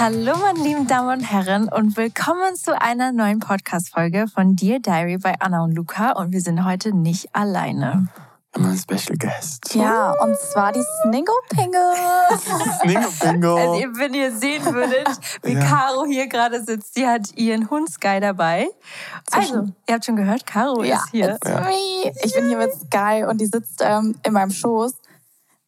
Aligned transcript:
Hallo, 0.00 0.32
meine 0.38 0.60
lieben 0.60 0.86
Damen 0.86 1.18
und 1.18 1.20
Herren, 1.20 1.68
und 1.68 1.98
willkommen 1.98 2.56
zu 2.56 2.80
einer 2.80 3.12
neuen 3.12 3.38
Podcast-Folge 3.38 4.28
von 4.28 4.56
Dear 4.56 4.78
Diary 4.78 5.18
bei 5.18 5.34
Anna 5.40 5.62
und 5.62 5.74
Luca. 5.74 6.12
Und 6.12 6.32
wir 6.32 6.40
sind 6.40 6.64
heute 6.64 6.96
nicht 6.96 7.28
alleine. 7.34 8.08
Wir 8.54 8.62
haben 8.62 8.70
einen 8.70 8.78
Special 8.78 9.18
Guest. 9.18 9.74
Ja, 9.74 10.14
und 10.22 10.38
zwar 10.38 10.72
die 10.72 10.82
Sningo 11.02 11.34
Pingo. 11.50 11.92
Sningo 12.82 13.08
Pingo. 13.20 13.56
Also, 13.56 13.98
wenn 13.98 14.14
ihr 14.14 14.34
sehen 14.34 14.64
würdet, 14.64 15.06
wie 15.42 15.52
ja. 15.52 15.60
Caro 15.60 16.06
hier 16.06 16.28
gerade 16.28 16.64
sitzt, 16.64 16.94
sie 16.94 17.06
hat 17.06 17.36
ihren 17.36 17.68
Hund 17.68 17.90
Sky 17.90 18.20
dabei. 18.20 18.68
Also, 19.32 19.68
ihr 19.86 19.94
habt 19.96 20.06
schon 20.06 20.16
gehört, 20.16 20.46
Caro 20.46 20.82
ja, 20.82 20.96
ist 20.96 21.10
hier. 21.10 21.38
Ja. 21.44 21.68
Ich 22.24 22.32
bin 22.32 22.46
hier 22.46 22.56
mit 22.56 22.72
Sky 22.72 23.26
und 23.28 23.38
die 23.38 23.46
sitzt 23.46 23.82
ähm, 23.84 24.16
in 24.22 24.32
meinem 24.32 24.50
Schoß. 24.50 24.94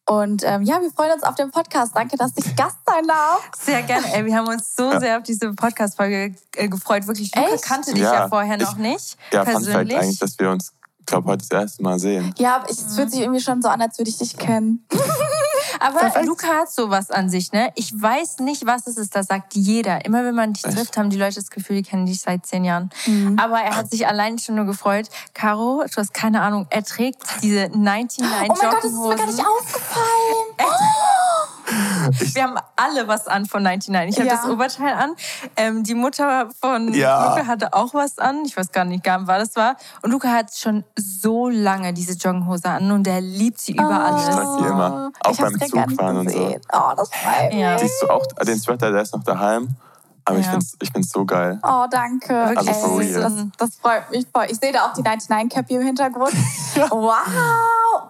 Und 0.05 0.43
ähm, 0.43 0.63
ja, 0.63 0.81
wir 0.81 0.91
freuen 0.91 1.13
uns 1.13 1.23
auf 1.23 1.35
den 1.35 1.51
Podcast. 1.51 1.95
Danke, 1.95 2.17
dass 2.17 2.31
ich 2.35 2.55
Gast 2.55 2.77
sein 2.85 3.07
darf. 3.07 3.49
Sehr 3.57 3.83
gerne. 3.83 4.13
Ey, 4.13 4.25
wir 4.25 4.35
haben 4.35 4.47
uns 4.47 4.75
so 4.75 4.91
ja. 4.91 4.99
sehr 4.99 5.17
auf 5.17 5.23
diese 5.23 5.53
Podcast-Folge 5.53 6.35
äh, 6.55 6.67
gefreut. 6.67 7.07
Wirklich, 7.07 7.33
Luca 7.33 7.53
Echt? 7.53 7.63
kannte 7.63 7.93
dich 7.93 8.03
ja, 8.03 8.13
ja 8.13 8.27
vorher 8.27 8.57
noch 8.57 8.75
nicht. 8.75 9.17
Ja, 9.31 9.45
persönlich. 9.45 9.97
eigentlich, 9.97 10.19
dass 10.19 10.37
wir 10.39 10.49
uns, 10.51 10.73
glaube 11.05 11.29
heute 11.29 11.45
das 11.47 11.51
erste 11.51 11.83
Mal 11.83 11.99
sehen. 11.99 12.33
Ja, 12.37 12.65
es 12.69 12.95
fühlt 12.95 13.11
sich 13.11 13.21
irgendwie 13.21 13.41
schon 13.41 13.61
so 13.61 13.69
an, 13.69 13.81
als 13.81 13.97
würde 13.97 14.09
ich 14.09 14.17
dich 14.17 14.37
kennen. 14.37 14.85
Aber 15.79 15.99
Perfekt. 15.99 16.25
Luca 16.25 16.47
hat 16.47 16.71
sowas 16.71 17.11
an 17.11 17.29
sich, 17.29 17.51
ne? 17.51 17.71
Ich 17.75 17.93
weiß 17.99 18.39
nicht, 18.39 18.65
was 18.65 18.87
es 18.87 18.97
ist. 18.97 19.15
Das 19.15 19.27
sagt 19.27 19.55
jeder. 19.55 20.05
Immer 20.05 20.23
wenn 20.23 20.35
man 20.35 20.53
dich 20.53 20.65
Echt? 20.65 20.75
trifft, 20.75 20.97
haben 20.97 21.09
die 21.09 21.17
Leute 21.17 21.35
das 21.35 21.49
Gefühl, 21.49 21.77
die 21.77 21.83
kennen 21.83 22.05
dich 22.05 22.21
seit 22.21 22.45
zehn 22.45 22.65
Jahren. 22.65 22.89
Mhm. 23.05 23.37
Aber 23.39 23.59
er 23.59 23.75
hat 23.75 23.89
sich 23.89 24.07
allein 24.07 24.39
schon 24.39 24.55
nur 24.55 24.65
gefreut. 24.65 25.09
Caro, 25.33 25.83
du 25.83 25.97
hast 25.97 26.13
keine 26.13 26.41
Ahnung, 26.41 26.67
er 26.69 26.83
trägt 26.83 27.21
diese 27.41 27.69
99 27.73 28.23
Oh 28.23 28.25
mein 28.25 28.47
Gott, 28.47 28.83
das 28.83 28.91
ist 28.91 28.97
mir 28.97 29.15
gar 29.15 29.25
nicht 29.25 29.39
aufgefallen. 29.39 30.53
Echt? 32.19 32.35
Wir 32.35 32.43
haben 32.43 32.57
alle 32.75 33.07
was 33.07 33.27
an 33.27 33.45
von 33.45 33.63
99. 33.63 34.15
Ich 34.15 34.19
hatte 34.19 34.35
ja. 34.35 34.41
das 34.41 34.51
Oberteil 34.51 34.93
an. 34.93 35.15
Ähm, 35.55 35.83
die 35.83 35.93
Mutter 35.93 36.49
von 36.61 36.93
ja. 36.93 37.29
Luca 37.29 37.47
hatte 37.47 37.73
auch 37.73 37.93
was 37.93 38.19
an. 38.19 38.43
Ich 38.45 38.55
weiß 38.55 38.71
gar 38.71 38.85
nicht, 38.85 39.05
was 39.05 39.49
das 39.49 39.55
war. 39.55 39.75
Und 40.01 40.11
Luca 40.11 40.29
hat 40.29 40.53
schon 40.55 40.83
so 40.95 41.49
lange 41.49 41.93
diese 41.93 42.13
Joggenhose 42.13 42.69
an 42.69 42.91
und 42.91 43.07
er 43.07 43.21
liebt 43.21 43.61
sie 43.61 43.73
über 43.73 43.89
oh. 43.89 44.07
alles. 44.07 44.27
Ich 44.27 44.35
trage 44.35 44.61
die 44.61 44.67
immer. 44.67 45.11
Auch 45.21 45.31
ich 45.31 45.37
beim 45.37 45.59
Zugfahren 45.59 46.17
und 46.17 46.29
so. 46.29 46.57
Oh, 46.73 46.93
das 46.95 47.09
ja. 47.51 47.77
Siehst 47.79 48.01
du 48.01 48.09
auch 48.09 48.25
den 48.45 48.59
Sweater, 48.59 48.91
der 48.91 49.01
ist 49.01 49.13
noch 49.13 49.23
daheim. 49.23 49.75
Aber 50.25 50.37
ja. 50.37 50.41
ich 50.41 50.47
finde 50.47 50.65
es 50.65 50.77
ich 50.81 50.91
find's 50.91 51.09
so 51.11 51.25
geil. 51.25 51.59
Oh, 51.63 51.85
danke. 51.89 52.57
Also 52.57 52.73
for 52.73 52.99
real. 52.99 53.21
Das, 53.21 53.33
das 53.57 53.75
freut 53.75 54.09
mich 54.11 54.25
voll. 54.33 54.45
Ich 54.49 54.57
sehe 54.57 54.71
da 54.71 54.85
auch 54.85 54.93
die 54.93 55.01
99 55.01 55.49
Cappy 55.49 55.75
im 55.75 55.81
Hintergrund. 55.81 56.33
ja. 56.75 56.89
Wow. 56.89 57.13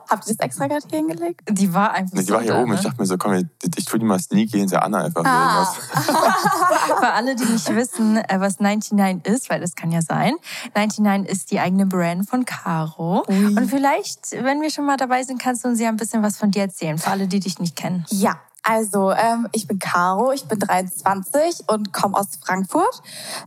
Habt 0.10 0.28
ihr 0.28 0.36
das 0.36 0.46
extra 0.46 0.68
gerade 0.68 0.86
hier 0.90 1.00
hingelegt? 1.00 1.42
Die 1.50 1.74
war 1.74 1.92
einfach 1.92 2.16
nee, 2.16 2.24
Die 2.24 2.32
war 2.32 2.42
hier 2.42 2.56
oben. 2.56 2.72
Ne? 2.72 2.76
Ich 2.76 2.82
dachte 2.82 3.02
mir 3.02 3.08
so, 3.08 3.18
komm, 3.18 3.34
ich, 3.34 3.48
ich 3.76 3.86
tue 3.86 4.00
die 4.00 4.06
mal 4.06 4.20
sneaky 4.20 4.60
hinter 4.60 4.84
Anna 4.84 5.06
einfach. 5.06 5.24
Ah. 5.26 5.66
Für 7.00 7.14
alle, 7.14 7.36
die 7.36 7.46
nicht 7.46 7.74
wissen, 7.74 8.18
äh, 8.18 8.40
was 8.40 8.60
99 8.60 9.26
ist, 9.26 9.50
weil 9.50 9.60
das 9.60 9.76
kann 9.76 9.92
ja 9.92 10.02
sein. 10.02 10.36
99 10.76 11.32
ist 11.32 11.52
die 11.52 11.60
eigene 11.60 11.86
Brand 11.86 12.30
von 12.30 12.46
Caro. 12.46 13.24
Ui. 13.28 13.58
Und 13.58 13.68
vielleicht, 13.70 14.32
wenn 14.32 14.62
wir 14.62 14.70
schon 14.70 14.86
mal 14.86 14.98
dabei 14.98 15.24
sind, 15.24 15.42
kannst 15.42 15.64
du 15.64 15.70
uns 15.70 15.80
ja 15.80 15.90
ein 15.90 15.98
bisschen 15.98 16.22
was 16.22 16.38
von 16.38 16.52
dir 16.52 16.64
erzählen, 16.64 16.98
für 16.98 17.10
alle, 17.10 17.28
die 17.28 17.40
dich 17.40 17.60
nicht 17.60 17.76
kennen. 17.76 18.06
Ja, 18.10 18.38
also, 18.64 19.12
ähm, 19.12 19.48
ich 19.52 19.68
bin 19.68 19.78
Caro, 19.78 20.32
ich 20.32 20.46
bin 20.46 20.58
23 20.58 21.68
und 21.68 21.92
komme 21.92 22.18
aus 22.18 22.28
Frankfurt. 22.42 23.02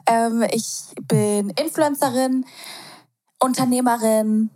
Ähm, 0.06 0.44
ich 0.50 0.94
bin 1.08 1.50
Influencerin, 1.50 2.44
Unternehmerin, 3.40 4.50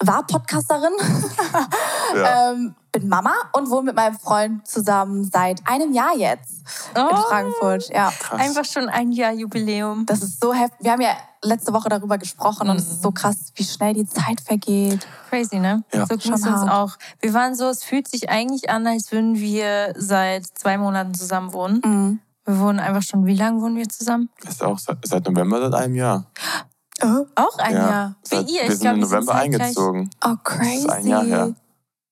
war 0.00 0.26
Podcasterin 0.26 0.92
Ja. 2.14 2.52
Ähm, 2.52 2.74
bin 2.90 3.08
Mama 3.08 3.34
und 3.52 3.68
wohne 3.70 3.84
mit 3.84 3.96
meinem 3.96 4.18
Freund 4.18 4.66
zusammen 4.66 5.28
seit 5.30 5.60
einem 5.66 5.92
Jahr 5.92 6.16
jetzt 6.16 6.62
oh. 6.94 7.08
in 7.10 7.16
Frankfurt. 7.16 7.90
Ja. 7.90 8.10
Krass. 8.10 8.40
Einfach 8.40 8.64
schon 8.64 8.88
ein 8.88 9.12
Jahr 9.12 9.32
Jubiläum. 9.32 10.06
Das 10.06 10.22
ist 10.22 10.40
so 10.40 10.54
heftig. 10.54 10.78
Wir 10.80 10.92
haben 10.92 11.02
ja 11.02 11.16
letzte 11.42 11.72
Woche 11.72 11.88
darüber 11.88 12.16
gesprochen 12.16 12.64
mhm. 12.64 12.70
und 12.70 12.76
es 12.78 12.90
ist 12.90 13.02
so 13.02 13.10
krass, 13.12 13.52
wie 13.54 13.64
schnell 13.64 13.92
die 13.92 14.06
Zeit 14.06 14.40
vergeht. 14.40 15.06
Crazy, 15.28 15.58
ne? 15.58 15.84
Ja. 15.92 16.06
So 16.06 16.16
ging 16.16 16.32
es 16.32 16.46
uns 16.46 16.62
auch. 16.62 16.96
Wir 17.20 17.34
waren 17.34 17.54
so, 17.54 17.66
es 17.66 17.84
fühlt 17.84 18.08
sich 18.08 18.30
eigentlich 18.30 18.70
an, 18.70 18.86
als 18.86 19.12
würden 19.12 19.36
wir 19.36 19.92
seit 19.96 20.46
zwei 20.46 20.78
Monaten 20.78 21.14
zusammen 21.14 21.52
wohnen. 21.52 21.82
Mhm. 21.84 22.20
Wir 22.46 22.58
wohnen 22.60 22.80
einfach 22.80 23.02
schon, 23.02 23.26
wie 23.26 23.36
lange 23.36 23.60
wohnen 23.60 23.76
wir 23.76 23.88
zusammen? 23.88 24.30
Das 24.40 24.54
ist 24.54 24.62
auch 24.62 24.78
seit, 24.78 25.06
seit 25.06 25.26
November, 25.26 25.60
seit 25.60 25.74
einem 25.74 25.94
Jahr. 25.94 26.24
Oh, 27.02 27.26
auch 27.36 27.58
ein 27.58 27.74
ja. 27.74 27.90
Jahr. 27.90 28.16
Wie 28.28 28.36
seit, 28.36 28.50
ihr. 28.50 28.62
Wir 28.62 28.70
sind 28.70 28.80
glaub, 28.80 28.94
im 28.94 29.00
November 29.00 29.34
eingezogen. 29.34 30.10
Oh, 30.24 30.34
crazy. 30.42 30.86
Das 30.86 30.98
ist 30.98 31.04
ein 31.04 31.06
Jahr 31.06 31.24
her. 31.24 31.54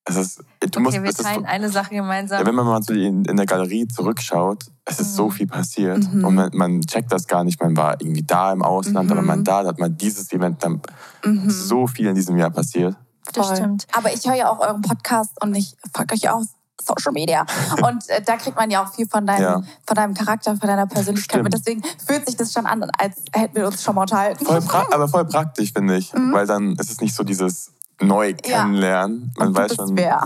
Es 0.09 0.15
ist, 0.15 0.37
du 0.61 0.67
okay, 0.67 0.79
musst, 0.79 1.03
wir 1.03 1.13
teilen 1.25 1.43
ist, 1.43 1.49
eine 1.49 1.69
Sache 1.69 1.93
gemeinsam. 1.93 2.39
Ja, 2.39 2.45
wenn 2.45 2.55
man 2.55 2.65
mal 2.65 2.81
so 2.81 2.93
in, 2.93 3.25
in 3.25 3.35
der 3.35 3.45
Galerie 3.45 3.87
zurückschaut, 3.89 4.63
es 4.85 5.01
ist 5.01 5.11
mhm. 5.11 5.15
so 5.15 5.29
viel 5.29 5.47
passiert 5.47 6.13
mhm. 6.13 6.23
und 6.23 6.35
man, 6.35 6.49
man, 6.53 6.81
checkt 6.81 7.11
das 7.11 7.27
gar 7.27 7.43
nicht. 7.43 7.61
Man 7.61 7.75
war 7.75 7.99
irgendwie 7.99 8.23
da 8.23 8.53
im 8.53 8.61
Ausland, 8.61 9.09
mhm. 9.09 9.11
aber 9.11 9.21
man 9.21 9.43
da, 9.43 9.63
da 9.63 9.69
hat 9.69 9.79
man 9.79 9.97
dieses 9.97 10.31
Event, 10.31 10.63
dann 10.63 10.81
mhm. 11.25 11.49
so 11.49 11.87
viel 11.87 12.07
in 12.07 12.15
diesem 12.15 12.37
Jahr 12.37 12.51
passiert. 12.51 12.95
Das 13.33 13.57
stimmt. 13.57 13.85
Aber 13.91 14.13
ich 14.13 14.25
höre 14.25 14.35
ja 14.35 14.49
auch 14.49 14.59
euren 14.59 14.81
Podcast 14.81 15.31
und 15.43 15.53
ich 15.55 15.75
folge 15.93 16.13
euch 16.13 16.29
auch 16.29 16.43
Social 16.81 17.11
Media. 17.11 17.45
Und 17.81 18.07
äh, 18.09 18.21
da 18.21 18.37
kriegt 18.37 18.55
man 18.55 18.69
ja 18.69 18.83
auch 18.83 18.93
viel 18.93 19.07
von 19.07 19.25
deinem, 19.25 19.41
ja. 19.41 19.61
von 19.85 19.95
deinem 19.95 20.13
Charakter, 20.13 20.55
von 20.55 20.67
deiner 20.67 20.87
Persönlichkeit 20.87 21.43
mit. 21.43 21.53
Deswegen 21.53 21.81
fühlt 22.05 22.25
sich 22.25 22.35
das 22.35 22.53
schon 22.53 22.65
an, 22.65 22.83
als 22.97 23.15
hätten 23.33 23.55
wir 23.55 23.67
uns 23.67 23.83
schon 23.83 23.95
mal 23.95 24.01
unterhalten. 24.01 24.45
Voll 24.45 24.61
aber 24.91 25.07
voll 25.07 25.25
praktisch, 25.25 25.73
finde 25.73 25.97
ich. 25.97 26.13
Mhm. 26.13 26.33
Weil 26.33 26.47
dann 26.47 26.75
ist 26.75 26.91
es 26.91 27.01
nicht 27.01 27.15
so 27.15 27.23
dieses 27.23 27.71
neu 27.99 28.33
kennenlernen. 28.33 29.31
Ja. 29.37 29.43
Man 29.43 29.55
weiß 29.55 29.75
schon. 29.75 29.97
Wer. 29.97 30.23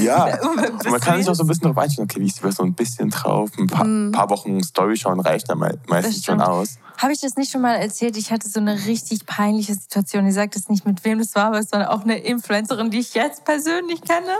Ja. 0.00 0.38
man 0.90 1.00
kann 1.00 1.18
sich 1.18 1.28
auch 1.28 1.34
so 1.34 1.44
ein 1.44 1.46
bisschen 1.46 1.64
darauf 1.64 1.78
einstellen, 1.78 2.08
okay, 2.10 2.20
wie 2.20 2.26
ist 2.26 2.42
die 2.42 2.52
so 2.52 2.62
ein 2.62 2.74
bisschen 2.74 3.10
drauf? 3.10 3.50
Ein 3.58 3.66
paar, 3.66 3.84
mhm. 3.84 4.12
paar 4.12 4.30
Wochen 4.30 4.62
Story 4.62 4.96
schauen 4.96 5.20
reicht 5.20 5.50
dann 5.50 5.58
meistens 5.88 6.24
schon 6.24 6.40
aus. 6.40 6.78
Habe 6.98 7.12
ich 7.12 7.20
das 7.20 7.36
nicht 7.36 7.50
schon 7.50 7.62
mal 7.62 7.74
erzählt? 7.74 8.16
Ich 8.16 8.30
hatte 8.30 8.48
so 8.48 8.60
eine 8.60 8.86
richtig 8.86 9.26
peinliche 9.26 9.74
Situation. 9.74 10.26
Ich 10.26 10.34
sage 10.34 10.50
das 10.54 10.68
nicht, 10.68 10.86
mit 10.86 11.04
wem 11.04 11.18
das 11.18 11.34
war, 11.34 11.46
aber 11.46 11.58
es 11.58 11.72
war 11.72 11.90
auch 11.90 12.02
eine 12.02 12.18
Influencerin, 12.18 12.90
die 12.90 13.00
ich 13.00 13.14
jetzt 13.14 13.44
persönlich 13.44 14.02
kenne. 14.02 14.32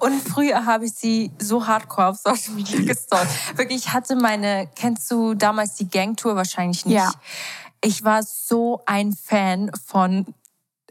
Und 0.00 0.20
früher 0.20 0.66
habe 0.66 0.86
ich 0.86 0.94
sie 0.94 1.30
so 1.38 1.66
hardcore 1.66 2.08
auf 2.08 2.16
Social 2.16 2.54
Media 2.54 2.80
gestalkt. 2.80 3.30
Wirklich, 3.56 3.86
ich 3.86 3.92
hatte 3.92 4.16
meine, 4.16 4.68
kennst 4.74 5.10
du 5.10 5.34
damals 5.34 5.74
die 5.74 5.88
Gangtour? 5.88 6.36
Wahrscheinlich 6.36 6.84
nicht. 6.84 6.96
Ja. 6.96 7.12
Ich 7.82 8.04
war 8.04 8.22
so 8.22 8.82
ein 8.86 9.14
Fan 9.14 9.70
von 9.86 10.26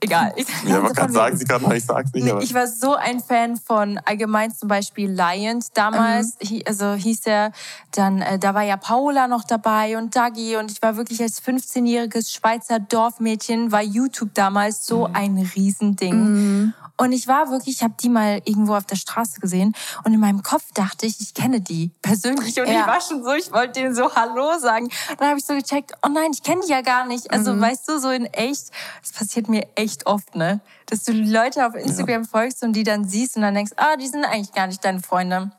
egal. 0.01 0.33
Ich 0.39 0.47
ja, 0.63 0.79
man 0.79 0.93
kann 0.93 1.11
sagen, 1.11 1.37
sie 1.37 1.45
kann 1.45 1.69
ich 1.71 1.85
sag's 1.85 2.13
nicht. 2.13 2.29
Aber. 2.29 2.41
Ich 2.41 2.53
war 2.53 2.67
so 2.67 2.95
ein 2.95 3.19
Fan 3.19 3.57
von 3.57 3.99
allgemein 4.05 4.53
zum 4.53 4.69
Beispiel 4.69 5.09
Lions 5.09 5.71
damals, 5.71 6.37
mhm. 6.41 6.61
also 6.65 6.93
hieß 6.93 7.25
er, 7.25 7.51
dann, 7.91 8.21
äh, 8.21 8.39
da 8.39 8.53
war 8.53 8.63
ja 8.63 8.77
Paula 8.77 9.27
noch 9.27 9.43
dabei 9.43 9.97
und 9.97 10.15
Dagi 10.15 10.55
und 10.57 10.71
ich 10.71 10.81
war 10.81 10.95
wirklich 10.95 11.21
als 11.21 11.41
15-jähriges 11.41 12.33
Schweizer 12.33 12.79
Dorfmädchen, 12.79 13.71
war 13.71 13.81
YouTube 13.81 14.33
damals 14.33 14.85
so 14.85 15.07
mhm. 15.07 15.15
ein 15.15 15.51
Riesending. 15.55 16.15
Mhm. 16.15 16.73
Und 16.99 17.13
ich 17.13 17.29
war 17.29 17.49
wirklich, 17.49 17.77
ich 17.77 17.83
habe 17.83 17.93
die 17.97 18.09
mal 18.09 18.41
irgendwo 18.43 18.75
auf 18.75 18.83
der 18.83 18.97
Straße 18.97 19.39
gesehen 19.39 19.73
und 20.03 20.13
in 20.13 20.19
meinem 20.19 20.43
Kopf 20.43 20.65
dachte 20.73 21.05
ich, 21.05 21.21
ich 21.21 21.33
kenne 21.33 21.61
die 21.61 21.91
persönlich 22.01 22.59
und 22.59 22.67
ja. 22.67 22.81
ich 22.81 22.87
war 22.87 22.99
schon 22.99 23.23
so, 23.23 23.31
ich 23.31 23.53
wollte 23.53 23.79
denen 23.79 23.95
so 23.95 24.13
Hallo 24.13 24.59
sagen. 24.59 24.87
Und 25.09 25.21
dann 25.21 25.29
habe 25.29 25.39
ich 25.39 25.45
so 25.45 25.53
gecheckt, 25.55 25.93
oh 26.05 26.09
nein, 26.09 26.31
ich 26.33 26.43
kenne 26.43 26.59
die 26.65 26.69
ja 26.69 26.81
gar 26.81 27.05
nicht. 27.05 27.31
Also 27.31 27.53
mhm. 27.53 27.61
weißt 27.61 27.87
du, 27.87 27.99
so 28.01 28.09
in 28.09 28.25
echt, 28.25 28.71
das 29.01 29.13
passiert 29.13 29.47
mir 29.47 29.65
echt 29.75 30.07
oft, 30.07 30.35
ne? 30.35 30.59
Dass 30.89 31.03
du 31.03 31.13
Leute 31.13 31.65
auf 31.65 31.75
Instagram 31.75 32.23
ja. 32.23 32.27
folgst 32.27 32.63
und 32.63 32.73
die 32.73 32.83
dann 32.83 33.05
siehst 33.05 33.35
und 33.35 33.43
dann 33.43 33.53
denkst, 33.53 33.73
ah, 33.77 33.95
die 33.95 34.07
sind 34.07 34.25
eigentlich 34.25 34.53
gar 34.53 34.67
nicht 34.67 34.83
deine 34.83 34.99
Freunde. 34.99 35.51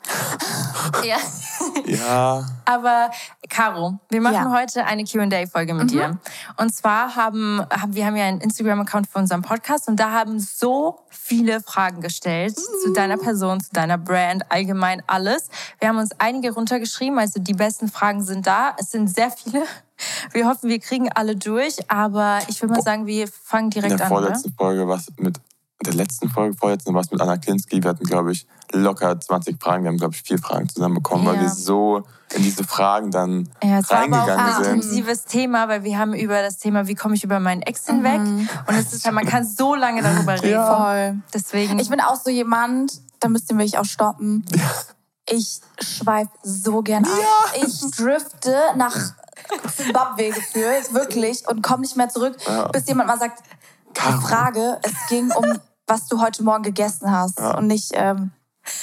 ja. 1.04 1.16
Ja. 1.86 2.46
Aber 2.64 3.10
Caro, 3.48 3.98
wir 4.10 4.20
machen 4.20 4.34
ja. 4.34 4.52
heute 4.52 4.84
eine 4.84 5.04
Q&A-Folge 5.04 5.74
mit 5.74 5.84
mhm. 5.84 5.88
dir. 5.88 6.18
Und 6.56 6.74
zwar 6.74 7.16
haben, 7.16 7.64
haben 7.70 7.94
wir 7.94 8.06
haben 8.06 8.16
ja 8.16 8.24
einen 8.24 8.40
Instagram-Account 8.40 9.08
für 9.08 9.18
unseren 9.18 9.42
Podcast 9.42 9.88
und 9.88 9.96
da 9.96 10.12
haben 10.12 10.38
so 10.40 11.00
viele 11.08 11.60
Fragen 11.60 12.00
gestellt 12.00 12.56
mhm. 12.56 12.84
zu 12.84 12.92
deiner 12.92 13.16
Person, 13.16 13.60
zu 13.60 13.70
deiner 13.72 13.98
Brand, 13.98 14.50
allgemein 14.50 15.02
alles. 15.06 15.48
Wir 15.78 15.88
haben 15.88 15.98
uns 15.98 16.10
einige 16.18 16.52
runtergeschrieben, 16.52 17.18
also 17.18 17.40
die 17.40 17.54
besten 17.54 17.88
Fragen 17.88 18.22
sind 18.22 18.46
da. 18.46 18.74
Es 18.78 18.90
sind 18.90 19.08
sehr 19.08 19.30
viele. 19.30 19.64
Wir 20.32 20.46
hoffen, 20.46 20.68
wir 20.68 20.80
kriegen 20.80 21.10
alle 21.12 21.36
durch, 21.36 21.78
aber 21.90 22.38
ich 22.48 22.60
würde 22.62 22.74
mal 22.74 22.82
sagen, 22.82 23.06
wir 23.06 23.28
fangen 23.28 23.70
direkt 23.70 23.92
an. 23.92 23.92
In 23.92 23.98
der 23.98 24.08
vorletzten 24.08 24.52
Folge 24.54 24.88
was 24.88 25.06
mit 25.18 25.40
der 25.84 25.94
letzten 25.94 26.28
Folge, 26.28 26.56
vorletzten 26.56 26.92
war 26.94 27.00
es 27.00 27.10
mit 27.10 27.20
Anna 27.20 27.38
Klinski. 27.38 27.82
Wir 27.82 27.90
hatten, 27.90 28.04
glaube 28.04 28.32
ich, 28.32 28.46
locker 28.72 29.18
20 29.18 29.60
Fragen. 29.60 29.84
Wir 29.84 29.88
haben, 29.88 29.96
glaube 29.96 30.14
ich, 30.14 30.22
vier 30.22 30.38
Fragen 30.38 30.68
zusammen 30.68 30.96
bekommen, 30.96 31.24
ja. 31.24 31.32
weil 31.32 31.40
wir 31.40 31.48
so 31.48 32.02
in 32.34 32.42
diese 32.42 32.64
Fragen 32.64 33.10
dann 33.10 33.48
ja, 33.62 33.78
es 33.78 33.90
reingegangen 33.90 34.28
war 34.28 34.38
aber 34.38 34.52
auch 34.52 34.58
ein 34.58 34.74
intensives 34.74 35.24
Thema, 35.24 35.68
weil 35.68 35.82
wir 35.82 35.98
haben 35.98 36.14
über 36.14 36.42
das 36.42 36.58
Thema, 36.58 36.86
wie 36.86 36.94
komme 36.94 37.14
ich 37.14 37.24
über 37.24 37.40
meinen 37.40 37.62
Ex 37.62 37.86
hinweg? 37.86 38.20
Mhm. 38.20 38.48
Und 38.66 38.74
es 38.74 38.92
ist 38.92 39.04
ja, 39.04 39.12
man 39.12 39.26
kann 39.26 39.44
so 39.44 39.74
lange 39.74 40.02
darüber 40.02 40.34
reden. 40.34 40.50
Ja. 40.50 40.76
Voll. 40.76 41.22
Deswegen. 41.32 41.78
Ich 41.78 41.88
bin 41.88 42.00
auch 42.00 42.16
so 42.16 42.30
jemand, 42.30 43.00
da 43.20 43.28
müsst 43.28 43.50
ihr 43.50 43.56
mich 43.56 43.78
auch 43.78 43.84
stoppen. 43.84 44.44
Ja. 44.54 44.70
Ich 45.32 45.60
schweife 45.80 46.30
so 46.42 46.82
gern 46.82 47.04
ab. 47.04 47.10
Ja. 47.10 47.64
Ich 47.64 47.80
drifte 47.96 48.54
nach 48.76 48.96
Zimbabwe 49.76 50.30
gefühlt, 50.30 50.94
wirklich, 50.94 51.48
und 51.48 51.62
komme 51.62 51.82
nicht 51.82 51.96
mehr 51.96 52.08
zurück, 52.08 52.36
bis 52.72 52.86
jemand 52.86 53.08
mal 53.08 53.18
sagt, 53.18 53.42
die 53.96 54.26
Frage, 54.26 54.78
es 54.82 54.92
ging 55.08 55.30
um 55.32 55.60
was 55.90 56.06
du 56.06 56.20
heute 56.20 56.42
Morgen 56.44 56.62
gegessen 56.62 57.10
hast 57.10 57.38
ja. 57.38 57.58
und 57.58 57.66
nicht. 57.66 57.90
Ähm, 57.94 58.30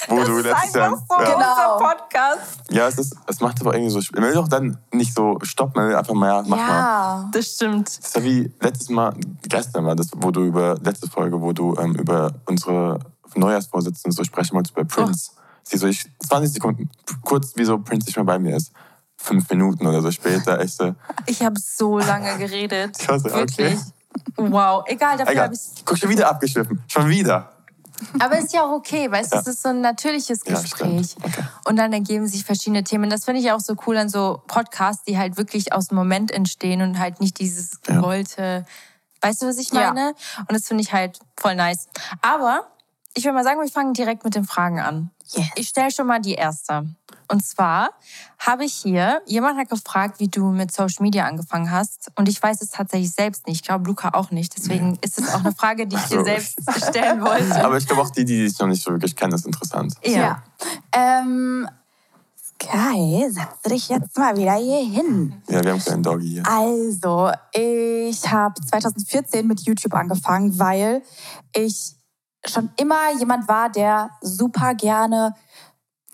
wo 0.07 0.17
das 0.17 0.27
du 0.27 0.39
letztes 0.39 0.73
Jahr. 0.73 0.89
So 0.89 1.15
ja. 1.21 1.33
genau. 1.33 1.77
Podcast. 1.77 2.61
Ja, 2.69 2.87
es, 2.87 2.97
ist, 2.97 3.15
es 3.27 3.39
macht 3.39 3.61
aber 3.61 3.75
irgendwie 3.75 3.91
so. 3.91 4.01
Man 4.13 4.23
will 4.23 4.33
doch 4.33 4.47
dann 4.47 4.77
nicht 4.91 5.13
so 5.13 5.37
stoppen, 5.43 5.73
man 5.81 5.89
will 5.89 5.95
einfach 5.95 6.13
mal, 6.13 6.27
ja, 6.27 6.43
mach 6.45 6.57
ja, 6.57 6.67
mal. 6.67 7.29
das 7.31 7.45
stimmt. 7.45 7.87
Das 7.87 7.99
ist 7.99 8.15
ja 8.15 8.23
wie 8.23 8.51
letztes 8.59 8.89
Mal, 8.89 9.13
gestern 9.43 9.85
war 9.85 9.95
das, 9.95 10.09
wo 10.17 10.31
du 10.31 10.43
über, 10.43 10.75
letzte 10.81 11.07
Folge, 11.07 11.41
wo 11.41 11.53
du 11.53 11.75
ähm, 11.77 11.95
über 11.95 12.33
unsere 12.45 12.99
Neujahrsvorsitzenden 13.35 14.11
so 14.11 14.23
sprechen 14.23 14.55
wolltest, 14.55 14.75
über 14.75 14.85
Prince. 14.85 15.31
Oh. 15.33 15.39
Sie 15.63 15.77
so, 15.77 15.87
ich, 15.87 16.05
20 16.27 16.53
Sekunden, 16.53 16.89
kurz, 17.23 17.55
wie 17.55 17.63
so 17.65 17.77
Prince 17.77 18.07
nicht 18.07 18.15
mehr 18.15 18.25
bei 18.25 18.39
mir 18.39 18.57
ist. 18.57 18.71
Fünf 19.17 19.49
Minuten 19.49 19.85
oder 19.85 20.01
so 20.01 20.11
später, 20.11 20.59
echt 20.59 20.77
so. 20.77 20.95
Ich 21.25 21.41
habe 21.41 21.59
so 21.59 21.97
lange 21.97 22.37
geredet. 22.37 22.97
Ich 23.01 23.09
weiß, 23.09 23.23
Wirklich. 23.23 23.73
Okay. 23.73 23.77
Wow, 24.35 24.83
egal, 24.87 25.17
dafür 25.17 25.43
habe 25.43 25.53
ich 25.53 25.85
Guck, 25.85 25.97
schon 25.97 26.09
wieder 26.09 26.29
abgeschliffen. 26.29 26.83
Schon 26.87 27.09
wieder. 27.09 27.51
Aber 28.19 28.37
ist 28.37 28.53
ja 28.53 28.63
auch 28.63 28.71
okay, 28.71 29.09
weißt 29.11 29.31
du, 29.31 29.35
ja. 29.35 29.41
es 29.41 29.47
ist 29.47 29.63
so 29.63 29.69
ein 29.69 29.81
natürliches 29.81 30.43
Gespräch. 30.43 31.15
Ja, 31.19 31.25
okay. 31.25 31.43
Und 31.65 31.77
dann 31.77 31.93
ergeben 31.93 32.27
sich 32.27 32.43
verschiedene 32.43 32.83
Themen. 32.83 33.09
Das 33.09 33.25
finde 33.25 33.41
ich 33.41 33.51
auch 33.51 33.59
so 33.59 33.75
cool 33.85 33.97
an 33.97 34.09
so 34.09 34.41
Podcasts, 34.47 35.03
die 35.03 35.17
halt 35.17 35.37
wirklich 35.37 35.73
aus 35.73 35.87
dem 35.87 35.97
Moment 35.97 36.31
entstehen 36.31 36.81
und 36.81 36.99
halt 36.99 37.19
nicht 37.19 37.39
dieses 37.39 37.81
gewollte. 37.81 38.65
Ja. 39.21 39.27
Weißt 39.27 39.41
du, 39.41 39.47
was 39.47 39.57
ich 39.57 39.73
meine? 39.73 39.99
Ja. 40.01 40.39
Und 40.41 40.51
das 40.51 40.67
finde 40.67 40.83
ich 40.83 40.93
halt 40.93 41.19
voll 41.35 41.55
nice. 41.55 41.87
Aber 42.21 42.67
ich 43.15 43.23
würde 43.23 43.33
mal 43.33 43.43
sagen, 43.43 43.59
wir 43.59 43.67
fangen 43.67 43.93
direkt 43.93 44.23
mit 44.23 44.35
den 44.35 44.45
Fragen 44.45 44.79
an. 44.79 45.09
Yes. 45.31 45.47
Ich 45.55 45.67
stelle 45.69 45.91
schon 45.91 46.07
mal 46.07 46.21
die 46.21 46.35
erste. 46.35 46.87
Und 47.29 47.45
zwar 47.45 47.89
habe 48.39 48.65
ich 48.65 48.73
hier, 48.73 49.21
jemand 49.25 49.57
hat 49.57 49.69
gefragt, 49.69 50.19
wie 50.19 50.27
du 50.27 50.51
mit 50.51 50.71
Social 50.71 51.03
Media 51.03 51.25
angefangen 51.25 51.71
hast. 51.71 52.11
Und 52.15 52.29
ich 52.29 52.41
weiß 52.41 52.61
es 52.61 52.69
tatsächlich 52.69 53.11
selbst 53.11 53.47
nicht. 53.47 53.61
Ich 53.61 53.63
glaube, 53.63 53.87
Luca 53.87 54.09
auch 54.13 54.31
nicht. 54.31 54.57
Deswegen 54.57 54.91
nee. 54.91 54.99
ist 55.01 55.19
es 55.19 55.33
auch 55.33 55.39
eine 55.39 55.53
Frage, 55.53 55.87
die 55.87 55.95
ich 55.95 56.05
dir 56.05 56.23
selbst 56.23 56.59
stellen 56.77 57.21
wollte. 57.21 57.63
Aber 57.63 57.77
ich 57.77 57.85
glaube 57.85 58.01
auch 58.01 58.09
die, 58.09 58.25
die 58.25 58.45
dich 58.45 58.57
noch 58.59 58.67
nicht 58.67 58.83
so 58.83 58.91
wirklich 58.91 59.15
kennen, 59.15 59.33
ist 59.33 59.45
interessant. 59.45 59.95
Ja. 60.03 60.11
ja. 60.11 60.43
Ähm, 60.93 61.67
Sky, 62.59 63.27
setz 63.29 63.61
dich 63.69 63.89
jetzt 63.89 64.17
mal 64.17 64.35
wieder 64.35 64.55
hier 64.55 64.83
hin. 64.83 65.41
Ja, 65.47 65.63
wir 65.63 65.73
haben 65.73 65.83
keinen 65.83 66.01
Doggy 66.01 66.27
hier. 66.27 66.43
Also, 66.47 67.31
ich 67.53 68.31
habe 68.31 68.55
2014 68.59 69.45
mit 69.45 69.61
YouTube 69.61 69.93
angefangen, 69.93 70.57
weil 70.57 71.03
ich 71.55 71.97
schon 72.45 72.69
immer 72.77 73.13
jemand 73.19 73.47
war, 73.47 73.69
der 73.69 74.09
super 74.21 74.73
gerne 74.73 75.35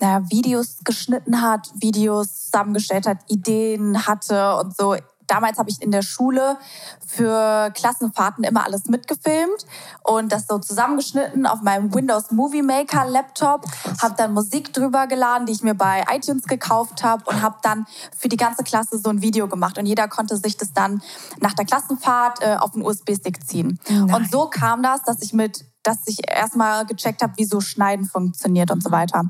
naja, 0.04 0.30
Videos 0.30 0.78
geschnitten 0.84 1.40
hat, 1.40 1.70
Videos 1.76 2.44
zusammengestellt 2.44 3.06
hat, 3.06 3.18
Ideen 3.28 4.06
hatte 4.06 4.56
und 4.56 4.76
so. 4.76 4.96
Damals 5.26 5.56
habe 5.56 5.70
ich 5.70 5.80
in 5.80 5.90
der 5.90 6.02
Schule 6.02 6.58
für 7.06 7.70
Klassenfahrten 7.74 8.44
immer 8.44 8.64
alles 8.64 8.84
mitgefilmt 8.88 9.64
und 10.02 10.30
das 10.30 10.46
so 10.46 10.58
zusammengeschnitten 10.58 11.46
auf 11.46 11.62
meinem 11.62 11.94
Windows 11.94 12.30
Movie 12.30 12.60
Maker 12.60 13.06
Laptop. 13.06 13.64
Habe 14.02 14.14
dann 14.18 14.34
Musik 14.34 14.74
drüber 14.74 15.06
geladen, 15.06 15.46
die 15.46 15.52
ich 15.54 15.62
mir 15.62 15.74
bei 15.74 16.04
iTunes 16.14 16.44
gekauft 16.44 17.02
habe 17.02 17.24
und 17.24 17.40
habe 17.40 17.56
dann 17.62 17.86
für 18.14 18.28
die 18.28 18.36
ganze 18.36 18.64
Klasse 18.64 18.98
so 18.98 19.08
ein 19.08 19.22
Video 19.22 19.48
gemacht 19.48 19.78
und 19.78 19.86
jeder 19.86 20.08
konnte 20.08 20.36
sich 20.36 20.58
das 20.58 20.74
dann 20.74 21.02
nach 21.40 21.54
der 21.54 21.64
Klassenfahrt 21.64 22.42
äh, 22.42 22.56
auf 22.56 22.74
einen 22.74 22.84
USB-Stick 22.84 23.46
ziehen. 23.46 23.80
Nein. 23.88 24.14
Und 24.14 24.30
so 24.30 24.50
kam 24.50 24.82
das, 24.82 25.04
dass 25.04 25.22
ich 25.22 25.32
mit 25.32 25.64
dass 25.84 25.98
ich 26.06 26.18
erstmal 26.28 26.84
gecheckt 26.86 27.22
habe, 27.22 27.34
wie 27.36 27.44
so 27.44 27.60
Schneiden 27.60 28.06
funktioniert 28.06 28.70
und 28.70 28.82
so 28.82 28.90
weiter. 28.90 29.22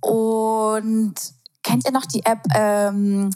Und 0.00 1.14
kennt 1.62 1.86
ihr 1.86 1.92
noch 1.92 2.06
die 2.06 2.24
App 2.24 2.40
ähm, 2.54 3.30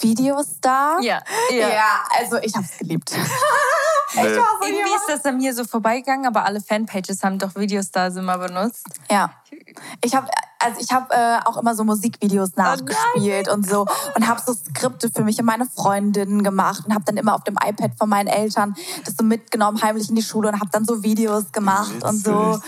Videostar? 0.00 1.00
Ja, 1.02 1.20
ja. 1.50 1.68
Ja, 1.68 2.04
also 2.18 2.36
ich 2.38 2.54
habe 2.54 2.64
es 2.64 2.78
geliebt. 2.78 3.12
nee. 4.14 4.22
Irgendwie 4.22 4.94
ist 4.94 5.08
das 5.08 5.24
an 5.24 5.38
mir 5.38 5.54
so 5.54 5.64
vorbeigegangen, 5.64 6.26
aber 6.26 6.44
alle 6.44 6.60
Fanpages 6.60 7.22
haben 7.22 7.38
doch 7.38 7.54
Videos 7.56 7.90
da 7.90 8.06
immer 8.08 8.38
benutzt. 8.38 8.86
Ja. 9.10 9.32
Ich 10.02 10.14
habe 10.14 10.28
also 10.58 10.80
ich 10.80 10.92
habe 10.92 11.14
äh, 11.14 11.38
auch 11.44 11.56
immer 11.58 11.74
so 11.74 11.84
Musikvideos 11.84 12.50
oh 12.56 12.60
nachgespielt 12.60 13.48
oh 13.48 13.54
und 13.54 13.68
so 13.68 13.86
und 14.14 14.26
habe 14.26 14.40
so 14.44 14.54
Skripte 14.54 15.10
für 15.10 15.22
mich 15.22 15.38
und 15.38 15.44
meine 15.44 15.66
Freundinnen 15.66 16.42
gemacht 16.42 16.84
und 16.86 16.94
habe 16.94 17.04
dann 17.04 17.16
immer 17.16 17.34
auf 17.34 17.44
dem 17.44 17.56
iPad 17.62 17.92
von 17.98 18.08
meinen 18.08 18.28
Eltern 18.28 18.74
das 19.04 19.14
so 19.16 19.24
mitgenommen 19.24 19.82
heimlich 19.82 20.08
in 20.08 20.16
die 20.16 20.22
Schule 20.22 20.48
und 20.48 20.60
habe 20.60 20.70
dann 20.70 20.84
so 20.84 21.02
Videos 21.02 21.52
gemacht 21.52 21.94
Witzig. 21.94 22.08
und 22.08 22.24
so 22.24 22.60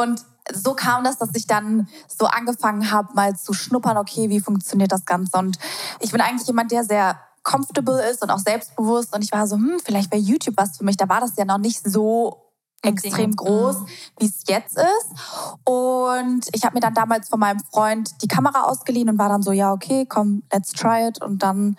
und 0.00 0.24
so 0.52 0.74
kam 0.74 1.04
das, 1.04 1.18
dass 1.18 1.30
ich 1.34 1.46
dann 1.46 1.88
so 2.08 2.26
angefangen 2.26 2.90
habe, 2.90 3.14
mal 3.14 3.36
zu 3.36 3.52
schnuppern, 3.52 3.96
okay, 3.96 4.28
wie 4.28 4.40
funktioniert 4.40 4.90
das 4.90 5.04
Ganze? 5.04 5.38
Und 5.38 5.58
ich 6.00 6.10
bin 6.10 6.20
eigentlich 6.20 6.46
jemand, 6.46 6.72
der 6.72 6.84
sehr 6.84 7.16
comfortable 7.42 8.00
ist 8.08 8.22
und 8.22 8.30
auch 8.30 8.38
selbstbewusst. 8.38 9.14
Und 9.14 9.22
ich 9.22 9.32
war 9.32 9.46
so, 9.46 9.56
hm, 9.56 9.78
vielleicht 9.84 10.12
wäre 10.12 10.22
YouTube 10.22 10.56
was 10.56 10.76
für 10.76 10.84
mich. 10.84 10.96
Da 10.96 11.08
war 11.08 11.20
das 11.20 11.36
ja 11.36 11.44
noch 11.44 11.58
nicht 11.58 11.80
so 11.88 12.42
extrem 12.82 13.34
groß, 13.36 13.80
mhm. 13.80 13.86
wie 14.18 14.26
es 14.26 14.42
jetzt 14.48 14.76
ist. 14.76 15.64
Und 15.64 16.48
ich 16.52 16.64
habe 16.64 16.74
mir 16.74 16.80
dann 16.80 16.94
damals 16.94 17.28
von 17.28 17.40
meinem 17.40 17.60
Freund 17.60 18.10
die 18.22 18.28
Kamera 18.28 18.64
ausgeliehen 18.64 19.08
und 19.08 19.18
war 19.18 19.28
dann 19.28 19.42
so, 19.42 19.52
ja, 19.52 19.72
okay, 19.72 20.04
komm, 20.08 20.42
let's 20.52 20.72
try 20.72 21.08
it. 21.08 21.22
Und 21.22 21.42
dann 21.42 21.76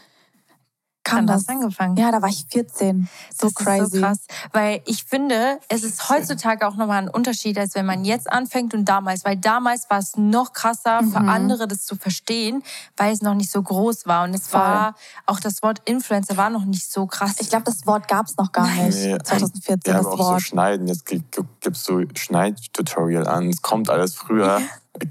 kam 1.03 1.27
das 1.27 1.48
angefangen? 1.50 1.98
Ja, 1.98 2.12
da 2.12 2.22
war 2.22 2.29
ich 2.29 2.45
14. 2.50 3.10
So 3.33 3.48
das 3.48 3.55
crazy. 3.55 3.83
Ist 3.83 3.91
so 3.93 4.01
krass. 4.01 4.19
Weil 4.51 4.81
ich 4.86 5.03
finde, 5.03 5.60
es 5.67 5.83
ist 5.83 6.10
heutzutage 6.10 6.67
auch 6.67 6.75
nochmal 6.75 7.03
ein 7.03 7.10
Unterschied, 7.10 7.57
als 7.57 7.75
wenn 7.75 7.86
man 7.86 8.05
jetzt 8.05 8.31
anfängt 8.31 8.74
und 8.74 8.86
damals. 8.86 9.25
Weil 9.25 9.38
damals 9.38 9.89
war 9.89 10.00
es 10.00 10.15
noch 10.17 10.53
krasser 10.53 11.01
mhm. 11.01 11.12
für 11.12 11.19
andere, 11.19 11.67
das 11.67 11.86
zu 11.86 11.95
verstehen, 11.95 12.63
weil 12.98 13.13
es 13.13 13.22
noch 13.22 13.36
nicht 13.36 13.51
so 13.51 13.62
groß 13.62 14.07
war. 14.07 14.24
Und 14.24 14.33
es 14.33 14.48
Voll. 14.48 14.62
war, 14.62 14.95
auch 15.25 15.39
das 15.39 15.62
Wort 15.62 15.81
Influencer 15.86 16.38
war 16.38 16.50
noch 16.50 16.65
nicht 16.65 16.91
so 16.91 17.05
krass. 17.05 17.36
Ich 17.39 17.50
glaube, 17.50 17.65
das 17.65 17.86
Wort 17.86 18.07
gab 18.07 18.27
es 18.27 18.38
noch 18.38 18.51
gar 18.51 18.67
nicht. 18.67 18.98
Nee, 18.98 19.17
2014 19.24 19.79
ja, 19.86 19.98
das 19.98 20.05
aber 20.05 20.15
auch 20.15 20.19
Wort. 20.19 20.39
so 20.41 20.45
Schneiden. 20.45 20.88
Jetzt 20.88 21.05
gibst 21.05 21.88
du 21.88 22.05
Schneidtutorial 22.15 23.27
an. 23.27 23.50
Es 23.50 23.62
kommt 23.62 23.89
alles 23.89 24.15
früher. 24.15 24.62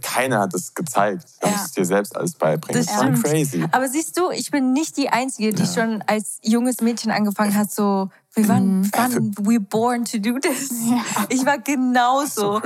Keiner 0.01 0.41
hat 0.41 0.55
es 0.55 0.75
gezeigt. 0.75 1.25
Du 1.41 1.47
ja. 1.47 1.53
musst 1.53 1.67
es 1.67 1.73
dir 1.73 1.85
selbst 1.85 2.17
alles 2.17 2.35
beibringen. 2.35 2.85
Das, 2.85 2.95
das 2.95 3.19
ist 3.19 3.25
crazy. 3.25 3.65
Aber 3.73 3.89
siehst 3.89 4.19
du, 4.19 4.31
ich 4.31 4.51
bin 4.51 4.73
nicht 4.73 4.97
die 4.97 5.09
Einzige, 5.09 5.53
die 5.53 5.65
ja. 5.65 5.73
schon 5.73 6.03
als 6.07 6.39
junges 6.43 6.81
Mädchen 6.81 7.11
angefangen 7.11 7.57
hat, 7.57 7.73
so, 7.73 8.09
wir 8.35 8.49
waren, 8.49 8.81
mhm. 8.81 8.93
waren 8.93 9.35
we 9.39 9.61
born 9.61 10.05
to 10.05 10.19
do 10.19 10.39
this. 10.39 10.71
Ja. 10.89 11.03
Ich 11.29 11.45
war 11.45 11.59
genauso. 11.59 12.61
So 12.61 12.63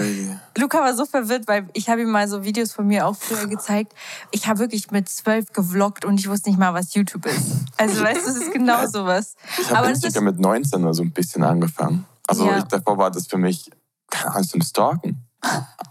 Luca 0.59 0.79
war 0.79 0.95
so 0.95 1.07
verwirrt, 1.07 1.49
weil 1.49 1.69
ich 1.73 1.89
habe 1.89 2.03
ihm 2.03 2.11
mal 2.11 2.29
so 2.29 2.45
Videos 2.45 2.73
von 2.73 2.87
mir 2.87 3.07
auch 3.07 3.17
früher 3.17 3.47
gezeigt. 3.47 3.93
Ich 4.31 4.47
habe 4.47 4.59
wirklich 4.59 4.91
mit 4.91 5.09
zwölf 5.09 5.53
gevloggt 5.53 6.05
und 6.05 6.21
ich 6.21 6.29
wusste 6.29 6.51
nicht 6.51 6.59
mal, 6.59 6.75
was 6.75 6.95
YouTube 6.95 7.27
ist. 7.27 7.53
Also 7.79 8.03
weißt 8.03 8.27
du, 8.27 8.31
es 8.31 8.37
ist 8.37 8.53
genau 8.53 8.87
sowas. 8.87 9.35
Ich 9.59 9.71
habe 9.71 9.89
Instagram 9.89 10.25
mit 10.25 10.39
19 10.39 10.83
oder 10.83 10.95
so 10.95 11.03
ein 11.03 11.13
bisschen 11.13 11.43
angefangen. 11.43 12.05
Also 12.27 12.51
ich, 12.53 12.65
davor 12.65 12.99
war 12.99 13.11
das 13.11 13.27
für 13.27 13.39
mich, 13.39 13.71
keine 14.11 14.35
Ahnung, 14.35 14.49
zum 14.49 14.63
Stalken. 14.63 15.26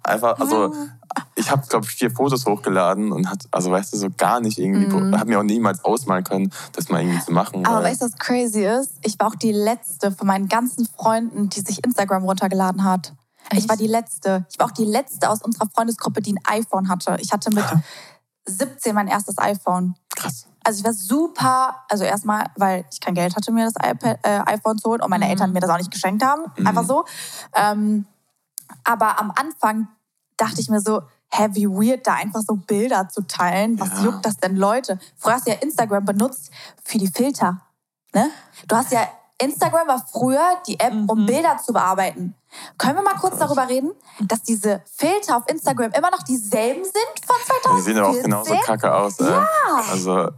Einfach, 0.04 0.40
also 0.40 0.74
ich 1.36 1.50
habe, 1.50 1.66
glaube 1.68 1.86
ich, 1.86 1.92
vier 1.92 2.12
Fotos 2.12 2.46
hochgeladen 2.46 3.12
und 3.12 3.30
hat, 3.30 3.46
also 3.52 3.72
weißt 3.72 3.94
du, 3.94 3.98
so 3.98 4.08
gar 4.16 4.40
nicht 4.40 4.58
irgendwie, 4.58 4.86
mhm. 4.86 5.18
habe 5.18 5.30
mir 5.30 5.40
auch 5.40 5.44
niemals 5.44 5.84
ausmalen 5.84 6.24
können, 6.24 6.52
das 6.74 6.90
mal 6.90 7.02
irgendwie 7.02 7.24
zu 7.24 7.32
machen. 7.32 7.66
Aber 7.66 7.84
weißt 7.84 8.02
du, 8.02 8.06
was 8.06 8.18
crazy 8.18 8.66
ist? 8.66 8.94
Ich 9.02 9.20
war 9.20 9.28
auch 9.28 9.36
die 9.36 9.52
letzte 9.52 10.12
von 10.12 10.28
meinen 10.28 10.48
ganzen 10.48 10.88
Freunden, 10.88 11.50
die 11.50 11.62
sich 11.62 11.84
Instagram 11.84 12.24
runtergeladen 12.24 12.84
hat. 12.84 13.14
Echt? 13.50 13.64
Ich 13.64 13.70
war 13.70 13.78
die 13.78 13.88
letzte. 13.88 14.46
Ich 14.52 14.60
war 14.60 14.68
auch 14.68 14.72
die 14.72 14.86
letzte 14.86 15.30
aus 15.30 15.42
unserer 15.42 15.68
Freundesgruppe, 15.74 16.22
die 16.22 16.34
ein 16.34 16.60
iPhone 16.62 16.90
hatte. 16.90 17.18
Ich 17.20 17.32
hatte 17.32 17.54
mit 17.54 17.66
17 18.46 18.94
mein 18.94 19.08
erstes 19.08 19.38
iPhone. 19.38 19.96
Krass. 20.16 20.48
Also 20.64 20.80
ich 20.80 20.86
war 20.86 20.94
super, 20.94 21.76
also 21.90 22.04
erstmal, 22.04 22.48
weil 22.56 22.86
ich 22.92 23.00
kein 23.00 23.14
Geld 23.14 23.36
hatte, 23.36 23.52
mir 23.52 23.66
das 23.66 23.76
iPad, 23.76 24.18
äh, 24.24 24.40
iPhone 24.46 24.80
zu 24.80 24.90
holen 24.90 25.02
und 25.02 25.10
meine 25.10 25.26
mhm. 25.26 25.32
Eltern 25.32 25.54
mir 25.54 25.60
das 25.60 25.70
auch 25.70 25.78
nicht 25.78 25.92
geschenkt 25.92 26.24
haben. 26.24 26.44
Mhm. 26.58 26.68
Einfach 26.68 26.84
so. 26.86 27.06
Ähm, 27.56 28.06
aber 28.84 29.20
am 29.20 29.32
Anfang 29.36 29.88
dachte 30.38 30.62
ich 30.62 30.70
mir 30.70 30.80
so, 30.80 31.02
hä, 31.32 31.50
wie 31.52 31.68
weird, 31.68 32.06
da 32.08 32.14
einfach 32.14 32.42
so 32.42 32.56
Bilder 32.56 33.10
zu 33.10 33.22
teilen. 33.28 33.80
Was 33.80 33.90
ja. 33.98 34.06
juckt 34.06 34.26
das 34.26 34.38
denn 34.38 34.56
Leute? 34.56 35.00
Früher 35.18 35.34
hast 35.34 35.48
du 35.48 35.52
ja 35.52 35.58
Instagram 35.58 36.06
benutzt 36.06 36.52
für 36.84 36.98
die 36.98 37.08
Filter. 37.08 37.62
Ne? 38.14 38.30
Du 38.68 38.76
hast 38.76 38.92
ja, 38.92 39.08
Instagram 39.38 39.88
war 39.88 40.06
früher 40.12 40.62
die 40.68 40.80
App, 40.80 40.94
um 41.08 41.22
mhm. 41.22 41.26
Bilder 41.26 41.58
zu 41.58 41.74
bearbeiten. 41.74 42.36
Können 42.78 42.96
wir 42.96 43.04
mal 43.04 43.16
kurz 43.16 43.38
darüber 43.38 43.68
reden, 43.68 43.92
dass 44.22 44.44
diese 44.44 44.82
Filter 44.96 45.38
auf 45.38 45.44
Instagram 45.48 45.92
immer 45.92 46.10
noch 46.10 46.24
dieselben 46.24 46.84
sind 46.84 47.26
von 47.26 47.36
2014? 47.46 47.76
Die 47.76 47.82
sehen 47.82 47.98
aber 47.98 48.10
auch 48.10 48.22
genauso 48.22 48.56
kacke 48.66 48.94
aus. 48.94 49.20
Ey. 49.20 49.30
Ja. 49.30 49.48
Also, 49.92 50.30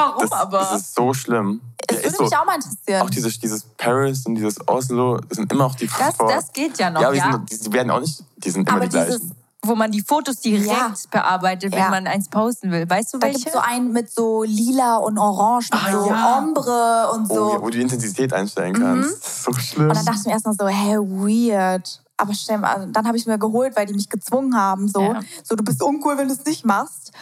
Warum 0.00 0.22
das, 0.22 0.32
aber? 0.32 0.58
Das 0.58 0.80
ist 0.80 0.94
so 0.94 1.14
schlimm. 1.14 1.60
Es 1.86 1.96
ja, 1.96 2.02
würde 2.04 2.16
so, 2.16 2.24
mich 2.24 2.36
auch 2.36 2.44
mal 2.44 2.54
interessieren. 2.56 3.02
Auch 3.02 3.10
dieses, 3.10 3.38
dieses 3.38 3.64
Paris 3.76 4.26
und 4.26 4.34
dieses 4.34 4.56
Oslo, 4.68 5.18
das 5.18 5.36
sind 5.36 5.52
immer 5.52 5.66
auch 5.66 5.74
die 5.74 5.86
Das, 5.86 6.16
das 6.16 6.52
geht 6.52 6.78
ja 6.78 6.90
noch, 6.90 7.00
ja. 7.00 7.08
Aber 7.08 7.16
ja. 7.16 7.38
Die, 7.38 7.54
sind, 7.54 7.66
die, 7.66 7.72
werden 7.72 7.90
auch 7.90 8.00
nicht, 8.00 8.22
die 8.36 8.50
sind 8.50 8.68
immer 8.68 8.76
aber 8.76 8.86
die 8.86 8.90
gleichen 8.90 9.34
wo 9.62 9.74
man 9.74 9.92
die 9.92 10.00
Fotos 10.00 10.36
direkt 10.36 10.66
ja. 10.66 10.94
bearbeitet, 11.10 11.72
wenn 11.72 11.80
ja. 11.80 11.90
man 11.90 12.06
eins 12.06 12.28
posten 12.28 12.70
will. 12.70 12.88
Weißt 12.88 13.12
du 13.12 13.18
da 13.18 13.26
welche? 13.26 13.44
Da 13.44 13.50
gibt 13.50 13.54
so 13.54 13.60
einen 13.60 13.92
mit 13.92 14.10
so 14.10 14.42
lila 14.42 14.96
und 14.96 15.18
orange, 15.18 15.68
mit 15.70 15.82
ah, 15.82 15.92
so 15.92 16.06
ja. 16.06 16.38
Ombre 16.38 17.10
und 17.12 17.28
so. 17.28 17.56
Oh, 17.56 17.60
wo 17.60 17.66
du 17.66 17.72
die 17.72 17.82
Intensität 17.82 18.32
einstellen 18.32 18.74
kannst. 18.74 19.10
Mhm. 19.10 19.52
So 19.52 19.60
schlimm. 19.60 19.88
Und 19.88 19.96
dann 19.96 20.04
dachte 20.04 20.20
ich 20.20 20.26
mir 20.26 20.32
erstmal 20.32 20.54
so, 20.54 20.66
hä, 20.66 20.96
weird. 20.96 22.02
Aber 22.16 22.30
also 22.30 22.86
dann 22.92 23.06
habe 23.06 23.16
ich 23.16 23.26
mir 23.26 23.38
geholt, 23.38 23.76
weil 23.76 23.86
die 23.86 23.94
mich 23.94 24.08
gezwungen 24.08 24.54
haben. 24.54 24.88
So, 24.88 25.14
so 25.42 25.56
du 25.56 25.64
bist 25.64 25.82
uncool, 25.82 26.18
wenn 26.18 26.28
du 26.28 26.34
es 26.34 26.44
nicht 26.44 26.64
machst. 26.66 27.12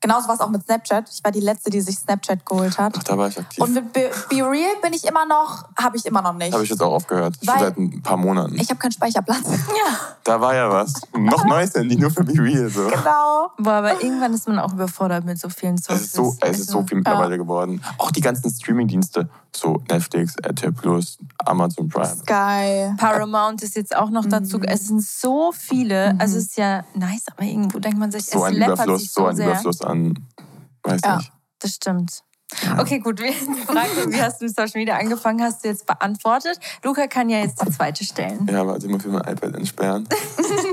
Genauso 0.00 0.28
war 0.28 0.34
es 0.34 0.40
auch 0.40 0.50
mit 0.50 0.62
Snapchat. 0.64 1.08
Ich 1.12 1.24
war 1.24 1.32
die 1.32 1.40
Letzte, 1.40 1.70
die 1.70 1.80
sich 1.80 1.96
Snapchat 1.98 2.46
geholt 2.46 2.78
hat. 2.78 2.94
Ach, 2.96 3.02
da 3.02 3.18
war 3.18 3.28
ich 3.28 3.38
aktiv. 3.38 3.62
Und 3.62 3.74
mit 3.74 3.92
Be, 3.92 4.10
Be 4.30 4.36
Real 4.36 4.76
bin 4.80 4.92
ich 4.92 5.04
immer 5.04 5.26
noch, 5.26 5.64
habe 5.76 5.96
ich 5.96 6.06
immer 6.06 6.22
noch 6.22 6.34
nicht. 6.34 6.52
Habe 6.52 6.62
ich 6.62 6.70
jetzt 6.70 6.82
auch 6.82 6.92
aufgehört. 6.92 7.36
Schon 7.44 7.58
seit 7.58 7.76
ein 7.76 8.00
paar 8.02 8.16
Monaten. 8.16 8.54
Ich 8.60 8.70
habe 8.70 8.78
keinen 8.78 8.92
Speicherplatz. 8.92 9.46
Ja. 9.68 9.98
Da 10.24 10.40
war 10.40 10.54
ja 10.54 10.70
was. 10.70 10.92
noch 11.14 11.44
neues 11.44 11.74
Handy, 11.74 11.96
nur 11.96 12.10
für 12.10 12.24
Be 12.24 12.32
Real. 12.32 12.68
So. 12.68 12.88
Genau. 12.88 13.50
Boah, 13.58 13.72
aber 13.72 14.02
irgendwann 14.02 14.34
ist 14.34 14.48
man 14.48 14.58
auch 14.58 14.72
überfordert 14.72 15.24
mit 15.24 15.38
so 15.38 15.48
vielen 15.48 15.78
Songs. 15.78 16.00
Es 16.00 16.06
ist 16.06 16.14
so, 16.14 16.36
es 16.40 16.58
ist 16.58 16.70
so 16.70 16.82
viel 16.82 16.98
mittlerweile 16.98 17.32
ja. 17.32 17.36
geworden. 17.36 17.82
Auch 17.98 18.10
die 18.10 18.20
ganzen 18.20 18.50
Streamingdienste. 18.50 19.28
So 19.54 19.82
Netflix, 19.90 20.36
RTL 20.36 20.72
Plus, 20.72 21.18
Amazon 21.44 21.88
Prime. 21.88 22.16
Sky. 22.16 22.94
Paramount 22.96 23.62
ist 23.62 23.76
jetzt 23.76 23.94
auch 23.96 24.10
noch 24.10 24.26
dazu. 24.26 24.58
Mhm. 24.58 24.64
Es 24.64 24.88
sind 24.88 25.02
so 25.02 25.52
viele. 25.52 26.14
Mhm. 26.14 26.20
Also 26.20 26.38
es 26.38 26.44
ist 26.44 26.56
ja 26.56 26.84
nice, 26.94 27.24
aber 27.34 27.44
irgendwo 27.44 27.78
denkt 27.78 27.98
man 27.98 28.10
sich, 28.10 28.26
so 28.26 28.38
es 28.38 28.44
ein 28.44 28.56
Überfluss, 28.56 29.12
so, 29.12 29.22
so 29.22 29.26
ein 29.26 29.36
sehr. 29.36 29.46
Überfluss 29.46 29.80
an 29.82 29.87
Weiß 30.82 31.00
ja, 31.04 31.16
nicht. 31.16 31.32
das 31.58 31.74
stimmt. 31.74 32.22
Ja. 32.62 32.80
Okay, 32.80 32.98
gut. 32.98 33.20
Die 33.20 33.32
Frage, 33.66 34.10
wie 34.10 34.22
hast 34.22 34.40
du 34.40 34.46
mit 34.46 34.56
Social 34.56 34.72
Media 34.80 34.96
angefangen, 34.96 35.42
hast 35.42 35.64
du 35.64 35.68
jetzt 35.68 35.86
beantwortet. 35.86 36.58
Luca 36.82 37.06
kann 37.06 37.28
ja 37.28 37.38
jetzt 37.38 37.62
die 37.62 37.70
zweite 37.70 38.04
stellen. 38.04 38.46
Ja, 38.50 38.66
warte, 38.66 38.86
ich 38.86 38.92
muss 38.92 39.04
mir 39.04 39.12
mein 39.12 39.32
iPad 39.32 39.54
entsperren. 39.54 40.08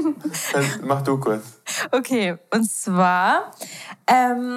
Mach 0.83 1.01
du 1.01 1.17
kurz. 1.19 1.43
Okay, 1.91 2.37
und 2.53 2.69
zwar, 2.69 3.51
ähm, 4.07 4.53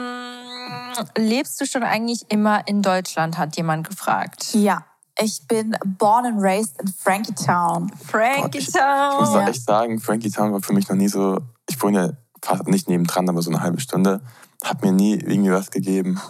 lebst 1.17 1.61
du 1.61 1.67
schon 1.67 1.83
eigentlich 1.83 2.31
immer 2.31 2.67
in 2.69 2.83
Deutschland, 2.83 3.37
hat 3.37 3.57
jemand 3.57 3.89
gefragt. 3.89 4.55
Ja. 4.55 4.85
Ich 5.21 5.49
bin 5.49 5.77
born 5.85 6.27
and 6.27 6.41
raised 6.41 6.81
in 6.81 6.87
Frankie-Town. 6.87 7.91
Frankie-Town. 8.07 9.25
Ich, 9.25 9.29
ich 9.29 9.35
muss 9.35 9.49
echt 9.49 9.65
sagen, 9.65 9.99
Frankie-Town 9.99 10.53
war 10.53 10.63
für 10.63 10.73
mich 10.73 10.89
noch 10.89 10.95
nie 10.95 11.09
so. 11.09 11.39
Ich 11.69 11.83
wohne 11.83 11.99
ja 11.99 12.13
fast 12.41 12.69
nicht 12.69 12.89
nebendran, 12.89 13.29
aber 13.29 13.43
so 13.43 13.51
eine 13.51 13.61
halbe 13.61 13.81
Stunde 13.81 14.21
hat 14.65 14.83
mir 14.83 14.93
nie 14.93 15.15
irgendwie 15.15 15.53
was 15.53 15.71
gegeben. 15.71 16.21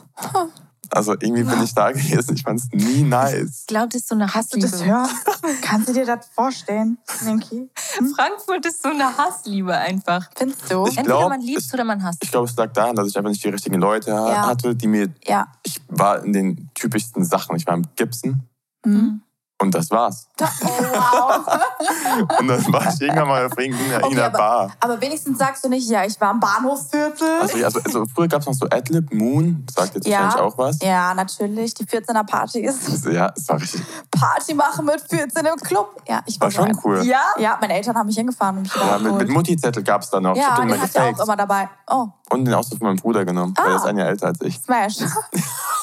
Also 0.90 1.12
irgendwie 1.12 1.44
bin 1.44 1.62
ich 1.62 1.75
da 1.75 1.90
gewesen. 1.92 2.35
Ich 2.35 2.42
fand 2.42 2.61
es 2.61 2.68
nie 2.73 3.02
nice. 3.02 3.61
Ich 3.61 3.66
glaube, 3.66 3.88
das 3.88 4.02
ist 4.02 4.08
so 4.08 4.14
eine 4.14 4.32
Hassliebe. 4.32 4.66
Hast 4.66 4.80
du 4.80 4.85
das 4.85 4.87
hören? 4.87 5.61
Kannst 5.62 5.88
du 5.88 5.92
dir 5.92 6.06
das 6.06 6.28
vorstellen, 6.35 6.99
Ninky? 7.25 7.70
Hm? 7.97 8.06
Frankfurt 8.16 8.64
ist 8.66 8.82
so 8.82 8.88
eine 8.88 9.16
Hassliebe 9.16 9.76
einfach. 9.76 10.28
Findest 10.37 10.70
du? 10.70 10.87
Ich 10.87 10.97
Entweder 10.97 11.18
glaub, 11.18 11.28
man 11.28 11.40
liebt 11.40 11.61
es, 11.61 11.75
oder 11.75 11.85
man 11.85 12.02
hasst. 12.02 12.23
Ich 12.23 12.30
glaube, 12.30 12.49
es 12.49 12.56
lag 12.56 12.73
daran, 12.73 12.97
dass 12.97 13.08
ich 13.08 13.16
einfach 13.16 13.30
nicht 13.30 13.44
die 13.44 13.49
richtigen 13.49 13.80
Leute 13.80 14.11
ja. 14.11 14.47
hatte, 14.47 14.75
die 14.75 14.87
mir... 14.87 15.12
Ja. 15.26 15.49
Ich 15.64 15.80
war 15.88 16.25
in 16.25 16.32
den 16.32 16.70
typischsten 16.75 17.25
Sachen. 17.25 17.56
Ich 17.56 17.66
war 17.66 17.75
im 17.75 17.85
Gibson. 17.97 18.42
Mhm. 18.85 19.23
Und 19.60 19.74
das 19.74 19.90
war's. 19.90 20.28
Oh, 20.40 20.44
wow. 20.44 22.38
und 22.38 22.46
dann 22.46 22.72
war 22.72 22.92
ich 22.92 23.00
irgendwann 23.00 23.26
mal 23.26 23.46
auf 23.46 23.58
irgendeiner 23.58 24.04
okay, 24.04 24.20
aber, 24.20 24.38
Bar. 24.38 24.72
Aber 24.78 25.00
wenigstens 25.00 25.36
sagst 25.36 25.64
du 25.64 25.68
nicht, 25.68 25.90
ja, 25.90 26.04
ich 26.04 26.20
war 26.20 26.30
im 26.30 26.38
Bahnhofsviertel. 26.38 27.40
Also, 27.40 27.64
also, 27.64 27.80
also 27.80 28.06
früher 28.14 28.28
gab 28.28 28.42
es 28.42 28.46
noch 28.46 28.54
so 28.54 28.66
Adlib, 28.70 29.12
Moon, 29.12 29.66
sagt 29.74 29.96
jetzt 29.96 30.06
ja, 30.06 30.22
wahrscheinlich 30.22 30.52
auch 30.52 30.58
was. 30.58 30.78
Ja, 30.80 31.12
natürlich, 31.12 31.74
die 31.74 31.84
14er 31.84 32.24
Partys. 32.24 33.04
Ja, 33.10 33.30
das 33.30 33.48
war 33.48 33.60
richtig. 33.60 33.82
Party 34.12 34.54
machen 34.54 34.86
mit 34.86 35.00
14 35.00 35.44
im 35.44 35.56
Club. 35.56 36.02
Ja, 36.08 36.22
ich 36.26 36.40
war, 36.40 36.46
war 36.46 36.52
schon 36.52 36.78
cool. 36.84 37.02
Ja? 37.04 37.22
Ja, 37.38 37.58
meine 37.60 37.74
Eltern 37.74 37.96
haben 37.96 38.06
mich 38.06 38.16
hingefahren. 38.16 38.58
Und 38.58 38.62
mich 38.62 38.76
ja, 38.76 38.98
mit, 38.98 39.12
mit 39.16 39.28
Mutti-Zettel 39.28 39.82
gab 39.82 40.02
es 40.02 40.10
da 40.10 40.20
noch. 40.20 40.36
Ja, 40.36 40.54
den 40.54 40.80
hatte 40.80 40.86
ich 40.86 41.20
auch 41.20 41.24
immer 41.24 41.36
dabei. 41.36 41.68
Oh. 41.88 42.06
Und 42.30 42.44
den 42.44 42.54
Ausdruck 42.54 42.78
von 42.78 42.88
meinem 42.88 42.96
Bruder 42.98 43.24
genommen, 43.24 43.54
ah. 43.56 43.64
weil 43.64 43.72
er 43.72 43.76
ist 43.76 43.86
ein 43.86 43.98
Jahr 43.98 44.08
älter 44.08 44.28
als 44.28 44.40
ich. 44.40 44.56
Smash. 44.60 44.98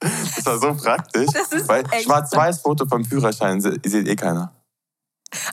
Das 0.00 0.46
war 0.46 0.58
so 0.58 0.74
praktisch. 0.74 1.28
weil 1.66 1.84
Schwarz-Weiß-Foto 2.02 2.86
vom 2.86 3.04
Führerschein 3.04 3.60
seht 3.60 3.84
eh 3.84 4.16
keiner. 4.16 4.52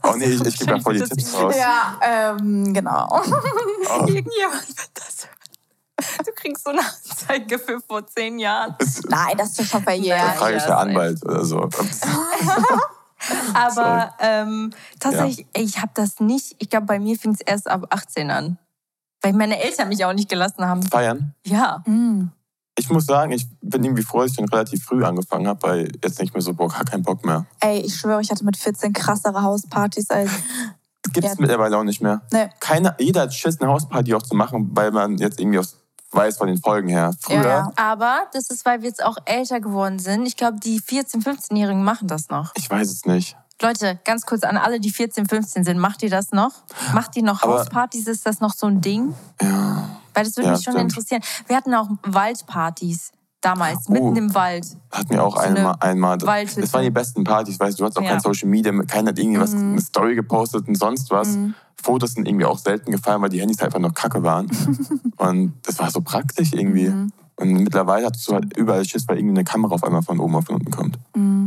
Oh 0.02 0.14
nee, 0.16 0.24
ich, 0.24 0.44
ich 0.44 0.58
gebe 0.58 0.72
ja 0.72 0.80
voll 0.80 0.94
die 0.94 1.04
Tipps 1.04 1.34
raus. 1.34 1.54
Ja, 1.56 1.98
ähm, 2.02 2.72
genau. 2.74 3.06
Oh. 3.10 4.06
Irgendjemand 4.06 4.68
wird 4.68 4.90
das 4.94 5.28
Du 6.24 6.32
kriegst 6.32 6.64
so 6.64 6.70
eine 6.70 6.80
Anzeige 6.80 7.58
für 7.58 7.80
vor 7.80 8.06
zehn 8.06 8.38
Jahren. 8.38 8.76
Nein, 9.08 9.36
das 9.36 9.58
ist 9.58 9.70
schon 9.70 9.82
verjährt. 9.82 10.20
Da 10.20 10.32
frage 10.32 10.56
ich 10.56 10.62
der 10.62 10.78
Anwalt 10.78 11.24
oder 11.24 11.44
so. 11.44 11.60
Aber 13.54 14.14
ähm, 14.20 14.72
tatsächlich, 15.00 15.46
ja. 15.56 15.62
ich 15.62 15.78
habe 15.78 15.90
das 15.94 16.20
nicht. 16.20 16.54
Ich 16.58 16.70
glaube, 16.70 16.86
bei 16.86 17.00
mir 17.00 17.18
fing 17.18 17.32
es 17.32 17.40
erst 17.40 17.68
ab 17.68 17.86
18 17.90 18.30
an. 18.30 18.58
Weil 19.22 19.32
meine 19.32 19.60
Eltern 19.60 19.88
mich 19.88 20.04
auch 20.04 20.12
nicht 20.12 20.28
gelassen 20.28 20.64
haben. 20.64 20.82
Feiern? 20.84 21.34
Ja. 21.44 21.82
Mhm. 21.84 22.30
Ich 22.78 22.88
muss 22.90 23.06
sagen, 23.06 23.32
ich 23.32 23.48
bin 23.60 23.82
irgendwie 23.82 24.02
froh, 24.02 24.20
dass 24.20 24.30
ich 24.30 24.36
schon 24.36 24.48
relativ 24.48 24.84
früh 24.84 25.04
angefangen 25.04 25.48
habe, 25.48 25.62
weil 25.62 25.92
jetzt 26.02 26.20
nicht 26.20 26.32
mehr 26.32 26.42
so 26.42 26.54
Bock, 26.54 26.74
keinen 26.86 27.02
Bock 27.02 27.24
mehr. 27.24 27.46
Ey, 27.60 27.80
ich 27.80 27.96
schwöre, 27.96 28.20
ich 28.20 28.30
hatte 28.30 28.44
mit 28.44 28.56
14 28.56 28.92
krassere 28.92 29.42
Hauspartys 29.42 30.10
als. 30.10 30.30
Gibt 31.12 31.26
es 31.26 31.38
mittlerweile 31.38 31.76
auch 31.78 31.84
nicht 31.84 32.02
mehr. 32.02 32.22
Nee. 32.32 32.48
Keine, 32.60 32.94
jeder 32.98 33.22
hat 33.22 33.34
Schiss, 33.34 33.60
eine 33.60 33.70
Hausparty 33.70 34.14
auch 34.14 34.22
zu 34.22 34.34
machen, 34.34 34.70
weil 34.72 34.90
man 34.90 35.16
jetzt 35.16 35.40
irgendwie 35.40 35.58
aus 35.58 35.76
weiß 36.10 36.38
von 36.38 36.48
den 36.48 36.58
Folgen 36.58 36.88
her. 36.88 37.12
Früher. 37.20 37.42
Ja, 37.42 37.72
aber 37.76 38.26
das 38.32 38.50
ist, 38.50 38.64
weil 38.64 38.82
wir 38.82 38.88
jetzt 38.88 39.04
auch 39.04 39.16
älter 39.24 39.60
geworden 39.60 39.98
sind. 39.98 40.26
Ich 40.26 40.36
glaube, 40.36 40.58
die 40.58 40.80
14-, 40.80 41.22
15-Jährigen 41.22 41.84
machen 41.84 42.08
das 42.08 42.28
noch. 42.28 42.52
Ich 42.56 42.70
weiß 42.70 42.90
es 42.90 43.04
nicht. 43.04 43.36
Leute, 43.60 43.98
ganz 44.04 44.24
kurz 44.24 44.44
an 44.44 44.56
alle, 44.56 44.78
die 44.78 44.90
14, 44.90 45.26
15 45.26 45.64
sind, 45.64 45.78
macht 45.78 46.02
ihr 46.02 46.10
das 46.10 46.30
noch? 46.30 46.52
Macht 46.94 47.16
ihr 47.16 47.24
noch 47.24 47.42
aber, 47.42 47.58
Hauspartys? 47.58 48.06
Ist 48.06 48.24
das 48.24 48.40
noch 48.40 48.54
so 48.54 48.66
ein 48.66 48.80
Ding? 48.80 49.14
Ja. 49.42 49.88
Weil 50.14 50.24
das 50.24 50.36
würde 50.36 50.48
ja, 50.48 50.54
mich 50.54 50.62
schon 50.62 50.74
stimmt. 50.74 50.90
interessieren. 50.90 51.22
Wir 51.48 51.56
hatten 51.56 51.74
auch 51.74 51.88
Waldpartys 52.02 53.12
damals, 53.40 53.86
oh, 53.88 53.92
mitten 53.92 54.16
im 54.16 54.34
Wald. 54.34 54.64
Hatten 54.90 55.10
wir 55.10 55.24
auch 55.24 55.36
so 55.36 55.42
einmal. 55.42 55.76
einmal. 55.80 56.18
Das 56.18 56.72
waren 56.72 56.84
die 56.84 56.90
besten 56.90 57.24
Partys, 57.24 57.58
weißt 57.58 57.78
du, 57.78 57.82
du 57.82 57.84
hattest 57.86 57.98
auch 57.98 58.02
ja. 58.02 58.10
kein 58.10 58.20
Social 58.20 58.48
Media, 58.48 58.72
keiner 58.84 59.10
hat 59.10 59.18
irgendwie 59.18 59.40
was, 59.40 59.52
mhm. 59.52 59.72
eine 59.72 59.80
Story 59.80 60.14
gepostet 60.14 60.66
und 60.68 60.76
sonst 60.76 61.10
was. 61.10 61.28
Mhm. 61.28 61.54
Fotos 61.80 62.14
sind 62.14 62.26
irgendwie 62.26 62.44
auch 62.44 62.58
selten 62.58 62.90
gefallen, 62.90 63.22
weil 63.22 63.28
die 63.28 63.40
Handys 63.40 63.60
einfach 63.60 63.78
noch 63.78 63.94
kacke 63.94 64.22
waren. 64.22 64.50
und 65.16 65.52
das 65.62 65.78
war 65.78 65.90
so 65.90 66.00
praktisch 66.00 66.52
irgendwie. 66.52 66.88
Mhm. 66.88 67.12
Und 67.36 67.52
mittlerweile 67.52 68.06
hattest 68.06 68.28
du 68.28 68.34
halt 68.34 68.56
überall 68.56 68.84
Schiss, 68.84 69.06
weil 69.06 69.18
irgendwie 69.18 69.36
eine 69.36 69.44
Kamera 69.44 69.74
auf 69.74 69.84
einmal 69.84 70.02
von 70.02 70.18
oben 70.18 70.34
auf 70.34 70.50
unten 70.50 70.70
kommt. 70.72 70.98
Mhm. 71.14 71.37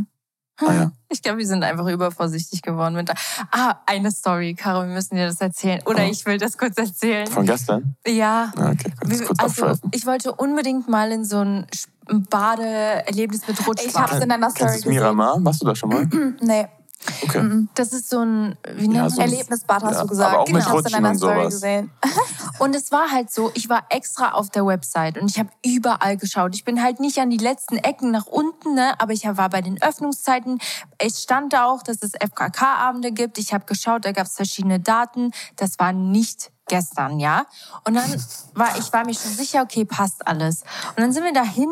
Ah, 0.62 0.74
ja. 0.74 0.91
Ich 1.13 1.22
glaube, 1.22 1.39
wir 1.39 1.46
sind 1.46 1.62
einfach 1.62 1.88
übervorsichtig 1.88 2.62
geworden. 2.62 2.96
Mit 2.96 3.12
ah, 3.51 3.75
eine 3.86 4.12
Story, 4.12 4.53
Caro, 4.53 4.88
wir 4.88 4.94
müssen 4.94 5.15
dir 5.15 5.27
das 5.27 5.41
erzählen. 5.41 5.82
Oder 5.86 6.06
oh. 6.06 6.10
ich 6.10 6.25
will 6.25 6.38
das 6.38 6.58
kurz 6.58 6.77
erzählen. 6.77 7.27
Von 7.27 7.46
gestern? 7.46 7.98
Ja. 8.08 8.53
Ah, 8.56 8.72
okay, 8.72 8.94
kurz, 8.98 9.25
kurz 9.25 9.39
also, 9.39 9.74
ich 9.91 10.06
wollte 10.06 10.32
unbedingt 10.32 10.88
mal 10.88 11.12
in 11.12 11.25
so 11.25 11.39
ein 11.39 11.68
Badeerlebnis 12.30 13.46
mit 13.46 13.60
Rutschbahn. 13.68 13.89
Ich 13.89 13.96
habe 13.96 14.15
es 14.15 14.24
in 14.24 14.32
einer 14.32 14.50
Story 14.51 14.75
gesehen. 14.75 14.94
Miramar? 14.94 15.38
Warst 15.39 15.62
du 15.62 15.65
da 15.65 15.75
schon 15.75 15.89
mal? 15.89 16.08
nee. 16.41 16.65
Okay. 17.24 17.41
Mhm. 17.41 17.70
Das 17.75 17.93
ist 17.93 18.10
so 18.10 18.20
ein, 18.20 18.58
wie 18.75 18.88
nennt 18.88 18.96
ja, 18.96 19.10
so 19.10 19.22
Erlebnisbad, 19.22 19.84
hast 19.84 19.96
ja, 19.96 20.01
du 20.01 20.08
gesagt. 20.08 20.34
Aber 20.34 20.41
auch 20.41 20.48
mit 20.48 20.63
genau. 20.63 20.75
Rutschen 20.75 21.05
und 21.05 21.17
sowas. 21.17 21.53
Gesehen. 21.53 21.91
Und 22.60 22.75
es 22.75 22.91
war 22.91 23.10
halt 23.10 23.31
so, 23.31 23.51
ich 23.55 23.70
war 23.70 23.86
extra 23.89 24.34
auf 24.34 24.51
der 24.51 24.65
Website 24.67 25.17
und 25.17 25.31
ich 25.31 25.39
habe 25.39 25.50
überall 25.65 26.15
geschaut. 26.15 26.53
Ich 26.53 26.63
bin 26.63 26.84
halt 26.84 27.00
nicht 27.00 27.17
an 27.17 27.31
die 27.31 27.38
letzten 27.38 27.77
Ecken 27.77 28.12
nach 28.12 28.27
unten, 28.27 28.75
ne, 28.75 28.93
aber 29.00 29.13
ich 29.13 29.25
war 29.25 29.50
bei 29.50 29.62
den 29.62 29.81
Öffnungszeiten. 29.81 30.60
Es 31.00 31.24
stand 31.24 31.53
da 31.53 31.65
auch, 31.65 31.81
dass 31.81 32.03
es 32.03 32.12
FKK-Abende 32.12 33.13
gibt. 33.13 33.39
Ich 33.39 33.51
habe 33.51 33.65
geschaut, 33.65 34.05
da 34.05 34.12
gab 34.12 34.27
es 34.27 34.36
verschiedene 34.36 34.79
Daten. 34.79 35.31
Das 35.55 35.79
war 35.79 35.91
nicht 35.91 36.51
gestern, 36.67 37.20
ja. 37.20 37.48
Und 37.84 37.96
dann 37.96 38.24
war 38.53 38.77
ich 38.77 38.93
war 38.93 39.05
mir 39.05 39.15
schon 39.15 39.31
sicher, 39.31 39.63
okay, 39.63 39.86
passt 39.86 40.27
alles. 40.27 40.62
Und 40.89 41.00
dann 41.00 41.13
sind 41.13 41.24
wir 41.24 41.34
dahin 41.34 41.70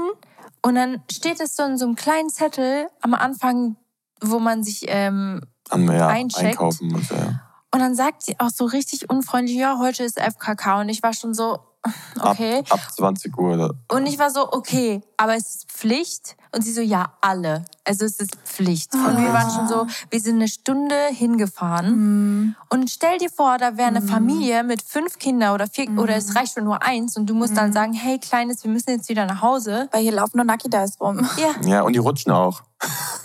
und 0.63 0.73
dann 0.73 1.03
steht 1.11 1.39
es 1.39 1.55
so 1.55 1.63
in 1.63 1.77
so 1.77 1.85
einem 1.85 1.95
kleinen 1.95 2.29
Zettel 2.29 2.87
am 3.01 3.13
Anfang 3.13 3.75
wo 4.21 4.39
man 4.39 4.63
sich 4.63 4.85
ähm, 4.87 5.41
An, 5.69 5.87
ja, 5.91 6.07
eincheckt. 6.07 6.45
einkaufen 6.45 6.89
muss. 6.89 7.09
Ja. 7.09 7.41
Und 7.71 7.79
dann 7.79 7.95
sagt 7.95 8.23
sie 8.23 8.39
auch 8.39 8.49
so 8.49 8.65
richtig 8.65 9.09
unfreundlich, 9.09 9.57
ja, 9.57 9.77
heute 9.79 10.03
ist 10.03 10.19
FKK. 10.19 10.81
Und 10.81 10.89
ich 10.89 11.03
war 11.03 11.13
schon 11.13 11.33
so, 11.33 11.59
okay. 12.21 12.59
Ab, 12.69 12.79
ab 12.85 12.93
20 12.93 13.37
Uhr. 13.37 13.53
Oder? 13.53 13.75
Und 13.89 14.05
ich 14.07 14.17
war 14.19 14.31
so, 14.31 14.51
okay, 14.51 15.01
aber 15.17 15.35
es 15.35 15.55
ist 15.55 15.71
Pflicht. 15.71 16.35
Und 16.51 16.63
sie 16.63 16.73
so, 16.73 16.81
ja, 16.81 17.13
alle. 17.21 17.65
Also 17.85 18.05
es 18.05 18.19
ist 18.19 18.35
Pflicht. 18.43 18.93
Und 18.93 19.17
wir 19.17 19.33
waren 19.33 19.51
schon 19.51 19.67
so, 19.67 19.85
wir 20.09 20.19
sind 20.19 20.35
eine 20.35 20.47
Stunde 20.47 20.95
hingefahren. 21.11 21.95
Mhm. 21.95 22.55
Und 22.69 22.89
stell 22.89 23.17
dir 23.19 23.29
vor, 23.29 23.57
da 23.57 23.77
wäre 23.77 23.87
eine 23.87 24.01
mhm. 24.01 24.07
Familie 24.07 24.63
mit 24.63 24.81
fünf 24.81 25.19
Kindern 25.19 25.53
oder 25.53 25.67
vier, 25.67 25.89
mhm. 25.89 25.99
oder 25.99 26.15
es 26.15 26.35
reicht 26.35 26.55
schon 26.55 26.63
nur 26.63 26.81
eins. 26.81 27.17
Und 27.17 27.27
du 27.27 27.35
musst 27.35 27.55
dann 27.55 27.71
sagen, 27.71 27.93
hey, 27.93 28.19
Kleines, 28.19 28.63
wir 28.63 28.71
müssen 28.71 28.89
jetzt 28.89 29.09
wieder 29.09 29.25
nach 29.25 29.41
Hause. 29.41 29.89
Weil 29.91 30.01
hier 30.01 30.13
laufen 30.13 30.37
nur 30.37 30.45
Naki 30.45 30.69
Dice 30.69 30.99
rum. 30.99 31.27
Ja. 31.37 31.69
Ja, 31.69 31.81
und 31.81 31.93
die 31.93 31.99
rutschen 31.99 32.31
auch. 32.31 32.63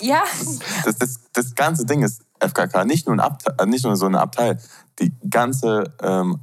Ja. 0.00 0.22
Das, 0.84 0.96
das, 0.98 1.20
das 1.32 1.54
ganze 1.54 1.86
Ding 1.86 2.02
ist 2.02 2.22
FKK, 2.40 2.84
nicht 2.84 3.06
nur, 3.06 3.16
ein 3.16 3.20
Abteil, 3.20 3.66
nicht 3.66 3.84
nur 3.84 3.96
so 3.96 4.06
ein 4.06 4.16
Abteil. 4.16 4.58
Die 4.98 5.12
ganze 5.28 5.94
ähm, 6.02 6.40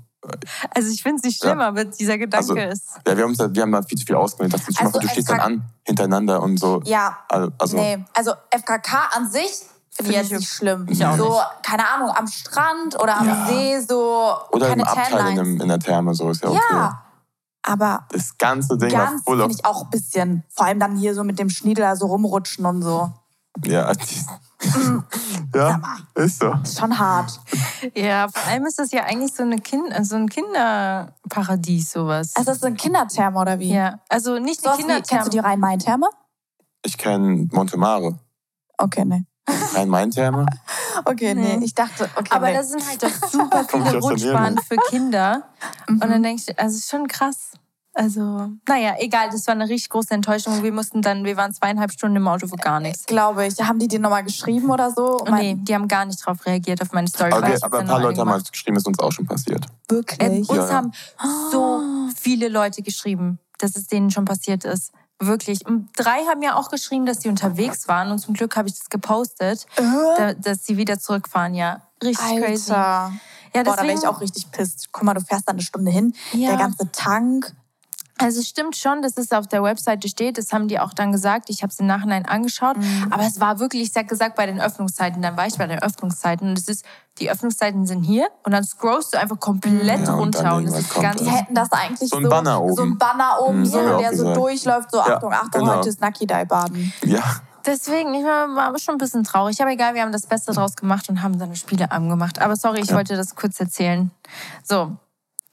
also 0.76 0.90
ich 0.92 1.02
finde 1.02 1.18
es 1.18 1.24
nicht 1.24 1.42
schlimm, 1.42 1.60
ja. 1.60 1.68
aber 1.68 1.86
dieser 1.86 2.18
Gedanke 2.18 2.52
also, 2.52 2.56
ist. 2.56 3.00
Ja, 3.08 3.18
wir 3.18 3.24
haben, 3.24 3.38
wir 3.38 3.62
haben 3.62 3.72
da 3.72 3.82
viel 3.82 3.98
zu 3.98 4.06
viel 4.06 4.16
ausgewählt. 4.16 4.54
Also 4.54 5.00
du 5.00 5.08
stehst 5.08 5.30
dann 5.30 5.40
an, 5.40 5.64
hintereinander 5.84 6.42
und 6.42 6.60
so. 6.60 6.82
Ja. 6.86 7.18
Also, 7.28 7.78
nee. 7.78 8.04
also 8.14 8.34
FKK 8.52 9.10
an 9.16 9.30
sich 9.30 9.66
finde 9.92 10.12
ich 10.12 10.18
jetzt 10.18 10.32
nicht 10.32 10.50
schlimm. 10.50 10.88
Ich 10.90 11.06
auch 11.06 11.18
so, 11.18 11.30
nicht. 11.30 11.64
keine 11.64 11.88
Ahnung, 11.90 12.10
am 12.16 12.28
Strand 12.28 13.02
oder 13.02 13.18
am 13.18 13.28
ja. 13.28 13.48
See, 13.48 13.80
so. 13.80 14.36
Oder 14.52 14.70
keine 14.70 14.84
im 14.84 14.88
Abteil 14.88 15.38
in, 15.38 15.60
in, 15.60 15.68
der 15.68 15.80
Therme, 15.80 16.14
so 16.14 16.30
ist 16.30 16.44
ja 16.44 16.50
okay. 16.50 16.60
Ja. 16.72 17.04
Aber 17.64 18.06
das 18.10 18.38
ganze 18.38 18.78
Ding 18.78 18.90
ganz 18.90 19.24
finde 19.24 19.48
ich 19.52 19.66
auch 19.66 19.84
ein 19.84 19.90
bisschen. 19.92 20.44
Vor 20.50 20.66
allem 20.66 20.80
dann 20.80 20.96
hier 20.96 21.14
so 21.14 21.24
mit 21.24 21.38
dem 21.38 21.50
Schniedel 21.50 21.96
so 21.96 22.08
rumrutschen 22.08 22.66
und 22.66 22.82
so. 22.82 23.12
Ja, 23.66 23.92
ja, 25.56 25.82
ist 26.16 26.40
so. 26.40 26.54
Ist 26.64 26.80
schon 26.80 26.98
hart. 26.98 27.40
Ja, 27.96 28.28
vor 28.30 28.48
allem 28.48 28.66
ist 28.66 28.80
das 28.80 28.92
ja 28.92 29.04
eigentlich 29.04 29.34
so, 29.34 29.44
eine 29.44 29.58
kind, 29.58 29.94
so 30.06 30.16
ein 30.16 30.30
Kinderparadies, 30.30 31.92
sowas. 31.92 32.32
Also, 32.36 32.52
das 32.52 32.58
ist 32.58 32.66
ein 32.66 32.78
Kindertherme 32.78 33.40
oder 33.40 33.60
wie? 33.60 33.74
Ja, 33.74 34.00
also 34.08 34.40
nicht 34.40 34.62
so 34.62 34.70
die 34.72 34.78
Kindertherme. 34.78 35.04
Kennst 35.08 35.28
du 35.28 35.32
die 35.32 35.40
Rhein-Main-Therme? 35.40 36.10
Ich 36.84 36.98
kenne 36.98 37.48
Montemare. 37.52 38.20
Okay, 38.78 39.06
ne. 39.06 39.26
Rhein-Main-Therme? 39.74 40.46
okay, 41.06 41.36
nee. 41.36 41.58
nee. 41.58 41.66
ich 41.66 41.76
dachte, 41.76 42.10
okay. 42.16 42.30
Aber 42.32 42.48
nee. 42.48 42.54
da 42.54 42.64
sind 42.64 42.88
halt 42.88 43.04
doch 43.04 43.30
super 43.30 43.66
viele 43.66 44.00
Rutschbahnen 44.00 44.60
für 44.60 44.78
Kinder. 44.90 45.44
Mhm. 45.88 46.02
Und 46.02 46.10
dann 46.10 46.24
denkst 46.24 46.46
du, 46.48 46.60
also 46.60 46.78
ist 46.78 46.90
schon 46.90 47.08
krass. 47.08 47.52
Also, 47.94 48.50
naja, 48.68 48.96
egal, 49.00 49.30
das 49.32 49.46
war 49.48 49.54
eine 49.54 49.68
richtig 49.68 49.90
große 49.90 50.14
Enttäuschung. 50.14 50.64
Wir 50.64 50.72
mussten 50.72 51.02
dann, 51.02 51.26
wir 51.26 51.36
waren 51.36 51.54
zweieinhalb 51.54 51.92
Stunden 51.92 52.16
im 52.16 52.28
Auto 52.28 52.48
für 52.48 52.56
gar 52.56 52.80
nichts. 52.80 53.06
Glaube 53.06 53.46
ich. 53.46 53.60
Haben 53.60 53.80
die 53.80 53.90
dir 53.90 54.00
nochmal 54.00 54.24
geschrieben 54.24 54.70
oder 54.70 54.92
so? 54.92 55.26
Nee, 55.30 55.58
die 55.60 55.76
haben 55.76 55.90
gar 55.90 56.06
nicht 56.06 56.22
darauf 56.22 56.46
reagiert, 56.46 56.82
auf 56.82 56.94
meine 56.94 57.10
Story. 57.10 57.34
Okay, 57.34 57.58
aber 57.62 57.80
ein 57.80 57.88
paar 57.88 58.00
Leute 58.00 58.22
haben 58.22 58.30
halt 58.30 58.50
geschrieben, 58.50 58.78
ist 58.78 58.88
uns 58.88 58.98
auch 59.00 59.12
schon 59.12 59.26
passiert. 59.26 59.66
Wirklich? 59.90 60.22
Äh, 60.22 60.40
uns 60.40 60.48
ja, 60.48 60.72
haben 60.72 60.92
so 61.52 61.82
viele 62.16 62.48
Leute 62.48 62.82
geschrieben, 62.82 63.40
dass 63.58 63.76
es 63.76 63.88
denen 63.88 64.10
schon 64.10 64.24
passiert 64.24 64.64
ist. 64.64 64.94
Wirklich. 65.20 65.66
Und 65.66 65.90
drei 65.96 66.26
haben 66.26 66.42
ja 66.42 66.56
auch 66.56 66.70
geschrieben, 66.70 67.06
dass 67.06 67.22
sie 67.22 67.30
unterwegs 67.30 67.88
waren 67.88 68.10
und 68.12 68.20
zum 68.20 68.34
Glück 68.34 68.56
habe 68.56 68.70
ich 68.70 68.80
das 68.80 68.90
gepostet, 68.90 69.68
äh? 69.76 70.34
dass 70.40 70.66
sie 70.66 70.78
wieder 70.78 70.98
zurückfahren. 70.98 71.54
Ja, 71.54 71.82
richtig 72.02 72.26
Alter. 72.26 72.46
crazy. 72.48 72.72
Ja, 72.72 73.12
deswegen, 73.54 73.66
Boah, 73.66 73.76
da 73.76 73.84
wäre 73.84 74.00
ich 74.00 74.08
auch 74.08 74.22
richtig 74.22 74.50
pisst. 74.50 74.90
Guck 74.92 75.04
mal, 75.04 75.14
du 75.14 75.22
fährst 75.22 75.48
da 75.48 75.52
eine 75.52 75.62
Stunde 75.62 75.92
hin, 75.92 76.16
ja. 76.32 76.50
der 76.50 76.58
ganze 76.58 76.90
Tank. 76.92 77.54
Also 78.22 78.40
es 78.40 78.48
stimmt 78.48 78.76
schon, 78.76 79.02
dass 79.02 79.18
es 79.18 79.32
auf 79.32 79.48
der 79.48 79.64
Webseite 79.64 80.08
steht. 80.08 80.38
Das 80.38 80.54
haben 80.54 80.68
die 80.68 80.80
auch 80.80 80.94
dann 80.94 81.12
gesagt. 81.12 81.50
Ich 81.50 81.64
habe 81.64 81.72
es 81.72 81.80
im 81.80 81.88
Nachhinein 81.88 82.26
angeschaut. 82.26 82.78
Mhm. 82.78 83.08
Aber 83.10 83.24
es 83.24 83.40
war 83.40 83.60
wirklich, 83.60 83.84
ich 83.84 83.92
sag 83.92 84.08
gesagt, 84.08 84.36
bei 84.36 84.46
den 84.46 84.62
Öffnungszeiten. 84.62 85.22
Dann 85.22 85.38
war 85.38 85.48
ich 85.48 85.58
bei 85.58 85.68
den 85.68 85.80
Öffnungszeiten. 85.80 86.50
Und 86.50 86.58
es 86.58 86.68
ist, 86.68 86.86
die 87.20 87.32
Öffnungszeiten 87.32 87.86
sind 87.86 88.04
hier. 88.04 88.28
Und 88.44 88.52
dann 88.52 88.64
scrollst 88.64 89.14
du 89.14 89.20
einfach 89.20 89.40
komplett 89.40 90.08
ja, 90.08 90.14
runter. 90.14 90.56
Und, 90.56 90.66
und 90.66 90.72
das 90.72 90.80
ist 90.82 91.02
ganz, 91.02 91.22
die 91.22 91.30
hätten 91.30 91.56
das 91.56 91.72
eigentlich 91.72 92.10
so, 92.10 92.18
ein 92.18 92.30
Banner 92.30 92.62
oben. 92.62 92.76
so 92.76 92.84
ein 92.84 92.98
Banner 92.98 93.42
oben, 93.42 93.60
mhm, 93.60 93.66
so, 93.66 93.98
der 93.98 94.16
so 94.16 94.34
durchläuft. 94.34 94.92
So, 94.92 95.00
Achtung, 95.00 95.32
ja, 95.32 95.42
Achtung, 95.42 95.62
genau. 95.62 95.78
heute 95.78 95.90
ist 95.90 96.02
Nucky 96.02 96.28
Dai 96.28 96.46
baden. 96.46 96.94
Ja. 97.04 97.24
Deswegen, 97.66 98.14
ich 98.16 98.24
war, 98.24 98.48
war 98.56 98.80
schon 98.80 98.96
ein 98.96 98.98
bisschen 98.98 99.24
traurig. 99.24 99.62
Aber 99.62 99.72
egal, 99.72 99.94
wir 99.94 100.02
haben 100.02 100.12
das 100.12 100.26
Beste 100.26 100.52
draus 100.52 100.76
gemacht 100.76 101.10
und 101.10 101.22
haben 101.22 101.38
dann 101.38 101.56
Spiele 101.56 101.88
gemacht. 101.88 102.40
Aber 102.40 102.56
sorry, 102.56 102.82
ich 102.82 102.90
ja. 102.90 102.96
wollte 102.96 103.16
das 103.16 103.36
kurz 103.36 103.60
erzählen. 103.60 104.12
So, 104.64 104.96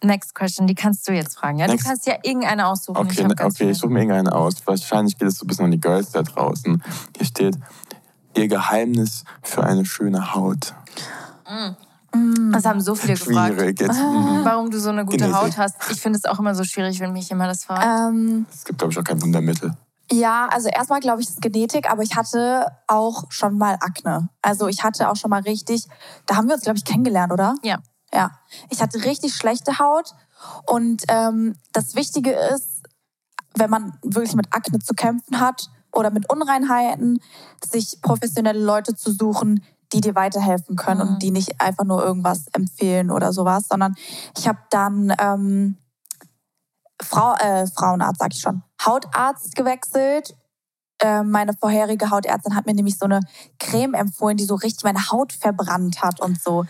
Next 0.03 0.35
question, 0.35 0.67
die 0.67 0.75
kannst 0.75 1.09
du 1.09 1.13
jetzt 1.13 1.39
fragen. 1.39 1.59
Ja? 1.59 1.67
Du 1.67 1.77
kannst 1.77 2.07
ja 2.07 2.15
irgendeine 2.23 2.67
aussuchen. 2.69 2.97
Okay, 2.97 3.27
ich, 3.27 3.45
okay, 3.45 3.71
ich 3.71 3.79
suche 3.79 3.91
mir 3.91 4.01
irgendeine 4.01 4.33
aus. 4.33 4.55
Wahrscheinlich 4.65 5.19
geht 5.19 5.29
es 5.29 5.39
so 5.39 5.45
ein 5.45 5.49
bisschen 5.49 5.65
an 5.65 5.71
die 5.73 5.81
Girls 5.81 6.13
da 6.13 6.23
draußen. 6.23 6.83
Hier 7.17 7.27
steht, 7.27 7.59
ihr 8.37 8.49
Geheimnis 8.49 9.25
für 9.43 9.65
eine 9.65 9.85
schöne 9.85 10.35
Haut. 10.35 10.75
Mm. 12.15 12.53
Das 12.53 12.65
haben 12.65 12.81
so 12.81 12.95
viele 12.95 13.15
gefragt. 13.15 13.55
Schwierig. 13.55 13.81
Jetzt, 13.81 13.99
ah. 13.99 14.41
Warum 14.45 14.71
du 14.71 14.79
so 14.79 14.91
eine 14.91 15.05
gute. 15.05 15.33
Haut 15.33 15.59
hast. 15.59 15.77
Ich 15.91 16.01
finde 16.01 16.19
es 16.19 16.25
auch 16.25 16.39
immer 16.39 16.55
so 16.55 16.65
schwierig, 16.65 17.01
wenn 17.01 17.13
mich 17.13 17.29
jemand 17.29 17.51
das 17.51 17.65
fragt. 17.65 17.85
Ähm, 17.85 18.47
es 18.53 18.65
gibt, 18.65 18.79
glaube 18.79 18.93
ich, 18.93 18.99
auch 18.99 19.05
kein 19.05 19.21
Wundermittel. 19.21 19.75
Ja, 20.11 20.49
also 20.51 20.69
erstmal 20.69 21.01
glaube 21.01 21.21
ich, 21.21 21.29
es 21.29 21.35
ist 21.35 21.43
Genetik, 21.43 21.91
aber 21.91 22.03
ich 22.03 22.17
hatte 22.17 22.67
auch 22.87 23.25
schon 23.29 23.59
mal 23.59 23.75
Akne. 23.81 24.31
Also 24.41 24.67
ich 24.67 24.83
hatte 24.83 25.11
auch 25.11 25.17
schon 25.17 25.31
mal 25.31 25.43
richtig, 25.43 25.87
da 26.25 26.37
haben 26.37 26.49
wir 26.49 26.55
uns, 26.55 26.65
glaube 26.65 26.79
ich, 26.79 26.85
kennengelernt, 26.85 27.31
oder? 27.31 27.57
Ja. 27.63 27.79
Ja, 28.13 28.31
ich 28.71 28.81
hatte 28.81 29.05
richtig 29.05 29.35
schlechte 29.35 29.79
Haut 29.79 30.15
und 30.67 31.05
ähm, 31.09 31.57
das 31.73 31.95
Wichtige 31.95 32.33
ist, 32.33 32.83
wenn 33.55 33.71
man 33.71 33.99
wirklich 34.03 34.35
mit 34.35 34.47
Akne 34.55 34.79
zu 34.79 34.95
kämpfen 34.95 35.41
hat 35.41 35.69
oder 35.93 36.11
mit 36.11 36.31
Unreinheiten, 36.31 37.21
sich 37.65 38.01
professionelle 38.01 38.63
Leute 38.63 38.95
zu 38.95 39.13
suchen, 39.13 39.63
die 39.93 40.01
dir 40.01 40.15
weiterhelfen 40.15 40.77
können 40.77 41.03
mhm. 41.03 41.15
und 41.15 41.23
die 41.23 41.31
nicht 41.31 41.61
einfach 41.61 41.85
nur 41.85 42.03
irgendwas 42.03 42.47
empfehlen 42.53 43.11
oder 43.11 43.33
sowas, 43.33 43.67
sondern 43.69 43.95
ich 44.37 44.47
habe 44.47 44.59
dann 44.71 45.15
ähm, 45.19 45.79
Frau, 47.01 47.35
äh, 47.35 47.67
Frauenarzt, 47.67 48.21
sag 48.21 48.35
ich 48.35 48.41
schon, 48.41 48.63
Hautarzt 48.85 49.55
gewechselt 49.55 50.37
äh, 51.01 51.23
meine 51.23 51.53
vorherige 51.55 52.11
Hautärztin 52.11 52.55
hat 52.55 52.67
mir 52.67 52.75
nämlich 52.75 52.99
so 52.99 53.05
eine 53.05 53.21
Creme 53.59 53.95
empfohlen, 53.95 54.37
die 54.37 54.45
so 54.45 54.55
richtig 54.55 54.85
meine 54.85 55.11
Haut 55.11 55.33
verbrannt 55.33 56.03
hat 56.03 56.21
und 56.21 56.43
so. 56.43 56.65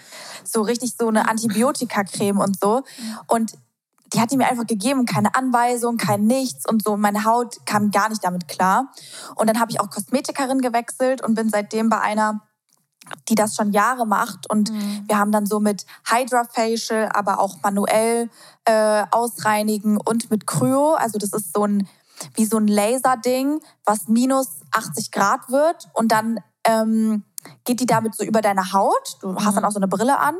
So 0.44 0.62
richtig 0.62 0.94
so 0.98 1.08
eine 1.08 1.28
Antibiotika-Creme 1.28 2.38
und 2.38 2.58
so. 2.60 2.82
Und 3.26 3.54
die 4.12 4.20
hat 4.20 4.30
die 4.30 4.36
mir 4.36 4.48
einfach 4.48 4.66
gegeben, 4.66 5.04
keine 5.04 5.34
Anweisung, 5.34 5.96
kein 5.98 6.26
nichts 6.26 6.66
und 6.68 6.82
so. 6.82 6.96
Meine 6.96 7.24
Haut 7.24 7.64
kam 7.66 7.90
gar 7.90 8.08
nicht 8.08 8.24
damit 8.24 8.48
klar. 8.48 8.92
Und 9.34 9.48
dann 9.48 9.60
habe 9.60 9.70
ich 9.70 9.80
auch 9.80 9.90
Kosmetikerin 9.90 10.60
gewechselt 10.60 11.22
und 11.22 11.34
bin 11.34 11.50
seitdem 11.50 11.88
bei 11.88 12.00
einer 12.00 12.42
die 13.28 13.34
das 13.34 13.54
schon 13.54 13.72
Jahre 13.72 14.06
macht. 14.06 14.50
Und 14.50 14.70
mhm. 14.70 15.04
wir 15.06 15.18
haben 15.18 15.32
dann 15.32 15.46
so 15.46 15.60
mit 15.60 15.86
Hydra 16.04 16.44
Facial, 16.44 17.08
aber 17.14 17.40
auch 17.40 17.56
manuell 17.62 18.28
äh, 18.64 19.04
ausreinigen 19.10 19.98
und 19.98 20.30
mit 20.30 20.46
Kryo. 20.46 20.94
Also 20.94 21.18
das 21.18 21.32
ist 21.32 21.54
so 21.54 21.64
ein 21.64 21.88
wie 22.34 22.44
so 22.44 22.58
ein 22.58 22.68
Laserding, 22.68 23.60
was 23.84 24.08
minus 24.08 24.60
80 24.72 25.10
Grad 25.10 25.48
wird 25.50 25.88
und 25.94 26.12
dann 26.12 26.40
ähm, 26.64 27.24
geht 27.64 27.80
die 27.80 27.86
damit 27.86 28.14
so 28.14 28.24
über 28.24 28.40
deine 28.40 28.72
Haut. 28.72 29.16
Du 29.20 29.34
hast 29.36 29.54
dann 29.54 29.62
mhm. 29.62 29.68
auch 29.68 29.72
so 29.72 29.78
eine 29.78 29.88
Brille 29.88 30.18
an 30.18 30.36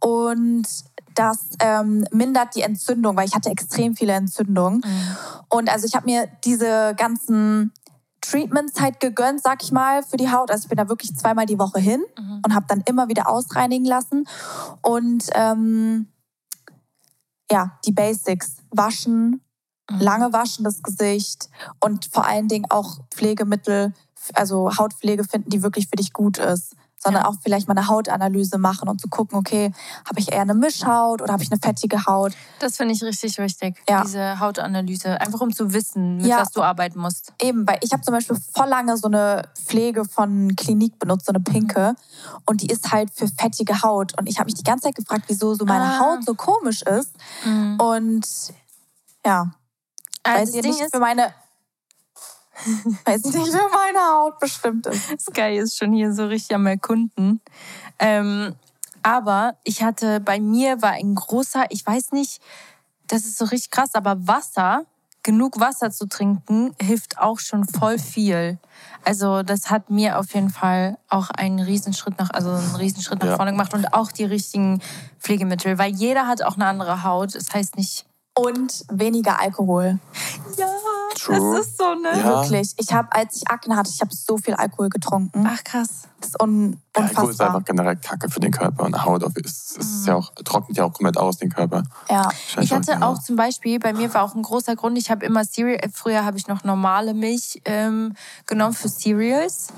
und 0.00 0.66
das 1.14 1.48
ähm, 1.60 2.06
mindert 2.12 2.54
die 2.54 2.62
Entzündung, 2.62 3.16
weil 3.16 3.26
ich 3.26 3.34
hatte 3.34 3.50
extrem 3.50 3.96
viele 3.96 4.12
Entzündungen. 4.12 4.82
Mhm. 4.84 5.16
Und 5.48 5.70
also 5.70 5.86
ich 5.86 5.94
habe 5.94 6.06
mir 6.06 6.28
diese 6.44 6.94
ganzen 6.96 7.72
Treatments 8.20 8.80
halt 8.80 9.00
gegönnt, 9.00 9.42
sag 9.42 9.62
ich 9.62 9.72
mal, 9.72 10.02
für 10.02 10.16
die 10.16 10.30
Haut. 10.30 10.50
Also 10.50 10.64
ich 10.64 10.68
bin 10.68 10.76
da 10.76 10.88
wirklich 10.88 11.16
zweimal 11.16 11.46
die 11.46 11.58
Woche 11.58 11.78
hin 11.78 12.04
mhm. 12.18 12.42
und 12.44 12.54
habe 12.54 12.66
dann 12.68 12.82
immer 12.86 13.08
wieder 13.08 13.28
ausreinigen 13.28 13.86
lassen. 13.86 14.26
Und 14.82 15.24
ähm, 15.32 16.08
ja, 17.50 17.78
die 17.84 17.92
Basics. 17.92 18.56
Waschen. 18.70 19.40
Lange 19.90 20.32
waschen 20.32 20.64
das 20.64 20.82
Gesicht 20.82 21.48
und 21.80 22.06
vor 22.06 22.26
allen 22.26 22.48
Dingen 22.48 22.66
auch 22.70 22.98
Pflegemittel, 23.10 23.94
also 24.34 24.76
Hautpflege 24.76 25.24
finden, 25.24 25.50
die 25.50 25.62
wirklich 25.62 25.88
für 25.88 25.96
dich 25.96 26.12
gut 26.12 26.38
ist 26.38 26.74
sondern 27.06 27.22
ja. 27.22 27.28
auch 27.28 27.34
vielleicht 27.40 27.68
mal 27.68 27.76
eine 27.76 27.86
Hautanalyse 27.86 28.58
machen 28.58 28.88
und 28.88 29.00
zu 29.00 29.08
gucken, 29.08 29.38
okay, 29.38 29.72
habe 30.08 30.18
ich 30.18 30.32
eher 30.32 30.40
eine 30.40 30.54
Mischhaut 30.54 31.22
oder 31.22 31.32
habe 31.32 31.42
ich 31.42 31.52
eine 31.52 31.60
fettige 31.60 32.04
Haut? 32.06 32.32
Das 32.58 32.76
finde 32.76 32.94
ich 32.94 33.02
richtig 33.02 33.38
wichtig, 33.38 33.76
ja. 33.88 34.02
diese 34.02 34.40
Hautanalyse, 34.40 35.20
einfach 35.20 35.40
um 35.40 35.54
zu 35.54 35.72
wissen, 35.72 36.16
mit 36.16 36.26
ja. 36.26 36.40
was 36.40 36.50
du 36.50 36.62
arbeiten 36.62 36.98
musst. 36.98 37.32
Eben, 37.40 37.66
weil 37.66 37.78
ich 37.82 37.92
habe 37.92 38.02
zum 38.02 38.12
Beispiel 38.12 38.36
voll 38.54 38.68
lange 38.68 38.96
so 38.96 39.06
eine 39.06 39.42
Pflege 39.54 40.04
von 40.04 40.56
Klinik 40.56 40.98
benutzt, 40.98 41.26
so 41.26 41.32
eine 41.32 41.40
pinke, 41.40 41.94
und 42.44 42.62
die 42.62 42.66
ist 42.66 42.90
halt 42.90 43.10
für 43.14 43.28
fettige 43.28 43.82
Haut. 43.82 44.18
Und 44.18 44.28
ich 44.28 44.38
habe 44.38 44.46
mich 44.46 44.54
die 44.54 44.64
ganze 44.64 44.84
Zeit 44.84 44.96
gefragt, 44.96 45.24
wieso 45.28 45.54
so 45.54 45.64
meine 45.64 45.84
ah. 45.84 46.00
Haut 46.00 46.24
so 46.24 46.34
komisch 46.34 46.82
ist. 46.82 47.12
Mhm. 47.44 47.78
Und 47.78 48.26
ja, 49.24 49.52
also 50.26 50.38
weil 50.38 50.62
sie 50.62 50.68
nicht 50.68 50.80
ist, 50.80 50.94
für 50.94 51.00
meine 51.00 51.34
Weiß 53.04 53.22
nicht, 53.24 53.36
wie 53.36 53.74
meine 53.74 54.00
Haut 54.00 54.38
bestimmt 54.38 54.86
ist. 54.86 55.20
Sky 55.20 55.58
ist 55.58 55.76
schon 55.76 55.92
hier 55.92 56.12
so 56.12 56.26
richtig 56.26 56.54
am 56.54 56.66
Erkunden. 56.66 57.40
Ähm, 57.98 58.54
aber 59.02 59.56
ich 59.62 59.82
hatte, 59.82 60.20
bei 60.20 60.40
mir 60.40 60.82
war 60.82 60.92
ein 60.92 61.14
großer, 61.14 61.66
ich 61.70 61.86
weiß 61.86 62.12
nicht, 62.12 62.40
das 63.06 63.24
ist 63.24 63.38
so 63.38 63.44
richtig 63.44 63.70
krass, 63.70 63.90
aber 63.94 64.26
Wasser, 64.26 64.84
genug 65.22 65.60
Wasser 65.60 65.90
zu 65.90 66.08
trinken, 66.08 66.74
hilft 66.80 67.18
auch 67.18 67.38
schon 67.38 67.66
voll 67.66 67.98
viel. 67.98 68.58
Also 69.04 69.42
das 69.42 69.70
hat 69.70 69.90
mir 69.90 70.18
auf 70.18 70.34
jeden 70.34 70.50
Fall 70.50 70.98
auch 71.08 71.30
einen 71.30 71.60
Riesenschritt 71.60 72.18
nach, 72.18 72.30
also 72.30 72.50
einen 72.50 72.76
Riesenschritt 72.76 73.20
nach 73.20 73.30
ja. 73.30 73.36
vorne 73.36 73.52
gemacht 73.52 73.74
und 73.74 73.92
auch 73.92 74.10
die 74.10 74.24
richtigen 74.24 74.80
Pflegemittel, 75.20 75.78
weil 75.78 75.92
jeder 75.92 76.26
hat 76.26 76.42
auch 76.42 76.56
eine 76.56 76.66
andere 76.66 77.04
Haut. 77.04 77.34
Das 77.34 77.52
heißt 77.52 77.76
nicht. 77.76 78.05
Und 78.38 78.84
weniger 78.90 79.40
Alkohol. 79.40 79.98
Ja. 80.56 80.66
True. 81.18 81.56
Das 81.56 81.66
ist 81.66 81.78
so, 81.78 81.94
ne? 81.94 82.10
Ja. 82.18 82.24
Wirklich. 82.24 82.74
Ich 82.76 82.92
habe, 82.92 83.08
als 83.10 83.36
ich 83.36 83.48
Akne 83.48 83.76
hatte, 83.76 83.90
ich 83.92 84.00
habe 84.00 84.14
so 84.14 84.36
viel 84.36 84.54
Alkohol 84.54 84.90
getrunken. 84.90 85.46
Ach 85.48 85.62
krass. 85.64 86.08
Das 86.20 86.30
ist 86.30 86.42
un 86.42 86.80
ja, 86.96 87.04
Alkohol 87.04 87.30
ist 87.30 87.40
einfach 87.40 87.64
generell 87.64 87.96
Kacke 87.96 88.30
für 88.30 88.40
den 88.40 88.50
Körper 88.50 88.84
und 88.84 89.04
Haut 89.04 89.22
auf 89.24 89.36
ist, 89.36 89.76
ist 89.76 90.02
mhm. 90.02 90.06
ja 90.06 90.14
auch, 90.16 90.32
trocknet 90.44 90.76
ja 90.76 90.84
auch 90.84 90.92
komplett 90.92 91.18
aus 91.18 91.38
den 91.38 91.50
Körper. 91.50 91.82
Ja. 92.08 92.28
Ich 92.60 92.72
hatte 92.72 93.02
auch 93.02 93.20
zum 93.20 93.36
Beispiel, 93.36 93.78
bei 93.78 93.92
mir 93.92 94.12
war 94.14 94.22
auch 94.22 94.34
ein 94.34 94.42
großer 94.42 94.76
Grund, 94.76 94.98
ich 94.98 95.10
habe 95.10 95.24
immer 95.26 95.44
Cereal, 95.44 95.78
äh, 95.82 95.88
früher 95.92 96.24
habe 96.24 96.38
ich 96.38 96.48
noch 96.48 96.64
normale 96.64 97.12
Milch 97.14 97.60
ähm, 97.64 98.14
genommen 98.46 98.74
für 98.74 98.88
Cereals 98.88 99.68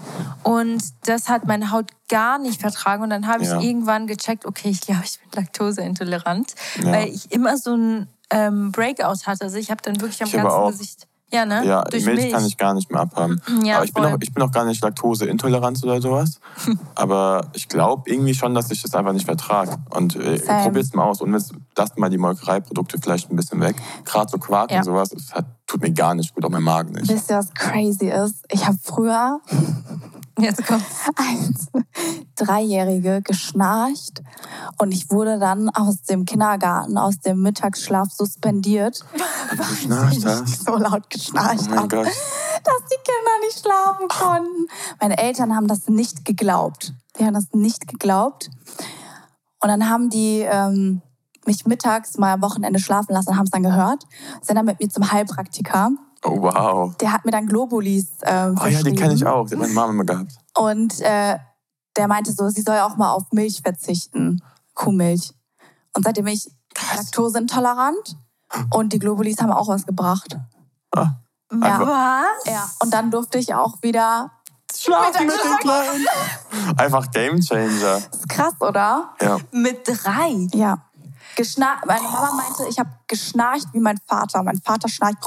und 0.43 0.83
das 1.05 1.29
hat 1.29 1.47
meine 1.47 1.71
Haut 1.71 1.91
gar 2.09 2.39
nicht 2.39 2.61
vertragen 2.61 3.03
und 3.03 3.11
dann 3.11 3.27
habe 3.27 3.43
ich 3.43 3.51
ja. 3.51 3.61
irgendwann 3.61 4.07
gecheckt, 4.07 4.47
okay, 4.47 4.71
ich 4.71 4.81
glaube, 4.81 5.03
ich 5.05 5.21
bin 5.21 5.31
laktoseintolerant, 5.33 6.55
ja. 6.83 6.93
weil 6.93 7.09
ich 7.09 7.33
immer 7.33 7.57
so 7.57 7.75
ein 7.75 8.09
ähm, 8.31 8.73
Breakout 8.73 9.27
hatte. 9.27 9.45
Also 9.45 9.57
ich 9.57 9.71
habe 9.71 9.83
dann 9.83 10.01
wirklich 10.01 10.23
am 10.23 10.31
ganzen 10.31 10.67
Gesicht 10.69 11.09
ja, 11.31 11.45
ne? 11.45 11.63
Ja, 11.67 11.85
Durch 11.85 12.07
Milch, 12.07 12.21
Milch, 12.21 12.33
kann 12.33 12.47
ich 12.47 12.57
gar 12.57 12.73
nicht 12.73 12.91
mehr 12.91 13.01
abhaben. 13.01 13.41
Ja, 13.65 13.77
aber 13.77 13.85
ich 13.85 13.93
bin, 13.93 14.05
auch, 14.05 14.17
ich 14.21 14.33
bin 14.33 14.43
auch 14.43 14.51
gar 14.51 14.65
nicht 14.65 14.83
laktoseintolerant 14.83 15.83
oder 15.83 16.01
sowas. 16.01 16.41
aber 16.95 17.49
ich 17.53 17.69
glaube 17.69 18.11
irgendwie 18.11 18.35
schon, 18.35 18.55
dass 18.55 18.71
ich 18.71 18.81
das 18.81 18.95
einfach 18.95 19.13
nicht 19.13 19.27
vertrage. 19.27 19.77
Und 19.91 20.17
äh, 20.17 20.39
probier 20.39 20.81
es 20.81 20.95
mal 20.95 21.05
aus 21.05 21.21
und 21.21 21.33
lasst 21.77 21.99
mal 21.99 22.09
die 22.09 22.19
Molkereiprodukte 22.19 22.99
vielleicht 22.99 23.31
ein 23.31 23.37
bisschen 23.37 23.61
weg. 23.61 23.77
Gerade 24.05 24.31
so 24.31 24.39
Quark 24.39 24.71
ja. 24.71 24.79
und 24.79 24.85
sowas, 24.85 25.11
das 25.11 25.33
hat, 25.33 25.45
tut 25.67 25.83
mir 25.83 25.93
gar 25.93 26.15
nicht 26.15 26.35
gut, 26.35 26.45
auch 26.45 26.51
mein 26.51 26.63
Magen 26.63 26.93
nicht. 26.93 27.09
Wisst 27.09 27.31
ihr, 27.31 27.37
was 27.37 27.53
crazy 27.53 28.09
ist? 28.09 28.47
Ich 28.51 28.67
habe 28.67 28.79
früher 28.83 29.41
Jetzt 30.39 30.67
kommt 30.67 30.85
als 31.17 31.69
Dreijährige 32.37 33.23
geschnarcht 33.23 34.23
und 34.79 34.93
ich 34.93 35.11
wurde 35.11 35.39
dann 35.39 35.69
aus 35.71 36.03
dem 36.03 36.25
Kindergarten, 36.25 36.97
aus 36.97 37.19
dem 37.19 37.43
Mittagsschlaf 37.43 38.13
suspendiert, 38.13 39.05
weil 39.57 40.13
ich 40.13 40.59
so 40.59 40.77
laut 40.77 41.11
geschnarcht 41.11 41.69
oh 41.71 41.77
habe, 41.77 41.89
dass 41.89 42.83
die 42.91 42.99
Kinder 43.05 43.47
nicht 43.47 43.61
schlafen 43.61 44.09
konnten. 44.09 44.67
Meine 45.01 45.19
Eltern 45.19 45.55
haben 45.55 45.67
das 45.67 45.89
nicht 45.89 46.25
geglaubt. 46.25 46.93
Die 47.19 47.25
haben 47.25 47.35
das 47.35 47.49
nicht 47.53 47.89
geglaubt. 47.89 48.51
Und 49.61 49.69
dann 49.69 49.89
haben 49.89 50.09
die 50.09 50.47
ähm, 50.49 51.03
mich 51.47 51.67
mittags 51.67 52.17
mal 52.17 52.35
am 52.35 52.43
Wochenende 52.43 52.79
schlafen 52.79 53.13
lassen, 53.13 53.37
haben 53.37 53.45
es 53.45 53.51
dann 53.51 53.65
gehört, 53.65 54.05
sind 54.41 54.57
dann 54.57 54.67
mit 54.67 54.81
mir 54.81 54.89
zum 54.89 55.11
Heilpraktiker. 55.11 55.91
Oh, 56.25 56.43
wow. 56.43 56.97
Der 56.97 57.13
hat 57.13 57.25
mir 57.25 57.31
dann 57.31 57.47
Globulis 57.47 58.07
äh, 58.23 58.51
Oh 58.61 58.67
ja, 58.67 58.83
den 58.83 58.97
kenne 58.97 59.15
ich 59.15 59.25
auch. 59.25 59.47
Den 59.49 59.59
hat 59.59 59.69
meine 59.69 59.73
Mama 59.73 59.93
immer 59.93 60.05
gehabt. 60.05 60.33
Und 60.57 61.01
äh, 61.01 61.39
der 61.97 62.09
meinte 62.09 62.33
so, 62.33 62.49
sie 62.49 62.63
soll 62.63 62.79
auch 62.79 62.97
mal 62.97 63.13
auf 63.13 63.25
Milch 63.33 63.61
verzichten. 63.63 64.43
Kuhmilch. 64.75 65.33
Und 65.95 66.05
seitdem 66.05 66.25
bin 66.25 66.35
ich 66.35 66.51
laktoseintolerant 66.97 68.17
und 68.73 68.93
die 68.93 68.99
Globulis 68.99 69.41
haben 69.41 69.53
auch 69.53 69.69
was 69.69 69.87
gebracht. 69.87 70.37
Ah, 70.95 71.11
ja. 71.53 71.81
Was? 71.81 72.53
Ja. 72.53 72.71
Und 72.81 72.93
dann 72.93 73.11
durfte 73.11 73.39
ich 73.39 73.55
auch 73.55 73.83
wieder 73.83 74.31
schlafen 74.75 75.27
mit 75.27 75.37
den 75.37 75.57
Kleinen. 75.59 76.07
Einfach 76.77 77.11
Game 77.11 77.41
Changer. 77.41 78.01
Das 78.01 78.21
ist 78.21 78.29
krass, 78.29 78.55
oder? 78.61 79.11
Ja. 79.21 79.39
Mit 79.51 79.87
drei? 79.87 80.49
Ja. 80.53 80.79
Geschnarcht. 81.37 81.87
Meine 81.87 82.03
Mama 82.03 82.33
meinte, 82.33 82.67
ich 82.69 82.79
habe 82.79 82.91
geschnarcht 83.07 83.67
wie 83.73 83.81
mein 83.81 83.99
Vater. 84.07 84.43
Mein 84.43 84.61
Vater 84.61 84.89
schnarcht. 84.89 85.19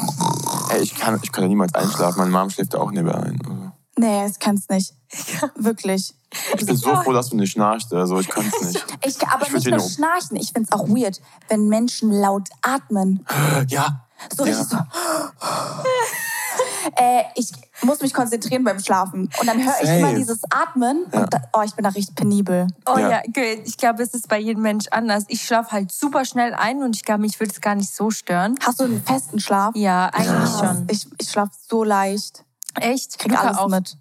Ey, 0.71 0.81
ich 0.81 0.95
kann, 0.95 1.19
ich 1.21 1.31
kann 1.31 1.43
ja 1.43 1.47
niemals 1.49 1.73
einschlafen. 1.73 2.19
Meine 2.19 2.31
Mom 2.31 2.49
schläft 2.49 2.75
auch 2.75 2.91
nicht 2.91 3.03
mehr 3.03 3.15
ein. 3.15 3.39
Also. 3.43 3.71
Nee, 3.97 4.23
das 4.25 4.39
kannst 4.39 4.69
nicht. 4.69 4.93
Wirklich. 5.55 6.13
Ich 6.57 6.65
bin 6.65 6.77
so 6.77 6.95
froh, 6.95 7.11
dass 7.11 7.29
du 7.29 7.35
nicht 7.35 7.51
schnarchst. 7.51 7.93
Also 7.93 8.19
ich 8.19 8.29
kann 8.29 8.45
es 8.47 8.61
nicht. 8.73 8.85
Ich, 9.05 9.27
aber 9.27 9.47
ich 9.47 9.53
nicht 9.53 9.69
nur 9.69 9.79
schnarchen. 9.79 10.37
Ich 10.37 10.53
finde 10.53 10.69
es 10.71 10.71
auch 10.71 10.87
weird, 10.87 11.19
wenn 11.49 11.67
Menschen 11.67 12.11
laut 12.11 12.47
atmen. 12.61 13.25
Ja. 13.67 14.05
So 14.35 14.43
richtig 14.43 14.71
ja. 14.71 14.87
so. 15.39 15.47
Äh, 16.95 17.23
ich 17.35 17.51
muss 17.81 18.01
mich 18.01 18.13
konzentrieren 18.13 18.63
beim 18.63 18.79
Schlafen. 18.79 19.29
Und 19.39 19.47
dann 19.47 19.63
höre 19.63 19.75
ich 19.81 19.89
immer 19.89 20.13
dieses 20.13 20.41
Atmen 20.49 21.05
ja. 21.11 21.21
und 21.21 21.33
da, 21.33 21.41
oh, 21.53 21.61
ich 21.63 21.73
bin 21.73 21.83
da 21.83 21.89
richtig 21.89 22.15
penibel. 22.15 22.67
Oh 22.85 22.97
ja, 22.97 23.09
ja 23.09 23.21
okay. 23.27 23.61
ich 23.65 23.77
glaube, 23.77 24.03
es 24.03 24.13
ist 24.13 24.27
bei 24.27 24.39
jedem 24.39 24.63
Mensch 24.63 24.85
anders. 24.91 25.25
Ich 25.27 25.43
schlafe 25.43 25.71
halt 25.71 25.91
super 25.91 26.25
schnell 26.25 26.53
ein 26.53 26.83
und 26.83 26.95
ich 26.95 27.03
glaube, 27.03 27.21
mich 27.21 27.39
würde 27.39 27.51
es 27.51 27.61
gar 27.61 27.75
nicht 27.75 27.93
so 27.93 28.11
stören. 28.11 28.55
Hast 28.65 28.79
du 28.79 28.85
einen 28.85 29.03
festen 29.03 29.39
Schlaf? 29.39 29.75
Ja, 29.75 30.07
eigentlich 30.07 30.59
schon. 30.59 30.87
Ich, 30.89 31.07
ich 31.19 31.29
schlafe 31.29 31.51
so 31.69 31.83
leicht. 31.83 32.43
Echt? 32.75 33.11
Ich 33.11 33.17
krieg 33.17 33.37
alles 33.37 33.57
auch. 33.57 33.67
mit. 33.67 33.97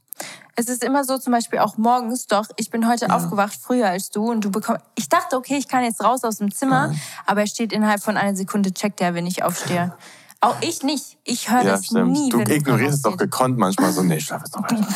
Es 0.56 0.68
ist 0.68 0.84
immer 0.84 1.04
so, 1.04 1.16
zum 1.16 1.32
Beispiel 1.32 1.58
auch 1.60 1.78
morgens, 1.78 2.26
doch, 2.26 2.46
ich 2.56 2.70
bin 2.70 2.86
heute 2.86 3.06
ja. 3.06 3.16
aufgewacht 3.16 3.58
früher 3.60 3.88
als 3.88 4.10
du 4.10 4.30
und 4.30 4.44
du 4.44 4.50
bekommst, 4.50 4.82
ich 4.94 5.08
dachte, 5.08 5.36
okay, 5.36 5.56
ich 5.56 5.68
kann 5.68 5.84
jetzt 5.84 6.04
raus 6.04 6.22
aus 6.22 6.36
dem 6.36 6.52
Zimmer, 6.52 6.88
Nein. 6.88 7.00
aber 7.24 7.40
er 7.40 7.46
steht 7.46 7.72
innerhalb 7.72 8.02
von 8.02 8.18
einer 8.18 8.36
Sekunde, 8.36 8.72
checkt 8.72 9.00
er, 9.00 9.14
wenn 9.14 9.26
ich 9.26 9.42
aufstehe. 9.42 9.94
Auch 10.42 10.56
ich 10.62 10.82
nicht. 10.82 11.18
Ich 11.24 11.50
höre 11.50 11.58
ja, 11.58 11.72
das 11.72 11.86
stimmt. 11.86 12.12
nie. 12.12 12.30
Du 12.30 12.40
ignorierst 12.40 12.94
es 12.94 13.02
doch 13.02 13.18
gekonnt 13.18 13.58
manchmal 13.58 13.92
so, 13.92 14.02
nee, 14.02 14.16
ich 14.16 14.24
schlafe 14.24 14.44
jetzt 14.46 14.56
noch 14.56 14.62
weiter. 14.62 14.86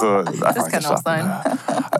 so, 0.32 0.40
das 0.40 0.68
kann 0.68 0.86
auch 0.86 1.02
sein. 1.02 1.34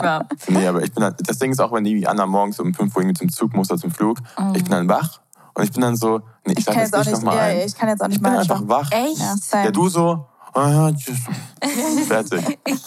ja. 0.01 0.25
Nee, 0.47 0.67
aber 0.69 0.83
ich 0.83 0.93
bin 0.93 1.03
dann, 1.03 1.17
das 1.19 1.39
Ding 1.39 1.51
ist 1.51 1.61
auch, 1.61 1.73
wenn 1.73 1.83
die 1.83 2.07
Anna 2.07 2.27
morgens 2.27 2.61
um 2.61 2.73
5 2.73 2.95
Uhr 2.95 3.03
irgendwie 3.03 3.19
zum 3.19 3.29
Zug 3.29 3.55
muss 3.55 3.71
oder 3.71 3.81
zum 3.81 3.91
Flug, 3.91 4.19
mhm. 4.39 4.55
ich 4.55 4.63
bin 4.63 4.71
dann 4.71 4.89
wach 4.89 5.21
und 5.55 5.65
ich 5.65 5.73
bin 5.73 5.83
dann 5.83 5.97
so, 5.97 6.21
nee, 6.45 6.53
ich, 6.53 6.59
ich 6.59 6.65
schlafe 6.65 6.81
jetzt 6.81 6.97
nicht 6.97 7.11
nochmal 7.11 7.39
ein. 7.39 7.59
Ja, 7.59 7.65
ich 7.65 7.75
kann 7.75 7.89
jetzt 7.89 8.01
auch 8.01 8.07
nicht 8.07 8.19
ich 8.19 8.23
bin 8.23 8.33
mal 8.33 8.39
einfach 8.39 8.63
wach. 8.65 8.91
Echt? 8.93 9.19
Ja, 9.19 9.65
ja, 9.65 9.71
du 9.73 9.89
so, 9.89 10.25
ah 10.53 10.71
ja, 10.71 10.93
tschüss. 10.93 11.19
Fertig. 12.07 12.59
ich, 12.67 12.83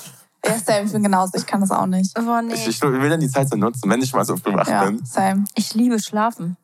ja, 0.45 0.57
Sam, 0.59 0.85
ich 0.85 0.93
bin 0.93 1.03
genauso. 1.03 1.33
Ich 1.35 1.45
kann 1.45 1.59
das 1.59 1.71
auch 1.71 1.87
nicht. 1.87 2.17
Oh, 2.17 2.41
nee. 2.41 2.53
ich, 2.53 2.67
ich, 2.67 2.81
will 2.81 3.09
dann 3.09 3.19
die 3.19 3.29
Zeit 3.29 3.49
so 3.49 3.57
nutzen, 3.57 3.89
wenn 3.89 4.01
ich 4.01 4.13
mal 4.13 4.23
so 4.23 4.37
früh 4.37 4.53
wach 4.53 4.67
ja, 4.67 4.85
bin. 4.85 5.03
Sam. 5.03 5.43
Ich 5.55 5.73
liebe 5.73 5.99
Schlafen. 5.99 6.55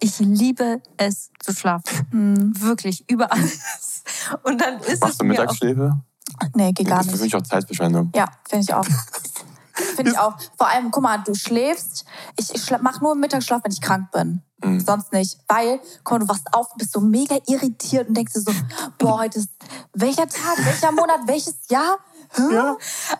Ich 0.00 0.18
liebe 0.18 0.82
es 0.96 1.30
zu 1.40 1.52
schlafen. 1.52 2.06
Mhm. 2.10 2.60
Wirklich, 2.60 3.08
über 3.10 3.32
alles. 3.32 4.02
Und 4.42 4.60
dann 4.60 4.78
ist 4.80 5.00
Machst 5.00 5.14
es 5.14 5.18
du 5.18 5.24
Mittagsschläfe? 5.24 6.00
Nee, 6.54 6.72
geht 6.72 6.88
gar 6.88 6.98
nicht. 6.98 7.08
Das 7.08 7.14
ist 7.14 7.18
für 7.20 7.24
mich 7.24 7.34
auch 7.34 7.42
Zeitverschwendung. 7.42 8.10
Ja, 8.14 8.26
finde 8.48 8.64
ich 8.64 8.74
auch. 8.74 8.86
Finde 9.94 10.12
ich 10.12 10.18
auch. 10.18 10.34
Vor 10.56 10.68
allem, 10.68 10.90
guck 10.90 11.02
mal, 11.02 11.18
du 11.18 11.34
schläfst. 11.34 12.04
Ich, 12.36 12.54
ich 12.54 12.70
mache 12.80 13.02
nur 13.02 13.14
Mittagsschlaf, 13.14 13.62
wenn 13.64 13.72
ich 13.72 13.80
krank 13.80 14.10
bin. 14.10 14.42
Mhm. 14.62 14.80
Sonst 14.80 15.12
nicht. 15.12 15.38
Weil, 15.48 15.80
guck 16.02 16.18
mal, 16.18 16.26
du 16.26 16.28
wachst 16.28 16.46
auf, 16.52 16.74
bist 16.76 16.92
so 16.92 17.00
mega 17.00 17.36
irritiert 17.46 18.08
und 18.08 18.16
denkst 18.16 18.32
dir 18.32 18.40
so, 18.40 18.52
boah, 18.98 19.18
heute 19.18 19.38
ist 19.38 19.50
welcher 19.92 20.26
Tag, 20.26 20.64
welcher 20.64 20.92
Monat, 20.92 21.20
welches 21.26 21.56
Jahr? 21.68 21.98
Hm? 22.30 22.50
Ja. 22.52 22.76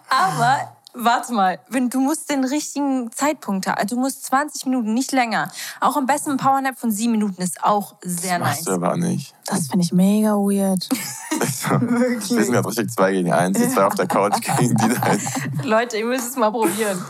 Aber 0.09 0.76
warte 0.97 1.33
mal, 1.33 1.59
wenn 1.69 1.91
du 1.91 2.01
musst 2.01 2.31
den 2.31 2.45
richtigen 2.45 3.11
Zeitpunkt 3.13 3.67
haben. 3.67 3.79
Also 3.79 3.97
du 3.97 4.01
musst 4.01 4.25
20 4.27 4.67
Minuten, 4.67 4.95
nicht 4.95 5.13
länger. 5.13 5.51
Auch 5.81 5.97
am 5.97 6.07
besten 6.07 6.33
ein 6.33 6.37
Powernap 6.37 6.79
von 6.79 6.91
7 6.91 7.11
Minuten 7.13 7.41
ist 7.43 7.63
auch 7.63 7.97
sehr 8.03 8.39
das 8.39 8.49
nice. 8.49 8.65
Das 8.65 8.75
aber 8.75 8.97
nicht. 8.97 9.35
Das 9.45 9.69
finde 9.69 9.85
ich 9.85 9.93
mega 9.93 10.33
weird. 10.33 10.89
Wirklich. 11.81 12.31
Wir 12.31 12.45
sind 12.45 12.53
gerade 12.53 12.69
richtig 12.69 12.91
2 12.91 13.13
gegen 13.13 13.33
1, 13.33 13.59
die 13.59 13.69
zwei 13.69 13.85
auf 13.85 13.95
der 13.95 14.07
Couch 14.09 14.41
gegen 14.59 14.77
die 14.77 14.89
da. 14.89 15.17
Leute, 15.63 15.99
ihr 15.99 16.07
müsst 16.07 16.31
es 16.31 16.37
mal 16.37 16.51
probieren. 16.51 17.03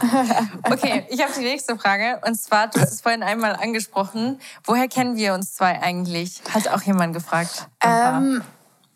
Okay, 0.64 1.07
ich 1.09 1.22
habe 1.22 1.33
die 1.35 1.44
nächste 1.44 1.79
Frage. 1.79 2.20
Und 2.27 2.35
zwar, 2.40 2.68
du 2.68 2.81
hast 2.81 2.92
es 2.92 3.01
vorhin 3.01 3.22
einmal 3.22 3.57
angesprochen. 3.57 4.38
Woher 4.64 4.88
kennen 4.88 5.16
wir 5.16 5.35
uns 5.35 5.55
zwei 5.55 5.81
eigentlich? 5.81 6.42
Hat 6.53 6.68
auch 6.68 6.83
jemand 6.83 7.14
gefragt. 7.14 7.68
Ähm, 7.83 8.42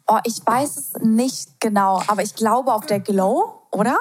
oh, 0.06 0.18
ich 0.24 0.40
weiß 0.44 0.76
es 0.76 0.92
nicht 1.02 1.60
genau, 1.60 2.02
aber 2.08 2.22
ich 2.22 2.34
glaube 2.34 2.72
auf 2.74 2.86
der 2.86 3.00
Glow, 3.00 3.62
oder? 3.70 3.96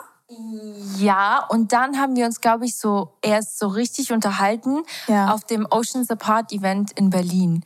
Ja, 0.97 1.45
und 1.49 1.73
dann 1.73 1.97
haben 1.97 2.15
wir 2.15 2.25
uns, 2.25 2.39
glaube 2.39 2.65
ich, 2.65 2.77
so 2.77 3.13
erst 3.21 3.57
so 3.57 3.67
richtig 3.67 4.11
unterhalten 4.11 4.83
ja. 5.07 5.33
auf 5.33 5.43
dem 5.43 5.67
Oceans 5.69 6.09
Apart 6.09 6.51
Event 6.51 6.91
in 6.91 7.09
Berlin. 7.09 7.63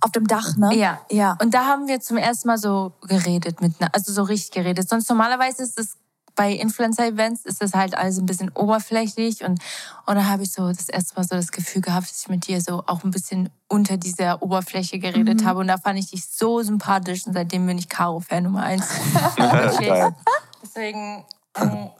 Auf 0.00 0.12
dem 0.12 0.26
Dach, 0.28 0.56
ne? 0.56 0.74
Ja. 0.74 1.00
ja. 1.10 1.36
Und 1.40 1.54
da 1.54 1.64
haben 1.66 1.88
wir 1.88 2.00
zum 2.00 2.16
ersten 2.16 2.48
Mal 2.48 2.58
so 2.58 2.92
geredet 3.08 3.60
mit, 3.60 3.74
also 3.92 4.12
so 4.12 4.22
richtig 4.22 4.52
geredet. 4.52 4.88
Sonst 4.88 5.08
normalerweise 5.08 5.62
ist 5.62 5.78
es 5.78 5.96
bei 6.34 6.52
Influencer-Events 6.52 7.44
ist 7.44 7.60
das 7.60 7.74
halt 7.74 7.96
alles 7.96 8.18
ein 8.18 8.26
bisschen 8.26 8.50
oberflächlich 8.54 9.44
und, 9.44 9.60
und 10.06 10.14
da 10.14 10.24
habe 10.24 10.44
ich 10.44 10.52
so 10.52 10.68
das 10.68 10.88
erste 10.88 11.14
Mal 11.16 11.24
so 11.24 11.36
das 11.36 11.52
Gefühl 11.52 11.82
gehabt, 11.82 12.10
dass 12.10 12.22
ich 12.22 12.28
mit 12.28 12.46
dir 12.46 12.60
so 12.60 12.82
auch 12.86 13.04
ein 13.04 13.10
bisschen 13.10 13.50
unter 13.68 13.96
dieser 13.96 14.42
Oberfläche 14.42 14.98
geredet 14.98 15.42
mhm. 15.42 15.46
habe 15.46 15.60
und 15.60 15.68
da 15.68 15.76
fand 15.76 15.98
ich 15.98 16.10
dich 16.10 16.24
so 16.26 16.62
sympathisch 16.62 17.26
und 17.26 17.34
seitdem 17.34 17.66
bin 17.66 17.76
ich 17.76 17.88
Caro-Fan 17.88 18.44
Nummer 18.44 18.62
eins. 18.62 18.88
Deswegen 20.62 21.24
ähm, 21.56 21.90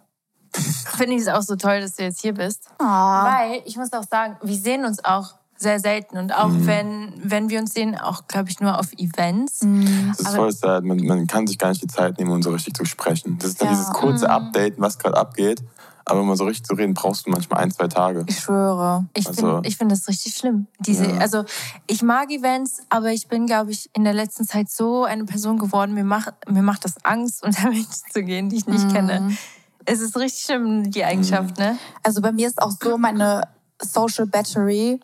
finde 0.53 1.17
ich 1.17 1.23
es 1.23 1.29
auch 1.29 1.43
so 1.43 1.57
toll, 1.57 1.81
dass 1.81 1.97
du 1.97 2.03
jetzt 2.03 2.21
hier 2.21 2.35
bist. 2.35 2.65
Oh. 2.79 2.85
Weil 2.85 3.63
ich 3.65 3.77
muss 3.77 3.93
auch 3.93 4.05
sagen, 4.05 4.37
wir 4.43 4.57
sehen 4.57 4.85
uns 4.85 5.05
auch 5.05 5.35
sehr 5.57 5.81
selten. 5.81 6.19
Und 6.19 6.35
auch 6.35 6.49
mhm. 6.49 6.67
wenn, 6.67 7.13
wenn 7.23 7.49
wir 7.49 7.61
uns 7.61 7.73
sehen, 7.73 7.97
auch, 7.97 8.27
glaube 8.27 8.51
ich, 8.51 8.61
nur 8.61 8.79
auf 8.79 8.93
Events. 8.95 9.63
Mhm. 9.63 10.09
Das 10.09 10.21
ist 10.21 10.27
Aber 10.27 10.37
voll 10.37 10.53
sad. 10.53 10.85
Man, 10.85 10.99
man 10.99 11.27
kann 11.27 11.47
sich 11.47 11.59
gar 11.59 11.71
nicht 11.71 11.83
die 11.83 11.87
Zeit 11.87 12.19
nehmen, 12.19 12.33
um 12.33 12.43
so 12.43 12.51
richtig 12.51 12.75
zu 12.77 12.85
sprechen. 12.85 13.39
Das 13.39 13.51
ist 13.51 13.61
dann 13.61 13.69
ja. 13.69 13.75
dieses 13.75 13.91
kurze 13.93 14.27
mhm. 14.27 14.33
Update, 14.33 14.75
was 14.79 14.99
gerade 14.99 15.17
abgeht. 15.17 15.63
Aber 16.05 16.21
um 16.21 16.27
mal 16.27 16.37
so 16.37 16.45
richtig 16.45 16.67
zu 16.67 16.75
reden, 16.75 16.95
brauchst 16.95 17.27
du 17.27 17.31
manchmal 17.31 17.63
ein, 17.63 17.71
zwei 17.71 17.89
Tage. 17.89 18.25
Ich 18.29 18.41
schwöre. 18.41 19.07
Ich 19.15 19.27
also, 19.27 19.63
finde 19.63 19.71
find 19.71 19.93
das 19.93 20.09
richtig 20.09 20.35
schlimm. 20.35 20.67
Diese, 20.81 21.07
ja. 21.07 21.19
Also 21.19 21.45
ich 21.87 22.03
mag 22.03 22.31
Events, 22.31 22.83
aber 22.89 23.13
ich 23.13 23.29
bin, 23.29 23.47
glaube 23.47 23.71
ich, 23.71 23.91
in 23.95 24.05
der 24.05 24.15
letzten 24.15 24.45
Zeit 24.45 24.71
so 24.71 25.05
eine 25.05 25.25
Person 25.25 25.59
geworden, 25.59 25.95
mir 25.95 26.05
macht, 26.05 26.35
mir 26.49 26.63
macht 26.63 26.85
das 26.85 27.05
Angst, 27.05 27.43
unter 27.45 27.69
Menschen 27.69 28.03
zu 28.13 28.23
gehen, 28.23 28.49
die 28.49 28.57
ich 28.57 28.67
nicht 28.67 28.87
mhm. 28.87 28.93
kenne. 28.93 29.37
Es 29.85 30.01
ist 30.01 30.17
richtig 30.17 30.45
schlimm, 30.45 30.91
die 30.91 31.05
Eigenschaft, 31.05 31.59
mhm. 31.59 31.65
ne? 31.65 31.79
Also 32.03 32.21
bei 32.21 32.33
mir 32.33 32.47
ist 32.47 32.63
auch 32.63 32.71
so, 32.71 32.99
meine 32.99 33.43
Social 33.81 34.27
Battery 34.27 35.01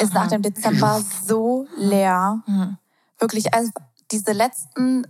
ist 0.00 0.14
nach 0.14 0.28
dem 0.28 0.42
Dezember 0.42 1.02
so 1.26 1.66
leer. 1.76 2.42
Mhm. 2.46 2.78
Wirklich, 3.18 3.54
also 3.54 3.70
diese 4.10 4.32
letzten 4.32 5.06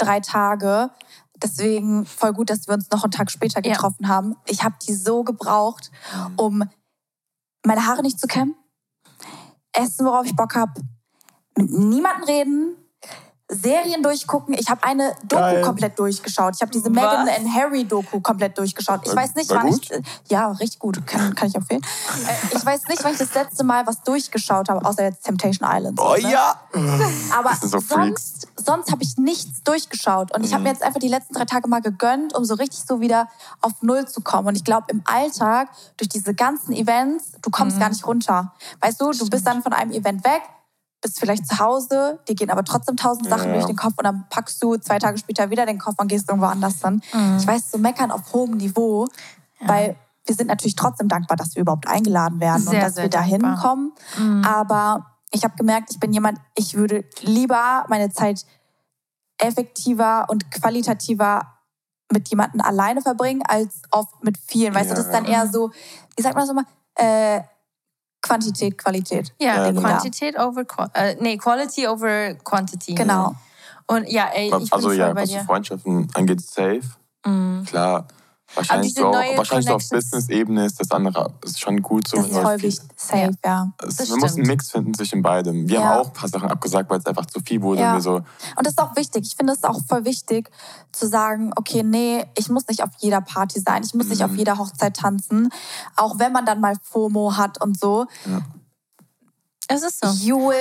drei 0.00 0.20
Tage, 0.20 0.90
deswegen 1.42 2.06
voll 2.06 2.32
gut, 2.32 2.50
dass 2.50 2.66
wir 2.66 2.74
uns 2.74 2.90
noch 2.90 3.04
einen 3.04 3.10
Tag 3.10 3.30
später 3.30 3.62
getroffen 3.62 4.04
ja. 4.04 4.08
haben. 4.08 4.36
Ich 4.46 4.62
habe 4.62 4.74
die 4.86 4.94
so 4.94 5.24
gebraucht, 5.24 5.90
mhm. 6.14 6.34
um 6.36 6.70
meine 7.64 7.86
Haare 7.86 8.02
nicht 8.02 8.18
zu 8.18 8.26
kämmen, 8.26 8.54
essen, 9.72 10.06
worauf 10.06 10.26
ich 10.26 10.36
Bock 10.36 10.54
habe, 10.54 10.80
mit 11.56 11.70
niemandem 11.70 12.24
reden, 12.24 12.76
Serien 13.50 14.02
durchgucken. 14.02 14.54
Ich 14.54 14.70
habe 14.70 14.84
eine 14.84 15.14
Doku 15.24 15.42
Geil. 15.42 15.62
komplett 15.62 15.98
durchgeschaut. 15.98 16.54
Ich 16.54 16.62
habe 16.62 16.70
diese 16.70 16.88
Meghan 16.88 17.28
and 17.28 17.52
Harry 17.52 17.84
Doku 17.84 18.20
komplett 18.20 18.56
durchgeschaut. 18.56 19.00
Ich 19.04 19.14
weiß 19.14 19.34
nicht, 19.34 19.50
wann 19.50 19.68
ich 19.68 19.90
ja 20.28 20.52
richtig 20.52 20.78
gut 20.78 21.04
kann, 21.06 21.34
kann 21.34 21.48
ich 21.48 21.54
empfehlen. 21.54 21.82
Äh, 21.82 22.56
ich 22.56 22.64
weiß 22.64 22.86
nicht, 22.88 23.02
wann 23.02 23.12
ich 23.12 23.18
das 23.18 23.34
letzte 23.34 23.64
Mal 23.64 23.86
was 23.86 24.02
durchgeschaut 24.02 24.68
habe, 24.68 24.84
außer 24.84 25.02
jetzt 25.02 25.24
Temptation 25.24 25.68
Island. 25.70 26.00
Oh 26.00 26.14
ne? 26.14 26.30
ja. 26.30 26.60
Aber 27.36 27.54
so 27.60 27.80
sonst, 27.80 28.46
sonst 28.56 28.92
habe 28.92 29.02
ich 29.02 29.16
nichts 29.16 29.62
durchgeschaut 29.64 30.32
und 30.34 30.44
ich 30.44 30.52
habe 30.52 30.62
mir 30.62 30.70
mhm. 30.70 30.74
jetzt 30.74 30.82
einfach 30.84 31.00
die 31.00 31.08
letzten 31.08 31.34
drei 31.34 31.44
Tage 31.44 31.68
mal 31.68 31.82
gegönnt, 31.82 32.34
um 32.34 32.44
so 32.44 32.54
richtig 32.54 32.84
so 32.86 33.00
wieder 33.00 33.28
auf 33.60 33.72
Null 33.82 34.06
zu 34.06 34.20
kommen. 34.20 34.46
Und 34.48 34.56
ich 34.56 34.64
glaube 34.64 34.86
im 34.88 35.02
Alltag 35.04 35.68
durch 35.96 36.08
diese 36.08 36.34
ganzen 36.34 36.72
Events, 36.72 37.32
du 37.42 37.50
kommst 37.50 37.76
mhm. 37.76 37.80
gar 37.80 37.88
nicht 37.88 38.06
runter. 38.06 38.52
Weißt 38.80 39.00
du, 39.00 39.10
du 39.10 39.28
bist 39.28 39.46
dann 39.46 39.62
von 39.62 39.72
einem 39.72 39.90
Event 39.90 40.24
weg 40.24 40.42
bist 41.00 41.18
vielleicht 41.18 41.46
zu 41.46 41.58
Hause, 41.58 42.20
dir 42.28 42.34
gehen 42.34 42.50
aber 42.50 42.64
trotzdem 42.64 42.96
tausend 42.96 43.28
Sachen 43.28 43.48
ja. 43.48 43.54
durch 43.54 43.66
den 43.66 43.76
Kopf 43.76 43.94
und 43.96 44.04
dann 44.04 44.26
packst 44.28 44.62
du 44.62 44.76
zwei 44.76 44.98
Tage 44.98 45.18
später 45.18 45.50
wieder 45.50 45.66
den 45.66 45.78
Koffer 45.78 46.00
und 46.00 46.08
gehst 46.08 46.28
irgendwo 46.28 46.46
anders 46.46 46.80
dann. 46.80 47.02
Mhm. 47.12 47.38
Ich 47.38 47.46
weiß, 47.46 47.70
so 47.70 47.78
meckern 47.78 48.10
auf 48.10 48.32
hohem 48.32 48.56
Niveau, 48.56 49.06
ja. 49.60 49.68
weil 49.68 49.96
wir 50.26 50.34
sind 50.34 50.48
natürlich 50.48 50.76
trotzdem 50.76 51.08
dankbar, 51.08 51.36
dass 51.36 51.54
wir 51.54 51.62
überhaupt 51.62 51.88
eingeladen 51.88 52.40
werden 52.40 52.62
sehr, 52.62 52.72
und 52.72 52.80
dass 52.80 52.96
wir 52.96 53.08
da 53.08 53.22
hinkommen. 53.22 53.92
Mhm. 54.18 54.44
Aber 54.44 55.06
ich 55.30 55.44
habe 55.44 55.56
gemerkt, 55.56 55.90
ich 55.90 56.00
bin 56.00 56.12
jemand, 56.12 56.38
ich 56.54 56.74
würde 56.74 57.04
lieber 57.22 57.84
meine 57.88 58.10
Zeit 58.10 58.44
effektiver 59.38 60.26
und 60.28 60.50
qualitativer 60.50 61.42
mit 62.12 62.28
jemandem 62.28 62.60
alleine 62.60 63.00
verbringen, 63.00 63.42
als 63.46 63.82
oft 63.90 64.22
mit 64.22 64.36
vielen. 64.36 64.74
Weißt 64.74 64.90
ja. 64.90 64.94
du, 64.94 65.00
das 65.00 65.06
ist 65.06 65.12
dann 65.12 65.24
eher 65.24 65.48
so, 65.48 65.70
wie 66.16 66.22
sagt 66.22 66.34
man 66.34 66.46
das 66.46 66.50
immer, 66.50 66.64
äh, 66.96 67.42
Quantität, 68.22 68.78
Qualität. 68.78 69.32
Ja, 69.40 69.66
genau. 69.66 69.80
Quantität 69.80 70.38
over 70.38 70.64
äh, 70.94 71.16
nee, 71.20 71.36
Quality 71.36 71.86
over 71.88 72.34
Quantity. 72.34 72.94
Genau. 72.94 73.34
Und 73.86 74.08
ja, 74.08 74.28
ey, 74.32 74.46
ich 74.46 74.72
also 74.72 74.88
bin 74.90 74.98
ja, 74.98 75.12
bei 75.12 75.22
was 75.22 75.30
dir. 75.30 75.40
Freundschaften 75.40 76.08
angeht, 76.14 76.40
safe. 76.40 76.82
Mhm. 77.26 77.64
Klar, 77.66 78.06
Wahrscheinlich, 78.54 78.94
so, 78.94 79.04
wahrscheinlich 79.04 79.68
so 79.68 79.74
auf 79.74 79.88
Business-Ebene 79.88 80.66
ist 80.66 80.80
das 80.80 80.90
andere 80.90 81.32
ist 81.44 81.60
schon 81.60 81.80
gut 81.82 82.08
so. 82.08 82.16
Das 82.16 82.26
ist 82.26 82.36
voll 82.36 82.62
wichtig, 82.62 82.88
safe, 82.96 83.32
ja. 83.44 83.72
Es, 83.86 83.98
wir 84.10 84.16
müssen 84.16 84.40
einen 84.40 84.48
Mix 84.48 84.70
finden 84.70 84.92
zwischen 84.94 85.22
beidem. 85.22 85.68
Wir 85.68 85.78
ja. 85.78 85.84
haben 85.84 86.00
auch 86.00 86.06
ein 86.08 86.12
paar 86.12 86.28
Sachen 86.28 86.50
abgesagt, 86.50 86.90
weil 86.90 86.98
es 86.98 87.06
einfach 87.06 87.26
zu 87.26 87.40
viel 87.40 87.62
wurde. 87.62 87.82
Ja. 87.82 87.94
Und, 87.94 88.00
so 88.00 88.16
und 88.16 88.26
das 88.58 88.72
ist 88.72 88.78
auch 88.80 88.96
wichtig. 88.96 89.24
Ich 89.26 89.36
finde 89.36 89.52
es 89.52 89.62
auch 89.62 89.78
voll 89.86 90.04
wichtig 90.04 90.50
zu 90.90 91.06
sagen, 91.06 91.52
okay, 91.56 91.82
nee, 91.84 92.24
ich 92.36 92.48
muss 92.48 92.66
nicht 92.66 92.82
auf 92.82 92.90
jeder 92.98 93.20
Party 93.20 93.60
sein. 93.60 93.82
Ich 93.84 93.94
muss 93.94 94.06
mhm. 94.06 94.10
nicht 94.10 94.24
auf 94.24 94.32
mhm. 94.32 94.38
jeder 94.38 94.58
Hochzeit 94.58 94.96
tanzen. 94.96 95.50
Auch 95.96 96.18
wenn 96.18 96.32
man 96.32 96.44
dann 96.44 96.60
mal 96.60 96.74
FOMO 96.82 97.36
hat 97.36 97.62
und 97.62 97.78
so. 97.78 98.06
Ja. 98.26 98.42
Es 99.68 99.82
ist 99.82 100.00
so. 100.00 100.08
Jule, 100.08 100.56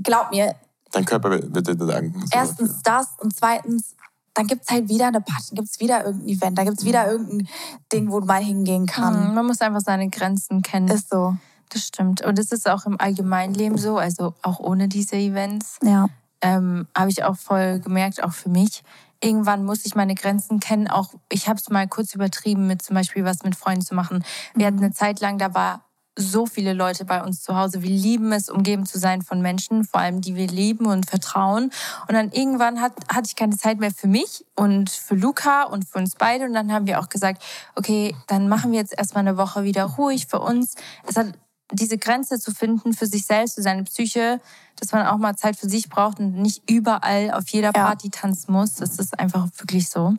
glaub 0.00 0.30
mir. 0.30 0.54
Dein 0.92 1.04
Körper 1.04 1.30
wird 1.30 1.66
dir 1.66 1.74
danken. 1.74 2.24
Erstens 2.30 2.80
das 2.82 3.08
und 3.18 3.34
zweitens 3.36 3.95
dann 4.36 4.46
gibt 4.46 4.62
es 4.64 4.70
halt 4.70 4.88
wieder 4.88 5.08
eine 5.08 5.22
Party, 5.22 5.54
dann 5.54 5.64
gibt 5.64 5.68
es 5.70 5.80
wieder 5.80 6.04
irgendein 6.04 6.28
Event, 6.28 6.58
da 6.58 6.64
gibt 6.64 6.78
es 6.78 6.84
wieder 6.84 7.10
irgendein 7.10 7.48
Ding, 7.92 8.10
wo 8.12 8.20
du 8.20 8.26
mal 8.26 8.42
hingehen 8.42 8.86
kannst. 8.86 9.20
Mhm, 9.20 9.34
man 9.34 9.46
muss 9.46 9.62
einfach 9.62 9.80
seine 9.80 10.10
Grenzen 10.10 10.60
kennen. 10.60 10.88
Ist 10.88 11.08
so. 11.08 11.36
Das 11.70 11.82
stimmt. 11.82 12.22
Und 12.22 12.38
es 12.38 12.52
ist 12.52 12.68
auch 12.68 12.84
im 12.86 13.00
Allgemeinleben 13.00 13.78
so, 13.78 13.98
also 13.98 14.34
auch 14.42 14.60
ohne 14.60 14.88
diese 14.88 15.16
Events. 15.16 15.78
Ja. 15.82 16.06
Ähm, 16.42 16.86
Habe 16.96 17.10
ich 17.10 17.24
auch 17.24 17.36
voll 17.36 17.80
gemerkt, 17.80 18.22
auch 18.22 18.32
für 18.32 18.50
mich. 18.50 18.84
Irgendwann 19.22 19.64
muss 19.64 19.86
ich 19.86 19.94
meine 19.94 20.14
Grenzen 20.14 20.60
kennen. 20.60 20.86
Auch 20.86 21.14
ich 21.30 21.48
habe 21.48 21.58
es 21.58 21.70
mal 21.70 21.88
kurz 21.88 22.14
übertrieben, 22.14 22.66
mit 22.66 22.82
zum 22.82 22.94
Beispiel 22.94 23.24
was 23.24 23.42
mit 23.42 23.56
Freunden 23.56 23.80
zu 23.80 23.94
machen. 23.94 24.22
Wir 24.54 24.66
hatten 24.66 24.78
eine 24.78 24.92
Zeit 24.92 25.20
lang, 25.20 25.38
da 25.38 25.54
war 25.54 25.85
so 26.16 26.46
viele 26.46 26.72
Leute 26.72 27.04
bei 27.04 27.22
uns 27.22 27.42
zu 27.42 27.56
Hause. 27.56 27.82
Wir 27.82 27.90
lieben 27.90 28.32
es, 28.32 28.48
umgeben 28.48 28.86
zu 28.86 28.98
sein 28.98 29.22
von 29.22 29.42
Menschen, 29.42 29.84
vor 29.84 30.00
allem 30.00 30.22
die 30.22 30.34
wir 30.34 30.46
lieben 30.46 30.86
und 30.86 31.08
vertrauen. 31.08 31.70
Und 32.08 32.14
dann 32.14 32.32
irgendwann 32.32 32.80
hat, 32.80 32.92
hatte 33.12 33.28
ich 33.28 33.36
keine 33.36 33.56
Zeit 33.56 33.78
mehr 33.78 33.90
für 33.90 34.08
mich 34.08 34.44
und 34.54 34.88
für 34.90 35.14
Luca 35.14 35.64
und 35.64 35.86
für 35.86 35.98
uns 35.98 36.14
beide. 36.16 36.46
Und 36.46 36.54
dann 36.54 36.72
haben 36.72 36.86
wir 36.86 37.00
auch 37.00 37.10
gesagt, 37.10 37.42
okay, 37.74 38.16
dann 38.26 38.48
machen 38.48 38.72
wir 38.72 38.78
jetzt 38.78 38.96
erstmal 38.96 39.26
eine 39.26 39.36
Woche 39.36 39.64
wieder 39.64 39.84
ruhig 39.84 40.26
für 40.26 40.40
uns. 40.40 40.74
Es 41.06 41.16
hat 41.16 41.34
diese 41.72 41.98
Grenze 41.98 42.38
zu 42.38 42.52
finden 42.52 42.92
für 42.92 43.06
sich 43.06 43.26
selbst, 43.26 43.56
für 43.56 43.62
seine 43.62 43.84
Psyche, 43.84 44.40
dass 44.76 44.92
man 44.92 45.06
auch 45.06 45.18
mal 45.18 45.36
Zeit 45.36 45.56
für 45.56 45.68
sich 45.68 45.88
braucht 45.88 46.18
und 46.20 46.34
nicht 46.34 46.70
überall 46.70 47.32
auf 47.32 47.48
jeder 47.48 47.72
Party 47.72 48.08
ja. 48.08 48.20
tanzen 48.20 48.52
muss. 48.52 48.74
Das 48.74 48.98
ist 48.98 49.18
einfach 49.18 49.48
wirklich 49.58 49.88
so. 49.88 50.14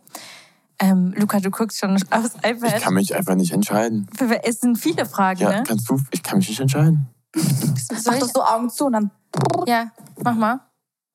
Ähm, 0.79 1.13
Luca, 1.15 1.39
du 1.39 1.49
guckst 1.49 1.79
schon 1.79 1.95
aufs 2.11 2.35
iPad. 2.43 2.77
Ich 2.77 2.83
kann 2.83 2.93
mich 2.93 3.15
einfach 3.15 3.35
nicht 3.35 3.51
entscheiden. 3.51 4.07
Es 4.43 4.59
sind 4.59 4.77
viele 4.77 5.05
Fragen, 5.05 5.41
ja, 5.41 5.49
ne? 5.49 5.63
kannst 5.65 5.89
du? 5.89 5.99
Ich 6.11 6.21
kann 6.21 6.37
mich 6.37 6.49
nicht 6.49 6.59
entscheiden. 6.59 7.07
Mach 8.05 8.19
doch 8.19 8.29
so 8.29 8.43
Augen 8.43 8.69
zu 8.69 8.85
und 8.85 8.93
dann. 8.93 9.11
Ja, 9.65 9.91
mach 10.23 10.35
mal. 10.35 10.59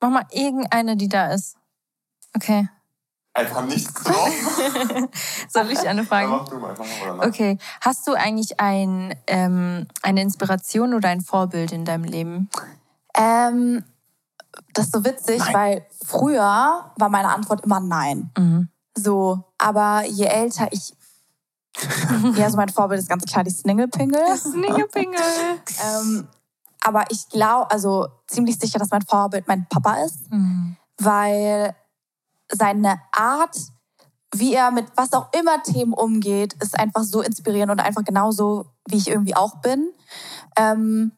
Mach 0.00 0.10
mal 0.10 0.26
irgendeine, 0.30 0.96
die 0.96 1.08
da 1.08 1.32
ist. 1.32 1.56
Okay. 2.34 2.68
Einfach 3.34 3.64
nichts 3.64 3.94
drauf. 3.94 4.28
Soll 5.48 5.70
ich 5.70 5.88
eine 5.88 6.04
Frage? 6.04 6.30
Ja, 6.30 6.36
mach 6.36 6.48
du 6.48 6.58
mal, 6.58 6.74
mach 6.76 7.16
mal 7.16 7.26
okay. 7.26 7.56
Hast 7.80 8.06
du 8.06 8.12
eigentlich 8.12 8.60
ein, 8.60 9.14
ähm, 9.26 9.86
eine 10.02 10.20
Inspiration 10.20 10.92
oder 10.92 11.08
ein 11.08 11.22
Vorbild 11.22 11.72
in 11.72 11.84
deinem 11.84 12.04
Leben? 12.04 12.50
Ähm, 13.14 13.84
das 14.74 14.86
ist 14.86 14.92
so 14.92 15.04
witzig, 15.04 15.38
nein. 15.38 15.54
weil 15.54 15.86
früher 16.04 16.92
war 16.96 17.08
meine 17.08 17.28
Antwort 17.28 17.64
immer 17.64 17.80
nein. 17.80 18.30
Mhm. 18.36 18.68
So, 18.96 19.44
aber 19.58 20.04
je 20.06 20.26
älter 20.26 20.68
ich. 20.70 20.94
ja, 22.36 22.50
so 22.50 22.56
mein 22.56 22.68
Vorbild 22.68 23.00
ist 23.00 23.08
ganz 23.08 23.24
klar 23.24 23.44
die 23.44 23.50
Sninglepingel. 23.50 24.36
Sninglepingel. 24.36 25.18
ähm, 25.82 26.28
aber 26.82 27.04
ich 27.10 27.28
glaube, 27.28 27.70
also 27.70 28.08
ziemlich 28.26 28.58
sicher, 28.58 28.78
dass 28.78 28.90
mein 28.90 29.02
Vorbild 29.02 29.46
mein 29.48 29.66
Papa 29.68 30.02
ist, 30.04 30.30
mhm. 30.30 30.76
weil 30.98 31.74
seine 32.50 33.00
Art, 33.12 33.56
wie 34.34 34.52
er 34.52 34.70
mit 34.70 34.86
was 34.96 35.12
auch 35.12 35.32
immer 35.32 35.62
Themen 35.62 35.94
umgeht, 35.94 36.54
ist 36.54 36.78
einfach 36.78 37.04
so 37.04 37.22
inspirierend 37.22 37.70
und 37.70 37.80
einfach 37.80 38.04
genauso, 38.04 38.66
wie 38.88 38.96
ich 38.96 39.08
irgendwie 39.08 39.36
auch 39.36 39.60
bin. 39.60 39.92
Ähm, 40.56 41.12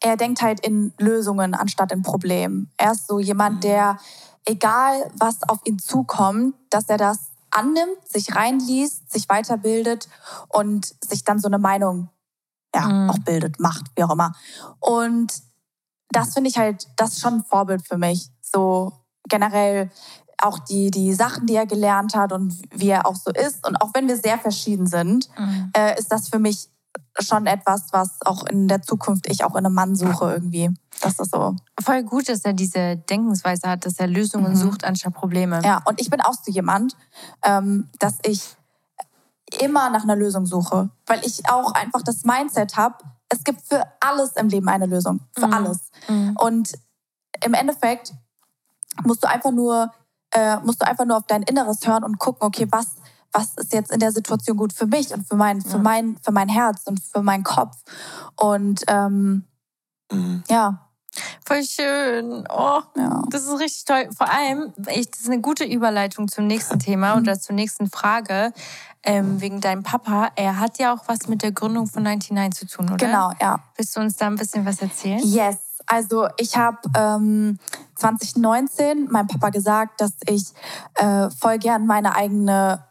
er 0.00 0.16
denkt 0.16 0.42
halt 0.42 0.60
in 0.60 0.92
Lösungen 0.98 1.54
anstatt 1.54 1.92
in 1.92 2.02
Problemen. 2.02 2.70
Er 2.76 2.92
ist 2.92 3.06
so 3.06 3.18
jemand, 3.18 3.56
mhm. 3.56 3.60
der, 3.60 3.98
egal 4.46 5.10
was 5.18 5.42
auf 5.48 5.58
ihn 5.64 5.78
zukommt, 5.78 6.54
dass 6.70 6.88
er 6.88 6.98
das 6.98 7.30
annimmt, 7.50 8.08
sich 8.08 8.34
reinliest, 8.34 9.10
sich 9.10 9.28
weiterbildet 9.28 10.08
und 10.48 10.94
sich 11.04 11.24
dann 11.24 11.38
so 11.38 11.48
eine 11.48 11.58
Meinung 11.58 12.08
ja, 12.74 12.86
mhm. 12.86 13.10
auch 13.10 13.18
bildet, 13.18 13.60
macht, 13.60 13.86
wie 13.96 14.04
auch 14.04 14.10
immer. 14.10 14.34
Und 14.80 15.32
das 16.10 16.34
finde 16.34 16.50
ich 16.50 16.58
halt, 16.58 16.86
das 16.96 17.12
ist 17.12 17.20
schon 17.20 17.34
ein 17.34 17.44
Vorbild 17.44 17.86
für 17.86 17.96
mich. 17.96 18.28
So 18.40 18.92
generell 19.28 19.90
auch 20.38 20.58
die, 20.58 20.90
die 20.90 21.14
Sachen, 21.14 21.46
die 21.46 21.56
er 21.56 21.66
gelernt 21.66 22.14
hat 22.14 22.32
und 22.32 22.54
wie 22.70 22.90
er 22.90 23.06
auch 23.06 23.16
so 23.16 23.30
ist. 23.30 23.66
Und 23.66 23.76
auch 23.76 23.90
wenn 23.94 24.06
wir 24.06 24.16
sehr 24.16 24.38
verschieden 24.38 24.86
sind, 24.86 25.28
mhm. 25.38 25.72
äh, 25.76 25.98
ist 25.98 26.12
das 26.12 26.28
für 26.28 26.38
mich 26.38 26.68
schon 27.18 27.46
etwas, 27.46 27.92
was 27.92 28.18
auch 28.24 28.44
in 28.44 28.68
der 28.68 28.82
Zukunft 28.82 29.26
ich 29.28 29.44
auch 29.44 29.56
in 29.56 29.64
einem 29.64 29.74
Mann 29.74 29.96
suche 29.96 30.32
irgendwie. 30.32 30.70
Das 31.00 31.18
ist 31.18 31.30
so. 31.30 31.54
Voll 31.80 32.02
gut, 32.04 32.28
dass 32.28 32.44
er 32.44 32.52
diese 32.52 32.96
Denkensweise 32.96 33.68
hat, 33.68 33.84
dass 33.84 33.98
er 33.98 34.06
Lösungen 34.06 34.52
mhm. 34.52 34.56
sucht 34.56 34.84
anstatt 34.84 35.14
Probleme. 35.14 35.60
Ja, 35.62 35.82
und 35.84 36.00
ich 36.00 36.10
bin 36.10 36.20
auch 36.20 36.34
so 36.34 36.50
jemand, 36.50 36.96
ähm, 37.42 37.88
dass 37.98 38.14
ich 38.24 38.56
immer 39.60 39.90
nach 39.90 40.02
einer 40.02 40.16
Lösung 40.16 40.46
suche, 40.46 40.90
weil 41.06 41.24
ich 41.24 41.48
auch 41.48 41.72
einfach 41.72 42.02
das 42.02 42.24
Mindset 42.24 42.76
habe, 42.76 42.96
es 43.28 43.44
gibt 43.44 43.62
für 43.62 43.84
alles 44.00 44.32
im 44.36 44.48
Leben 44.48 44.68
eine 44.68 44.86
Lösung, 44.86 45.20
für 45.36 45.46
mhm. 45.46 45.52
alles. 45.52 45.90
Mhm. 46.08 46.36
Und 46.40 46.72
im 47.44 47.54
Endeffekt 47.54 48.14
musst 49.04 49.22
du 49.22 49.28
einfach 49.28 49.50
nur 49.50 49.92
äh, 50.32 50.58
musst 50.60 50.82
du 50.82 50.86
einfach 50.86 51.04
nur 51.04 51.16
auf 51.16 51.26
dein 51.26 51.42
Inneres 51.42 51.86
hören 51.86 52.04
und 52.04 52.18
gucken, 52.18 52.46
okay, 52.46 52.66
was 52.70 52.96
was 53.32 53.54
ist 53.56 53.72
jetzt 53.72 53.92
in 53.92 54.00
der 54.00 54.12
Situation 54.12 54.56
gut 54.56 54.72
für 54.72 54.86
mich 54.86 55.12
und 55.12 55.28
für 55.28 55.36
mein 55.36 55.60
für 55.60 55.78
mein 55.78 56.16
für 56.22 56.32
mein 56.32 56.48
Herz 56.48 56.82
und 56.86 57.00
für 57.00 57.22
meinen 57.22 57.44
Kopf 57.44 57.76
und 58.36 58.82
ähm, 58.88 59.44
mhm. 60.10 60.42
ja 60.48 60.85
Voll 61.46 61.62
schön. 61.62 62.44
Oh, 62.50 62.80
ja. 62.96 63.22
das 63.30 63.44
ist 63.44 63.60
richtig 63.60 63.84
toll. 63.84 64.08
Vor 64.16 64.28
allem, 64.28 64.72
ich, 64.88 65.10
das 65.10 65.20
ist 65.20 65.28
eine 65.28 65.40
gute 65.40 65.64
Überleitung 65.64 66.26
zum 66.26 66.48
nächsten 66.48 66.80
Thema 66.80 67.16
oder 67.16 67.38
zur 67.38 67.54
nächsten 67.54 67.88
Frage 67.88 68.52
ähm, 69.04 69.40
wegen 69.40 69.60
deinem 69.60 69.84
Papa. 69.84 70.30
Er 70.34 70.58
hat 70.58 70.78
ja 70.78 70.92
auch 70.92 71.04
was 71.06 71.28
mit 71.28 71.42
der 71.42 71.52
Gründung 71.52 71.86
von 71.86 72.02
99 72.02 72.68
zu 72.68 72.76
tun, 72.76 72.86
oder? 72.86 73.06
Genau, 73.06 73.30
ja. 73.40 73.60
Willst 73.76 73.96
du 73.96 74.00
uns 74.00 74.16
da 74.16 74.26
ein 74.26 74.34
bisschen 74.34 74.66
was 74.66 74.82
erzählen? 74.82 75.20
Yes. 75.22 75.58
Also 75.86 76.26
ich 76.36 76.56
habe 76.56 76.78
ähm, 76.96 77.60
2019 77.94 79.08
meinem 79.08 79.28
Papa 79.28 79.50
gesagt, 79.50 80.00
dass 80.00 80.12
ich 80.26 80.52
äh, 80.94 81.30
voll 81.30 81.58
gern 81.58 81.86
meine 81.86 82.16
eigene 82.16 82.85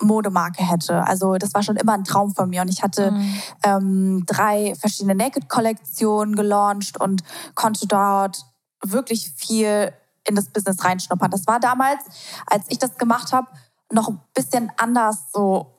Modemarke 0.00 0.68
hätte. 0.68 1.06
Also 1.06 1.36
das 1.36 1.54
war 1.54 1.62
schon 1.62 1.76
immer 1.76 1.92
ein 1.94 2.04
Traum 2.04 2.34
von 2.34 2.50
mir 2.50 2.62
und 2.62 2.68
ich 2.68 2.82
hatte 2.82 3.12
mhm. 3.12 3.34
ähm, 3.62 4.24
drei 4.26 4.74
verschiedene 4.74 5.14
Naked-Kollektionen 5.14 6.34
gelauncht 6.34 7.00
und 7.00 7.22
konnte 7.54 7.86
dort 7.86 8.44
wirklich 8.82 9.30
viel 9.36 9.92
in 10.26 10.34
das 10.34 10.46
Business 10.46 10.84
reinschnuppern. 10.84 11.30
Das 11.30 11.46
war 11.46 11.60
damals, 11.60 12.02
als 12.46 12.64
ich 12.68 12.78
das 12.78 12.96
gemacht 12.96 13.32
habe, 13.32 13.46
noch 13.92 14.08
ein 14.08 14.20
bisschen 14.34 14.72
anders 14.76 15.18
so 15.32 15.78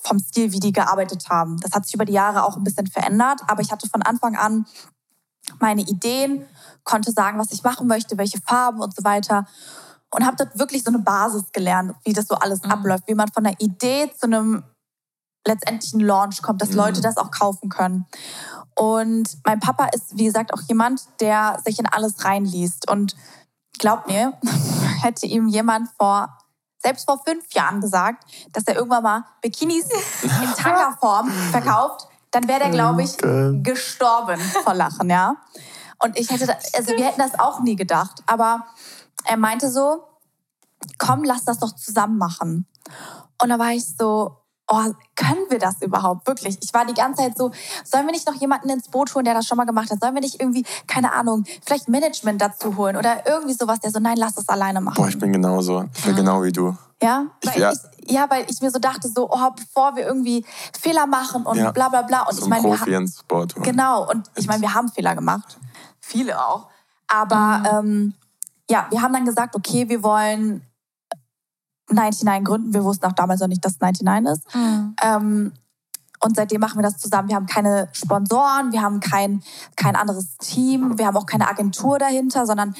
vom 0.00 0.18
Stil, 0.18 0.52
wie 0.52 0.60
die 0.60 0.72
gearbeitet 0.72 1.28
haben. 1.28 1.58
Das 1.60 1.72
hat 1.72 1.84
sich 1.84 1.94
über 1.94 2.04
die 2.04 2.12
Jahre 2.12 2.44
auch 2.44 2.56
ein 2.56 2.64
bisschen 2.64 2.86
verändert, 2.86 3.40
aber 3.46 3.62
ich 3.62 3.72
hatte 3.72 3.88
von 3.88 4.02
Anfang 4.02 4.36
an 4.36 4.66
meine 5.60 5.82
Ideen, 5.82 6.46
konnte 6.84 7.10
sagen, 7.10 7.38
was 7.38 7.52
ich 7.52 7.62
machen 7.62 7.86
möchte, 7.86 8.18
welche 8.18 8.40
Farben 8.40 8.80
und 8.80 8.94
so 8.94 9.02
weiter 9.04 9.46
und 10.10 10.26
habe 10.26 10.36
dort 10.36 10.58
wirklich 10.58 10.82
so 10.82 10.90
eine 10.90 11.00
Basis 11.00 11.52
gelernt, 11.52 11.94
wie 12.04 12.12
das 12.12 12.26
so 12.26 12.34
alles 12.34 12.62
mhm. 12.62 12.70
abläuft, 12.70 13.04
wie 13.06 13.14
man 13.14 13.28
von 13.28 13.46
einer 13.46 13.60
Idee 13.60 14.10
zu 14.16 14.26
einem 14.26 14.64
letztendlichen 15.46 16.00
Launch 16.00 16.42
kommt, 16.42 16.62
dass 16.62 16.70
mhm. 16.70 16.76
Leute 16.76 17.00
das 17.00 17.16
auch 17.16 17.30
kaufen 17.30 17.68
können. 17.68 18.06
Und 18.74 19.38
mein 19.44 19.60
Papa 19.60 19.86
ist, 19.86 20.16
wie 20.16 20.24
gesagt, 20.24 20.52
auch 20.52 20.62
jemand, 20.68 21.02
der 21.20 21.60
sich 21.64 21.78
in 21.78 21.86
alles 21.86 22.24
reinliest. 22.24 22.88
Und 22.88 23.16
glaubt 23.78 24.06
mir, 24.08 24.34
hätte 25.02 25.26
ihm 25.26 25.48
jemand 25.48 25.88
vor, 25.98 26.38
selbst 26.78 27.06
vor 27.06 27.20
fünf 27.26 27.52
Jahren 27.52 27.80
gesagt, 27.80 28.24
dass 28.52 28.64
er 28.66 28.76
irgendwann 28.76 29.02
mal 29.02 29.24
Bikinis 29.42 29.86
in 30.22 30.54
Tanga-Form 30.56 31.28
verkauft, 31.50 32.06
dann 32.30 32.46
wäre 32.46 32.60
der, 32.60 32.70
glaube 32.70 33.02
ich, 33.02 33.16
gestorben 33.64 34.38
vor 34.62 34.74
Lachen, 34.74 35.08
ja. 35.08 35.36
Und 36.00 36.16
ich 36.16 36.30
hätte, 36.30 36.56
also 36.76 36.92
wir 36.92 37.04
hätten 37.04 37.20
das 37.20 37.38
auch 37.40 37.60
nie 37.60 37.74
gedacht. 37.74 38.22
Aber 38.26 38.66
er 39.24 39.36
meinte 39.36 39.70
so, 39.70 40.04
komm, 40.98 41.24
lass 41.24 41.44
das 41.44 41.58
doch 41.58 41.74
zusammen 41.74 42.18
machen. 42.18 42.66
Und 43.40 43.48
da 43.48 43.58
war 43.58 43.72
ich 43.72 43.84
so, 43.84 44.38
oh, 44.68 44.92
können 45.16 45.46
wir 45.48 45.58
das 45.58 45.80
überhaupt 45.82 46.26
wirklich? 46.26 46.58
Ich 46.62 46.72
war 46.74 46.84
die 46.84 46.94
ganze 46.94 47.22
Zeit 47.22 47.38
so, 47.38 47.50
sollen 47.84 48.06
wir 48.06 48.12
nicht 48.12 48.26
noch 48.26 48.34
jemanden 48.34 48.68
ins 48.70 48.88
Boot 48.88 49.14
holen, 49.14 49.24
der 49.24 49.34
das 49.34 49.46
schon 49.46 49.56
mal 49.56 49.64
gemacht 49.64 49.90
hat? 49.90 50.00
Sollen 50.00 50.14
wir 50.14 50.20
nicht 50.20 50.40
irgendwie, 50.40 50.64
keine 50.86 51.12
Ahnung, 51.12 51.44
vielleicht 51.64 51.88
Management 51.88 52.40
dazu 52.40 52.76
holen 52.76 52.96
oder 52.96 53.26
irgendwie 53.26 53.54
sowas, 53.54 53.80
der 53.80 53.90
so, 53.90 53.98
nein, 53.98 54.16
lass 54.16 54.34
das 54.34 54.48
alleine 54.48 54.80
machen. 54.80 54.96
Boah, 54.96 55.08
ich 55.08 55.18
bin 55.18 55.32
genauso. 55.32 55.84
Ich 55.94 56.04
bin 56.04 56.16
genau 56.16 56.42
wie 56.42 56.52
du. 56.52 56.76
Ja? 57.02 57.26
Ich, 57.40 57.50
weil 57.50 57.60
ja. 57.60 57.72
Ich, 57.72 58.10
ja, 58.10 58.28
weil 58.30 58.46
ich 58.48 58.60
mir 58.60 58.70
so 58.70 58.78
dachte, 58.78 59.08
so, 59.08 59.30
oh, 59.30 59.50
bevor 59.54 59.96
wir 59.96 60.06
irgendwie 60.06 60.44
Fehler 60.78 61.06
machen 61.06 61.44
und 61.44 61.58
ja. 61.58 61.70
bla 61.70 61.88
bla 61.88 62.02
bla. 62.02 62.22
Und 62.22 62.34
so 62.34 62.42
ich 62.42 62.48
meine, 62.48 62.62
Profi 62.62 62.94
ins 62.94 63.20
Sport 63.20 63.54
holen. 63.54 63.64
Genau, 63.64 64.08
und 64.08 64.30
ich 64.34 64.46
meine, 64.46 64.62
wir 64.62 64.74
haben 64.74 64.88
Fehler 64.88 65.14
gemacht. 65.14 65.58
Viele 66.00 66.40
auch. 66.40 66.68
Aber 67.06 67.82
mhm. 67.82 67.88
ähm, 67.88 68.14
ja, 68.70 68.86
wir 68.90 69.02
haben 69.02 69.12
dann 69.12 69.24
gesagt, 69.24 69.54
okay, 69.54 69.88
wir 69.88 70.02
wollen 70.02 70.62
99 71.90 72.44
gründen. 72.44 72.74
Wir 72.74 72.84
wussten 72.84 73.06
auch 73.06 73.12
damals 73.12 73.40
noch 73.40 73.48
nicht, 73.48 73.64
dass 73.64 73.72
es 73.72 73.80
99 73.80 74.32
ist. 74.32 74.54
Mhm. 74.54 74.96
Ähm, 75.02 75.52
und 76.20 76.36
seitdem 76.36 76.60
machen 76.60 76.78
wir 76.78 76.82
das 76.82 76.98
zusammen. 76.98 77.28
Wir 77.28 77.36
haben 77.36 77.46
keine 77.46 77.88
Sponsoren, 77.92 78.72
wir 78.72 78.82
haben 78.82 79.00
kein, 79.00 79.42
kein 79.76 79.94
anderes 79.94 80.36
Team, 80.38 80.98
wir 80.98 81.06
haben 81.06 81.16
auch 81.16 81.26
keine 81.26 81.48
Agentur 81.48 81.98
dahinter, 81.98 82.44
sondern 82.44 82.74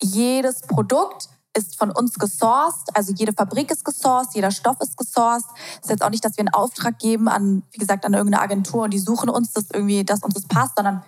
jedes 0.00 0.62
Produkt 0.62 1.28
ist 1.52 1.76
von 1.76 1.90
uns 1.90 2.14
gesourced. 2.14 2.94
Also 2.94 3.12
jede 3.12 3.32
Fabrik 3.32 3.72
ist 3.72 3.84
gesourced, 3.84 4.34
jeder 4.34 4.52
Stoff 4.52 4.76
ist 4.80 4.96
gesourced. 4.96 5.48
Es 5.74 5.86
ist 5.86 5.90
jetzt 5.90 6.02
auch 6.02 6.10
nicht, 6.10 6.24
dass 6.24 6.36
wir 6.36 6.42
einen 6.42 6.54
Auftrag 6.54 6.98
geben 7.00 7.28
an, 7.28 7.64
wie 7.72 7.78
gesagt, 7.78 8.06
an 8.06 8.14
irgendeine 8.14 8.42
Agentur 8.42 8.84
und 8.84 8.94
die 8.94 9.00
suchen 9.00 9.28
uns 9.28 9.52
das 9.52 9.66
irgendwie, 9.72 10.04
dass 10.04 10.22
uns 10.22 10.34
das 10.34 10.46
passt, 10.46 10.76
sondern 10.76 11.02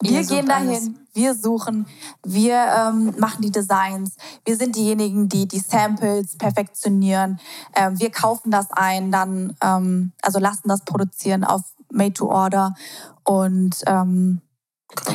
wir 0.00 0.20
Ihr 0.20 0.26
gehen 0.26 0.46
dahin, 0.46 0.68
alles. 0.68 0.90
wir 1.14 1.34
suchen, 1.34 1.86
wir 2.24 2.56
ähm, 2.56 3.14
machen 3.18 3.42
die 3.42 3.50
Designs, 3.50 4.16
wir 4.44 4.56
sind 4.56 4.76
diejenigen, 4.76 5.28
die 5.28 5.46
die 5.46 5.60
Samples 5.60 6.36
perfektionieren, 6.36 7.40
ähm, 7.74 7.98
wir 7.98 8.10
kaufen 8.10 8.50
das 8.50 8.70
ein, 8.72 9.12
dann 9.12 9.56
ähm, 9.62 10.12
also 10.20 10.38
lassen 10.38 10.68
das 10.68 10.84
produzieren 10.84 11.44
auf 11.44 11.62
Made 11.90 12.14
to 12.14 12.28
Order 12.28 12.74
und 13.22 13.76
ähm, 13.86 14.40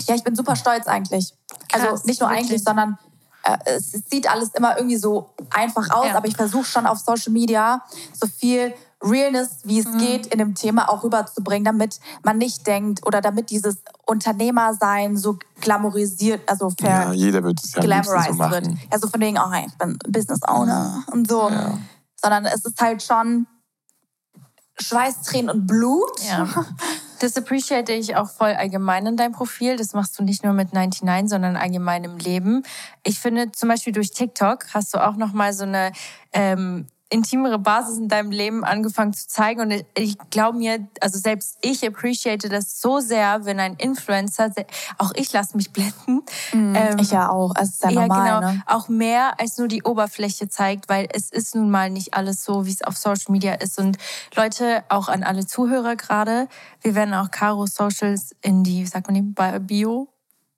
ja, 0.08 0.15
ich 0.15 0.24
bin 0.24 0.36
super 0.36 0.56
stolz 0.56 0.88
eigentlich. 0.88 1.34
Also 1.72 1.86
Krass, 1.86 1.92
also 1.92 2.08
nicht 2.08 2.22
nur 2.22 2.30
wirklich. 2.30 2.48
eigentlich, 2.48 2.63
sondern 2.63 2.98
äh, 3.44 3.58
es 3.65 3.92
sieht 3.92 4.30
alles 4.30 4.50
immer 4.50 4.78
irgendwie 4.78 4.98
so 4.98 5.34
einfach 5.50 5.89
aus, 5.92 6.08
ja. 6.08 6.15
aber 6.15 6.28
ich 6.28 6.36
versuche 6.36 6.65
schon 6.65 6.86
auf 6.86 7.00
Social 7.00 7.32
Media 7.32 7.84
so 8.13 8.28
viel 8.28 8.74
Realness, 9.02 9.60
wie 9.64 9.80
es 9.80 9.86
mhm. 9.86 9.98
geht, 9.98 10.26
in 10.28 10.40
dem 10.40 10.56
Thema 10.56 10.90
auch 10.90 11.04
rüberzubringen, 11.04 11.64
damit 11.64 12.00
man 12.24 12.38
nicht 12.38 12.68
denkt 12.68 13.06
oder 13.06 13.22
damit 13.22 13.50
dieses 13.50 13.78
Unternehmersein 14.06 15.16
so 15.16 15.38
glamourisiert, 15.62 16.42
also 16.50 16.70
ver 16.70 16.90
ja, 16.90 17.14
jeder 17.14 17.44
wird 17.44 17.64
es 17.64 17.74
ja 17.74 17.82
glamorized 17.82 18.34
so 18.34 18.52
wird. 18.52 18.68
Ja, 18.92 19.00
so 19.00 19.08
von 19.08 19.22
wegen, 19.22 19.38
oh, 19.38 19.66
ich 19.66 19.78
bin 19.78 19.98
Business 20.08 20.42
Owner 20.44 21.04
ja. 21.08 21.14
und 21.14 21.30
so. 21.30 21.50
Ja. 21.50 21.78
Sondern 22.22 22.46
es 22.46 22.66
ist 22.66 22.82
halt 22.82 23.02
schon 23.02 23.48
Schweiß, 24.82 25.22
Tränen 25.24 25.50
und 25.50 25.68
Blut. 25.68 26.22
Ja. 26.28 26.48
Das 27.22 27.36
appreciate 27.36 27.92
ich 27.92 28.16
auch 28.16 28.30
voll 28.30 28.52
allgemein 28.52 29.06
in 29.06 29.18
deinem 29.18 29.34
Profil. 29.34 29.76
Das 29.76 29.94
machst 29.94 30.18
du 30.18 30.24
nicht 30.24 30.46
nur 30.46 30.54
mit 30.54 30.74
99, 30.74 31.30
sondern 31.30 31.58
allgemein 31.58 32.06
im 32.06 32.18
Leben. 32.18 32.64
Ich 33.04 33.20
finde 33.20 33.52
zum 33.52 33.68
Beispiel 33.68 33.92
durch 33.92 34.12
TikTok 34.12 34.74
hast 34.74 34.94
du 34.94 35.06
auch 35.06 35.18
noch 35.18 35.34
mal 35.34 35.52
so 35.52 35.66
eine 35.66 35.92
ähm, 36.32 36.88
intimere 37.10 37.58
Basis 37.58 37.98
in 37.98 38.08
deinem 38.08 38.32
Leben 38.32 38.63
angefangen 38.63 39.13
zu 39.13 39.28
zeigen. 39.28 39.62
Und 39.62 39.86
ich 39.95 40.17
glaube 40.30 40.58
mir, 40.58 40.88
also 41.02 41.17
selbst 41.17 41.58
ich 41.62 41.86
appreciate 41.86 42.50
das 42.50 42.79
so 42.79 43.00
sehr, 43.00 43.46
wenn 43.46 43.60
ein 43.60 43.75
Influencer, 43.75 44.52
auch 44.98 45.12
ich 45.15 45.34
lasse 45.34 45.58
mich 45.58 45.71
blenden. 45.71 46.21
Mm, 46.54 46.75
ähm, 46.75 46.98
ich 47.00 47.12
ja 47.12 47.29
auch, 47.29 47.54
es 47.60 47.69
ist 47.69 47.84
ja, 47.84 47.90
ja 47.90 48.02
normal. 48.02 48.40
Genau, 48.40 48.54
ne? 48.54 48.63
Auch 48.67 48.90
mehr 48.90 49.40
als 49.40 49.58
nur 49.58 49.67
die 49.67 49.84
Oberfläche 49.84 50.50
zeigt, 50.50 50.88
weil 50.88 51.08
es 51.12 51.31
ist 51.31 51.56
nun 51.56 51.71
mal 51.71 51.90
nicht 51.90 52.13
alles 52.13 52.44
so, 52.44 52.65
wie 52.65 52.71
es 52.71 52.84
auf 52.84 52.96
Social 52.96 53.31
Media 53.31 53.54
ist. 53.54 53.79
Und 53.79 53.98
Leute, 54.36 54.84
auch 54.90 55.10
an 55.10 55.23
alle 55.23 55.46
Zuhörer 55.46 55.96
gerade, 55.96 56.48
wir 56.81 56.96
werden 56.96 57.13
auch 57.13 57.31
Caro 57.31 57.65
Socials 57.65 58.36
in 58.42 58.63
die, 58.63 58.81
wie 58.81 58.88
sagt 58.88 59.08
man, 59.08 59.15
die 59.15 59.60
Bio 59.60 60.10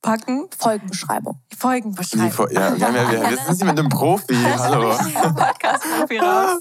packen. 0.01 0.47
Folgenbeschreibung. 0.57 1.39
Folgenbeschreibung. 1.57 2.47
ja, 2.51 2.75
ja, 2.75 2.89
ja, 2.89 3.29
wir 3.29 3.37
sind 3.37 3.55
Sie 3.55 3.65
mit 3.65 3.77
einem 3.77 3.89
Profi. 3.89 4.35
Hallo. 4.57 4.89
Podcast-Profi 4.89 6.17
raus. 6.19 6.59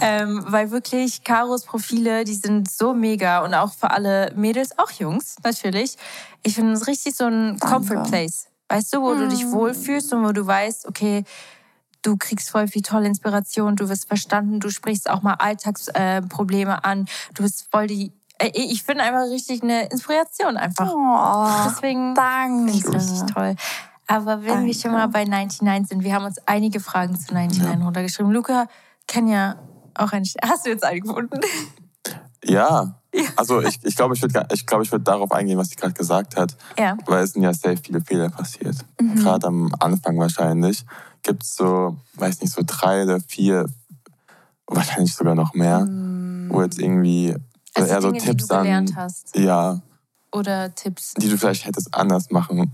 Ähm, 0.00 0.44
weil 0.46 0.70
wirklich 0.70 1.24
Karos 1.24 1.64
Profile, 1.64 2.24
die 2.24 2.34
sind 2.34 2.70
so 2.70 2.94
mega 2.94 3.44
und 3.44 3.54
auch 3.54 3.72
für 3.72 3.90
alle 3.90 4.32
Mädels, 4.36 4.78
auch 4.78 4.90
Jungs 4.92 5.36
natürlich. 5.42 5.96
Ich 6.42 6.54
finde 6.54 6.72
es 6.74 6.86
richtig 6.86 7.16
so 7.16 7.24
ein 7.24 7.58
Danke. 7.58 7.66
Comfort 7.66 8.08
Place. 8.08 8.46
Weißt 8.68 8.94
du, 8.94 9.02
wo 9.02 9.14
mm. 9.14 9.18
du 9.18 9.28
dich 9.28 9.44
mm. 9.44 9.52
wohlfühlst 9.52 10.12
und 10.12 10.24
wo 10.24 10.32
du 10.32 10.46
weißt, 10.46 10.86
okay, 10.86 11.24
du 12.02 12.16
kriegst 12.16 12.50
voll 12.50 12.68
viel 12.68 12.82
tolle 12.82 13.06
Inspiration, 13.06 13.76
du 13.76 13.88
wirst 13.88 14.06
verstanden, 14.06 14.60
du 14.60 14.70
sprichst 14.70 15.10
auch 15.10 15.22
mal 15.22 15.34
Alltagsprobleme 15.34 16.72
äh, 16.72 16.88
an, 16.88 17.06
du 17.34 17.42
bist 17.42 17.66
voll 17.70 17.88
die 17.88 18.12
ich 18.52 18.82
finde 18.82 19.04
einfach 19.04 19.30
richtig 19.30 19.62
eine 19.62 19.86
Inspiration 19.86 20.56
einfach. 20.56 20.92
Oh, 20.92 21.68
Deswegen 21.70 22.14
danke. 22.14 22.72
finde 22.72 22.88
ich 22.88 22.94
richtig 22.94 23.34
toll. 23.34 23.54
Aber 24.06 24.42
wenn 24.42 24.48
danke. 24.48 24.66
wir 24.66 24.74
schon 24.74 24.92
mal 24.92 25.08
bei 25.08 25.24
99 25.24 25.88
sind, 25.88 26.04
wir 26.04 26.14
haben 26.14 26.26
uns 26.26 26.38
einige 26.46 26.80
Fragen 26.80 27.18
zu 27.18 27.34
99 27.34 27.80
ja. 27.80 27.84
runtergeschrieben. 27.84 28.32
Luca 28.32 28.66
kennt 29.06 29.30
ja 29.30 29.56
auch 29.94 30.12
ein. 30.12 30.24
Hast 30.42 30.66
du 30.66 30.70
jetzt 30.70 30.84
einen 30.84 31.00
gefunden? 31.00 31.40
Ja. 32.44 33.00
Also 33.34 33.62
ich, 33.62 33.82
ich 33.82 33.96
glaube, 33.96 34.14
ich 34.14 34.22
würde 34.22 34.46
ich 34.52 34.66
glaub, 34.66 34.82
ich 34.82 34.92
würd 34.92 35.08
darauf 35.08 35.32
eingehen, 35.32 35.56
was 35.56 35.70
sie 35.70 35.76
gerade 35.76 35.94
gesagt 35.94 36.36
hat. 36.36 36.56
Ja. 36.78 36.96
Weil 37.06 37.24
es 37.24 37.32
sind 37.32 37.42
ja 37.42 37.52
sehr 37.52 37.76
viele 37.76 38.00
Fehler 38.00 38.28
passiert. 38.28 38.76
Mhm. 39.00 39.16
Gerade 39.16 39.46
am 39.46 39.72
Anfang 39.80 40.18
wahrscheinlich 40.18 40.84
gibt 41.22 41.42
es 41.42 41.56
so, 41.56 41.96
weiß 42.14 42.42
nicht, 42.42 42.52
so 42.52 42.62
drei 42.64 43.04
oder 43.04 43.20
vier, 43.20 43.66
wahrscheinlich 44.66 45.14
sogar 45.14 45.34
noch 45.34 45.54
mehr, 45.54 45.80
mhm. 45.80 46.48
wo 46.50 46.62
jetzt 46.62 46.78
irgendwie 46.78 47.34
also 47.76 47.92
eher 47.92 48.00
Dinge, 48.00 48.20
so 48.20 48.26
Tipps 48.26 48.44
die 48.44 48.48
du 48.48 48.58
gelernt 48.58 48.90
an, 48.90 48.96
hast. 48.96 49.36
Ja. 49.36 49.80
Oder 50.32 50.74
Tipps. 50.74 51.14
Die 51.14 51.28
du 51.28 51.38
vielleicht 51.38 51.66
hättest 51.66 51.94
anders 51.94 52.30
machen 52.30 52.72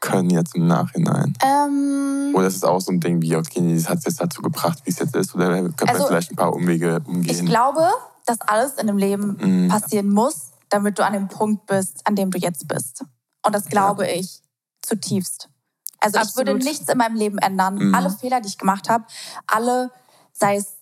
können 0.00 0.30
jetzt 0.30 0.54
im 0.54 0.66
Nachhinein. 0.66 1.34
Ähm, 1.42 2.32
Oder 2.34 2.46
ist 2.46 2.56
es 2.56 2.64
auch 2.64 2.80
so 2.80 2.92
ein 2.92 3.00
Ding 3.00 3.22
wie, 3.22 3.34
okay, 3.36 3.74
das 3.74 3.88
hat 3.88 3.98
es 3.98 4.04
jetzt 4.04 4.20
dazu 4.20 4.42
gebracht, 4.42 4.78
wie 4.84 4.90
es 4.90 4.98
jetzt 4.98 5.16
ist? 5.16 5.34
Oder 5.34 5.48
könnte 5.62 5.88
also, 5.88 6.00
man 6.00 6.08
vielleicht 6.08 6.32
ein 6.32 6.36
paar 6.36 6.52
Umwege 6.52 7.02
umgehen? 7.06 7.44
Ich 7.44 7.44
glaube, 7.44 7.88
dass 8.24 8.40
alles 8.42 8.74
in 8.74 8.86
dem 8.86 8.98
Leben 8.98 9.36
mhm. 9.40 9.68
passieren 9.68 10.10
muss, 10.10 10.50
damit 10.68 10.98
du 10.98 11.04
an 11.04 11.12
dem 11.12 11.28
Punkt 11.28 11.66
bist, 11.66 12.06
an 12.06 12.14
dem 12.14 12.30
du 12.30 12.38
jetzt 12.38 12.68
bist. 12.68 13.04
Und 13.44 13.54
das 13.54 13.66
glaube 13.66 14.06
ja. 14.06 14.14
ich 14.16 14.42
zutiefst. 14.82 15.48
Also 16.00 16.18
Absolut. 16.18 16.48
ich 16.48 16.54
würde 16.54 16.64
nichts 16.64 16.88
in 16.88 16.98
meinem 16.98 17.16
Leben 17.16 17.38
ändern. 17.38 17.76
Mhm. 17.76 17.94
Alle 17.94 18.10
Fehler, 18.10 18.40
die 18.40 18.48
ich 18.48 18.58
gemacht 18.58 18.88
habe, 18.88 19.04
alle, 19.46 19.90
sei 20.32 20.56
es 20.56 20.75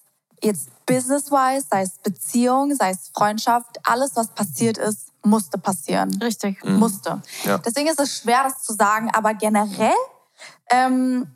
jetzt 0.44 0.68
business-wise, 0.86 1.66
sei 1.70 1.82
es 1.82 1.98
Beziehung, 1.98 2.74
sei 2.74 2.90
es 2.90 3.10
Freundschaft, 3.14 3.78
alles, 3.84 4.16
was 4.16 4.28
passiert 4.28 4.78
ist, 4.78 5.08
musste 5.22 5.58
passieren. 5.58 6.14
Richtig. 6.22 6.62
Mhm. 6.64 6.78
Musste. 6.78 7.22
Ja. 7.44 7.58
Deswegen 7.58 7.88
ist 7.88 8.00
es 8.00 8.18
schwer, 8.18 8.42
das 8.44 8.62
zu 8.62 8.74
sagen, 8.74 9.10
aber 9.12 9.34
generell 9.34 9.94
ähm, 10.70 11.26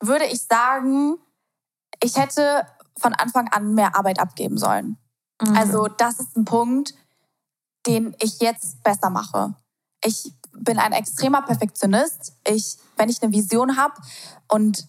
würde 0.00 0.24
ich 0.24 0.42
sagen, 0.42 1.18
ich 2.02 2.16
hätte 2.16 2.66
von 2.96 3.14
Anfang 3.14 3.48
an 3.48 3.74
mehr 3.74 3.96
Arbeit 3.96 4.18
abgeben 4.18 4.58
sollen. 4.58 4.96
Mhm. 5.40 5.56
Also 5.56 5.88
das 5.88 6.20
ist 6.20 6.36
ein 6.36 6.44
Punkt, 6.44 6.94
den 7.86 8.14
ich 8.20 8.40
jetzt 8.40 8.82
besser 8.82 9.10
mache. 9.10 9.54
Ich 10.04 10.32
bin 10.52 10.78
ein 10.78 10.92
extremer 10.92 11.42
Perfektionist. 11.42 12.34
Ich, 12.46 12.76
wenn 12.96 13.08
ich 13.08 13.22
eine 13.22 13.32
Vision 13.32 13.76
habe 13.76 13.94
und 14.48 14.86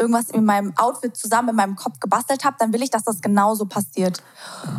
irgendwas 0.00 0.30
in 0.30 0.44
meinem 0.44 0.76
Outfit 0.76 1.16
zusammen 1.16 1.50
in 1.50 1.56
meinem 1.56 1.76
Kopf 1.76 2.00
gebastelt 2.00 2.44
habe, 2.44 2.56
dann 2.58 2.72
will 2.72 2.82
ich, 2.82 2.90
dass 2.90 3.04
das 3.04 3.20
genauso 3.20 3.66
passiert. 3.66 4.22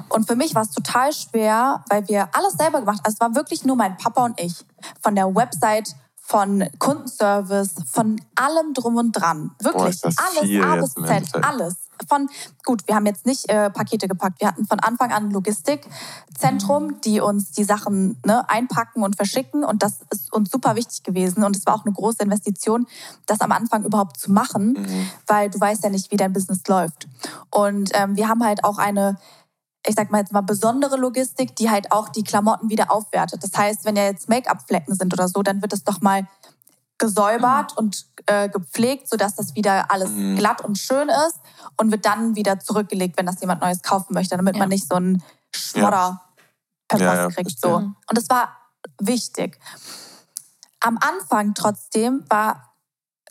Und 0.10 0.28
für 0.28 0.36
mich 0.36 0.54
war 0.56 0.62
es 0.62 0.72
total 0.72 1.12
schwer, 1.14 1.84
weil 1.90 2.08
wir 2.08 2.30
alles 2.34 2.54
selber 2.54 2.80
gemacht 2.80 3.00
haben. 3.00 3.06
Also 3.06 3.16
es 3.16 3.22
war 3.22 3.36
wirklich 3.36 3.66
nur 3.66 3.76
mein 3.76 3.98
Papa 3.98 4.26
und 4.26 4.40
ich. 4.40 4.66
Von 5.02 5.16
der 5.16 5.34
Website 5.34 5.96
von 6.28 6.68
Kundenservice, 6.78 7.76
von 7.90 8.22
allem 8.36 8.74
drum 8.74 8.98
und 8.98 9.14
dran. 9.14 9.52
Wirklich 9.62 10.02
Boah, 10.02 10.12
alles, 10.18 10.66
A 10.66 10.76
bis 10.76 10.94
Z, 10.94 11.44
alles. 11.44 11.76
Von, 12.08 12.30
gut, 12.66 12.88
wir 12.88 12.96
haben 12.96 13.06
jetzt 13.06 13.26
nicht 13.26 13.50
äh, 13.50 13.70
Pakete 13.70 14.08
gepackt. 14.08 14.42
Wir 14.42 14.50
hatten 14.50 14.66
von 14.66 14.80
Anfang 14.80 15.12
an 15.12 15.26
ein 15.26 15.32
Logistikzentrum, 15.32 16.88
mhm. 16.88 17.02
die 17.02 17.22
uns 17.22 17.52
die 17.52 17.64
Sachen 17.64 18.18
ne, 18.26 18.48
einpacken 18.50 19.04
und 19.04 19.16
verschicken. 19.16 19.64
Und 19.64 19.84
das 19.84 20.00
ist 20.12 20.32
uns 20.34 20.52
super 20.52 20.76
wichtig 20.76 21.04
gewesen. 21.04 21.44
Und 21.44 21.56
es 21.56 21.66
war 21.66 21.76
auch 21.76 21.86
eine 21.86 21.94
große 21.94 22.24
Investition, 22.24 22.88
das 23.26 23.42
am 23.42 23.52
Anfang 23.52 23.84
überhaupt 23.86 24.20
zu 24.20 24.32
machen, 24.32 24.74
mhm. 24.74 25.10
weil 25.28 25.50
du 25.50 25.60
weißt 25.60 25.84
ja 25.84 25.90
nicht, 25.90 26.12
wie 26.12 26.18
dein 26.18 26.34
Business 26.34 26.62
läuft. 26.68 27.08
Und 27.50 27.92
ähm, 27.94 28.16
wir 28.16 28.28
haben 28.28 28.44
halt 28.44 28.64
auch 28.64 28.78
eine 28.78 29.18
ich 29.88 29.96
sag 29.96 30.12
mal 30.12 30.20
jetzt 30.20 30.34
mal 30.34 30.42
besondere 30.42 30.98
Logistik, 30.98 31.56
die 31.56 31.70
halt 31.70 31.92
auch 31.92 32.10
die 32.10 32.24
Klamotten 32.24 32.70
wieder 32.70 32.92
aufwertet. 32.92 33.42
Das 33.44 33.58
heißt, 33.58 33.86
wenn 33.86 33.96
ja 33.96 34.04
jetzt 34.04 34.28
Make-up-Flecken 34.28 34.96
sind 34.96 35.14
oder 35.14 35.30
so, 35.30 35.42
dann 35.44 35.62
wird 35.62 35.72
es 35.74 35.84
doch 35.84 36.02
mal 36.02 36.28
gesäubert 36.98 37.72
mhm. 37.72 37.78
und 37.78 38.06
äh, 38.26 38.50
gepflegt, 38.50 39.10
sodass 39.10 39.36
das 39.36 39.56
wieder 39.56 39.92
alles 39.92 40.10
mhm. 40.10 40.36
glatt 40.36 40.62
und 40.62 40.78
schön 40.78 41.10
ist 41.10 41.40
und 41.78 41.92
wird 41.92 42.06
dann 42.06 42.36
wieder 42.36 42.60
zurückgelegt, 42.60 43.18
wenn 43.18 43.26
das 43.26 43.40
jemand 43.42 43.62
Neues 43.62 43.82
kaufen 43.82 44.14
möchte, 44.14 44.36
damit 44.36 44.56
ja. 44.56 44.60
man 44.60 44.70
nicht 44.70 44.88
so 44.88 44.96
einen 44.96 45.24
Schmodder 45.56 46.22
per 46.88 47.00
Post 47.00 47.12
ja, 47.12 47.28
kriegt. 47.30 47.60
So. 47.60 47.76
Und 47.76 47.96
das 48.14 48.30
war 48.30 48.56
wichtig. 49.00 49.60
Am 50.80 50.98
Anfang 51.02 51.54
trotzdem 51.54 52.24
war 52.30 52.64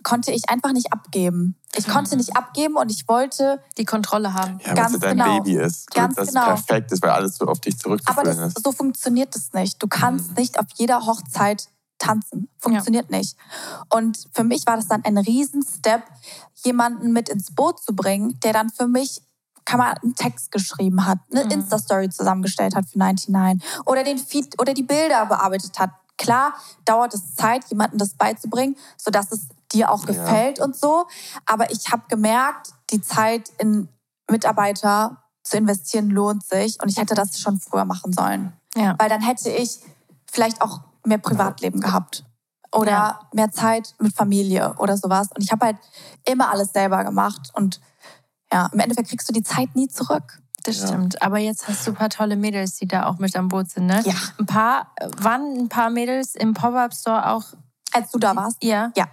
konnte 0.03 0.31
ich 0.31 0.49
einfach 0.49 0.73
nicht 0.73 0.93
abgeben. 0.93 1.57
Ich 1.75 1.89
konnte 1.89 2.13
mhm. 2.13 2.19
nicht 2.19 2.37
abgeben 2.37 2.77
und 2.77 2.93
ich 2.93 3.09
wollte 3.09 3.61
die 3.77 3.85
Kontrolle 3.85 4.35
haben. 4.35 4.61
Ja, 4.65 4.77
weil 4.77 4.95
es 4.95 5.01
dein 5.01 5.19
genau. 5.19 5.39
Baby 5.39 5.57
ist. 5.57 5.91
Ganz 5.91 6.15
das 6.15 6.29
genau. 6.29 6.45
perfekt 6.45 6.93
ist, 6.93 7.03
weil 7.03 7.11
alles 7.11 7.37
so 7.37 7.47
auf 7.47 7.61
dich 7.61 7.77
zurückzuführen 7.77 8.19
Aber 8.19 8.37
das, 8.37 8.55
ist. 8.55 8.65
so 8.65 8.71
funktioniert 8.71 9.35
es 9.35 9.53
nicht. 9.53 9.83
Du 9.83 9.89
kannst 9.89 10.31
mhm. 10.31 10.37
nicht 10.37 10.61
auf 10.61 10.67
jeder 10.77 11.07
Hochzeit 11.07 11.69
tanzen. 11.99 12.49
Funktioniert 12.59 13.11
ja. 13.11 13.19
nicht. 13.19 13.37
Und 13.93 14.29
für 14.33 14.45
mich 14.45 14.67
war 14.67 14.77
das 14.77 14.89
dann 14.89 15.05
ein 15.05 15.19
Riesenstep, 15.19 16.03
jemanden 16.65 17.13
mit 17.13 17.29
ins 17.29 17.55
Boot 17.55 17.81
zu 17.83 17.95
bringen, 17.95 18.39
der 18.41 18.53
dann 18.53 18.71
für 18.71 18.87
mich 18.87 19.23
kann 19.65 19.79
man 19.79 19.97
einen 19.99 20.15
Text 20.15 20.53
geschrieben 20.53 21.07
hat, 21.07 21.19
eine 21.31 21.45
mhm. 21.45 21.51
Insta-Story 21.51 22.09
zusammengestellt 22.09 22.75
hat 22.75 22.87
für 22.87 22.99
99 22.99 23.63
oder 23.85 24.05
den 24.05 24.19
Feed 24.19 24.61
oder 24.61 24.73
die 24.73 24.85
Bilder 24.85 25.27
bearbeitet 25.27 25.79
hat. 25.79 25.91
Klar 26.17 26.55
dauert 26.85 27.13
es 27.13 27.35
Zeit, 27.35 27.65
jemandem 27.69 27.99
das 27.99 28.15
beizubringen, 28.15 28.77
sodass 28.97 29.33
es 29.33 29.49
dir 29.73 29.91
auch 29.91 30.07
gefällt 30.07 30.59
ja. 30.59 30.65
und 30.65 30.77
so. 30.77 31.07
Aber 31.45 31.71
ich 31.71 31.91
habe 31.91 32.05
gemerkt, 32.09 32.71
die 32.91 33.03
Zeit 33.03 33.51
in 33.59 33.89
Mitarbeiter 34.31 35.23
zu 35.43 35.57
investieren 35.57 36.11
lohnt 36.11 36.45
sich 36.45 36.81
und 36.83 36.89
ich 36.89 36.97
hätte 36.97 37.15
das 37.15 37.39
schon 37.39 37.61
früher 37.61 37.85
machen 37.85 38.13
sollen. 38.13 38.53
Ja. 38.77 38.95
Weil 38.99 39.09
dann 39.09 39.21
hätte 39.21 39.51
ich 39.51 39.81
vielleicht 40.31 40.63
auch 40.63 40.81
mehr 41.07 41.19
Privatleben 41.19 41.81
gehabt 41.81 42.25
oder 42.73 42.91
ja. 42.91 43.21
mehr 43.33 43.51
Zeit 43.51 43.95
mit 43.99 44.15
Familie 44.15 44.75
oder 44.79 44.97
sowas. 44.97 45.29
Und 45.35 45.43
ich 45.43 45.53
habe 45.53 45.67
halt 45.67 45.77
immer 46.25 46.51
alles 46.51 46.73
selber 46.73 47.05
gemacht 47.05 47.51
und 47.55 47.81
ja, 48.53 48.69
im 48.73 48.79
Endeffekt 48.79 49.09
kriegst 49.09 49.29
du 49.29 49.33
die 49.33 49.43
Zeit 49.43 49.75
nie 49.75 49.89
zurück. 49.89 50.41
Das 50.67 50.81
ja. 50.81 50.89
stimmt. 50.89 51.23
Aber 51.23 51.39
jetzt 51.39 51.69
hast 51.69 51.87
du 51.87 51.93
ein 51.93 51.97
paar 51.97 52.11
tolle 52.11 52.37
Mädels, 52.37 52.77
die 52.77 52.87
da 52.87 53.07
auch 53.07 53.19
mit 53.19 53.35
an 53.37 53.49
Boot 53.49 53.71
sind, 53.71 53.87
ne? 53.87 54.03
Ja. 54.05 54.15
Ein 54.39 54.47
paar, 54.47 54.93
waren 55.19 55.59
ein 55.59 55.69
paar 55.69 55.91
Mädels 55.91 56.35
im 56.35 56.55
Pop-Up-Store 56.55 57.31
auch. 57.31 57.45
Als 57.93 58.11
du 58.11 58.19
da 58.19 58.35
warst? 58.35 58.63
Ja. 58.63 58.93
Ja. 58.97 59.07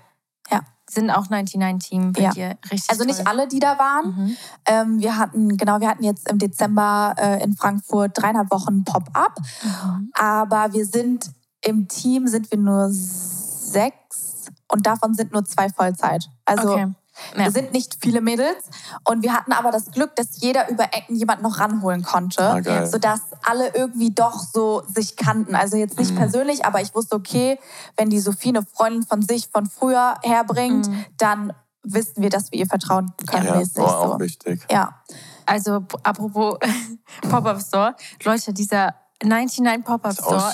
Ja. 0.51 0.61
Sind 0.89 1.11
auch 1.11 1.27
99-Team 1.27 2.13
bei 2.13 2.21
ja. 2.21 2.31
dir 2.31 2.57
richtig. 2.71 2.89
Also 2.89 3.03
nicht 3.03 3.19
toll. 3.19 3.27
alle, 3.27 3.47
die 3.47 3.59
da 3.59 3.77
waren. 3.77 4.15
Mhm. 4.15 4.37
Ähm, 4.65 4.99
wir 4.99 5.17
hatten, 5.17 5.57
genau, 5.57 5.79
wir 5.79 5.89
hatten 5.89 6.03
jetzt 6.03 6.29
im 6.29 6.39
Dezember 6.39 7.15
äh, 7.17 7.43
in 7.43 7.55
Frankfurt 7.55 8.11
dreieinhalb 8.15 8.51
Wochen 8.51 8.83
Pop-Up. 8.83 9.35
Mhm. 9.63 10.11
Aber 10.15 10.73
wir 10.73 10.85
sind 10.85 11.31
im 11.63 11.87
Team 11.87 12.27
sind 12.27 12.51
wir 12.51 12.57
nur 12.57 12.87
sechs 12.89 14.45
und 14.67 14.85
davon 14.85 15.13
sind 15.13 15.31
nur 15.31 15.45
zwei 15.45 15.69
Vollzeit. 15.69 16.29
Also 16.45 16.71
okay. 16.71 16.87
Ja. 17.35 17.45
Wir 17.45 17.51
sind 17.51 17.73
nicht 17.73 17.97
viele 18.01 18.21
Mädels 18.21 18.65
und 19.07 19.21
wir 19.21 19.33
hatten 19.33 19.51
aber 19.51 19.71
das 19.71 19.91
Glück, 19.91 20.15
dass 20.15 20.41
jeder 20.41 20.69
über 20.69 20.85
Ecken 20.85 21.15
jemanden 21.15 21.43
noch 21.43 21.59
ranholen 21.59 22.03
konnte, 22.03 22.41
ah, 22.43 22.85
sodass 22.87 23.21
alle 23.43 23.73
irgendwie 23.75 24.11
doch 24.11 24.39
so 24.39 24.81
sich 24.87 25.15
kannten. 25.15 25.55
Also 25.55 25.77
jetzt 25.77 25.99
nicht 25.99 26.11
mhm. 26.11 26.17
persönlich, 26.17 26.65
aber 26.65 26.81
ich 26.81 26.93
wusste, 26.95 27.15
okay, 27.15 27.59
wenn 27.97 28.09
die 28.09 28.19
Sophie 28.19 28.49
eine 28.49 28.63
Freundin 28.63 29.03
von 29.03 29.21
sich 29.21 29.47
von 29.47 29.67
früher 29.67 30.15
herbringt, 30.23 30.89
mhm. 30.89 31.05
dann 31.17 31.53
wissen 31.83 32.21
wir, 32.23 32.29
dass 32.29 32.51
wir 32.51 32.59
ihr 32.59 32.67
vertrauen 32.67 33.13
können. 33.27 33.45
Ja, 33.45 33.57
mäßig, 33.57 33.77
war 33.77 33.99
auch 33.99 34.13
so. 34.13 34.19
wichtig. 34.19 34.65
Ja. 34.71 35.01
Also 35.45 35.85
apropos 36.03 36.57
Pop-Up 37.29 37.61
Store, 37.61 37.95
Leute, 38.23 38.53
dieser 38.53 38.95
99 39.23 39.85
Pop-Up 39.85 40.13
Store. 40.13 40.53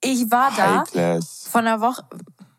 Ich 0.00 0.30
war 0.30 0.50
da 0.56 0.84
von 1.50 1.66
einer 1.66 1.80
Woche, 1.80 2.04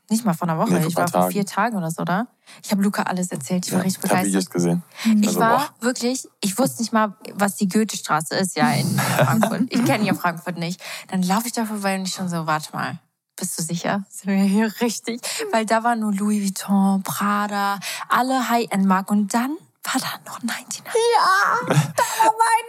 nicht 0.10 0.26
mal 0.26 0.34
von 0.34 0.50
einer 0.50 0.60
Woche, 0.60 0.74
nee, 0.74 0.86
ich 0.86 0.96
war 0.96 1.08
vor 1.08 1.30
vier 1.32 1.46
Tagen 1.46 1.78
oder 1.78 1.90
so 1.90 2.04
da. 2.04 2.28
Ich 2.64 2.72
habe 2.72 2.84
Luca 2.84 3.04
alles 3.04 3.32
erzählt, 3.32 3.66
ich 3.66 3.72
war 3.72 3.80
ja, 3.80 3.84
richtig 3.86 4.02
begeistert. 4.02 4.28
Ich 4.28 4.36
habe 4.36 4.54
gesehen. 4.54 4.84
Ich 5.22 5.28
also, 5.28 5.40
war 5.40 5.58
boah. 5.58 5.86
wirklich, 5.86 6.28
ich 6.42 6.58
wusste 6.58 6.82
nicht 6.82 6.94
mal, 6.94 7.16
was 7.34 7.56
die 7.56 7.68
Goethestraße 7.68 8.36
ist, 8.36 8.56
ja, 8.56 8.72
in 8.74 8.88
Frankfurt. 9.00 9.62
ich 9.70 9.86
kenne 9.86 10.06
ja 10.06 10.14
Frankfurt 10.14 10.58
nicht. 10.58 10.82
Dann 11.08 11.24
laufe 11.24 11.48
ich 11.48 11.54
da 11.54 11.66
vorbei 11.66 11.96
und 11.96 12.08
ich 12.08 12.14
schon 12.14 12.30
so, 12.30 12.46
warte 12.46 12.74
mal, 12.74 13.00
bist 13.38 13.58
du 13.58 13.64
sicher? 13.64 14.04
Sind 14.10 14.28
wir 14.28 14.44
hier 14.44 14.72
richtig? 14.82 15.22
Weil 15.52 15.66
da 15.66 15.84
war 15.84 15.96
nur 15.96 16.14
Louis 16.14 16.44
Vuitton, 16.44 17.02
Prada, 17.02 17.80
alle 18.08 18.50
High-End-Marken. 18.50 19.18
Und 19.18 19.34
dann 19.34 19.58
war 19.84 20.00
da 20.00 20.30
noch 20.30 20.42
99. 20.44 20.84
Ja, 20.86 21.66
da 21.66 22.04
war 22.24 22.34
mein 22.38 22.62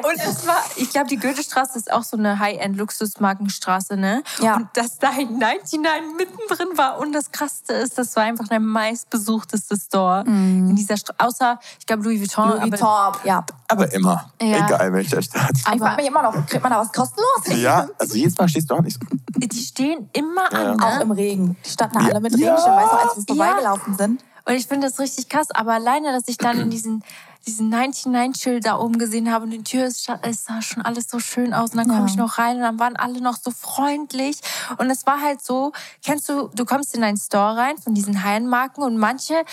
99. 0.00 0.10
Und 0.10 0.30
es 0.30 0.46
war, 0.46 0.64
ich 0.76 0.90
glaube, 0.90 1.08
die 1.08 1.18
Goethestraße 1.18 1.78
ist 1.78 1.92
auch 1.92 2.02
so 2.02 2.16
eine 2.16 2.38
High-End-Luxusmarkenstraße, 2.38 3.96
ne? 3.96 4.22
Ja. 4.40 4.56
Und 4.56 4.68
dass 4.74 4.98
da 4.98 5.10
ein 5.10 5.38
99 5.38 5.80
mittendrin 6.16 6.78
war 6.78 6.98
und 6.98 7.12
das 7.12 7.30
Krasseste 7.32 7.74
ist, 7.74 7.98
das 7.98 8.16
war 8.16 8.24
einfach 8.24 8.48
der 8.48 8.60
meistbesuchteste 8.60 9.76
Store 9.76 10.24
mm. 10.24 10.70
in 10.70 10.76
dieser 10.76 10.96
Straße. 10.96 11.18
Außer, 11.18 11.58
ich 11.78 11.86
glaube, 11.86 12.04
Louis 12.04 12.20
Vuitton. 12.20 12.48
Louis 12.48 12.72
Vuitton, 12.72 12.88
aber, 12.88 13.20
ja. 13.24 13.44
Aber 13.68 13.92
immer. 13.92 14.32
Ja. 14.40 14.66
Egal 14.66 14.92
welcher 14.94 15.20
Stadt. 15.20 15.52
Aber 15.64 15.74
ich 15.74 15.80
frage 15.82 15.96
mich 15.96 16.06
immer 16.06 16.22
noch, 16.22 16.46
kriegt 16.46 16.62
man 16.62 16.72
da 16.72 16.80
was 16.80 16.92
kostenlos? 16.92 17.60
Ja, 17.62 17.88
also 17.98 18.16
jedes 18.16 18.36
Mal 18.38 18.48
stehst 18.48 18.70
du 18.70 18.74
auch 18.74 18.82
nicht 18.82 18.98
so. 18.98 19.16
Die 19.36 19.62
stehen 19.62 20.08
immer 20.12 20.50
ja. 20.52 20.72
an. 20.72 20.76
Ne? 20.76 20.86
Auch 20.86 21.00
im 21.00 21.10
Regen. 21.10 21.56
Die 21.64 21.70
standen 21.70 21.98
alle 21.98 22.20
mit 22.20 22.32
Regenschirm, 22.32 22.76
weißt 22.76 22.92
du, 22.92 22.96
als 22.96 23.16
wir 23.16 23.24
vorbeigelaufen 23.36 23.96
sind. 23.96 24.22
Und 24.48 24.54
ich 24.54 24.66
finde 24.66 24.88
das 24.88 24.98
richtig 24.98 25.28
krass. 25.28 25.50
Aber 25.50 25.74
alleine, 25.74 26.10
dass 26.10 26.26
ich 26.26 26.38
dann 26.38 26.58
in 26.58 26.70
diesen, 26.70 27.04
diesen 27.46 27.72
99-Schild 27.72 28.64
da 28.64 28.78
oben 28.78 28.98
gesehen 28.98 29.30
habe 29.30 29.44
und 29.44 29.50
die 29.50 29.62
Tür, 29.62 29.84
es 29.84 30.04
sah 30.04 30.62
schon 30.62 30.82
alles 30.82 31.08
so 31.10 31.20
schön 31.20 31.52
aus. 31.52 31.72
Und 31.72 31.76
dann 31.76 31.88
komme 31.88 32.06
ich 32.06 32.16
noch 32.16 32.38
rein 32.38 32.56
und 32.56 32.62
dann 32.62 32.78
waren 32.78 32.96
alle 32.96 33.20
noch 33.20 33.36
so 33.36 33.50
freundlich. 33.50 34.40
Und 34.78 34.90
es 34.90 35.06
war 35.06 35.20
halt 35.20 35.42
so, 35.42 35.72
kennst 36.02 36.30
du, 36.30 36.48
du 36.54 36.64
kommst 36.64 36.96
in 36.96 37.04
einen 37.04 37.18
Store 37.18 37.58
rein 37.58 37.76
von 37.76 37.92
diesen 37.92 38.24
Heilenmarken 38.24 38.82
und 38.82 38.96
manche 38.96 39.44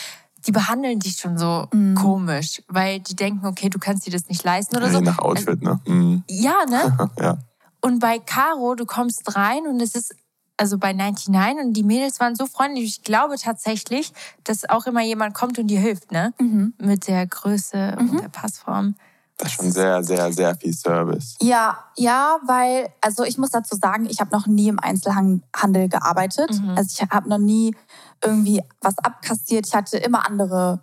die 0.47 0.51
behandeln 0.51 0.99
dich 0.99 1.17
schon 1.17 1.39
so 1.39 1.67
mm. 1.73 1.95
komisch, 1.95 2.61
weil 2.67 2.99
die 2.99 3.15
denken, 3.15 3.47
okay, 3.47 3.67
du 3.69 3.79
kannst 3.79 4.05
dir 4.05 4.11
das 4.11 4.29
nicht 4.29 4.43
leisten 4.43 4.77
oder 4.77 4.85
ja, 4.85 4.93
so. 4.93 4.99
Nach 4.99 5.17
Outfit, 5.17 5.59
ne? 5.59 5.79
Mm. 5.87 6.23
Ja, 6.29 6.65
ne? 6.69 7.09
ja. 7.19 7.37
Und 7.81 7.99
bei 7.99 8.19
Caro, 8.19 8.75
du 8.75 8.85
kommst 8.85 9.35
rein 9.35 9.65
und 9.67 9.81
es 9.81 9.95
ist 9.95 10.13
also 10.57 10.77
bei 10.77 10.93
99 10.93 11.63
und 11.63 11.73
die 11.73 11.83
Mädels 11.83 12.19
waren 12.19 12.35
so 12.35 12.45
freundlich. 12.45 12.85
Ich 12.85 13.03
glaube 13.03 13.35
tatsächlich, 13.37 14.13
dass 14.43 14.67
auch 14.69 14.85
immer 14.85 15.01
jemand 15.01 15.33
kommt 15.33 15.59
und 15.59 15.67
dir 15.67 15.79
hilft, 15.79 16.11
ne? 16.11 16.33
Mhm. 16.39 16.73
Mit 16.77 17.07
der 17.07 17.27
Größe 17.27 17.97
mhm. 17.99 18.09
und 18.09 18.21
der 18.21 18.29
Passform. 18.29 18.95
Das 19.37 19.49
ist 19.49 19.55
schon 19.55 19.71
sehr, 19.71 20.01
sehr, 20.01 20.31
sehr 20.31 20.55
viel 20.55 20.73
Service. 20.73 21.35
Ja, 21.41 21.77
ja, 21.97 22.37
weil, 22.45 22.89
also 23.01 23.25
ich 23.25 23.37
muss 23.37 23.49
dazu 23.49 23.75
sagen, 23.75 24.05
ich 24.09 24.21
habe 24.21 24.31
noch 24.31 24.47
nie 24.47 24.69
im 24.69 24.79
Einzelhandel 24.79 25.89
gearbeitet. 25.89 26.51
Mhm. 26.51 26.69
Also 26.69 26.89
ich 26.93 27.09
habe 27.09 27.27
noch 27.27 27.37
nie 27.37 27.75
irgendwie 28.23 28.63
was 28.79 28.97
abkassiert. 28.99 29.67
Ich 29.67 29.75
hatte 29.75 29.97
immer 29.97 30.25
andere 30.25 30.79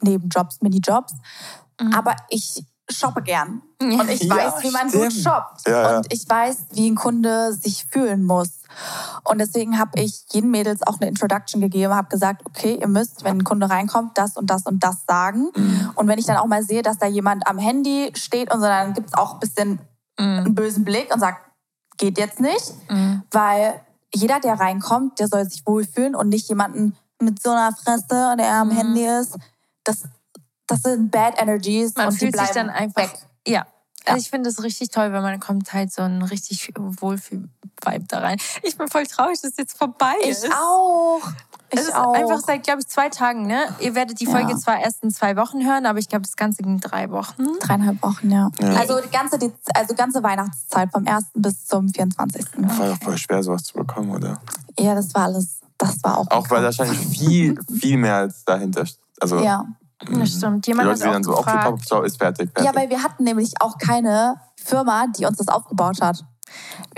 Nebenjobs, 0.00 0.60
Minijobs. 0.60 1.12
Mhm. 1.80 1.92
Aber 1.92 2.14
ich 2.28 2.64
shoppe 2.88 3.22
gern. 3.22 3.62
Und 3.80 4.08
ich 4.08 4.28
weiß, 4.28 4.62
wie 4.62 4.70
man 4.70 4.88
stimmt. 4.88 5.04
gut 5.04 5.12
shoppt. 5.12 5.66
Ja, 5.66 5.90
ja. 5.90 5.96
Und 5.96 6.12
ich 6.12 6.28
weiß, 6.28 6.66
wie 6.72 6.88
ein 6.88 6.94
Kunde 6.94 7.52
sich 7.52 7.84
fühlen 7.84 8.24
muss. 8.24 8.57
Und 9.24 9.38
deswegen 9.38 9.78
habe 9.78 10.00
ich 10.00 10.24
jeden 10.32 10.50
Mädels 10.50 10.86
auch 10.86 11.00
eine 11.00 11.08
Introduction 11.08 11.60
gegeben, 11.60 11.94
habe 11.94 12.08
gesagt, 12.08 12.42
okay, 12.46 12.78
ihr 12.80 12.88
müsst, 12.88 13.24
wenn 13.24 13.38
ein 13.38 13.44
Kunde 13.44 13.68
reinkommt, 13.68 14.16
das 14.16 14.36
und 14.36 14.48
das 14.48 14.64
und 14.64 14.82
das 14.82 15.04
sagen. 15.06 15.48
Mhm. 15.54 15.90
Und 15.94 16.08
wenn 16.08 16.18
ich 16.18 16.26
dann 16.26 16.36
auch 16.36 16.46
mal 16.46 16.62
sehe, 16.62 16.82
dass 16.82 16.98
da 16.98 17.06
jemand 17.06 17.46
am 17.46 17.58
Handy 17.58 18.12
steht 18.14 18.52
und 18.52 18.60
so, 18.60 18.66
dann 18.66 18.94
gibt 18.94 19.08
es 19.08 19.14
auch 19.14 19.34
ein 19.34 19.40
bisschen 19.40 19.70
mhm. 20.18 20.38
einen 20.38 20.54
bösen 20.54 20.84
Blick 20.84 21.12
und 21.12 21.20
sagt, 21.20 21.40
geht 21.96 22.18
jetzt 22.18 22.40
nicht. 22.40 22.72
Mhm. 22.88 23.22
Weil 23.30 23.80
jeder, 24.14 24.40
der 24.40 24.58
reinkommt, 24.58 25.18
der 25.18 25.28
soll 25.28 25.48
sich 25.48 25.66
wohlfühlen 25.66 26.14
und 26.14 26.28
nicht 26.28 26.48
jemanden 26.48 26.96
mit 27.20 27.42
so 27.42 27.50
einer 27.50 27.72
Fresse, 27.72 28.36
der 28.38 28.54
am 28.54 28.68
mhm. 28.68 28.72
Handy 28.72 29.06
ist. 29.06 29.36
Das 29.84 30.04
das 30.68 30.82
sind 30.82 31.10
Bad 31.10 31.40
Energies 31.40 31.96
man 31.96 32.08
und 32.08 32.12
fühlt 32.12 32.34
die 32.34 32.36
bleiben 32.36 32.46
sich 32.46 32.54
dann 32.54 32.70
einfach 32.70 33.02
weg. 33.02 33.18
Ja. 33.46 33.66
Also 34.06 34.20
ich 34.20 34.30
finde 34.30 34.48
es 34.48 34.62
richtig 34.62 34.90
toll, 34.90 35.12
wenn 35.12 35.22
man 35.22 35.40
kommt 35.40 35.72
halt 35.72 35.92
so 35.92 36.02
ein 36.02 36.22
richtig 36.22 36.72
Wohlfühl-Vibe 36.76 38.04
da 38.08 38.20
rein. 38.20 38.38
Ich 38.62 38.76
bin 38.76 38.88
voll 38.88 39.06
traurig, 39.06 39.40
dass 39.40 39.52
es 39.52 39.56
jetzt 39.56 39.76
vorbei 39.76 40.14
ist. 40.24 40.44
Ich 40.44 40.52
auch. 40.52 41.20
Ich 41.70 41.78
es 41.78 41.88
ist 41.88 41.94
auch. 41.94 42.14
einfach 42.14 42.40
seit, 42.40 42.62
glaube 42.62 42.80
ich, 42.80 42.86
zwei 42.86 43.10
Tagen, 43.10 43.46
ne? 43.46 43.68
Ihr 43.80 43.94
werdet 43.94 44.20
die 44.20 44.26
Folge 44.26 44.52
ja. 44.52 44.56
zwar 44.56 44.80
erst 44.80 45.02
in 45.02 45.10
zwei 45.10 45.36
Wochen 45.36 45.66
hören, 45.66 45.84
aber 45.84 45.98
ich 45.98 46.08
glaube, 46.08 46.22
das 46.22 46.36
Ganze 46.36 46.62
ging 46.62 46.80
drei 46.80 47.10
Wochen. 47.10 47.44
Dreieinhalb 47.60 48.02
Wochen, 48.02 48.30
ja. 48.30 48.50
ja. 48.58 48.68
Also 48.74 49.00
die 49.00 49.10
ganze, 49.10 49.38
die, 49.38 49.52
also 49.74 49.94
ganze 49.94 50.22
Weihnachtszeit 50.22 50.90
vom 50.90 51.06
1. 51.06 51.26
bis 51.34 51.66
zum 51.66 51.88
24. 51.90 52.46
Das 52.56 52.78
war 52.78 52.88
doch 52.88 52.98
voll 53.02 53.18
schwer, 53.18 53.42
sowas 53.42 53.64
zu 53.64 53.74
bekommen, 53.74 54.10
oder? 54.10 54.40
Ja, 54.78 54.94
das 54.94 55.14
war 55.14 55.24
alles. 55.24 55.60
Das 55.76 56.02
war 56.02 56.18
auch. 56.18 56.30
Auch 56.30 56.50
weil 56.50 56.62
wahrscheinlich 56.62 56.98
viel, 56.98 57.60
viel 57.78 57.98
mehr 57.98 58.16
als 58.16 58.44
dahinter. 58.44 58.84
Also 59.20 59.40
ja. 59.40 59.66
Das 59.98 60.30
stimmt. 60.30 60.66
Jemand 60.66 60.86
die 60.86 60.90
Leute, 60.90 61.02
die 61.02 61.10
dann 61.10 61.24
so, 61.24 61.36
okay, 61.36 61.58
Pop-Up 61.62 62.04
ist 62.04 62.18
fertig, 62.18 62.50
fertig. 62.52 62.64
Ja, 62.64 62.74
weil 62.74 62.88
wir 62.88 63.02
hatten 63.02 63.24
nämlich 63.24 63.52
auch 63.60 63.78
keine 63.78 64.40
Firma, 64.56 65.06
die 65.08 65.26
uns 65.26 65.38
das 65.38 65.48
aufgebaut 65.48 66.00
hat. 66.00 66.24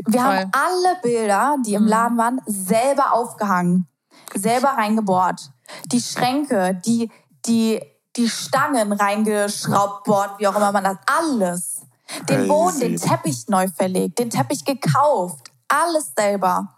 Wir 0.06 0.20
Voll. 0.20 0.30
haben 0.30 0.50
alle 0.52 0.96
Bilder, 1.02 1.56
die 1.64 1.74
im 1.74 1.82
mhm. 1.82 1.88
Laden 1.88 2.18
waren, 2.18 2.40
selber 2.46 3.14
aufgehangen, 3.14 3.88
selber 4.34 4.68
reingebohrt. 4.68 5.50
Die 5.86 6.00
Schränke, 6.00 6.80
die, 6.84 7.10
die, 7.46 7.80
die 8.16 8.28
Stangen 8.28 8.92
reingeschraubt 8.92 10.06
worden, 10.06 10.32
wie 10.38 10.46
auch 10.46 10.56
immer 10.56 10.72
man 10.72 10.84
das, 10.84 10.96
alles. 11.06 11.80
Den 12.28 12.48
Boden, 12.48 12.80
den 12.80 12.96
Teppich 12.96 13.46
neu 13.48 13.68
verlegt, 13.68 14.18
den 14.18 14.30
Teppich 14.30 14.64
gekauft 14.64 15.49
alles 15.70 16.12
selber. 16.16 16.76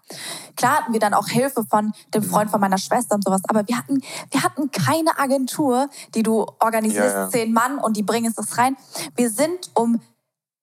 Klar 0.56 0.78
hatten 0.78 0.92
wir 0.92 1.00
dann 1.00 1.14
auch 1.14 1.26
Hilfe 1.26 1.64
von 1.64 1.92
dem 2.14 2.22
Freund 2.22 2.50
von 2.50 2.60
meiner 2.60 2.78
Schwester 2.78 3.14
und 3.14 3.24
sowas, 3.24 3.40
aber 3.48 3.66
wir 3.66 3.76
hatten, 3.76 4.00
wir 4.30 4.42
hatten 4.42 4.70
keine 4.70 5.18
Agentur, 5.18 5.88
die 6.14 6.22
du 6.22 6.46
organisierst, 6.60 7.14
ja, 7.14 7.22
ja. 7.22 7.30
zehn 7.30 7.52
Mann 7.52 7.78
und 7.78 7.96
die 7.96 8.02
bringen 8.02 8.32
es 8.36 8.58
rein. 8.58 8.76
Wir 9.16 9.30
sind 9.30 9.70
um 9.74 10.00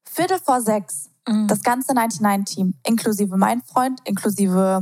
Viertel 0.04 0.40
vor 0.40 0.62
sechs, 0.62 1.10
mhm. 1.28 1.48
das 1.48 1.64
ganze 1.64 1.94
99-Team, 1.94 2.76
inklusive 2.84 3.36
mein 3.36 3.62
Freund, 3.64 4.00
inklusive 4.04 4.82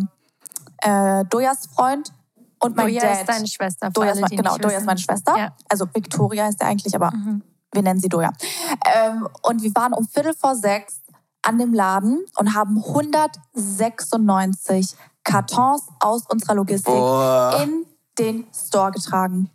äh, 0.80 1.26
Dojas 1.26 1.68
Freund 1.68 2.12
und 2.60 2.76
mein 2.76 2.88
Doja 2.88 3.02
Dad. 3.02 3.20
ist 3.20 3.30
deine 3.30 3.48
Schwester. 3.48 3.90
Doja 3.90 4.12
ist, 4.12 4.30
genau, 4.30 4.58
Doja 4.58 4.78
ist 4.78 4.86
meine 4.86 5.00
Schwester. 5.00 5.38
Ja. 5.38 5.56
Also 5.70 5.88
Victoria 5.94 6.50
ist 6.50 6.62
er 6.62 6.68
eigentlich, 6.68 6.96
aber 6.96 7.12
mhm. 7.12 7.44
wir 7.72 7.82
nennen 7.82 8.00
sie 8.00 8.10
Doja. 8.10 8.32
Ähm, 8.94 9.28
und 9.44 9.62
wir 9.64 9.74
waren 9.76 9.94
um 9.94 10.08
Viertel 10.08 10.34
vor 10.34 10.56
sechs 10.56 11.02
an 11.48 11.58
dem 11.58 11.74
Laden 11.74 12.24
und 12.38 12.54
haben 12.54 12.78
196 12.78 14.96
Kartons 15.24 15.88
aus 16.02 16.24
unserer 16.30 16.56
Logistik 16.56 16.94
Boah. 16.94 17.62
in 17.64 17.86
den 18.20 18.46
Store 18.54 18.92
getragen. 18.92 19.50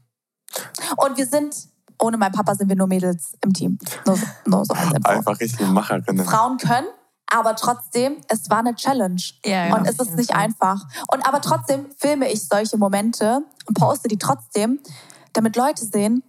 Und 0.97 1.19
wir 1.19 1.27
sind, 1.27 1.55
ohne 2.01 2.17
meinen 2.17 2.33
Papa 2.33 2.55
sind 2.55 2.71
wir 2.71 2.77
nur 2.77 2.87
Mädels 2.87 3.37
im 3.43 3.53
Team. 3.53 3.79
Nur, 4.07 4.19
nur 4.47 4.65
so 4.65 4.73
als 4.73 5.05
Einfach 5.05 5.39
richtig 5.39 5.69
Macherinnen. 5.69 6.25
Frauen 6.25 6.57
können, 6.57 6.87
aber 7.27 7.57
trotzdem, 7.57 8.17
es 8.29 8.49
war 8.49 8.61
eine 8.61 8.75
Challenge. 8.75 9.21
Ja, 9.45 9.67
ja, 9.67 9.77
und 9.77 9.87
es 9.87 9.99
ist 9.99 10.17
nicht 10.17 10.35
einfach. 10.35 10.87
Und 11.09 11.27
aber 11.27 11.43
trotzdem 11.43 11.91
filme 11.99 12.33
ich 12.33 12.49
solche 12.49 12.79
Momente 12.79 13.45
und 13.67 13.77
poste 13.77 14.09
die 14.09 14.19
trotzdem, 14.19 14.81
damit 15.35 15.57
Leute 15.57 15.85
sehen, 15.85 16.23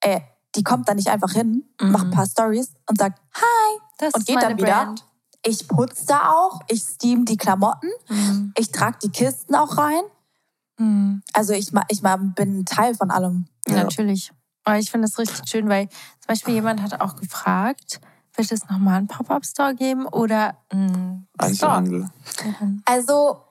ey, 0.00 0.24
die 0.56 0.62
kommt 0.62 0.88
da 0.88 0.94
nicht 0.94 1.08
einfach 1.08 1.32
hin, 1.32 1.64
mhm. 1.80 1.92
macht 1.92 2.06
ein 2.06 2.10
paar 2.10 2.26
Stories 2.26 2.72
und 2.88 2.98
sagt 2.98 3.20
Hi 3.34 3.80
das 3.98 4.14
und 4.14 4.26
geht 4.26 4.42
dann 4.42 4.56
wieder. 4.56 4.84
Brand. 4.84 5.04
Ich 5.46 5.68
putze 5.68 6.06
da 6.06 6.30
auch, 6.30 6.60
ich 6.68 6.82
steam 6.82 7.26
die 7.26 7.36
Klamotten, 7.36 7.90
mhm. 8.08 8.52
ich 8.56 8.72
trage 8.72 8.98
die 9.02 9.10
Kisten 9.10 9.54
auch 9.54 9.76
rein. 9.76 10.02
Mhm. 10.78 11.22
Also 11.32 11.52
ich, 11.52 11.72
ich 11.88 12.02
bin 12.34 12.64
Teil 12.64 12.94
von 12.94 13.10
allem. 13.10 13.46
Ja. 13.68 13.84
Natürlich. 13.84 14.32
Aber 14.64 14.78
ich 14.78 14.90
finde 14.90 15.06
das 15.06 15.18
richtig 15.18 15.46
schön, 15.48 15.68
weil 15.68 15.88
zum 15.88 16.28
Beispiel 16.28 16.54
jemand 16.54 16.80
hat 16.80 16.98
auch 17.00 17.16
gefragt, 17.16 18.00
wird 18.34 18.50
es 18.50 18.68
nochmal 18.68 18.98
einen 18.98 19.06
Pop-Up-Store 19.06 19.74
geben 19.74 20.06
oder 20.06 20.56
einen 20.70 21.28
Einzelhandel? 21.38 22.08
Mhm. 22.60 22.82
Also 22.86 23.44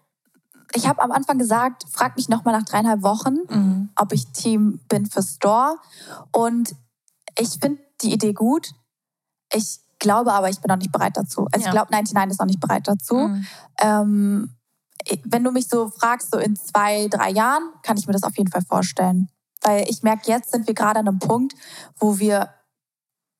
ich 0.76 0.88
habe 0.88 1.02
am 1.02 1.12
Anfang 1.12 1.38
gesagt, 1.38 1.86
frag 1.90 2.16
mich 2.16 2.30
nochmal 2.30 2.58
nach 2.58 2.66
dreieinhalb 2.66 3.04
Wochen, 3.04 3.38
mhm. 3.50 3.90
ob 3.96 4.12
ich 4.12 4.28
Team 4.32 4.80
bin 4.90 5.06
für 5.06 5.22
Store. 5.22 5.78
Und 6.32 6.76
ich 7.38 7.58
finde 7.62 7.82
die 8.02 8.14
Idee 8.14 8.34
gut. 8.34 8.72
Ich 9.54 9.80
glaube 10.00 10.34
aber, 10.34 10.50
ich 10.50 10.60
bin 10.60 10.70
noch 10.70 10.78
nicht 10.78 10.92
bereit 10.92 11.16
dazu. 11.16 11.48
Also 11.52 11.66
ja. 11.66 11.68
ich 11.68 11.72
glaube, 11.72 11.92
99 11.92 12.32
ist 12.32 12.40
noch 12.40 12.46
nicht 12.46 12.60
bereit 12.60 12.88
dazu. 12.88 13.16
Mhm. 13.16 13.46
Ähm, 13.80 14.56
wenn 15.26 15.44
du 15.44 15.52
mich 15.52 15.68
so 15.68 15.90
fragst, 15.90 16.32
so 16.32 16.38
in 16.38 16.56
zwei, 16.56 17.08
drei 17.10 17.30
Jahren, 17.30 17.64
kann 17.82 17.98
ich 17.98 18.08
mir 18.08 18.14
das 18.14 18.24
auf 18.24 18.38
jeden 18.38 18.52
Fall 18.52 18.62
vorstellen. 18.62 19.30
Weil 19.62 19.90
ich 19.90 20.04
merke, 20.04 20.30
jetzt 20.30 20.52
sind 20.52 20.68
wir 20.68 20.74
gerade 20.74 21.00
an 21.00 21.08
einem 21.08 21.20
Punkt, 21.20 21.54
wo 21.98 22.20
wir 22.20 22.50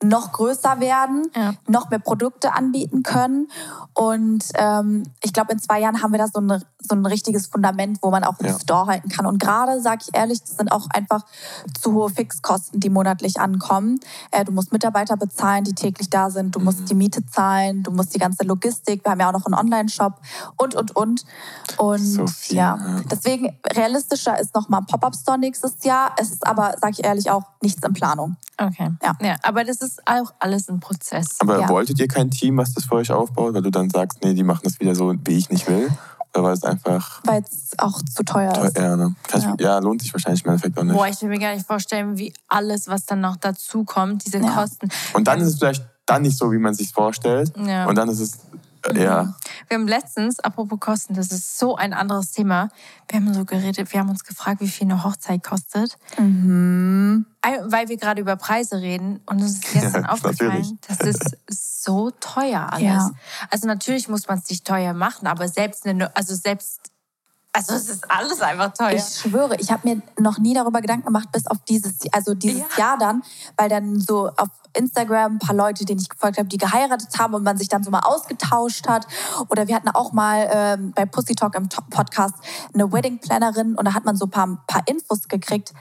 noch 0.04 0.32
größer 0.32 0.80
werden, 0.80 1.28
ja. 1.36 1.54
noch 1.68 1.90
mehr 1.90 2.00
Produkte 2.00 2.54
anbieten 2.54 3.04
können. 3.04 3.48
Und 3.94 4.44
ähm, 4.56 5.04
ich 5.22 5.34
glaube, 5.34 5.54
in 5.54 5.60
zwei 5.60 5.80
Jahren 5.80 6.02
haben 6.02 6.12
wir 6.12 6.20
da 6.20 6.28
so, 6.28 6.40
eine, 6.40 6.62
so 6.80 6.96
ein 6.96 7.06
richtiges 7.06 7.48
Fundament, 7.48 8.00
wo 8.02 8.12
man 8.12 8.24
auch 8.24 8.40
einen 8.40 8.50
ja. 8.50 8.60
Store 8.60 8.88
halten 8.88 9.10
kann. 9.10 9.26
Und 9.26 9.40
gerade, 9.40 9.82
sage 9.82 10.02
ich 10.08 10.16
ehrlich, 10.16 10.42
das 10.42 10.58
sind 10.58 10.72
auch 10.72 10.88
einfach 10.90 11.26
zu 11.80 11.94
hohe 11.94 12.10
Fixkosten, 12.10 12.80
die 12.80 12.90
monatlich 12.90 13.40
ankommen. 13.40 14.00
Äh, 14.32 14.46
du 14.46 14.52
musst 14.52 14.72
Mitarbeiter 14.72 15.16
bezahlen, 15.18 15.64
die 15.64 15.74
täglich 15.74 16.10
da 16.10 16.30
sind. 16.30 16.56
Du 16.56 16.60
musst 16.60 16.82
mhm. 16.82 16.86
die 16.86 16.96
Miete 16.96 17.26
zahlen. 17.26 17.84
Du 17.84 17.92
musst 17.92 18.14
die 18.14 18.20
ganze 18.20 18.44
Logistik. 18.44 19.06
Wir 19.06 19.12
haben 19.12 19.20
ja 19.20 19.30
auch 19.30 19.34
noch 19.34 19.46
einen 19.46 19.56
Online-Shop 19.56 20.20
und, 20.58 20.76
und, 20.76 20.96
und. 20.96 21.26
Und 21.78 22.00
so 22.00 22.28
viel, 22.28 22.58
ja, 22.58 22.78
ja, 22.78 23.02
deswegen 23.10 23.58
realistischer 23.66 24.40
ist 24.40 24.56
noch 24.56 24.70
mal 24.70 24.80
ein 24.80 24.86
Pop-Up-Store 24.86 25.38
nächstes 25.38 25.84
Jahr. 25.84 26.12
Es 26.18 26.32
ist 26.32 26.46
aber, 26.46 26.76
sage 26.80 26.94
ich 26.98 27.04
ehrlich, 27.04 27.30
auch 27.30 27.44
nichts 27.62 27.84
in 27.86 27.94
Planung. 27.94 28.38
Okay. 28.58 28.90
Ja. 29.02 29.14
ja. 29.22 29.36
Aber 29.44 29.64
das 29.64 29.82
ist 29.82 30.02
auch 30.06 30.34
alles 30.40 30.70
ein 30.70 30.80
Prozess. 30.80 31.38
Aber 31.40 31.60
ja. 31.60 31.70
wolltet 31.70 32.00
ihr 32.00 32.08
kein 32.08 32.30
Team, 32.30 32.58
was 32.58 32.74
das 32.74 32.86
für 32.86 32.96
euch 32.96 33.12
aufbaut, 33.12 33.54
weil 33.54 33.62
du 33.62 33.72
dann 33.72 33.90
sagst, 33.90 34.20
nee, 34.24 34.34
die 34.34 34.44
machen 34.44 34.62
das 34.64 34.80
wieder 34.80 34.96
so, 34.96 35.14
wie 35.26 35.38
ich 35.38 35.50
nicht 35.50 35.68
will? 35.68 35.90
weil 36.42 36.54
es 36.54 36.64
einfach. 36.64 37.22
Weil 37.26 37.44
es 37.44 37.78
auch 37.78 38.02
zu 38.02 38.24
teuer, 38.24 38.54
teuer 38.54 38.66
ist. 38.66 38.78
Ja, 38.78 38.96
ne? 38.96 39.16
ja. 39.34 39.56
Ja. 39.60 39.80
lohnt 39.80 40.02
sich 40.02 40.12
wahrscheinlich 40.14 40.44
im 40.44 40.52
Endeffekt 40.52 40.78
auch 40.78 40.84
nicht. 40.84 40.96
Boah, 40.96 41.08
ich 41.08 41.22
will 41.22 41.30
mir 41.30 41.40
gar 41.40 41.54
nicht 41.54 41.68
vorstellen, 41.68 42.18
wie 42.18 42.34
alles, 42.48 42.88
was 42.88 43.06
dann 43.06 43.22
noch 43.22 43.36
dazu 43.36 43.84
kommt, 43.84 44.26
diese. 44.26 44.40
Kosten. 44.40 44.90
Und 45.14 45.28
dann 45.28 45.40
ist 45.40 45.48
es 45.48 45.60
vielleicht 45.60 45.86
dann 46.06 46.24
nicht 46.24 46.38
so, 46.38 46.52
wie 46.52 46.58
man 46.58 46.74
sich 46.74 46.92
vorstellt. 46.92 47.54
Ja. 47.58 47.86
Und 47.86 47.96
dann 47.96 48.10
ist 48.10 48.20
es 48.20 48.40
ja. 48.96 49.24
Mhm. 49.24 49.34
Wir 49.68 49.78
haben 49.78 49.88
letztens, 49.88 50.40
apropos 50.40 50.80
Kosten, 50.80 51.14
das 51.14 51.32
ist 51.32 51.58
so 51.58 51.76
ein 51.76 51.94
anderes 51.94 52.32
Thema. 52.32 52.70
Wir 53.10 53.20
haben 53.20 53.34
so 53.34 53.46
geredet, 53.46 53.92
wir 53.92 54.00
haben 54.00 54.10
uns 54.10 54.24
gefragt, 54.24 54.62
wie 54.62 54.68
viel 54.68 54.90
eine 54.90 55.04
Hochzeit 55.04 55.44
kostet. 55.44 55.98
Mhm. 56.18 57.26
Weil 57.42 57.90
wir 57.90 57.98
gerade 57.98 58.22
über 58.22 58.36
Preise 58.36 58.82
reden 58.82 59.20
und 59.26 59.42
uns 59.42 59.56
ist 59.56 59.74
gestern 59.74 60.04
ja, 60.04 60.10
aufgefallen, 60.10 60.80
das 60.88 61.00
ist 61.02 61.38
so 61.48 62.12
teuer 62.12 62.72
alles. 62.72 62.84
Ja. 62.84 63.12
Also 63.50 63.68
natürlich 63.68 64.08
muss 64.08 64.28
man 64.28 64.40
es 64.40 64.50
nicht 64.50 64.66
teuer 64.66 64.94
machen, 64.94 65.28
aber 65.28 65.48
selbst 65.48 65.86
eine, 65.86 66.16
also 66.16 66.36
selbst 66.36 66.93
also 67.54 67.76
es 67.76 67.88
ist 67.88 68.10
alles 68.10 68.42
einfach 68.42 68.74
teuer. 68.74 68.94
Ich 68.94 69.04
schwöre, 69.04 69.56
ich 69.60 69.72
habe 69.72 69.88
mir 69.88 70.02
noch 70.20 70.40
nie 70.40 70.56
darüber 70.56 70.82
Gedanken 70.82 71.06
gemacht, 71.06 71.32
bis 71.32 71.46
auf 71.46 71.60
dieses, 71.70 72.00
also 72.12 72.34
dieses 72.34 72.62
ja. 72.78 72.78
Jahr 72.78 72.98
dann, 72.98 73.24
weil 73.58 73.70
dann 73.70 74.00
so 74.00 74.30
auf 74.38 74.50
Instagram 74.74 75.34
ein 75.36 75.40
paar 75.40 75.56
Leute, 75.56 75.86
denen 75.86 76.02
ich 76.02 76.10
gefolgt 76.10 76.40
habe, 76.40 76.50
die 76.50 76.58
geheiratet 76.58 77.20
haben 77.20 77.36
und 77.36 77.44
man 77.44 77.58
sich 77.58 77.70
dann 77.70 77.84
so 77.84 77.92
mal 77.92 78.00
ausgetauscht 78.00 78.88
hat. 78.88 79.06
Oder 79.50 79.68
wir 79.68 79.76
hatten 79.76 79.90
auch 79.90 80.14
mal 80.14 80.50
ähm, 80.52 80.94
bei 80.96 81.06
Pussy 81.06 81.36
Talk 81.36 81.54
im 81.54 81.70
Podcast 81.70 82.34
eine 82.74 82.92
Wedding 82.92 83.20
Plannerin 83.20 83.76
und 83.76 83.86
da 83.86 83.94
hat 83.94 84.04
man 84.04 84.18
so 84.18 84.26
ein 84.26 84.32
paar, 84.32 84.64
paar 84.66 84.82
Infos 84.88 85.28
gekriegt. 85.28 85.74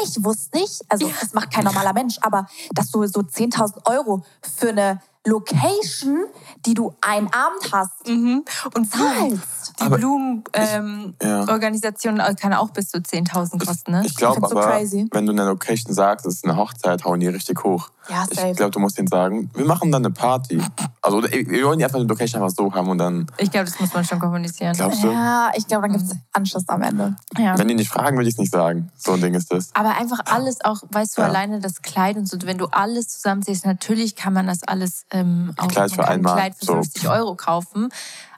Ich 0.00 0.24
wusste 0.24 0.58
nicht, 0.58 0.82
also 0.88 1.06
ja. 1.06 1.14
das 1.20 1.34
macht 1.34 1.52
kein 1.52 1.64
normaler 1.64 1.92
Mensch, 1.92 2.16
aber 2.22 2.46
dass 2.72 2.90
du 2.90 3.06
so 3.06 3.20
10.000 3.20 3.86
Euro 3.86 4.24
für 4.40 4.70
eine 4.70 5.02
Location, 5.26 6.26
die 6.66 6.74
du 6.74 6.94
einen 7.00 7.28
Abend 7.28 7.72
hast 7.72 8.06
mhm. 8.08 8.44
und 8.74 8.90
zahlst. 8.90 9.72
Die 9.80 9.88
Blumenorganisation 9.88 12.14
ähm, 12.14 12.20
ja. 12.20 12.34
kann 12.34 12.52
auch 12.52 12.70
bis 12.70 12.88
zu 12.88 12.98
10.000 12.98 13.64
kosten. 13.64 13.92
Ne? 13.92 14.02
Ich, 14.04 14.10
ich 14.12 14.16
glaube 14.16 14.42
aber, 14.42 14.84
so 14.84 15.06
wenn 15.12 15.26
du 15.26 15.32
eine 15.32 15.44
Location 15.44 15.94
sagst, 15.94 16.26
es 16.26 16.34
ist 16.36 16.44
eine 16.44 16.56
Hochzeit, 16.56 17.04
hauen 17.04 17.20
die 17.20 17.28
richtig 17.28 17.62
hoch. 17.62 17.90
Ja, 18.08 18.24
safe. 18.24 18.48
Ich 18.50 18.56
glaube, 18.56 18.72
du 18.72 18.80
musst 18.80 18.98
ihnen 18.98 19.06
sagen, 19.06 19.48
wir 19.54 19.64
machen 19.64 19.92
dann 19.92 20.04
eine 20.04 20.12
Party. 20.12 20.60
Also 21.00 21.22
wir 21.22 21.66
wollen 21.66 21.78
die 21.78 21.84
einfach 21.84 22.00
eine 22.00 22.08
Location 22.08 22.42
einfach 22.42 22.56
so 22.56 22.74
haben 22.74 22.88
und 22.88 22.98
dann... 22.98 23.28
Ich 23.38 23.52
glaube, 23.52 23.66
das 23.66 23.78
muss 23.78 23.94
man 23.94 24.04
schon 24.04 24.18
kommunizieren. 24.18 24.74
Glaubst 24.74 25.04
du? 25.04 25.12
Ja, 25.12 25.52
ich 25.54 25.68
glaube, 25.68 25.86
dann 25.88 25.96
gibt 25.96 26.10
es 26.10 26.16
Anschluss 26.32 26.68
am 26.68 26.82
Ende. 26.82 27.14
Ja. 27.38 27.56
Wenn 27.56 27.68
die 27.68 27.74
nicht 27.74 27.90
fragen, 27.90 28.16
würde 28.16 28.28
ich 28.28 28.34
es 28.34 28.38
nicht 28.38 28.52
sagen. 28.52 28.90
So 28.96 29.12
ein 29.12 29.20
Ding 29.20 29.34
ist 29.34 29.52
das. 29.52 29.70
Aber 29.74 29.96
einfach 29.96 30.18
alles 30.24 30.64
auch, 30.64 30.82
weißt 30.90 31.16
du, 31.16 31.22
ja. 31.22 31.28
alleine 31.28 31.60
das 31.60 31.82
Kleid 31.82 32.16
und 32.16 32.28
so, 32.28 32.38
wenn 32.42 32.58
du 32.58 32.66
alles 32.66 33.06
zusammenziehst, 33.08 33.66
natürlich 33.66 34.16
kann 34.16 34.32
man 34.32 34.48
das 34.48 34.64
alles 34.64 35.06
ähm, 35.12 35.54
auch 35.58 35.68
Kleid 35.68 35.92
für 35.92 36.06
einmal. 36.06 36.34
Kleid 36.34 36.54
für 36.58 36.66
50 36.66 37.02
so. 37.02 37.10
Euro 37.10 37.34
kaufen. 37.36 37.90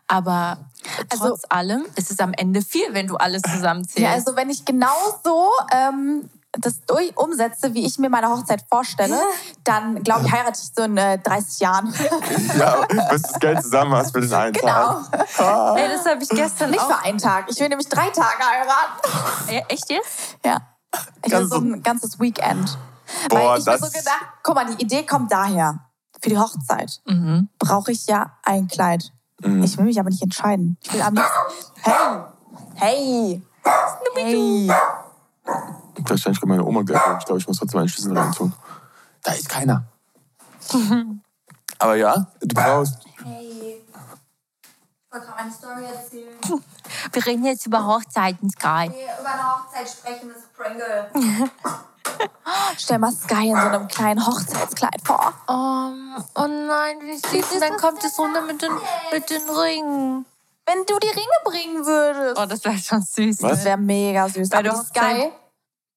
Aber 0.06 0.58
also, 1.10 1.28
trotz 1.28 1.42
allem 1.48 1.86
ist 1.96 2.10
es 2.10 2.18
am 2.18 2.34
Ende 2.34 2.60
viel, 2.60 2.92
wenn 2.92 3.06
du 3.06 3.16
alles 3.16 3.42
zusammenzählst. 3.42 3.98
Ja, 3.98 4.12
also 4.12 4.36
wenn 4.36 4.50
ich 4.50 4.64
genau 4.64 4.94
so 5.24 5.50
ähm, 5.72 6.28
das 6.60 6.84
durch 6.86 7.16
umsetze, 7.16 7.74
wie 7.74 7.86
ich 7.86 7.98
mir 7.98 8.10
meine 8.10 8.28
Hochzeit 8.28 8.62
vorstelle, 8.68 9.18
dann 9.64 10.02
glaube 10.02 10.26
ich, 10.26 10.32
heirate 10.32 10.58
ich 10.62 10.70
so 10.74 10.82
in 10.82 10.96
äh, 10.96 11.18
30 11.18 11.60
Jahren. 11.60 11.94
ja, 12.58 12.84
bis 12.86 13.22
du 13.22 13.28
das 13.32 13.40
Geld 13.40 13.62
zusammen 13.62 13.94
hast 13.94 14.12
für 14.12 14.20
den 14.20 14.32
einen 14.32 14.52
genau. 14.52 14.72
Tag. 14.72 15.28
Genau. 15.36 15.76
Ey, 15.76 15.88
das 15.88 16.06
habe 16.06 16.22
ich 16.22 16.28
gestern 16.28 16.70
Nicht 16.70 16.82
auch. 16.82 16.88
für 16.88 17.04
einen 17.04 17.18
Tag. 17.18 17.46
Ich 17.48 17.58
will 17.58 17.68
nämlich 17.68 17.88
drei 17.88 18.10
Tage 18.10 18.42
heiraten. 18.42 19.52
Ja, 19.52 19.62
echt 19.68 19.90
jetzt? 19.90 20.36
Ja. 20.44 20.58
Ich 21.24 21.32
will 21.32 21.46
so 21.46 21.56
ein 21.56 21.82
ganzes 21.82 22.20
Weekend. 22.20 22.78
Boah, 23.28 23.52
Weil 23.52 23.58
ich 23.58 23.66
mir 23.66 23.78
so 23.78 23.86
gedacht, 23.86 24.26
guck 24.42 24.54
mal, 24.54 24.66
die 24.66 24.82
Idee 24.82 25.04
kommt 25.04 25.32
daher 25.32 25.80
für 26.24 26.30
die 26.30 26.38
Hochzeit 26.38 27.02
mhm. 27.04 27.50
brauche 27.58 27.92
ich 27.92 28.06
ja 28.06 28.32
ein 28.42 28.66
Kleid. 28.66 29.12
Mhm. 29.42 29.62
Ich 29.62 29.76
will 29.76 29.84
mich 29.84 30.00
aber 30.00 30.08
nicht 30.08 30.22
entscheiden. 30.22 30.78
Ich 30.80 30.92
will 30.94 31.02
am 31.02 31.22
Hey! 31.82 32.22
Hey! 32.74 33.42
Hey! 34.16 34.72
Wahrscheinlich 35.98 36.40
kommt 36.40 36.48
meine 36.48 36.64
Oma 36.64 36.80
gleich. 36.80 37.18
Ich 37.18 37.26
glaube, 37.26 37.40
ich 37.40 37.46
muss 37.46 37.58
trotzdem 37.58 37.80
einen 37.80 37.90
Schlüssel 37.90 38.16
reintun. 38.16 38.54
Da 39.22 39.32
ist 39.32 39.50
keiner. 39.50 39.84
aber 41.78 41.96
ja, 41.96 42.26
du 42.40 42.54
brauchst. 42.54 43.04
Hey. 43.22 43.82
Ich 43.82 45.12
wollte 45.12 45.26
gerade 45.26 45.38
eine 45.40 45.52
Story 45.52 45.84
erzählen. 45.84 46.62
Wir 47.12 47.26
reden 47.26 47.44
jetzt 47.44 47.66
über 47.66 47.86
Hochzeiten, 47.86 48.48
Sky. 48.48 48.88
Nee, 48.88 49.04
über 49.20 49.30
eine 49.30 49.56
Hochzeit 49.56 49.88
sprechen, 49.88 50.30
das 50.30 50.38
ist 50.38 50.54
Pringle. 50.54 51.10
Stell 52.78 52.98
mal 52.98 53.12
Sky 53.12 53.48
in 53.48 53.56
so 53.56 53.66
einem 53.68 53.88
kleinen 53.88 54.26
Hochzeitskleid 54.26 55.00
vor. 55.04 55.32
Oh, 55.48 55.90
oh 56.34 56.46
nein, 56.46 57.00
wie 57.02 57.16
süß. 57.16 57.52
Und 57.52 57.60
dann 57.60 57.76
kommt 57.76 58.04
es 58.04 58.18
runter 58.18 58.42
mit 58.42 58.62
den, 58.62 58.72
mit 59.12 59.30
den 59.30 59.48
Ringen. 59.48 60.26
Wenn 60.66 60.86
du 60.86 60.98
die 60.98 61.08
Ringe 61.08 61.38
bringen 61.44 61.84
würdest. 61.84 62.40
Oh, 62.40 62.46
das 62.46 62.64
wäre 62.64 62.78
schon 62.78 63.02
süß. 63.02 63.42
Was? 63.42 63.50
Das 63.50 63.64
wäre 63.64 63.78
mega 63.78 64.28
süß. 64.28 64.48
Bei 64.48 64.58
Aber 64.58 64.76
Sky 64.76 65.30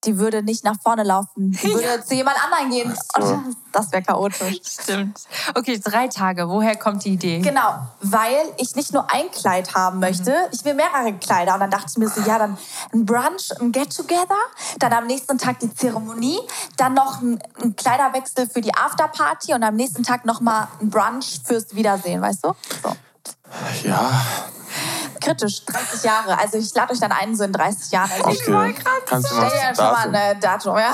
die 0.05 0.17
würde 0.19 0.43
nicht 0.43 0.63
nach 0.63 0.75
vorne 0.81 1.03
laufen. 1.03 1.51
Die 1.51 1.63
würde 1.73 1.83
ja. 1.83 2.01
zu 2.03 2.15
jemand 2.15 2.37
anderem 2.43 2.71
gehen. 2.71 2.97
So. 3.19 3.39
Das 3.71 3.91
wäre 3.91 4.03
chaotisch. 4.03 4.61
Stimmt. 4.63 5.19
Okay, 5.55 5.79
drei 5.83 6.07
Tage. 6.07 6.47
Woher 6.49 6.75
kommt 6.75 7.03
die 7.05 7.13
Idee? 7.13 7.39
Genau, 7.39 7.79
weil 8.01 8.37
ich 8.57 8.75
nicht 8.75 8.93
nur 8.93 9.11
ein 9.11 9.29
Kleid 9.31 9.73
haben 9.75 9.99
möchte, 9.99 10.31
mhm. 10.31 10.49
ich 10.51 10.63
will 10.65 10.73
mehrere 10.73 11.13
Kleider. 11.13 11.55
Und 11.55 11.61
dann 11.61 11.71
dachte 11.71 11.87
ich 11.89 11.97
mir 11.97 12.09
so, 12.09 12.21
ja, 12.21 12.37
dann 12.37 12.57
ein 12.93 13.05
Brunch, 13.05 13.51
ein 13.59 13.71
Get-Together, 13.71 14.35
dann 14.79 14.93
am 14.93 15.07
nächsten 15.07 15.37
Tag 15.37 15.59
die 15.59 15.73
Zeremonie, 15.73 16.39
dann 16.77 16.93
noch 16.93 17.21
ein, 17.21 17.39
ein 17.61 17.75
Kleiderwechsel 17.75 18.47
für 18.47 18.61
die 18.61 18.73
Afterparty 18.73 19.53
und 19.53 19.63
am 19.63 19.75
nächsten 19.75 20.03
Tag 20.03 20.25
nochmal 20.25 20.67
ein 20.79 20.89
Brunch 20.89 21.41
fürs 21.43 21.75
Wiedersehen, 21.75 22.21
weißt 22.21 22.45
du? 22.45 22.53
So. 22.83 22.95
Ja, 23.83 24.23
kritisch, 25.27 25.65
30 25.65 26.03
Jahre. 26.03 26.39
Also 26.39 26.57
ich 26.57 26.73
lade 26.73 26.93
euch 26.93 26.99
dann 26.99 27.11
ein, 27.11 27.35
so 27.35 27.43
in 27.43 27.51
30 27.51 27.91
Jahren. 27.91 28.11
Also 28.11 28.25
okay. 28.25 28.37
Ich 28.41 28.53
wollte 28.53 28.83
gerade 28.83 29.21
sagen. 29.21 29.51
ja 29.55 29.75
schon 29.75 29.85
mal 29.85 30.15
ein 30.15 30.39
Datum, 30.39 30.77
ja. 30.77 30.93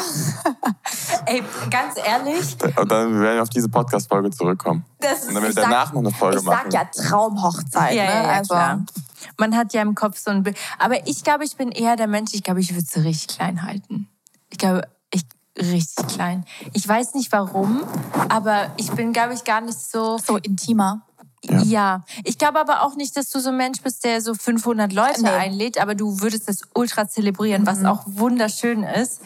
Ey, 1.25 1.43
ganz 1.69 1.95
ehrlich. 2.03 2.55
Und 2.77 2.91
dann 2.91 3.19
werden 3.19 3.35
wir 3.35 3.43
auf 3.43 3.49
diese 3.49 3.69
Podcast-Folge 3.69 4.31
zurückkommen. 4.31 4.85
Das 4.99 5.25
und 5.25 5.35
dann 5.35 5.43
werden 5.43 5.55
wir 5.55 5.63
danach 5.63 5.85
sag, 5.87 5.93
noch 5.93 6.01
eine 6.01 6.11
Folge 6.11 6.39
ich 6.39 6.43
machen. 6.43 6.67
Ich 6.67 6.73
sag 6.73 6.95
ja 6.95 7.03
Traumhochzeit. 7.09 7.95
Ja, 7.95 8.03
ne? 8.03 8.09
ja, 8.11 8.23
also. 8.23 8.53
klar. 8.53 8.85
Man 9.37 9.55
hat 9.55 9.73
ja 9.73 9.81
im 9.81 9.95
Kopf 9.95 10.17
so 10.17 10.31
ein 10.31 10.43
Bild. 10.43 10.57
Aber 10.79 11.07
ich 11.07 11.23
glaube, 11.23 11.45
ich 11.45 11.55
bin 11.55 11.71
eher 11.71 11.95
der 11.95 12.07
Mensch, 12.07 12.33
ich 12.33 12.43
glaube, 12.43 12.59
ich 12.59 12.73
würde 12.73 12.85
es 12.89 13.03
richtig 13.03 13.37
klein 13.37 13.63
halten. 13.63 14.09
Ich 14.49 14.57
glaube, 14.57 14.87
ich 15.11 15.23
richtig 15.57 16.07
klein. 16.07 16.45
Ich 16.73 16.87
weiß 16.87 17.13
nicht 17.13 17.31
warum, 17.31 17.83
aber 18.29 18.71
ich 18.77 18.91
bin, 18.91 19.13
glaube 19.13 19.33
ich, 19.33 19.43
gar 19.43 19.61
nicht 19.61 19.79
so... 19.79 20.17
So 20.17 20.37
intimer. 20.37 21.03
Ja. 21.43 21.61
ja. 21.61 22.03
ich 22.23 22.37
glaube 22.37 22.59
aber 22.59 22.83
auch 22.83 22.95
nicht, 22.95 23.17
dass 23.17 23.29
du 23.29 23.39
so 23.39 23.49
ein 23.49 23.57
Mensch 23.57 23.81
bist, 23.81 24.03
der 24.03 24.21
so 24.21 24.33
500 24.33 24.93
Leute 24.93 25.23
nee. 25.23 25.29
einlädt, 25.29 25.79
aber 25.81 25.95
du 25.95 26.21
würdest 26.21 26.47
das 26.47 26.61
ultra 26.73 27.07
zelebrieren, 27.07 27.63
mhm. 27.63 27.67
was 27.67 27.83
auch 27.85 28.03
wunderschön 28.05 28.83
ist. 28.83 29.21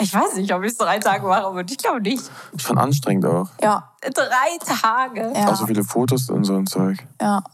Ich 0.00 0.12
weiß 0.12 0.34
nicht, 0.34 0.52
ob 0.52 0.64
ich 0.64 0.72
es 0.72 0.76
drei 0.76 0.98
Tage 0.98 1.24
mache, 1.26 1.54
würde. 1.54 1.72
Ich 1.72 1.78
glaube 1.78 2.00
nicht. 2.00 2.28
Schon 2.56 2.78
anstrengend 2.78 3.26
auch. 3.26 3.48
Ja. 3.62 3.92
Drei 4.02 4.58
Tage. 4.58 5.32
Ja. 5.34 5.48
Auch 5.48 5.56
so 5.56 5.66
viele 5.66 5.84
Fotos 5.84 6.28
und 6.30 6.42
so 6.44 6.56
ein 6.56 6.66
Zeug. 6.66 6.98
Ja. 7.20 7.44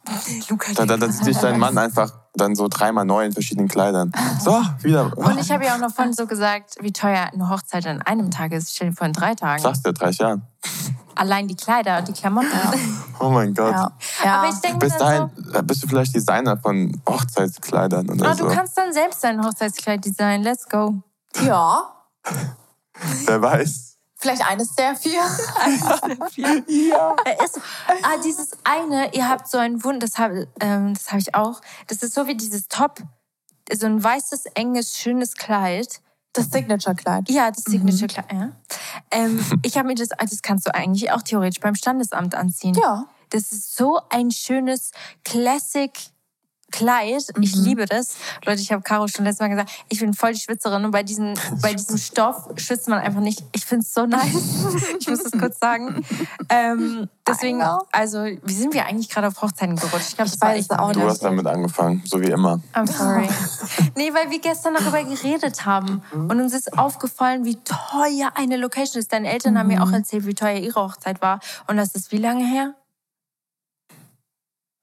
Luca, 0.48 0.72
dann, 0.72 0.88
dann, 0.88 1.00
dann 1.00 1.12
sieht 1.12 1.24
sich 1.24 1.36
dein 1.36 1.58
Mann 1.58 1.76
einfach 1.76 2.10
dann 2.34 2.54
so 2.54 2.68
dreimal 2.68 3.04
neu 3.04 3.24
in 3.24 3.32
verschiedenen 3.32 3.68
Kleidern. 3.68 4.12
So, 4.40 4.62
wieder. 4.80 5.16
Und 5.18 5.38
ich 5.38 5.50
habe 5.50 5.66
ja 5.66 5.74
auch 5.74 5.78
noch 5.78 5.92
vorhin 5.92 6.14
so 6.14 6.26
gesagt, 6.26 6.76
wie 6.80 6.92
teuer 6.92 7.28
eine 7.30 7.50
Hochzeit 7.50 7.86
an 7.86 8.00
einem 8.00 8.30
Tag 8.30 8.52
ist. 8.52 8.70
Ich 8.70 8.76
stelle 8.76 8.90
dir 8.90 8.96
vor, 8.96 9.06
in 9.06 9.12
drei 9.12 9.34
Tagen. 9.34 9.62
Sagst 9.62 9.84
du, 9.84 9.92
30 9.92 10.18
Jahren. 10.18 10.42
Allein 11.14 11.46
die 11.46 11.56
Kleider 11.56 11.98
und 11.98 12.08
die 12.08 12.14
Klamotten. 12.14 12.48
Ja. 12.50 12.72
Oh 13.18 13.28
mein 13.28 13.52
Gott. 13.52 13.72
Ja. 13.72 13.92
Ja. 14.24 14.34
Aber 14.36 14.48
ich 14.48 14.58
denke 14.60 14.78
bis 14.78 14.96
dahin 14.96 15.28
so, 15.36 15.62
bist 15.62 15.82
du 15.82 15.88
vielleicht 15.88 16.14
Designer 16.14 16.56
von 16.56 17.02
Hochzeitskleidern 17.06 18.08
oder 18.08 18.30
oh, 18.30 18.34
so. 18.34 18.48
Du 18.48 18.54
kannst 18.54 18.78
dann 18.78 18.94
selbst 18.94 19.22
dein 19.22 19.44
Hochzeitskleid 19.44 20.02
designen. 20.02 20.42
Let's 20.42 20.66
go. 20.66 21.02
Ja. 21.44 21.92
Wer 23.26 23.42
weiß. 23.42 23.89
Vielleicht 24.20 24.46
eines 24.46 24.74
der 24.74 24.94
vier. 24.96 25.22
eines 25.60 26.00
der 26.00 26.26
vier. 26.30 26.64
ja. 26.68 27.16
Ist, 27.42 27.58
ah, 28.02 28.18
dieses 28.22 28.50
eine, 28.64 29.14
ihr 29.14 29.28
habt 29.28 29.48
so 29.48 29.56
einen 29.58 29.82
Wund, 29.82 30.02
das 30.02 30.18
habe 30.18 30.46
ähm, 30.60 30.94
hab 31.06 31.18
ich 31.18 31.34
auch. 31.34 31.60
Das 31.86 32.02
ist 32.02 32.14
so 32.14 32.26
wie 32.26 32.34
dieses 32.34 32.68
Top, 32.68 33.00
so 33.72 33.86
ein 33.86 34.02
weißes, 34.02 34.46
enges, 34.54 34.96
schönes 34.98 35.36
Kleid. 35.36 36.00
Das 36.32 36.50
Signature-Kleid. 36.50 37.28
Ja, 37.28 37.50
das 37.50 37.64
Signature-Kleid, 37.64 38.32
mhm. 38.32 38.40
ja. 38.40 38.52
Ähm, 39.10 39.44
ich 39.64 39.76
habe 39.76 39.88
mir 39.88 39.96
das, 39.96 40.08
das 40.08 40.42
kannst 40.42 40.66
du 40.66 40.74
eigentlich 40.74 41.10
auch 41.10 41.22
theoretisch 41.22 41.60
beim 41.60 41.74
Standesamt 41.74 42.34
anziehen. 42.34 42.74
Ja. 42.74 43.06
Das 43.30 43.52
ist 43.52 43.74
so 43.74 44.00
ein 44.10 44.30
schönes 44.30 44.92
Classic 45.24 45.90
Kleid. 46.70 47.22
Mhm. 47.36 47.42
Ich 47.42 47.54
liebe 47.54 47.86
das. 47.86 48.16
Leute, 48.44 48.60
ich 48.60 48.72
habe 48.72 48.82
Caro 48.82 49.08
schon 49.08 49.24
letztes 49.24 49.40
Mal 49.40 49.48
gesagt, 49.48 49.70
ich 49.88 50.00
bin 50.00 50.14
voll 50.14 50.32
die 50.32 50.40
Schwitzerin 50.40 50.84
und 50.84 50.90
bei, 50.90 51.02
diesen, 51.02 51.34
bei 51.62 51.74
diesem 51.74 51.98
Stoff 51.98 52.48
schwitzt 52.56 52.88
man 52.88 52.98
einfach 52.98 53.20
nicht. 53.20 53.42
Ich 53.52 53.64
finde 53.64 53.84
es 53.84 53.92
so 53.92 54.06
nice. 54.06 54.66
ich 55.00 55.08
muss 55.08 55.22
das 55.22 55.32
kurz 55.32 55.58
sagen. 55.58 56.04
Ähm, 56.48 57.08
deswegen, 57.26 57.62
also, 57.92 58.24
wie 58.24 58.54
sind 58.54 58.74
wir 58.74 58.86
eigentlich 58.86 59.08
gerade 59.08 59.28
auf 59.28 59.40
Hochzeiten 59.40 59.76
gerutscht? 59.76 60.08
Ich 60.10 60.16
glaube, 60.16 60.30
das 60.30 60.40
war 60.40 60.54
echt 60.54 60.70
auch 60.70 60.92
Du 60.92 61.02
hast 61.02 61.22
damit 61.22 61.46
angefangen, 61.46 62.02
so 62.06 62.20
wie 62.20 62.30
immer. 62.30 62.60
I'm 62.74 62.90
sorry. 62.90 63.28
nee, 63.96 64.12
weil 64.12 64.30
wir 64.30 64.40
gestern 64.40 64.74
darüber 64.74 65.02
geredet 65.04 65.64
haben 65.66 66.02
und 66.12 66.40
uns 66.40 66.54
ist 66.54 66.76
aufgefallen, 66.78 67.44
wie 67.44 67.56
teuer 67.56 68.32
eine 68.34 68.56
Location 68.56 69.00
ist. 69.00 69.12
Deine 69.12 69.30
Eltern 69.30 69.54
mhm. 69.54 69.58
haben 69.58 69.66
mir 69.68 69.82
auch 69.82 69.92
erzählt, 69.92 70.26
wie 70.26 70.34
teuer 70.34 70.58
ihre 70.58 70.80
Hochzeit 70.80 71.22
war. 71.22 71.40
Und 71.66 71.76
das 71.76 71.94
ist 71.94 72.12
wie 72.12 72.18
lange 72.18 72.44
her? 72.44 72.74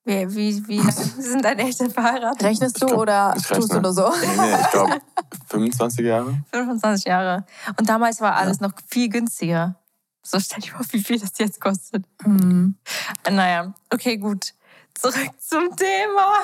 Wie, 0.07 0.35
wie, 0.35 0.67
wie 0.69 0.91
sind 1.21 1.43
deine 1.43 1.63
Eltern 1.63 1.91
verheiratet? 1.91 2.41
Rechnest 2.41 2.81
du 2.81 2.85
glaub, 2.85 2.99
oder 2.99 3.33
tust 3.35 3.73
du 3.73 3.81
nur 3.81 3.91
so? 3.91 4.09
Nee, 4.09 4.37
nee, 4.37 4.55
ich 4.61 4.71
glaube 4.71 5.01
25 5.49 5.99
Jahre. 6.05 6.43
25 6.53 7.05
Jahre. 7.05 7.45
Und 7.77 7.89
damals 7.89 8.21
war 8.21 8.37
alles 8.37 8.59
ja. 8.61 8.67
noch 8.67 8.73
viel 8.87 9.09
günstiger. 9.09 9.75
So 10.23 10.39
stell 10.39 10.61
dir 10.61 10.71
vor, 10.71 10.85
wie 10.91 11.03
viel 11.03 11.19
das 11.19 11.31
jetzt 11.37 11.59
kostet. 11.59 12.05
Mhm. 12.25 12.75
Naja, 13.29 13.73
okay, 13.93 14.15
gut. 14.15 14.53
Zurück 14.97 15.29
zum 15.39 15.75
Thema. 15.75 16.37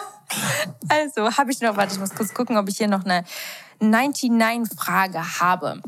Also, 0.89 1.31
habe 1.37 1.51
ich 1.51 1.61
noch, 1.61 1.77
warte, 1.77 1.93
ich 1.93 1.99
muss 2.01 2.13
kurz 2.13 2.33
gucken, 2.33 2.57
ob 2.57 2.67
ich 2.67 2.77
hier 2.77 2.89
noch 2.89 3.05
eine 3.05 3.23
99-Frage 3.81 5.39
habe. 5.39 5.81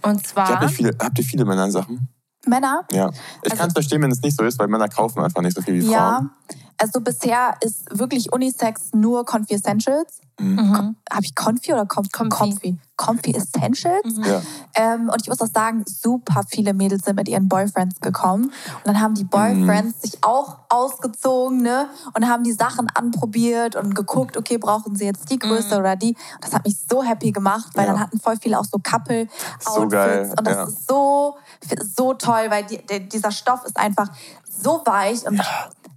Und 0.00 0.26
zwar. 0.26 0.50
Ich 0.50 0.56
hab 0.56 0.70
viele, 0.70 0.96
habt 0.98 1.18
ihr 1.18 1.24
viele 1.24 1.44
Männersachen? 1.44 2.08
Männer? 2.46 2.86
Ja. 2.90 3.10
Ich 3.42 3.50
also, 3.50 3.56
kann 3.56 3.68
es 3.68 3.72
verstehen, 3.74 4.02
wenn 4.02 4.10
es 4.10 4.22
nicht 4.22 4.36
so 4.36 4.44
ist, 4.44 4.58
weil 4.58 4.68
Männer 4.68 4.88
kaufen 4.88 5.22
einfach 5.22 5.42
nicht 5.42 5.54
so 5.54 5.60
viel 5.60 5.74
wie 5.74 5.82
Frauen. 5.82 5.92
Ja. 5.92 6.63
Also 6.78 7.00
bisher 7.00 7.54
ist 7.60 7.86
wirklich 7.90 8.32
Unisex 8.32 8.92
nur 8.92 9.24
Confi 9.24 9.54
Essentials. 9.54 10.20
Mhm. 10.38 10.96
Habe 11.12 11.24
ich 11.24 11.34
Confi 11.34 11.72
oder 11.72 11.86
Confi? 11.86 12.28
Confi. 12.28 12.78
Comfy 12.96 13.34
Essentials. 13.34 14.16
Mhm. 14.16 14.24
Ja. 14.24 14.42
Ähm, 14.74 15.08
und 15.08 15.20
ich 15.20 15.28
muss 15.28 15.40
auch 15.40 15.48
sagen, 15.52 15.84
super 15.86 16.42
viele 16.48 16.74
Mädels 16.74 17.04
sind 17.04 17.16
mit 17.16 17.28
ihren 17.28 17.48
Boyfriends 17.48 18.00
gekommen. 18.00 18.44
Und 18.44 18.86
dann 18.86 19.00
haben 19.00 19.14
die 19.14 19.24
Boyfriends 19.24 19.96
mhm. 19.96 20.00
sich 20.00 20.24
auch 20.24 20.58
ausgezogen 20.68 21.62
ne? 21.62 21.88
und 22.14 22.28
haben 22.28 22.44
die 22.44 22.52
Sachen 22.52 22.88
anprobiert 22.94 23.76
und 23.76 23.94
geguckt, 23.94 24.36
okay, 24.36 24.58
brauchen 24.58 24.96
sie 24.96 25.06
jetzt 25.06 25.30
die 25.30 25.38
Größe 25.38 25.74
mhm. 25.74 25.80
oder 25.80 25.96
die. 25.96 26.10
Und 26.34 26.44
das 26.44 26.52
hat 26.52 26.64
mich 26.64 26.76
so 26.88 27.02
happy 27.02 27.32
gemacht, 27.32 27.70
weil 27.74 27.86
ja. 27.86 27.92
dann 27.92 28.00
hatten 28.00 28.20
voll 28.20 28.36
viele 28.40 28.58
auch 28.58 28.64
so 28.64 28.78
Couple-Outfits. 28.78 29.74
So 29.74 29.88
geil. 29.88 30.32
Und 30.36 30.46
das 30.46 30.54
ja. 30.54 30.64
ist 30.64 30.86
so, 30.88 31.36
so 31.96 32.14
toll, 32.14 32.46
weil 32.48 32.64
die, 32.64 32.78
der, 32.78 33.00
dieser 33.00 33.32
Stoff 33.32 33.64
ist 33.64 33.76
einfach 33.76 34.08
so 34.46 34.82
weich 34.84 35.26
und 35.26 35.36
ja. 35.36 35.44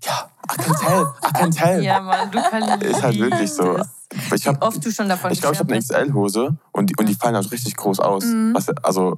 Ja, 0.03 0.29
I 0.51 0.57
can 0.57 0.75
tell, 0.75 1.07
I 1.27 1.33
can 1.33 1.51
tell. 1.51 1.83
Ja, 1.83 1.99
Mann, 1.99 2.31
du 2.31 2.39
kannst 2.41 2.83
Ist 2.83 3.03
halt 3.03 3.19
wirklich 3.19 3.51
so. 3.51 3.79
Ich 4.33 4.47
hab, 4.47 4.61
Wie 4.61 4.61
oft 4.61 4.85
du 4.85 4.91
schon 4.91 5.09
davon 5.09 5.31
Ich 5.31 5.41
glaube, 5.41 5.55
ich 5.55 5.59
habe 5.59 5.73
eine 5.73 5.81
XL-Hose 5.81 6.57
und 6.71 6.89
die, 6.89 6.95
und 6.95 7.07
die 7.07 7.15
fallen 7.15 7.35
halt 7.35 7.51
richtig 7.51 7.75
groß 7.75 7.99
aus. 7.99 8.23
Mhm. 8.23 8.53
Was, 8.53 8.69
also, 8.83 9.17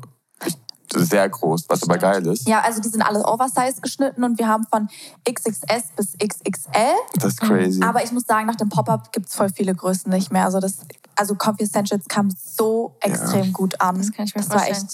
sehr 0.96 1.30
groß, 1.30 1.66
was 1.70 1.84
aber 1.84 1.98
geil 1.98 2.26
ist. 2.26 2.48
Ja, 2.48 2.62
also 2.62 2.82
die 2.82 2.90
sind 2.90 3.02
alle 3.02 3.24
oversized 3.26 3.82
geschnitten 3.82 4.24
und 4.24 4.40
wir 4.40 4.48
haben 4.48 4.66
von 4.66 4.88
XXS 5.30 5.92
bis 5.96 6.18
XXL. 6.18 6.96
Das 7.16 7.26
ist 7.26 7.42
crazy. 7.42 7.84
Aber 7.84 8.04
ich 8.04 8.12
muss 8.12 8.24
sagen, 8.24 8.48
nach 8.48 8.56
dem 8.56 8.70
Pop-Up 8.70 9.12
gibt 9.12 9.28
es 9.28 9.36
voll 9.36 9.50
viele 9.50 9.76
Größen 9.76 10.12
nicht 10.12 10.32
mehr. 10.32 10.46
Also 10.46 10.60
das 10.60 10.80
also 11.20 11.36
Coffee 11.36 11.64
Essentials 11.64 12.08
kam 12.08 12.30
so 12.32 12.96
extrem 13.02 13.46
ja. 13.46 13.52
gut 13.52 13.80
an. 13.82 13.98
Das 13.98 14.14
kann 14.14 14.26
ich 14.26 14.34
mir 14.34 14.42
das 14.42 14.50
vorstellen. 14.50 14.88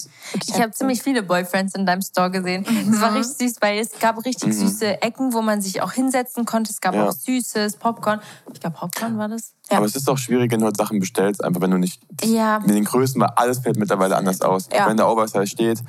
ich 0.44 0.60
habe 0.60 0.72
ziemlich 0.72 1.00
viele 1.00 1.22
Boyfriends 1.22 1.74
in 1.76 1.86
deinem 1.86 2.02
Store 2.02 2.32
gesehen. 2.32 2.66
Mhm. 2.68 2.90
Das 2.90 3.00
war 3.00 3.14
richtig 3.14 3.52
süß, 3.52 3.56
weil 3.60 3.78
es 3.78 3.96
gab 4.00 4.24
richtig 4.24 4.48
mhm. 4.48 4.52
süße 4.52 5.02
Ecken, 5.02 5.32
wo 5.32 5.40
man 5.40 5.62
sich 5.62 5.82
auch 5.82 5.92
hinsetzen 5.92 6.44
konnte. 6.44 6.72
Es 6.72 6.80
gab 6.80 6.94
ja. 6.96 7.08
auch 7.08 7.12
süßes 7.12 7.76
Popcorn. 7.76 8.20
Ich 8.52 8.58
glaube, 8.58 8.76
Popcorn 8.76 9.16
war 9.18 9.28
das. 9.28 9.52
Ja. 9.70 9.76
Aber 9.76 9.86
es 9.86 9.94
ist 9.94 10.10
auch 10.10 10.18
schwierig, 10.18 10.50
wenn 10.50 10.58
du 10.58 10.66
halt 10.66 10.76
Sachen 10.76 10.98
bestellst, 10.98 11.44
einfach 11.44 11.60
wenn 11.60 11.70
du 11.70 11.78
nicht 11.78 12.02
ja. 12.24 12.58
mit 12.58 12.74
den 12.74 12.84
Größen, 12.84 13.20
weil 13.20 13.30
alles 13.36 13.60
fällt 13.60 13.76
mittlerweile 13.76 14.16
anders 14.16 14.40
aus. 14.40 14.68
Wenn 14.70 14.96
der 14.96 15.08
Oversize 15.08 15.46
steht, 15.46 15.80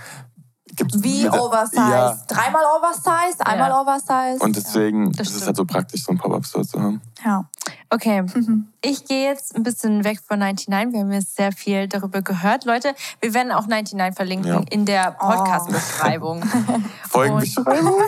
Gibt's 0.75 1.01
Wie 1.01 1.27
Oversize? 1.27 1.77
Ja. 1.77 2.17
Dreimal 2.27 2.63
Oversize, 2.77 3.39
einmal 3.39 3.69
ja. 3.69 3.81
Oversize. 3.81 4.43
Und 4.43 4.55
deswegen 4.55 5.11
ja, 5.11 5.21
ist 5.21 5.35
es 5.35 5.45
halt 5.45 5.55
so 5.55 5.65
praktisch, 5.65 6.03
so 6.03 6.11
einen 6.11 6.19
Pop-Up-Store 6.19 6.67
zu 6.67 6.79
haben. 6.79 7.01
Ja. 7.25 7.49
Okay, 7.89 8.21
mhm. 8.21 8.67
ich 8.81 9.05
gehe 9.05 9.29
jetzt 9.29 9.55
ein 9.55 9.63
bisschen 9.63 10.03
weg 10.03 10.19
von 10.25 10.39
99. 10.39 10.93
Wir 10.93 10.99
haben 11.01 11.11
jetzt 11.11 11.35
sehr 11.35 11.51
viel 11.51 11.87
darüber 11.87 12.21
gehört. 12.21 12.65
Leute, 12.65 12.93
wir 13.21 13.33
werden 13.33 13.51
auch 13.51 13.67
99 13.67 14.15
verlinken 14.15 14.51
ja. 14.51 14.61
in 14.69 14.85
der 14.85 15.11
Podcast-Beschreibung. 15.11 16.43
Oh. 16.43 16.79
Folgenbeschreibung? 17.09 18.01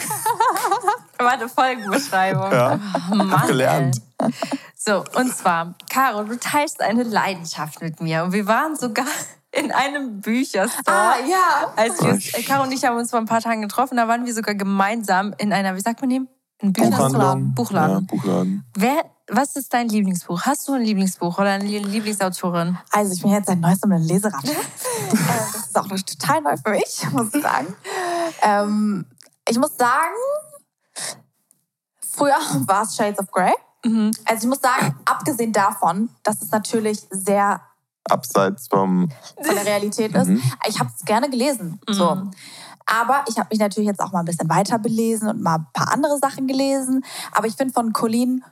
Warte, 1.18 1.50
Folgenbeschreibung. 1.50 2.52
Ja, 2.52 2.80
Mann, 3.14 3.48
gelernt. 3.48 4.02
So, 4.76 5.04
und 5.16 5.36
zwar, 5.36 5.76
Caro, 5.90 6.24
du 6.24 6.38
teilst 6.38 6.82
eine 6.82 7.04
Leidenschaft 7.04 7.82
mit 7.82 8.02
mir. 8.02 8.24
Und 8.24 8.34
wir 8.34 8.48
waren 8.48 8.76
sogar 8.76 9.06
in 9.52 9.72
einem 9.72 10.22
Bücherstore. 10.22 10.84
Ah, 10.86 11.16
ja. 11.28 11.74
Als 11.76 12.02
wir, 12.02 12.44
Caro 12.44 12.64
und 12.64 12.72
ich 12.72 12.84
haben 12.86 12.98
uns 12.98 13.12
vor 13.12 13.20
ein 13.20 13.26
paar 13.26 13.42
Tagen 13.42 13.62
getroffen, 13.62 13.98
da 13.98 14.08
waren 14.08 14.26
wir 14.26 14.34
sogar 14.34 14.56
gemeinsam 14.56 15.34
in 15.38 15.54
einer, 15.54 15.76
wie 15.76 15.82
sagt 15.82 16.02
man 16.02 16.10
dem? 16.10 16.28
Ein 16.62 16.74
Buchladen. 16.74 17.54
Buchladen. 17.56 17.96
Ja, 17.96 18.00
Buchladen. 18.02 18.66
Wer, 18.76 19.06
was 19.32 19.56
ist 19.56 19.74
dein 19.74 19.90
Lieblingsbuch? 19.90 20.42
Hast 20.42 20.68
du 20.68 20.74
ein 20.74 20.82
Lieblingsbuch 20.82 21.38
oder 21.38 21.52
eine 21.52 21.66
Lieblingsautorin? 21.66 22.78
Also 22.92 23.14
ich 23.14 23.22
bin 23.22 23.32
jetzt 23.32 23.48
seit 23.48 23.60
neuestem 23.60 23.92
eine 23.92 24.04
Leserat. 24.04 24.44
Äh, 25.12 25.16
das 25.54 25.68
ist 25.68 25.78
auch 25.78 25.88
noch 25.88 26.00
total 26.02 26.42
neu 26.42 26.56
für 26.64 26.72
mich, 26.72 27.12
muss 27.12 27.34
ich 27.34 27.42
sagen. 27.42 27.76
Ähm, 28.42 29.06
ich 29.48 29.58
muss 29.58 29.76
sagen, 29.76 30.16
früher 32.00 32.36
war 32.68 32.84
es 32.84 32.96
Shades 32.96 33.18
of 33.20 33.32
Grey. 33.32 33.54
Mhm. 33.84 34.12
Also 34.26 34.44
ich 34.44 34.50
muss 34.50 34.60
sagen, 34.62 34.96
abgesehen 35.06 35.52
davon, 35.52 36.10
dass 36.22 36.42
es 36.42 36.52
natürlich 36.52 37.08
sehr 37.10 37.62
abseits 38.04 38.68
vom 38.68 39.10
von 39.42 39.56
der 39.56 39.66
Realität 39.66 40.14
ist. 40.14 40.28
Mhm. 40.28 40.44
Ich 40.68 40.80
habe 40.80 40.92
es 40.96 41.06
gerne 41.06 41.30
gelesen. 41.30 41.80
Mhm. 41.88 41.94
So. 41.94 42.22
Aber 42.86 43.24
ich 43.28 43.38
habe 43.38 43.50
mich 43.52 43.60
natürlich 43.60 43.88
jetzt 43.88 44.02
auch 44.02 44.12
mal 44.12 44.20
ein 44.20 44.26
bisschen 44.26 44.50
weiter 44.50 44.80
belesen 44.80 45.30
und 45.30 45.42
mal 45.42 45.56
ein 45.56 45.68
paar 45.74 45.92
andere 45.92 46.18
Sachen 46.18 46.48
gelesen. 46.48 47.04
Aber 47.32 47.48
ich 47.48 47.56
finde 47.56 47.74
von 47.74 47.94
Colleen 47.94 48.44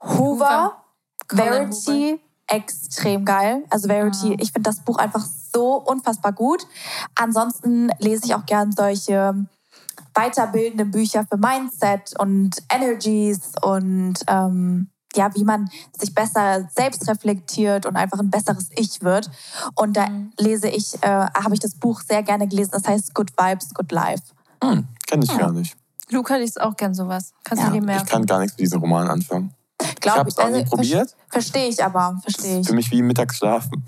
Hoover, 0.00 0.82
Verity 1.30 2.20
extrem 2.48 3.24
geil. 3.24 3.64
Also 3.70 3.88
Verity, 3.88 4.30
ja. 4.30 4.36
ich 4.38 4.52
finde 4.52 4.70
das 4.70 4.80
Buch 4.80 4.98
einfach 4.98 5.24
so 5.52 5.76
unfassbar 5.76 6.32
gut. 6.32 6.66
Ansonsten 7.14 7.90
lese 7.98 8.26
ich 8.26 8.34
auch 8.34 8.46
gern 8.46 8.72
solche 8.72 9.34
weiterbildenden 10.14 10.90
Bücher 10.90 11.26
für 11.30 11.36
Mindset 11.36 12.18
und 12.18 12.62
Energies 12.70 13.52
und 13.62 14.14
ähm, 14.28 14.90
ja, 15.14 15.34
wie 15.34 15.44
man 15.44 15.68
sich 15.98 16.14
besser 16.14 16.68
selbst 16.74 17.08
reflektiert 17.08 17.86
und 17.86 17.96
einfach 17.96 18.18
ein 18.18 18.30
besseres 18.30 18.68
Ich 18.76 19.02
wird. 19.02 19.30
Und 19.74 19.96
da 19.96 20.08
mhm. 20.08 20.32
lese 20.38 20.68
ich, 20.68 21.02
äh, 21.02 21.08
habe 21.08 21.54
ich 21.54 21.60
das 21.60 21.74
Buch 21.74 22.02
sehr 22.02 22.22
gerne 22.22 22.46
gelesen. 22.46 22.72
Das 22.72 22.86
heißt 22.86 23.14
Good 23.14 23.32
Vibes, 23.38 23.72
Good 23.72 23.92
Life. 23.92 24.22
Hm, 24.62 24.86
Kenne 25.06 25.24
ich 25.24 25.30
ja. 25.30 25.38
gar 25.38 25.52
nicht. 25.52 25.76
Luca 26.10 26.36
liest 26.36 26.60
auch 26.60 26.76
gern 26.76 26.94
sowas. 26.94 27.32
Kannst 27.44 27.64
ja. 27.64 27.70
du 27.70 27.76
dir 27.76 27.82
merken? 27.82 28.04
Ich 28.04 28.10
kann 28.10 28.26
gar 28.26 28.40
nichts 28.40 28.56
mit 28.56 28.60
diesem 28.60 28.80
Roman 28.80 29.08
anfangen. 29.08 29.52
Glaub 29.78 30.14
ich 30.14 30.18
habe 30.18 30.28
es 30.28 30.38
auch 30.38 30.44
also, 30.44 30.58
nie 30.58 30.64
probiert. 30.64 31.16
Verstehe 31.30 31.68
ich 31.68 31.82
aber, 31.82 32.18
verstehe 32.22 32.60
ich. 32.60 32.66
Für 32.66 32.74
mich 32.74 32.90
wie 32.90 33.02
mittags 33.02 33.36
schlafen. 33.36 33.84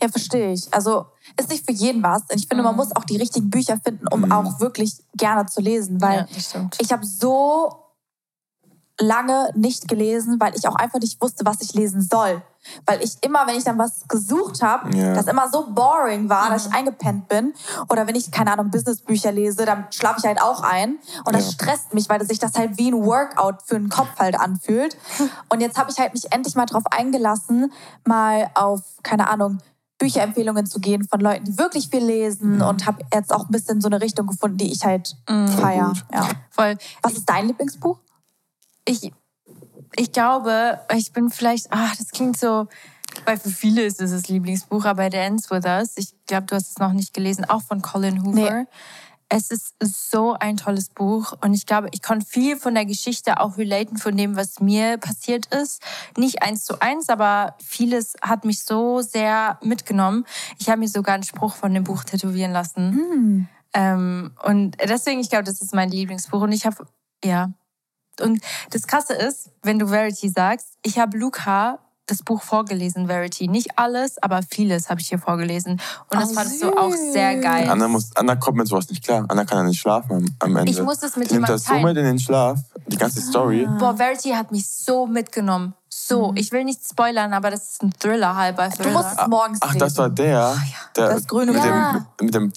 Ja, 0.00 0.08
verstehe 0.08 0.52
ich. 0.52 0.72
Also 0.72 1.06
ist 1.38 1.50
nicht 1.50 1.64
für 1.64 1.72
jeden 1.72 2.02
was. 2.02 2.22
Ich 2.30 2.46
finde, 2.46 2.62
mhm. 2.62 2.68
man 2.68 2.76
muss 2.76 2.94
auch 2.94 3.04
die 3.04 3.16
richtigen 3.16 3.50
Bücher 3.50 3.78
finden, 3.82 4.06
um 4.08 4.22
mhm. 4.22 4.32
auch 4.32 4.60
wirklich 4.60 5.02
gerne 5.16 5.46
zu 5.46 5.60
lesen. 5.60 6.00
Weil 6.00 6.26
ja, 6.30 6.68
ich 6.80 6.92
habe 6.92 7.04
so 7.04 7.84
lange 9.00 9.50
nicht 9.54 9.88
gelesen, 9.88 10.38
weil 10.38 10.54
ich 10.56 10.66
auch 10.68 10.76
einfach 10.76 11.00
nicht 11.00 11.20
wusste, 11.20 11.44
was 11.44 11.60
ich 11.60 11.74
lesen 11.74 12.02
soll. 12.02 12.42
Weil 12.86 13.02
ich 13.02 13.16
immer, 13.22 13.46
wenn 13.46 13.56
ich 13.56 13.64
dann 13.64 13.78
was 13.78 14.06
gesucht 14.08 14.62
habe, 14.62 14.94
yeah. 14.94 15.14
das 15.14 15.26
immer 15.26 15.48
so 15.50 15.66
boring 15.70 16.28
war, 16.28 16.46
mhm. 16.46 16.52
dass 16.52 16.66
ich 16.66 16.70
mhm. 16.70 16.78
eingepennt 16.78 17.28
bin. 17.28 17.54
Oder 17.88 18.06
wenn 18.06 18.14
ich, 18.14 18.30
keine 18.30 18.52
Ahnung, 18.52 18.70
Businessbücher 18.70 19.32
lese, 19.32 19.64
dann 19.64 19.86
schlafe 19.90 20.20
ich 20.20 20.26
halt 20.26 20.40
auch 20.40 20.62
ein. 20.62 20.98
Und 21.24 21.34
das 21.34 21.46
ja. 21.46 21.52
stresst 21.52 21.94
mich, 21.94 22.08
weil 22.08 22.24
sich 22.26 22.38
das 22.38 22.54
halt 22.54 22.78
wie 22.78 22.90
ein 22.90 23.04
Workout 23.04 23.62
für 23.64 23.74
den 23.78 23.88
Kopf 23.88 24.18
halt 24.18 24.38
anfühlt. 24.38 24.96
Und 25.48 25.60
jetzt 25.60 25.78
habe 25.78 25.90
ich 25.90 25.98
halt 25.98 26.14
mich 26.14 26.32
endlich 26.32 26.54
mal 26.54 26.66
drauf 26.66 26.84
eingelassen, 26.90 27.72
mal 28.04 28.50
auf, 28.54 28.80
keine 29.02 29.28
Ahnung, 29.28 29.58
Bücherempfehlungen 29.98 30.66
zu 30.66 30.80
gehen 30.80 31.06
von 31.08 31.20
Leuten, 31.20 31.44
die 31.44 31.58
wirklich 31.58 31.88
viel 31.88 32.04
lesen 32.04 32.56
mhm. 32.56 32.62
und 32.62 32.86
habe 32.86 33.04
jetzt 33.14 33.32
auch 33.32 33.44
ein 33.48 33.52
bisschen 33.52 33.80
so 33.80 33.86
eine 33.88 34.00
Richtung 34.00 34.26
gefunden, 34.26 34.58
die 34.58 34.72
ich 34.72 34.84
halt 34.84 35.16
mhm. 35.28 35.48
feiere. 35.48 35.92
Ja. 36.12 36.28
Voll. 36.50 36.76
Was 37.00 37.12
ist 37.12 37.28
dein 37.28 37.46
Lieblingsbuch? 37.46 37.98
ich, 38.84 39.12
ich 39.96 40.12
glaube, 40.12 40.80
ich 40.94 41.12
bin 41.12 41.30
vielleicht, 41.30 41.68
ach, 41.70 41.96
das 41.96 42.08
klingt 42.08 42.38
so, 42.38 42.66
weil 43.24 43.38
für 43.38 43.50
viele 43.50 43.82
ist 43.82 44.00
es 44.00 44.10
das 44.10 44.28
Lieblingsbuch, 44.28 44.84
aber 44.84 45.10
The 45.10 45.18
Ends 45.18 45.50
With 45.50 45.64
Us, 45.64 45.92
ich 45.96 46.14
glaube, 46.26 46.46
du 46.46 46.54
hast 46.54 46.70
es 46.70 46.78
noch 46.78 46.92
nicht 46.92 47.14
gelesen, 47.14 47.44
auch 47.44 47.62
von 47.62 47.82
Colin 47.82 48.24
Hoover. 48.24 48.62
Nee. 48.62 48.66
Es 49.30 49.50
ist 49.50 49.74
so 49.80 50.34
ein 50.34 50.58
tolles 50.58 50.90
Buch 50.90 51.32
und 51.40 51.54
ich 51.54 51.66
glaube, 51.66 51.88
ich 51.92 52.02
konnte 52.02 52.26
viel 52.26 52.56
von 52.56 52.74
der 52.74 52.84
Geschichte 52.84 53.40
auch 53.40 53.56
relaten 53.56 53.96
von 53.96 54.16
dem, 54.16 54.36
was 54.36 54.60
mir 54.60 54.98
passiert 54.98 55.46
ist. 55.46 55.82
Nicht 56.16 56.42
eins 56.42 56.64
zu 56.64 56.80
eins, 56.80 57.08
aber 57.08 57.56
vieles 57.58 58.14
hat 58.20 58.44
mich 58.44 58.64
so 58.64 59.00
sehr 59.00 59.58
mitgenommen. 59.62 60.24
Ich 60.58 60.68
habe 60.68 60.80
mir 60.80 60.88
sogar 60.88 61.14
einen 61.14 61.24
Spruch 61.24 61.54
von 61.54 61.72
dem 61.72 61.84
Buch 61.84 62.04
tätowieren 62.04 62.52
lassen. 62.52 62.90
Mm. 62.90 63.48
Ähm, 63.72 64.32
und 64.44 64.76
deswegen, 64.84 65.20
ich 65.20 65.30
glaube, 65.30 65.44
das 65.44 65.60
ist 65.62 65.74
mein 65.74 65.90
Lieblingsbuch 65.90 66.42
und 66.42 66.52
ich 66.52 66.66
habe, 66.66 66.86
ja, 67.24 67.50
und 68.20 68.40
das 68.70 68.86
Krasse 68.86 69.14
ist, 69.14 69.50
wenn 69.62 69.78
du 69.78 69.88
Verity 69.88 70.28
sagst, 70.28 70.68
ich 70.82 70.98
habe 70.98 71.16
Luca 71.18 71.78
das 72.06 72.22
Buch 72.22 72.42
vorgelesen, 72.42 73.06
Verity. 73.06 73.48
Nicht 73.48 73.78
alles, 73.78 74.22
aber 74.22 74.40
vieles 74.42 74.90
habe 74.90 75.00
ich 75.00 75.08
hier 75.08 75.18
vorgelesen. 75.18 75.80
Und 76.10 76.20
das 76.20 76.30
oh, 76.30 76.34
fandest 76.34 76.62
du 76.62 76.76
auch 76.76 76.92
sehr 76.92 77.36
geil. 77.36 77.68
Anna, 77.68 77.88
muss, 77.88 78.14
Anna 78.14 78.36
kommt 78.36 78.58
mit 78.58 78.68
sowas 78.68 78.88
nicht 78.90 79.02
klar. 79.02 79.24
Anna 79.28 79.44
kann 79.44 79.58
ja 79.58 79.64
nicht 79.64 79.80
schlafen 79.80 80.12
am, 80.12 80.26
am 80.40 80.56
Ende. 80.56 80.70
Ich 80.70 80.82
muss 80.82 80.98
das 80.98 81.16
mit 81.16 81.30
die 81.30 81.34
nimmt 81.34 81.48
das 81.48 81.64
so 81.64 81.74
mit 81.74 81.96
in 81.96 82.04
den 82.04 82.18
Schlaf, 82.18 82.60
die 82.86 82.96
ganze 82.96 83.20
Story. 83.20 83.66
Ah. 83.66 83.76
Boah, 83.78 83.96
Verity 83.96 84.30
hat 84.30 84.52
mich 84.52 84.68
so 84.68 85.06
mitgenommen. 85.06 85.74
So, 85.88 86.32
mhm. 86.32 86.36
ich 86.36 86.52
will 86.52 86.64
nicht 86.64 86.80
spoilern, 86.86 87.32
aber 87.32 87.50
das 87.50 87.70
ist 87.70 87.82
ein 87.82 87.92
Thriller, 87.98 88.36
halber 88.36 88.68
Thriller. 88.70 88.90
Du 88.90 88.98
musst 88.98 89.18
es 89.18 89.26
morgens 89.26 89.58
Ach, 89.62 89.74
das 89.74 89.96
war 89.96 90.10
der, 90.10 90.26
ja. 90.26 90.56
der 90.96 91.08
das 91.08 91.26
grüne 91.26 91.52
mit, 91.52 91.64
ja. 91.64 92.04
dem, 92.18 92.26
mit 92.26 92.34
dem 92.34 92.52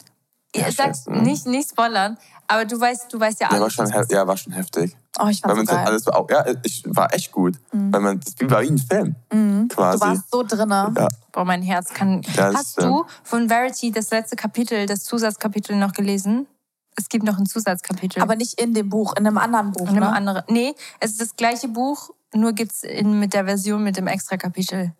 ja, 0.55 0.71
sag's 0.71 1.05
nicht, 1.07 1.45
nicht 1.45 1.69
spoilern, 1.69 2.17
aber 2.47 2.65
du 2.65 2.79
weißt, 2.79 3.13
du 3.13 3.19
weißt 3.19 3.41
ja 3.41 3.49
alles. 3.49 3.75
Der 3.75 3.85
war 3.85 3.93
schon, 3.93 4.05
ja, 4.09 4.27
war 4.27 4.37
schon 4.37 4.53
heftig. 4.53 4.97
Oh, 5.19 5.27
ich 5.27 5.41
fand 5.41 5.55
weil 5.55 5.65
so 5.65 5.73
geil. 5.73 5.85
Alles 5.85 6.07
auch, 6.07 6.29
ja, 6.29 6.45
ich 6.63 6.83
war 6.87 7.13
echt 7.13 7.31
gut. 7.31 7.55
Mhm. 7.71 7.93
Weil 7.93 8.01
man, 8.01 8.19
das 8.19 8.35
war 8.49 8.61
wie 8.61 8.67
ein 8.67 8.77
Film. 8.77 9.15
Mhm. 9.31 9.67
Quasi. 9.69 9.99
Du 9.99 10.05
warst 10.05 10.31
so 10.31 10.43
drin. 10.43 10.69
Ja. 10.69 11.07
Boah, 11.31 11.45
mein 11.45 11.61
Herz 11.61 11.93
kann. 11.93 12.21
Das 12.35 12.55
Hast 12.55 12.81
du 12.81 13.05
von 13.23 13.49
Verity 13.49 13.91
das 13.91 14.09
letzte 14.11 14.35
Kapitel, 14.35 14.85
das 14.85 15.03
Zusatzkapitel 15.03 15.75
noch 15.75 15.93
gelesen? 15.93 16.47
Es 16.95 17.09
gibt 17.09 17.23
noch 17.23 17.37
ein 17.37 17.45
Zusatzkapitel. 17.45 18.21
Aber 18.21 18.35
nicht 18.35 18.59
in 18.59 18.73
dem 18.73 18.89
Buch, 18.89 19.13
in 19.17 19.27
einem 19.27 19.37
anderen 19.37 19.71
Buch. 19.71 19.89
In 19.89 19.97
einem 19.97 19.99
ne? 19.99 20.13
anderen. 20.13 20.43
Nee, 20.49 20.73
es 20.99 21.11
ist 21.11 21.21
das 21.21 21.35
gleiche 21.35 21.67
Buch, 21.67 22.09
nur 22.33 22.53
gibt 22.53 22.71
es 22.71 22.83
mit 23.03 23.33
der 23.33 23.45
Version 23.45 23.83
mit 23.83 23.97
dem 23.97 24.07
Extra-Kapitel. 24.07 24.93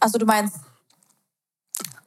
Also 0.00 0.18
du 0.18 0.26
meinst. 0.26 0.56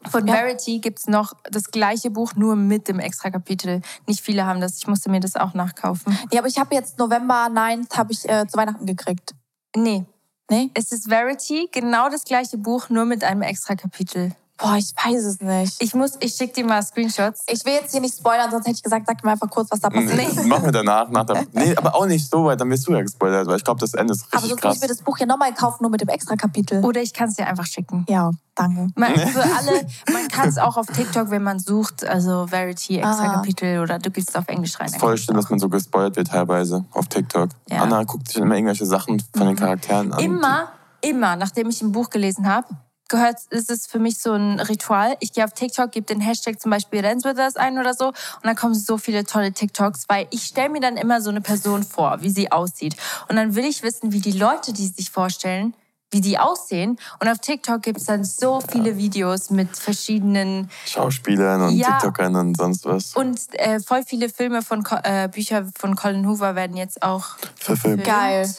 Von 0.09 0.27
ja. 0.27 0.33
Verity 0.33 0.79
gibt 0.79 0.99
es 0.99 1.07
noch 1.07 1.33
das 1.43 1.71
gleiche 1.71 2.09
Buch, 2.09 2.35
nur 2.35 2.55
mit 2.55 2.87
dem 2.87 2.99
Extra-Kapitel. 2.99 3.81
Nicht 4.07 4.21
viele 4.21 4.45
haben 4.45 4.61
das. 4.61 4.77
Ich 4.77 4.87
musste 4.87 5.09
mir 5.09 5.19
das 5.19 5.35
auch 5.35 5.53
nachkaufen. 5.53 6.17
Ja, 6.31 6.39
aber 6.39 6.47
ich 6.47 6.57
habe 6.57 6.75
jetzt 6.75 6.97
November 6.99 7.49
9 7.49 7.87
habe 7.95 8.11
ich 8.11 8.27
äh, 8.27 8.45
zu 8.47 8.57
Weihnachten 8.57 8.85
gekriegt. 8.85 9.33
Nee. 9.75 10.05
Nee? 10.49 10.71
Es 10.73 10.91
ist 10.91 11.09
Verity, 11.09 11.69
genau 11.71 12.09
das 12.09 12.23
gleiche 12.23 12.57
Buch, 12.57 12.89
nur 12.89 13.05
mit 13.05 13.23
einem 13.23 13.41
Extra-Kapitel. 13.41 14.33
Boah, 14.57 14.75
ich 14.75 14.91
weiß 14.95 15.23
es 15.23 15.39
nicht. 15.39 15.75
Ich 15.83 15.93
muss, 15.93 16.13
ich 16.19 16.33
schicke 16.33 16.53
dir 16.53 16.65
mal 16.65 16.81
Screenshots. 16.81 17.43
Ich 17.47 17.63
will 17.63 17.73
jetzt 17.73 17.91
hier 17.91 18.01
nicht 18.01 18.17
spoilern, 18.17 18.49
sonst 18.49 18.65
hätte 18.65 18.77
ich 18.77 18.83
gesagt, 18.83 19.05
sag 19.05 19.23
mir 19.23 19.31
einfach 19.31 19.49
kurz, 19.49 19.69
was 19.69 19.79
da 19.79 19.89
passiert. 19.89 20.15
Nee. 20.15 20.47
Machen 20.47 20.65
wir 20.65 20.71
danach. 20.71 21.09
Nach 21.09 21.25
der, 21.25 21.45
nee, 21.53 21.75
aber 21.75 21.93
auch 21.93 22.07
nicht 22.07 22.27
so 22.27 22.45
weit, 22.45 22.59
dann 22.59 22.69
wirst 22.71 22.87
du 22.87 22.93
ja 22.93 23.01
gespoilert, 23.01 23.45
weil 23.45 23.57
ich 23.57 23.63
glaube, 23.63 23.79
das 23.79 23.93
Ende 23.93 24.13
ist 24.13 24.23
richtig 24.23 24.37
Aber 24.37 24.47
sonst 24.47 24.61
krass. 24.61 24.69
muss 24.69 24.75
ich 24.77 24.81
mir 24.81 24.87
das 24.87 25.03
Buch 25.03 25.17
ja 25.19 25.27
nochmal 25.27 25.53
kaufen, 25.53 25.77
nur 25.81 25.91
mit 25.91 26.01
dem 26.01 26.09
extra 26.09 26.35
Kapitel. 26.35 26.83
Oder 26.83 27.01
ich 27.01 27.13
kann 27.13 27.29
es 27.29 27.35
dir 27.35 27.45
einfach 27.45 27.67
schicken. 27.67 28.03
Ja, 28.09 28.31
danke. 28.55 28.87
Man, 28.95 29.13
für 29.15 29.43
alle, 29.43 29.85
man 30.11 30.27
kann 30.27 30.49
es 30.49 30.57
auch 30.57 30.75
auf 30.77 30.87
TikTok, 30.87 31.29
wenn 31.29 31.43
man 31.43 31.59
sucht, 31.59 32.03
also 32.03 32.47
Verity 32.47 32.97
extra 32.97 33.25
ah. 33.25 33.33
Kapitel 33.35 33.79
oder 33.79 33.99
du 33.99 34.09
gehst 34.09 34.35
auf 34.35 34.47
Englisch 34.47 34.79
rein. 34.79 34.89
Voll 34.89 35.19
schlimm, 35.19 35.37
dass 35.37 35.51
man 35.51 35.59
so 35.59 35.69
gespoilert 35.69 36.15
wird 36.15 36.29
teilweise 36.29 36.83
auf 36.93 37.07
TikTok. 37.07 37.49
Ja. 37.69 37.83
Anna 37.83 38.03
guckt 38.05 38.27
sich 38.27 38.37
immer 38.37 38.55
irgendwelche 38.55 38.87
Sachen 38.87 39.21
von 39.35 39.45
den 39.45 39.55
mhm. 39.55 39.59
Charakteren 39.59 40.13
an. 40.13 40.19
Immer, 40.19 40.69
immer, 41.01 41.35
nachdem 41.35 41.69
ich 41.69 41.83
ein 41.83 41.91
Buch 41.91 42.09
gelesen 42.09 42.47
habe, 42.47 42.67
gehört, 43.09 43.39
ist 43.49 43.71
es 43.71 43.87
für 43.87 43.99
mich 43.99 44.19
so 44.19 44.33
ein 44.33 44.59
Ritual. 44.59 45.15
Ich 45.19 45.33
gehe 45.33 45.43
auf 45.43 45.53
TikTok, 45.53 45.91
gebe 45.91 46.05
den 46.05 46.21
Hashtag 46.21 46.59
zum 46.59 46.71
Beispiel 46.71 46.99
Renswithers 46.99 47.55
ein 47.55 47.77
oder 47.77 47.93
so 47.93 48.07
und 48.07 48.15
dann 48.43 48.55
kommen 48.55 48.75
so 48.75 48.97
viele 48.97 49.23
tolle 49.25 49.51
TikToks, 49.51 50.05
weil 50.07 50.27
ich 50.31 50.43
stelle 50.43 50.69
mir 50.69 50.81
dann 50.81 50.97
immer 50.97 51.21
so 51.21 51.29
eine 51.29 51.41
Person 51.41 51.83
vor, 51.83 52.17
wie 52.21 52.29
sie 52.29 52.51
aussieht. 52.51 52.95
Und 53.29 53.35
dann 53.35 53.55
will 53.55 53.65
ich 53.65 53.83
wissen, 53.83 54.11
wie 54.11 54.21
die 54.21 54.31
Leute, 54.31 54.73
die 54.73 54.87
sich 54.87 55.11
vorstellen, 55.11 55.73
wie 56.11 56.21
die 56.21 56.37
aussehen. 56.39 56.97
Und 57.19 57.27
auf 57.27 57.39
TikTok 57.39 57.81
gibt 57.81 57.99
es 57.99 58.05
dann 58.05 58.23
so 58.23 58.61
viele 58.61 58.97
Videos 58.97 59.49
mit 59.49 59.75
verschiedenen 59.75 60.69
Schauspielern 60.85 61.61
und 61.63 61.75
ja, 61.75 61.93
TikTokern 61.93 62.35
und 62.35 62.57
sonst 62.57 62.85
was. 62.85 63.15
Und 63.15 63.39
äh, 63.53 63.79
voll 63.79 64.03
viele 64.05 64.29
Filme 64.29 64.61
von 64.61 64.85
äh, 65.03 65.27
Bücher 65.27 65.65
von 65.77 65.95
Colin 65.95 66.27
Hoover 66.27 66.55
werden 66.55 66.77
jetzt 66.77 67.03
auch 67.03 67.35
verfilmt. 67.59 68.05
Geil. 68.05 68.49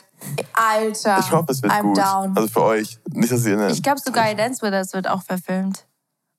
Alter. 0.53 1.19
Ich 1.21 1.31
hoffe, 1.33 1.53
es 1.53 1.63
wird 1.63 1.73
I'm 1.73 1.83
gut. 1.83 1.99
Down. 1.99 2.37
Also 2.37 2.49
für 2.49 2.63
euch. 2.63 2.99
Nicht, 3.13 3.33
dass 3.33 3.45
ihr 3.47 3.69
Ich 3.69 3.83
glaube 3.83 4.01
sogar 4.01 4.35
Dance 4.35 4.63
With 4.63 4.73
Us 4.73 4.93
wird 4.93 5.09
auch 5.09 5.23
verfilmt. 5.23 5.85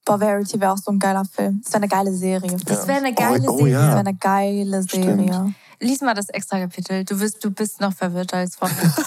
Boah, 0.04 0.18
Verity 0.18 0.60
wäre 0.60 0.72
auch 0.72 0.78
so 0.78 0.90
ein 0.90 0.98
geiler 0.98 1.24
Film. 1.24 1.60
Das 1.62 1.72
wäre 1.72 1.82
eine 1.82 1.88
geile 1.88 2.12
Serie. 2.12 2.56
Das 2.64 2.86
wäre 2.88 2.98
eine 2.98 3.14
geile 3.14 3.48
oh, 3.48 3.54
oh, 3.54 3.58
Serie. 3.58 3.72
Ja. 3.72 3.80
Das 3.80 3.88
wäre 3.88 3.98
eine 4.00 4.14
geile 4.14 4.82
Serie. 4.82 5.32
Stimmt. 5.32 5.54
Lies 5.80 6.00
mal 6.00 6.14
das 6.14 6.28
extra 6.30 6.58
Kapitel. 6.58 7.04
Du, 7.04 7.20
wirst, 7.20 7.44
du 7.44 7.50
bist 7.50 7.80
noch 7.80 7.92
verwirrter 7.92 8.38
als 8.38 8.56
vorher. 8.56 8.76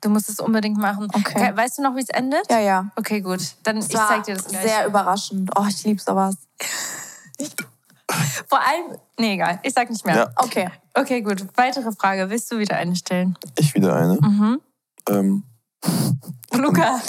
Du 0.00 0.10
musst 0.10 0.28
es 0.28 0.38
unbedingt 0.38 0.76
machen. 0.76 1.08
Okay. 1.14 1.56
Weißt 1.56 1.78
du 1.78 1.82
noch, 1.82 1.96
wie 1.96 2.02
es 2.02 2.10
endet? 2.10 2.50
Ja, 2.50 2.58
ja. 2.58 2.90
Okay, 2.94 3.22
gut. 3.22 3.40
Dann 3.62 3.78
ich 3.78 3.88
zeig 3.88 4.24
dir 4.24 4.34
das 4.34 4.48
gleich. 4.48 4.62
Sehr 4.62 4.86
überraschend. 4.86 5.50
Oh, 5.56 5.64
ich 5.66 5.82
liebe 5.84 5.98
sowas. 5.98 6.36
Vor 8.48 8.60
allem, 8.60 8.98
nee, 9.18 9.34
egal, 9.34 9.60
ich 9.62 9.72
sag 9.72 9.90
nicht 9.90 10.04
mehr. 10.04 10.16
Ja. 10.16 10.30
Okay. 10.36 10.68
Okay, 10.94 11.22
gut. 11.22 11.44
Weitere 11.56 11.90
Frage. 11.92 12.30
Willst 12.30 12.50
du 12.52 12.58
wieder 12.58 12.76
eine 12.76 12.94
stellen? 12.96 13.36
Ich 13.58 13.74
wieder 13.74 13.96
eine? 13.96 14.14
Mhm. 14.14 14.60
Ähm. 15.08 15.42
Luca. 16.52 17.00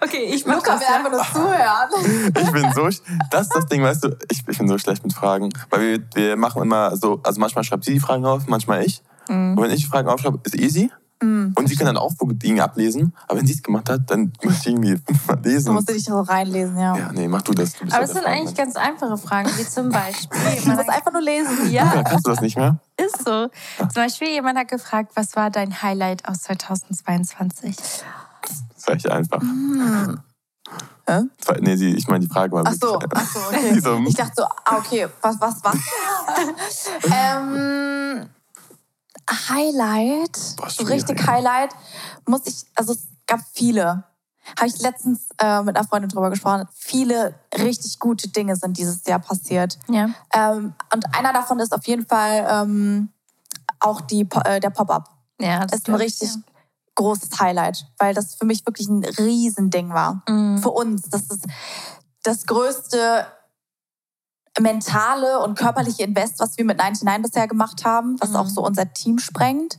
Okay, 0.00 0.24
ich 0.32 0.44
mach 0.46 0.56
Luca 0.56 0.72
das. 0.72 0.80
will 0.80 0.94
einfach 0.94 1.10
nur 1.10 1.22
zuhören. 1.32 2.32
Ich 2.42 2.52
bin 2.52 2.72
so, 2.72 2.84
das 3.30 3.42
ist 3.42 3.54
das 3.54 3.66
Ding, 3.66 3.82
weißt 3.82 4.04
du, 4.04 4.16
ich, 4.30 4.42
ich 4.48 4.58
bin 4.58 4.66
so 4.66 4.78
schlecht 4.78 5.04
mit 5.04 5.12
Fragen. 5.12 5.50
Weil 5.70 5.80
wir, 5.80 6.04
wir 6.14 6.36
machen 6.36 6.62
immer 6.62 6.96
so, 6.96 7.20
also 7.22 7.38
manchmal 7.38 7.64
schreibt 7.64 7.84
sie 7.84 7.92
die 7.92 8.00
Fragen 8.00 8.24
auf, 8.24 8.46
manchmal 8.46 8.84
ich. 8.84 9.02
Mhm. 9.28 9.56
Und 9.56 9.62
wenn 9.62 9.70
ich 9.70 9.82
die 9.82 9.86
Fragen 9.86 10.08
aufschreibe, 10.08 10.40
ist 10.44 10.56
easy. 10.56 10.90
Mhm. 11.20 11.52
Und 11.56 11.68
sie 11.68 11.76
kann 11.76 11.86
dann 11.86 11.96
auch 11.96 12.12
Dinge 12.20 12.62
ablesen. 12.62 13.12
Aber 13.26 13.38
wenn 13.38 13.46
sie 13.46 13.54
es 13.54 13.62
gemacht 13.62 13.90
hat, 13.90 14.10
dann 14.10 14.32
muss 14.42 14.60
ich 14.60 14.68
irgendwie 14.68 14.96
mal 15.26 15.38
lesen. 15.42 15.66
Du 15.66 15.72
musst 15.72 15.88
dich 15.88 16.04
so 16.04 16.20
reinlesen, 16.20 16.78
ja. 16.78 16.96
Ja, 16.96 17.12
nee, 17.12 17.28
mach 17.28 17.42
du 17.42 17.52
das. 17.52 17.72
Du 17.74 17.86
aber 17.90 18.04
es 18.04 18.12
sind 18.12 18.24
eigentlich 18.24 18.56
ganz 18.56 18.76
einfache 18.76 19.16
Fragen, 19.16 19.50
wie 19.56 19.66
zum 19.66 19.90
Beispiel. 19.90 20.38
Man 20.66 20.76
muss 20.76 20.88
einfach 20.88 21.12
nur 21.12 21.22
lesen. 21.22 21.70
Ja. 21.70 21.94
ja. 21.94 22.02
Kannst 22.02 22.26
du 22.26 22.30
das 22.30 22.40
nicht 22.40 22.56
mehr? 22.56 22.78
Ist 22.96 23.24
so. 23.24 23.48
Zum 23.78 23.88
Beispiel, 23.94 24.28
jemand 24.28 24.58
hat 24.58 24.68
gefragt, 24.68 25.12
was 25.14 25.36
war 25.36 25.50
dein 25.50 25.82
Highlight 25.82 26.28
aus 26.28 26.42
2022? 26.42 27.76
Das 28.42 28.60
ist 28.76 28.88
echt 28.88 29.10
einfach. 29.10 29.40
Mhm. 29.40 30.20
Hä? 31.08 31.22
Nee, 31.60 31.76
sie, 31.76 31.94
ich 31.94 32.06
meine, 32.08 32.26
die 32.26 32.32
Frage 32.32 32.52
war 32.52 32.64
Ach 32.66 32.74
so, 32.78 32.98
ach 33.14 33.26
so 33.32 33.40
okay. 33.48 33.78
ich 34.06 34.14
dachte 34.14 34.32
so, 34.36 34.44
ah, 34.44 34.76
okay, 34.76 35.06
was, 35.22 35.40
was, 35.40 35.64
was? 35.64 35.76
ähm, 37.04 38.28
Highlight, 39.28 40.38
Boah, 40.56 40.70
so 40.70 40.84
richtig 40.84 41.26
Highlight, 41.26 41.70
muss 42.26 42.46
ich, 42.46 42.64
also 42.74 42.92
es 42.92 43.06
gab 43.26 43.40
viele. 43.52 44.04
Habe 44.58 44.68
ich 44.68 44.80
letztens 44.80 45.28
äh, 45.38 45.62
mit 45.62 45.76
einer 45.76 45.86
Freundin 45.86 46.08
drüber 46.08 46.30
gesprochen. 46.30 46.66
Viele 46.74 47.34
richtig 47.54 47.98
gute 47.98 48.28
Dinge 48.28 48.56
sind 48.56 48.78
dieses 48.78 49.04
Jahr 49.06 49.18
passiert. 49.18 49.78
Ja. 49.88 50.08
Ähm, 50.32 50.72
und 50.92 51.14
einer 51.14 51.34
davon 51.34 51.60
ist 51.60 51.74
auf 51.74 51.86
jeden 51.86 52.06
Fall 52.06 52.46
ähm, 52.50 53.10
auch 53.80 54.00
die, 54.00 54.26
äh, 54.44 54.60
der 54.60 54.70
Pop-Up. 54.70 55.10
Ja, 55.38 55.66
das 55.66 55.80
ist 55.80 55.88
ein 55.88 55.94
richtig 55.96 56.30
ja. 56.30 56.40
großes 56.94 57.38
Highlight, 57.38 57.86
weil 57.98 58.14
das 58.14 58.36
für 58.36 58.46
mich 58.46 58.64
wirklich 58.66 58.88
ein 58.88 59.04
Riesending 59.04 59.90
war. 59.90 60.22
Mhm. 60.26 60.58
Für 60.62 60.70
uns. 60.70 61.02
Das 61.10 61.22
ist 61.22 61.46
das 62.22 62.46
größte 62.46 63.26
mentale 64.60 65.40
und 65.40 65.58
körperliche 65.58 66.02
Invest, 66.02 66.40
was 66.40 66.56
wir 66.58 66.64
mit 66.64 66.78
99 66.78 67.22
bisher 67.22 67.48
gemacht 67.48 67.84
haben, 67.84 68.16
was 68.20 68.30
mhm. 68.30 68.36
auch 68.36 68.48
so 68.48 68.64
unser 68.64 68.92
Team 68.92 69.18
sprengt. 69.18 69.78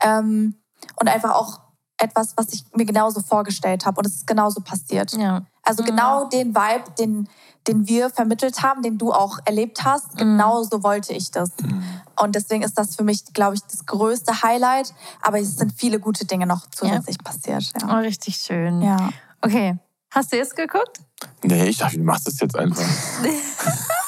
Ähm, 0.00 0.56
und 0.96 1.08
einfach 1.08 1.32
auch 1.32 1.60
etwas, 1.96 2.34
was 2.36 2.52
ich 2.52 2.64
mir 2.74 2.84
genauso 2.84 3.20
vorgestellt 3.20 3.86
habe. 3.86 3.98
Und 3.98 4.06
es 4.06 4.16
ist 4.16 4.26
genauso 4.26 4.60
passiert. 4.60 5.12
Ja. 5.12 5.42
Also 5.62 5.82
mhm. 5.82 5.86
genau 5.86 6.28
den 6.28 6.54
Vibe, 6.54 6.84
den, 6.98 7.28
den 7.66 7.88
wir 7.88 8.10
vermittelt 8.10 8.62
haben, 8.62 8.82
den 8.82 8.98
du 8.98 9.12
auch 9.12 9.38
erlebt 9.44 9.84
hast, 9.84 10.14
mhm. 10.14 10.18
genauso 10.18 10.82
wollte 10.82 11.12
ich 11.12 11.30
das. 11.30 11.50
Mhm. 11.62 11.82
Und 12.20 12.34
deswegen 12.34 12.62
ist 12.62 12.78
das 12.78 12.96
für 12.96 13.04
mich, 13.04 13.24
glaube 13.32 13.54
ich, 13.54 13.62
das 13.62 13.86
größte 13.86 14.42
Highlight. 14.42 14.94
Aber 15.22 15.40
es 15.40 15.56
sind 15.56 15.72
viele 15.76 15.98
gute 15.98 16.24
Dinge 16.24 16.46
noch 16.46 16.66
zusätzlich 16.70 17.16
ja. 17.24 17.30
passiert. 17.30 17.72
Ja. 17.80 17.96
Oh, 17.98 18.00
richtig 18.00 18.36
schön. 18.36 18.82
Ja. 18.82 19.10
Okay. 19.40 19.78
Hast 20.10 20.32
du 20.32 20.38
es 20.38 20.54
geguckt? 20.54 21.00
Nee, 21.42 21.66
ich 21.68 21.78
dachte, 21.78 21.96
du 21.96 22.04
machst 22.04 22.28
es 22.28 22.38
jetzt 22.40 22.56
einfach. 22.56 22.84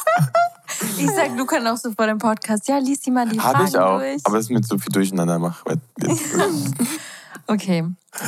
Ich 0.98 1.10
sag 1.10 1.36
Luca 1.36 1.60
noch 1.60 1.76
so 1.76 1.92
vor 1.92 2.06
dem 2.06 2.18
Podcast, 2.18 2.68
ja, 2.68 2.78
lies 2.78 3.02
sie 3.02 3.10
mal 3.10 3.28
die 3.28 3.40
Hab 3.40 3.52
Fragen 3.52 3.68
ich 3.68 3.78
auch, 3.78 3.98
durch. 3.98 4.20
aber 4.24 4.38
es 4.38 4.46
ist 4.46 4.50
mit 4.50 4.66
so 4.66 4.78
viel 4.78 4.92
Durcheinander 4.92 5.38
macht. 5.38 5.64
okay, 7.46 7.84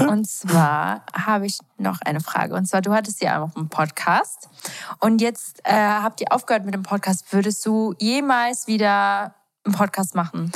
und 0.08 0.28
zwar 0.28 1.02
habe 1.12 1.46
ich 1.46 1.58
noch 1.76 2.00
eine 2.02 2.20
Frage. 2.20 2.54
Und 2.54 2.66
zwar, 2.66 2.80
du 2.80 2.92
hattest 2.92 3.22
ja 3.22 3.42
auch 3.42 3.54
einen 3.56 3.68
Podcast 3.68 4.48
und 5.00 5.20
jetzt 5.20 5.60
äh, 5.64 5.72
habt 5.72 6.20
ihr 6.20 6.32
aufgehört 6.32 6.64
mit 6.64 6.74
dem 6.74 6.82
Podcast. 6.82 7.32
Würdest 7.32 7.64
du 7.66 7.94
jemals 7.98 8.66
wieder 8.66 9.34
einen 9.64 9.74
Podcast 9.74 10.14
machen? 10.14 10.52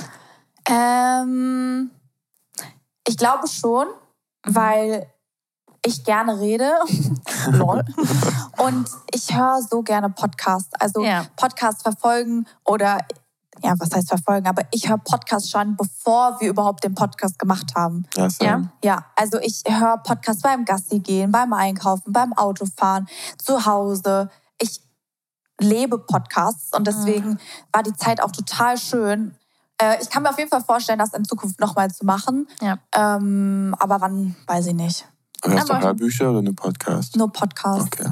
Ähm, 0.67 1.91
ich 3.07 3.17
glaube 3.17 3.49
schon, 3.49 3.87
mhm. 4.47 4.55
weil 4.55 5.12
ich 5.85 6.05
gerne 6.05 6.39
rede. 6.41 6.73
Lol. 7.51 7.85
Und 8.59 8.89
ich 9.13 9.35
höre 9.35 9.61
so 9.63 9.83
gerne 9.83 10.11
Podcasts. 10.11 10.71
Also 10.79 11.03
ja. 11.03 11.27
Podcasts 11.37 11.83
verfolgen 11.83 12.47
oder 12.65 12.99
ja, 13.63 13.75
was 13.79 13.95
heißt 13.95 14.09
verfolgen, 14.09 14.49
aber 14.49 14.63
ich 14.73 14.89
höre 14.89 14.99
Podcasts 14.99 15.51
schon, 15.51 15.77
bevor 15.77 16.41
wir 16.41 16.49
überhaupt 16.49 16.83
den 16.85 16.95
Podcast 16.95 17.39
gemacht 17.39 17.75
haben. 17.77 18.07
Ja, 18.17 18.29
ja. 18.41 18.63
ja, 18.83 19.05
also 19.15 19.39
ich 19.39 19.63
höre 19.67 19.99
Podcasts 19.99 20.43
beim 20.43 20.65
Gassi 20.65 20.99
gehen, 20.99 21.31
beim 21.31 21.53
Einkaufen, 21.53 22.13
beim 22.13 22.33
Autofahren, 22.33 23.07
zu 23.39 23.65
Hause. 23.65 24.31
Ich 24.59 24.81
lebe 25.61 25.99
Podcasts 25.99 26.75
und 26.75 26.87
deswegen 26.87 27.31
mhm. 27.31 27.39
war 27.73 27.83
die 27.83 27.95
Zeit 27.95 28.21
auch 28.21 28.33
total 28.33 28.79
schön. 28.79 29.37
Äh, 29.81 30.03
ich 30.03 30.11
kann 30.11 30.23
mir 30.23 30.31
auf 30.31 30.39
jeden 30.39 30.51
Fall 30.51 30.65
vorstellen, 30.65 30.99
das 30.99 31.13
in 31.13 31.25
Zukunft 31.25 31.61
nochmal 31.61 31.91
zu 31.91 32.05
machen. 32.05 32.49
Ja. 32.61 32.79
Ähm, 32.95 33.77
aber 33.79 34.01
wann, 34.01 34.35
weiß 34.47 34.67
ich 34.67 34.75
nicht. 34.75 35.07
Hörst 35.45 35.69
du 35.69 35.81
Hörbücher 35.81 36.31
oder 36.31 36.43
nur 36.43 36.55
Podcast? 36.55 37.17
Nur 37.17 37.33
Podcast. 37.33 37.87
Okay. 37.87 38.11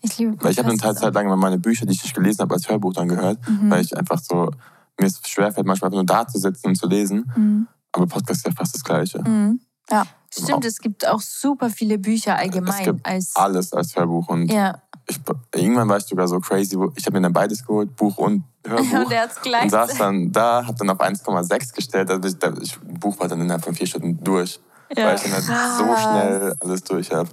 Ich 0.00 0.18
liebe 0.18 0.36
Weil 0.42 0.52
ich 0.52 0.58
habe 0.58 0.68
eine 0.68 0.78
Zeit 0.78 1.14
lang 1.14 1.38
meine 1.38 1.58
Bücher, 1.58 1.86
die 1.86 1.92
ich 1.92 2.02
nicht 2.02 2.14
gelesen 2.14 2.40
habe, 2.40 2.54
als 2.54 2.68
Hörbuch 2.68 2.92
dann 2.92 3.08
gehört, 3.08 3.38
mhm. 3.48 3.70
weil 3.70 3.82
ich 3.82 3.96
einfach 3.96 4.18
so, 4.18 4.50
mir 4.98 5.06
es 5.06 5.20
schwerfällt, 5.26 5.66
manchmal 5.66 5.90
nur 5.90 6.04
da 6.04 6.26
zu 6.26 6.38
sitzen 6.38 6.68
und 6.68 6.76
zu 6.76 6.86
lesen. 6.86 7.30
Mhm. 7.36 7.68
Aber 7.92 8.06
Podcast 8.06 8.40
ist 8.40 8.46
ja 8.46 8.52
fast 8.52 8.74
das 8.74 8.84
Gleiche. 8.84 9.20
Mhm. 9.20 9.60
Ja. 9.90 10.04
Stimmt, 10.30 10.64
es 10.66 10.78
gibt 10.78 11.06
auch 11.08 11.20
super 11.20 11.70
viele 11.70 11.98
Bücher 11.98 12.36
allgemein. 12.36 12.78
Es 12.78 12.84
gibt 12.84 13.06
als 13.06 13.34
alles 13.34 13.72
als 13.72 13.96
Hörbuch 13.96 14.28
und 14.28 14.52
ja. 14.52 14.82
ich, 15.08 15.18
irgendwann 15.54 15.88
war 15.88 15.96
ich 15.96 16.04
sogar 16.04 16.28
so 16.28 16.38
crazy. 16.38 16.78
Ich 16.96 17.06
habe 17.06 17.16
mir 17.16 17.22
dann 17.22 17.32
beides 17.32 17.64
geholt, 17.64 17.96
Buch 17.96 18.18
und 18.18 18.44
Hörbuch. 18.66 18.92
und, 19.06 19.12
er 19.12 19.28
gleich 19.42 19.62
und 19.62 19.70
saß 19.70 19.94
dann 19.98 20.30
da, 20.30 20.66
habe 20.66 20.76
dann 20.76 20.90
auf 20.90 21.00
1,6 21.00 21.74
gestellt. 21.74 22.10
Also 22.10 22.28
ich, 22.28 22.38
das 22.38 22.78
Buch 23.00 23.18
war 23.18 23.28
dann 23.28 23.40
innerhalb 23.40 23.64
von 23.64 23.74
vier 23.74 23.86
Stunden 23.86 24.22
durch. 24.22 24.60
Ja. 24.96 25.06
Weil 25.06 25.16
ich 25.16 25.22
dann 25.22 25.32
halt 25.32 25.44
so 25.76 25.96
schnell 25.96 26.54
alles 26.60 26.84
durch 26.84 27.12
habe. 27.12 27.28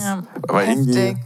Ja. 0.00 0.22
Aber 0.48 0.64
irgendwie 0.64 1.16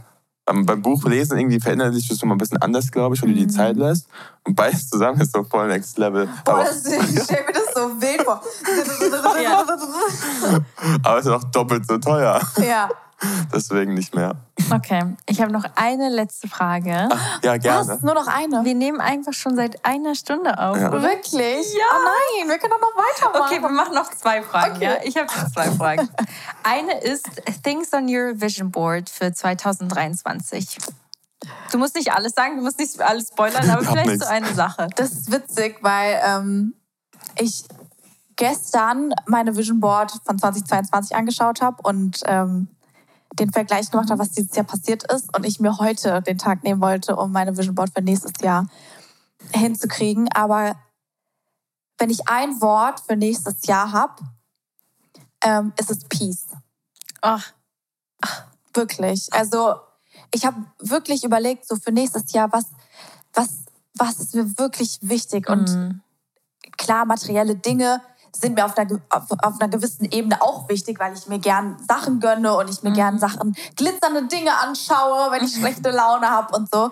ähm, 0.47 0.65
beim 0.65 0.81
Buchlesen 0.81 1.37
irgendwie 1.37 1.59
verändert 1.59 1.93
sich 1.93 2.07
das 2.07 2.21
immer 2.21 2.35
ein 2.35 2.37
bisschen 2.37 2.61
anders, 2.61 2.91
glaube 2.91 3.15
ich, 3.15 3.21
wenn 3.21 3.29
du 3.29 3.35
die 3.35 3.45
mhm. 3.45 3.49
Zeit 3.49 3.77
lässt. 3.77 4.07
Und 4.43 4.55
beides 4.55 4.89
zusammen 4.89 5.19
ist 5.19 5.33
so 5.33 5.43
voll 5.43 5.67
Next 5.67 5.97
Level. 5.97 6.27
Boah, 6.43 6.53
Aber, 6.53 6.63
das, 6.65 6.85
ich 6.85 7.23
stelle 7.23 7.45
mir 7.45 7.53
das 7.53 7.73
so 7.73 7.99
wild 7.99 8.21
vor. 8.21 8.41
Aber 11.03 11.19
es 11.19 11.25
ist 11.25 11.31
auch 11.31 11.43
doppelt 11.45 11.87
so 11.87 11.97
teuer. 11.97 12.39
Ja. 12.57 12.89
Deswegen 13.53 13.93
nicht 13.93 14.13
mehr. 14.13 14.35
Okay, 14.71 15.15
ich 15.27 15.41
habe 15.41 15.51
noch 15.51 15.65
eine 15.75 16.09
letzte 16.09 16.47
Frage. 16.47 17.07
Ach, 17.11 17.43
ja, 17.43 17.57
gerne. 17.57 17.87
Was? 17.87 18.01
Nur 18.01 18.13
noch 18.13 18.27
eine? 18.27 18.63
Wir 18.65 18.75
nehmen 18.75 18.99
einfach 18.99 19.33
schon 19.33 19.55
seit 19.55 19.85
einer 19.85 20.15
Stunde 20.15 20.57
auf. 20.59 20.77
Ja. 20.77 20.91
Wirklich? 20.91 21.73
Ja. 21.73 21.85
Oh 21.93 22.39
nein, 22.39 22.49
wir 22.49 22.57
können 22.57 22.73
doch 22.73 22.81
noch 22.81 22.95
weitermachen. 22.95 23.51
Okay, 23.51 23.61
wir 23.61 23.69
machen 23.69 23.93
noch 23.93 24.11
zwei 24.11 24.41
Fragen. 24.41 24.75
Okay. 24.75 24.85
Ja? 24.85 24.97
Ich 25.03 25.17
habe 25.17 25.27
zwei 25.53 25.71
Fragen. 25.71 26.09
Eine 26.63 26.99
ist 27.01 27.29
Things 27.63 27.93
on 27.93 28.03
your 28.03 28.39
Vision 28.39 28.71
Board 28.71 29.09
für 29.09 29.31
2023. 29.31 30.77
Du 31.71 31.77
musst 31.77 31.95
nicht 31.95 32.11
alles 32.11 32.33
sagen, 32.33 32.57
du 32.57 32.63
musst 32.63 32.79
nicht 32.79 32.99
alles 33.01 33.29
spoilern, 33.29 33.69
aber 33.69 33.83
vielleicht 33.83 34.07
nichts. 34.07 34.25
so 34.25 34.31
eine 34.31 34.53
Sache. 34.53 34.87
Das 34.95 35.11
ist 35.11 35.31
witzig, 35.31 35.77
weil 35.81 36.19
ähm, 36.25 36.73
ich 37.37 37.65
gestern 38.35 39.13
meine 39.27 39.55
Vision 39.55 39.79
Board 39.79 40.11
von 40.25 40.37
2022 40.37 41.15
angeschaut 41.15 41.61
habe 41.61 41.77
und 41.83 42.21
ähm, 42.25 42.67
den 43.35 43.51
Vergleich 43.51 43.91
gemacht 43.91 44.09
habe, 44.09 44.19
was 44.19 44.31
dieses 44.31 44.55
Jahr 44.55 44.65
passiert 44.65 45.11
ist 45.11 45.35
und 45.35 45.45
ich 45.45 45.59
mir 45.59 45.77
heute 45.77 46.21
den 46.21 46.37
Tag 46.37 46.63
nehmen 46.63 46.81
wollte, 46.81 47.15
um 47.15 47.31
meine 47.31 47.57
Vision 47.57 47.75
Board 47.75 47.91
für 47.93 48.01
nächstes 48.01 48.33
Jahr 48.41 48.67
hinzukriegen. 49.53 50.29
Aber 50.33 50.75
wenn 51.97 52.09
ich 52.09 52.27
ein 52.27 52.61
Wort 52.61 53.01
für 53.01 53.15
nächstes 53.15 53.65
Jahr 53.65 53.91
habe, 53.91 54.23
ähm, 55.43 55.73
ist 55.79 55.91
es 55.91 56.03
Peace. 56.05 56.47
Ach. 57.21 57.53
Ach, 58.21 58.45
wirklich. 58.73 59.31
Also 59.33 59.75
ich 60.33 60.45
habe 60.45 60.57
wirklich 60.79 61.23
überlegt, 61.23 61.67
so 61.67 61.75
für 61.75 61.91
nächstes 61.91 62.31
Jahr, 62.33 62.51
was, 62.51 62.65
was, 63.33 63.49
was 63.93 64.19
ist 64.19 64.35
mir 64.35 64.57
wirklich 64.57 64.99
wichtig? 65.01 65.49
Und 65.49 65.69
mhm. 65.69 66.01
klar, 66.77 67.05
materielle 67.05 67.55
Dinge 67.55 68.01
sind 68.35 68.55
mir 68.55 68.65
auf 68.65 68.77
einer, 68.77 68.99
auf, 69.09 69.23
auf, 69.29 69.59
einer 69.59 69.69
gewissen 69.69 70.05
Ebene 70.05 70.41
auch 70.41 70.69
wichtig, 70.69 70.99
weil 70.99 71.13
ich 71.13 71.27
mir 71.27 71.39
gern 71.39 71.77
Sachen 71.87 72.19
gönne 72.19 72.55
und 72.55 72.69
ich 72.69 72.83
mir 72.83 72.91
mhm. 72.91 72.95
gern 72.95 73.19
Sachen, 73.19 73.55
glitzernde 73.75 74.27
Dinge 74.27 74.51
anschaue, 74.57 75.31
wenn 75.31 75.43
ich 75.43 75.55
schlechte 75.55 75.91
Laune 75.91 76.29
habe 76.29 76.55
und 76.55 76.69
so. 76.71 76.91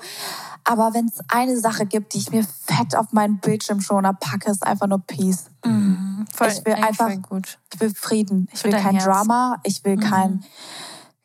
Aber 0.66 0.94
wenn 0.94 1.08
es 1.08 1.20
eine 1.28 1.58
Sache 1.60 1.86
gibt, 1.86 2.14
die 2.14 2.20
ich 2.20 2.32
mir 2.32 2.44
fett 2.44 2.96
auf 2.96 3.12
meinen 3.12 3.39
Bildschirmschoner 3.39 4.14
packe, 4.14 4.50
ist 4.50 4.66
einfach 4.66 4.88
nur 4.88 5.00
Peace. 5.00 5.46
Mhm. 5.66 6.26
Voll, 6.34 6.48
ich 6.48 6.66
will 6.66 6.74
einfach, 6.74 7.10
ich 7.10 7.80
will 7.80 7.94
Frieden. 7.94 8.48
Ich 8.54 8.64
will 8.64 8.72
kein 8.72 8.96
Herz. 8.96 9.04
Drama. 9.04 9.58
Ich 9.64 9.84
will 9.84 9.98
mhm. 9.98 10.02
kein, 10.02 10.44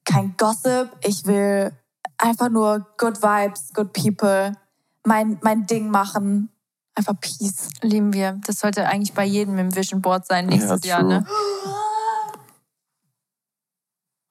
kein 0.04 0.34
Gossip. 0.36 0.90
Ich 1.02 1.24
will 1.26 1.72
einfach 2.18 2.48
nur 2.48 2.86
good 2.96 3.22
vibes, 3.22 3.72
good 3.74 3.92
people. 3.92 4.52
Mein, 5.04 5.38
mein 5.42 5.66
Ding 5.66 5.90
machen 5.90 6.50
Einfach 6.98 7.14
Peace. 7.20 7.68
Lieben 7.82 8.12
wir. 8.12 8.40
Das 8.44 8.58
sollte 8.58 8.84
eigentlich 8.88 9.14
bei 9.14 9.24
jedem 9.24 9.56
im 9.56 9.72
Vision 9.72 10.02
Board 10.02 10.26
sein 10.26 10.46
nächstes 10.46 10.82
ja, 10.82 10.98
Jahr, 10.98 11.04
ne? 11.04 11.24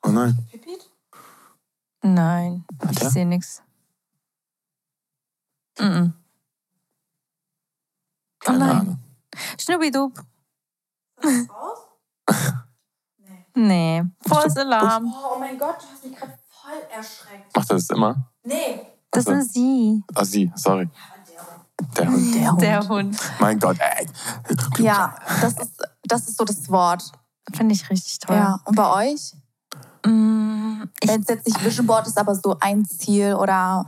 Oh 0.05 0.09
nein. 0.09 0.37
Nein, 2.01 2.65
ich 2.91 2.99
sehe 2.99 3.25
nichts. 3.25 3.63
Mm 5.79 5.83
-mm. 5.83 6.13
Oh 8.47 8.51
nein. 8.51 8.99
Schnubbidub. 9.57 10.19
nee. 11.23 11.45
nee. 13.55 14.03
Volles 14.27 14.57
Alarm. 14.57 15.05
Oh, 15.05 15.35
oh 15.35 15.39
mein 15.39 15.57
Gott, 15.57 15.77
du 15.81 15.85
hast 15.87 16.03
mich 16.03 16.17
gerade 16.17 16.37
voll 16.49 16.81
erschreckt. 16.91 17.55
Macht 17.55 17.69
er 17.69 17.77
das 17.77 17.89
immer? 17.89 18.29
Nee. 18.43 18.85
Das 19.11 19.25
also, 19.25 19.39
sind 19.39 19.53
sie. 19.53 20.03
Ah, 20.13 20.25
sie, 20.25 20.51
sorry. 20.55 20.89
Der 21.97 22.07
Hund. 22.07 22.35
Der 22.35 22.51
Hund. 22.51 22.61
Der 22.61 22.87
Hund. 22.87 23.17
Mein 23.39 23.59
Gott, 23.59 23.77
ey. 23.79 24.07
Ja, 24.79 25.15
das 25.41 25.53
ist, 25.53 25.71
das 26.03 26.27
ist 26.27 26.37
so 26.37 26.45
das 26.45 26.69
Wort. 26.69 27.11
Finde 27.55 27.73
ich 27.73 27.89
richtig 27.89 28.19
toll. 28.19 28.35
Ja, 28.35 28.59
und 28.65 28.75
bei 28.75 29.11
euch? 29.11 29.33
Mm, 30.05 30.83
Wenn 31.03 31.21
es 31.21 31.27
jetzt 31.27 31.47
nicht 31.47 31.63
Vision 31.63 31.85
Board 31.85 32.07
ist, 32.07 32.17
aber 32.17 32.35
so 32.35 32.57
ein 32.59 32.85
Ziel 32.85 33.35
oder. 33.35 33.85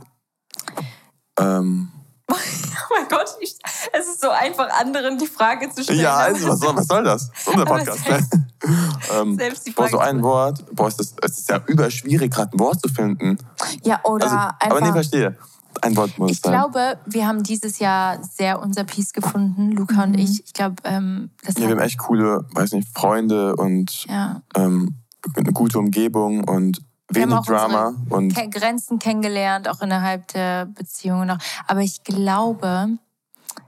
Ähm. 1.38 1.90
Oh 2.82 2.94
mein 2.98 3.08
Gott, 3.08 3.36
ich, 3.40 3.56
es 3.92 4.06
ist 4.06 4.20
so 4.20 4.30
einfach, 4.30 4.68
anderen 4.80 5.16
die 5.16 5.28
Frage 5.28 5.70
zu 5.70 5.84
stellen. 5.84 6.00
Ja, 6.00 6.16
also, 6.16 6.48
was 6.48 6.58
soll, 6.58 6.76
was 6.76 6.86
soll 6.86 7.04
das? 7.04 7.30
Das 7.30 7.46
unser 7.46 7.64
Podcast. 7.64 8.04
Selbst, 8.04 8.38
ähm, 9.14 9.36
selbst 9.36 9.66
die 9.66 9.72
Frage 9.72 9.90
boah, 9.92 9.98
so 9.98 9.98
ein 10.00 10.22
Wort, 10.24 10.64
boah, 10.74 10.88
es 10.88 10.98
ist, 10.98 11.16
es 11.22 11.38
ist 11.38 11.48
ja 11.50 11.62
überschwierig, 11.66 12.32
gerade 12.32 12.56
ein 12.56 12.58
Wort 12.58 12.80
zu 12.80 12.88
finden. 12.92 13.38
Ja, 13.84 14.00
oder 14.02 14.24
also, 14.24 14.36
einfach. 14.36 14.70
Aber 14.70 14.80
nee, 14.80 14.92
verstehe 14.92 15.36
ein 15.82 15.96
Wort 15.96 16.18
muss 16.18 16.32
Ich 16.32 16.40
sein. 16.40 16.52
glaube, 16.52 16.98
wir 17.06 17.26
haben 17.26 17.42
dieses 17.42 17.78
Jahr 17.78 18.22
sehr 18.22 18.60
unser 18.60 18.84
Peace 18.84 19.12
gefunden, 19.12 19.72
Luca 19.72 20.06
mhm. 20.06 20.12
und 20.12 20.18
ich. 20.18 20.44
Ich 20.44 20.52
glaube, 20.52 20.76
ähm, 20.84 21.30
das 21.44 21.56
ja, 21.56 21.62
wir 21.62 21.70
haben 21.70 21.80
echt 21.80 21.98
coole, 21.98 22.46
weiß 22.54 22.72
nicht, 22.72 22.88
Freunde 22.96 23.56
und 23.56 24.06
ja. 24.06 24.42
ähm, 24.54 24.96
eine 25.34 25.52
gute 25.52 25.78
Umgebung 25.78 26.44
und 26.44 26.82
wenig 27.08 27.40
Drama 27.40 27.94
und 28.08 28.34
Grenzen 28.52 28.98
kennengelernt, 28.98 29.68
auch 29.68 29.80
innerhalb 29.82 30.28
der 30.28 30.66
Beziehungen. 30.66 31.38
Aber 31.66 31.80
ich 31.80 32.04
glaube, 32.04 32.98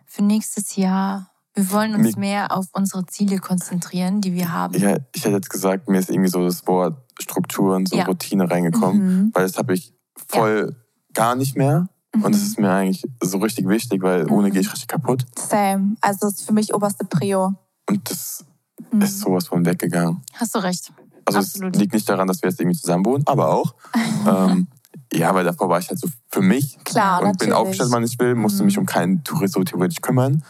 für 0.06 0.22
nächstes 0.22 0.76
Jahr 0.76 1.32
wir 1.54 1.70
wollen 1.70 1.94
uns 1.94 2.16
mehr 2.16 2.56
auf 2.56 2.66
unsere 2.72 3.04
Ziele 3.06 3.38
konzentrieren, 3.38 4.22
die 4.22 4.32
wir 4.32 4.52
haben. 4.52 4.74
Ja, 4.74 4.96
ich 5.14 5.24
hätte 5.24 5.34
jetzt 5.34 5.50
gesagt, 5.50 5.88
mir 5.88 5.98
ist 5.98 6.08
irgendwie 6.08 6.30
so 6.30 6.44
das 6.44 6.66
Wort 6.66 6.96
Struktur 7.20 7.76
und 7.76 7.88
so 7.88 7.96
ja. 7.96 8.04
Routine 8.04 8.50
reingekommen, 8.50 9.02
mhm. 9.04 9.30
weil 9.34 9.42
das 9.42 9.58
habe 9.58 9.74
ich 9.74 9.92
voll 10.28 10.68
ja. 10.70 10.76
gar 11.12 11.36
nicht 11.36 11.56
mehr. 11.56 11.88
Mhm. 12.14 12.24
Und 12.24 12.34
das 12.34 12.42
ist 12.42 12.58
mir 12.58 12.70
eigentlich 12.70 13.04
so 13.22 13.38
richtig 13.38 13.68
wichtig, 13.68 14.02
weil 14.02 14.30
ohne 14.30 14.50
gehe 14.50 14.60
ich 14.60 14.70
richtig 14.70 14.88
kaputt. 14.88 15.24
Same. 15.36 15.96
Also 16.00 16.26
das 16.26 16.40
ist 16.40 16.46
für 16.46 16.52
mich 16.52 16.74
oberste 16.74 17.04
Prio. 17.04 17.54
Und 17.88 18.10
das 18.10 18.44
mhm. 18.90 19.02
ist 19.02 19.20
sowas 19.20 19.46
von 19.46 19.64
weggegangen. 19.64 20.22
Hast 20.34 20.54
du 20.54 20.58
recht. 20.58 20.92
Also 21.24 21.38
Absolut. 21.38 21.74
es 21.74 21.80
liegt 21.80 21.94
nicht 21.94 22.08
daran, 22.08 22.26
dass 22.26 22.42
wir 22.42 22.50
jetzt 22.50 22.60
irgendwie 22.60 22.78
zusammen 22.78 23.04
wohnen, 23.04 23.24
aber 23.26 23.54
auch. 23.54 23.74
ähm, 24.26 24.68
ja, 25.12 25.34
weil 25.34 25.44
davor 25.44 25.68
war 25.68 25.78
ich 25.78 25.88
halt 25.88 25.98
so 25.98 26.08
für 26.28 26.42
mich. 26.42 26.78
Klar, 26.84 27.20
Und 27.20 27.28
natürlich. 27.28 27.50
bin 27.50 27.52
aufgestellt, 27.52 27.90
wann 27.92 28.04
ich 28.04 28.18
will, 28.18 28.34
musste 28.34 28.62
mhm. 28.62 28.66
mich 28.66 28.78
um 28.78 28.86
keinen 28.86 29.22
Tourist 29.24 29.54
so 29.54 29.62
theoretisch 29.62 30.00
kümmern. 30.00 30.42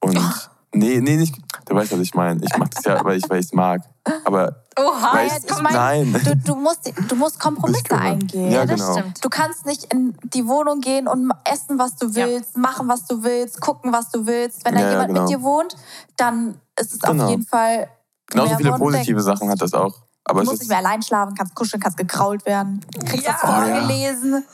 Und 0.00 0.18
oh. 0.18 0.48
Nee, 0.72 1.00
nee, 1.00 1.16
nicht. 1.16 1.34
Du 1.66 1.74
weißt, 1.74 1.92
was 1.92 2.00
ich 2.00 2.14
meine. 2.14 2.40
Ich 2.44 2.56
mache 2.56 2.70
das 2.74 2.84
ja, 2.84 3.04
weil 3.04 3.18
ich 3.18 3.24
es 3.30 3.52
mag. 3.52 3.82
Aber 4.24 4.64
Oha, 4.78 5.22
ich, 5.24 5.32
ich 5.44 5.62
mein, 5.62 5.72
nein. 5.72 6.20
Du, 6.24 6.36
du, 6.36 6.54
musst, 6.54 6.92
du 7.08 7.16
musst 7.16 7.40
Kompromisse 7.40 7.96
eingehen. 7.96 8.50
Ja, 8.50 8.64
genau. 8.64 8.92
stimmt. 8.92 9.24
Du 9.24 9.28
kannst 9.28 9.66
nicht 9.66 9.92
in 9.92 10.16
die 10.22 10.46
Wohnung 10.46 10.80
gehen 10.80 11.08
und 11.08 11.30
essen, 11.44 11.78
was 11.78 11.96
du 11.96 12.14
willst, 12.14 12.54
ja. 12.54 12.60
machen, 12.60 12.88
was 12.88 13.06
du 13.06 13.22
willst, 13.22 13.60
gucken, 13.60 13.92
was 13.92 14.10
du 14.10 14.26
willst. 14.26 14.64
Wenn 14.64 14.74
da 14.74 14.80
ja, 14.80 14.90
jemand 14.90 15.08
genau. 15.08 15.20
mit 15.22 15.30
dir 15.30 15.42
wohnt, 15.42 15.76
dann 16.16 16.60
ist 16.78 16.94
es 16.94 17.00
genau. 17.00 17.24
auf 17.24 17.30
jeden 17.30 17.46
Fall. 17.46 17.88
Genauso 18.26 18.56
viele 18.56 18.72
positive 18.72 19.20
Sachen 19.20 19.50
hat 19.50 19.60
das 19.60 19.74
auch. 19.74 19.94
Aber 20.24 20.42
du 20.42 20.50
musst 20.50 20.60
nicht 20.60 20.68
mehr 20.68 20.78
allein 20.78 21.02
schlafen, 21.02 21.34
kannst 21.34 21.54
kuscheln, 21.54 21.80
kannst 21.80 21.96
gekrault 21.96 22.44
werden, 22.44 22.84
kriegst 23.06 23.26
ja. 23.26 23.32
was 23.32 23.40
vorgelesen. 23.40 24.44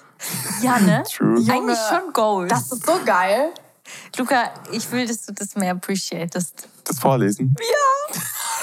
Ja, 0.62 0.78
ne? 0.78 1.02
True. 1.12 1.38
Junge, 1.38 1.52
Eigentlich 1.52 1.78
schon 1.88 2.12
Gold. 2.12 2.50
Das 2.50 2.72
ist 2.72 2.86
so 2.86 2.92
geil. 3.04 3.52
Luca, 4.16 4.50
ich 4.72 4.90
will, 4.92 5.06
dass 5.06 5.26
du 5.26 5.32
das 5.32 5.54
mehr 5.56 5.72
appreciatest. 5.72 6.68
Das 6.84 6.98
Vorlesen? 6.98 7.54
Ja. 7.58 8.20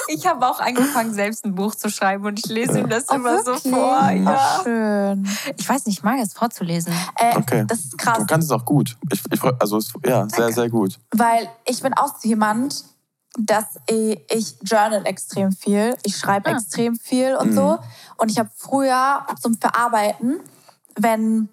Ich 0.08 0.26
habe 0.28 0.46
auch 0.48 0.60
angefangen, 0.60 1.14
selbst 1.14 1.46
ein 1.46 1.56
Buch 1.56 1.76
zu 1.76 1.90
schreiben 1.90 2.26
und 2.26 2.40
ich 2.40 2.46
lese 2.46 2.80
ihm 2.80 2.90
das 2.90 3.06
oh, 3.10 3.16
immer 3.16 3.34
wirklich? 3.36 3.64
so 3.64 3.70
vor. 3.70 4.10
Ja. 4.10 4.24
Ach, 4.26 4.64
schön. 4.64 5.28
Ich 5.58 5.68
weiß 5.68 5.86
nicht, 5.86 6.00
ich 6.00 6.04
mag 6.04 6.20
es 6.20 6.34
vorzulesen. 6.34 6.94
Äh, 7.18 7.38
okay. 7.38 7.64
Das 7.68 7.80
ist 7.80 7.98
krass. 7.98 8.18
Du 8.18 8.26
kannst 8.26 8.46
es 8.46 8.52
auch 8.52 8.66
gut. 8.66 8.98
Ich, 9.12 9.22
ich, 9.32 9.44
also, 9.60 9.80
ja, 10.06 10.28
sehr, 10.28 10.40
Danke. 10.40 10.54
sehr 10.54 10.70
gut. 10.70 11.00
Weil 11.12 11.50
ich 11.66 11.82
bin 11.82 11.94
auch 11.94 12.16
so 12.20 12.28
jemand, 12.28 12.84
dass 13.38 13.66
ich, 13.88 14.20
ich 14.30 14.56
journal 14.64 15.06
extrem 15.06 15.52
viel. 15.52 15.96
Ich 16.04 16.18
schreibe 16.18 16.50
ah. 16.50 16.54
extrem 16.54 16.96
viel 16.96 17.36
und 17.36 17.52
mhm. 17.52 17.56
so. 17.56 17.80
Und 18.18 18.32
ich 18.32 18.40
habe 18.40 18.50
früher 18.56 19.26
zum 19.42 19.58
Verarbeiten, 19.58 20.40
wenn, 20.96 21.50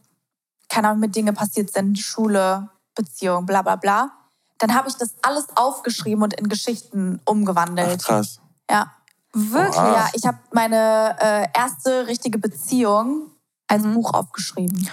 keine 0.69 0.89
Ahnung, 0.89 1.01
mit 1.01 1.14
Dinge 1.14 1.33
passiert 1.33 1.73
sind, 1.73 1.99
Schule, 1.99 2.69
Beziehung, 3.03 3.46
bla 3.46 3.62
bla 3.62 3.76
bla, 3.76 4.11
dann 4.59 4.74
habe 4.74 4.88
ich 4.88 4.96
das 4.96 5.14
alles 5.22 5.46
aufgeschrieben 5.55 6.22
und 6.22 6.34
in 6.34 6.49
Geschichten 6.49 7.20
umgewandelt. 7.24 8.01
Ach, 8.03 8.07
krass. 8.07 8.40
Ja. 8.70 8.92
Wirklich? 9.32 9.76
Oha. 9.76 9.92
Ja, 9.92 10.09
ich 10.14 10.26
habe 10.26 10.38
meine 10.53 11.16
äh, 11.20 11.46
erste 11.55 12.07
richtige 12.07 12.38
Beziehung 12.38 13.30
als 13.68 13.82
mhm. 13.82 13.94
Buch 13.94 14.14
aufgeschrieben. 14.14 14.88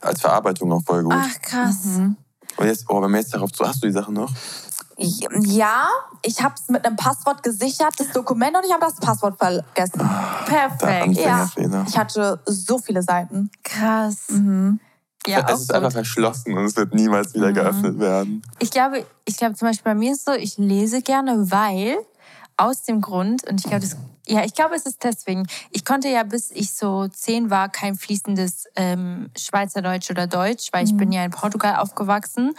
Als 0.00 0.20
Verarbeitung 0.20 0.72
auch 0.72 0.82
voll 0.82 1.02
gut. 1.02 1.14
Ach, 1.16 1.42
krass. 1.42 1.84
Mhm. 1.84 2.16
Und 2.56 2.66
jetzt, 2.66 2.84
oh, 2.88 3.00
wenn 3.02 3.10
wir 3.10 3.18
jetzt 3.18 3.34
darauf 3.34 3.50
zu, 3.52 3.66
hast 3.66 3.82
du 3.82 3.86
die 3.86 3.92
Sachen 3.92 4.14
noch? 4.14 4.30
Ja, 4.98 5.88
ich 6.22 6.42
habe 6.42 6.54
es 6.54 6.68
mit 6.68 6.84
einem 6.84 6.96
Passwort 6.96 7.42
gesichert, 7.42 7.94
das 7.96 8.08
Dokument, 8.12 8.54
und 8.54 8.64
ich 8.66 8.72
habe 8.72 8.84
das 8.84 8.96
Passwort 8.96 9.38
vergessen. 9.38 10.06
Perfekt. 10.44 11.16
Ja, 11.16 11.48
ich 11.86 11.96
hatte 11.96 12.38
so 12.44 12.78
viele 12.78 13.02
Seiten. 13.02 13.50
Krass. 13.64 14.28
Mhm. 14.28 14.78
Ja, 15.26 15.46
es 15.48 15.60
ist 15.60 15.68
gut. 15.68 15.76
einfach 15.76 15.92
verschlossen 15.92 16.56
und 16.56 16.64
es 16.64 16.76
wird 16.76 16.94
niemals 16.94 17.34
wieder 17.34 17.50
mhm. 17.50 17.54
geöffnet 17.54 17.98
werden. 17.98 18.42
Ich 18.58 18.70
glaube, 18.70 19.04
ich 19.24 19.36
glaube 19.36 19.54
zum 19.54 19.68
Beispiel 19.68 19.84
bei 19.84 19.94
mir 19.94 20.12
ist 20.12 20.20
es 20.20 20.24
so, 20.24 20.32
ich 20.32 20.58
lese 20.58 21.02
gerne, 21.02 21.50
weil 21.50 21.98
aus 22.56 22.82
dem 22.82 23.00
Grund, 23.00 23.46
und 23.48 23.60
ich 23.60 23.66
glaube, 23.66 23.80
das 23.80 23.96
ja, 24.30 24.44
ich 24.44 24.54
glaube, 24.54 24.76
es 24.76 24.86
ist 24.86 25.02
deswegen. 25.02 25.46
Ich 25.72 25.84
konnte 25.84 26.08
ja, 26.08 26.22
bis 26.22 26.52
ich 26.52 26.72
so 26.72 27.08
zehn 27.08 27.50
war, 27.50 27.68
kein 27.68 27.96
fließendes 27.96 28.68
ähm, 28.76 29.30
Schweizerdeutsch 29.36 30.08
oder 30.10 30.28
Deutsch, 30.28 30.68
weil 30.72 30.84
ich 30.84 30.92
mhm. 30.92 30.98
bin 30.98 31.12
ja 31.12 31.24
in 31.24 31.32
Portugal 31.32 31.76
aufgewachsen. 31.76 32.54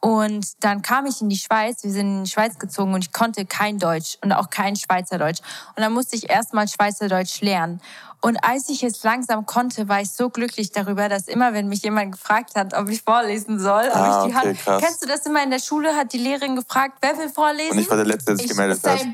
Und 0.00 0.62
dann 0.62 0.82
kam 0.82 1.06
ich 1.06 1.22
in 1.22 1.30
die 1.30 1.38
Schweiz, 1.38 1.82
wir 1.82 1.92
sind 1.92 2.18
in 2.18 2.24
die 2.24 2.30
Schweiz 2.30 2.58
gezogen 2.58 2.92
und 2.92 3.02
ich 3.02 3.12
konnte 3.12 3.46
kein 3.46 3.78
Deutsch 3.78 4.18
und 4.22 4.32
auch 4.32 4.50
kein 4.50 4.76
Schweizerdeutsch. 4.76 5.40
Und 5.74 5.82
dann 5.82 5.94
musste 5.94 6.14
ich 6.14 6.28
erstmal 6.28 6.68
Schweizerdeutsch 6.68 7.40
lernen. 7.40 7.80
Und 8.20 8.38
als 8.42 8.68
ich 8.68 8.82
es 8.82 9.02
langsam 9.02 9.46
konnte, 9.46 9.88
war 9.88 10.02
ich 10.02 10.10
so 10.10 10.28
glücklich 10.28 10.72
darüber, 10.72 11.08
dass 11.08 11.28
immer, 11.28 11.54
wenn 11.54 11.68
mich 11.68 11.82
jemand 11.82 12.12
gefragt 12.12 12.54
hat, 12.54 12.74
ob 12.74 12.88
ich 12.90 13.02
vorlesen 13.02 13.58
soll, 13.58 13.84
ah, 13.92 14.26
ich 14.26 14.32
die 14.32 14.36
okay, 14.36 14.48
Hand. 14.48 14.58
Krass. 14.58 14.82
Kennst 14.82 15.02
du 15.02 15.08
das 15.08 15.24
immer 15.26 15.42
in 15.42 15.50
der 15.50 15.58
Schule? 15.58 15.94
Hat 15.96 16.12
die 16.12 16.18
Lehrerin 16.18 16.56
gefragt, 16.56 16.98
wer 17.00 17.16
will 17.16 17.30
vorlesen? 17.30 17.72
Und 17.72 17.78
ich 17.78 17.88
war 17.88 17.96
der 17.96 18.06
Letzte, 18.06 18.34
der 18.34 18.36
sich 18.36 18.48
gemeldet 18.48 18.82
hat. 18.82 19.06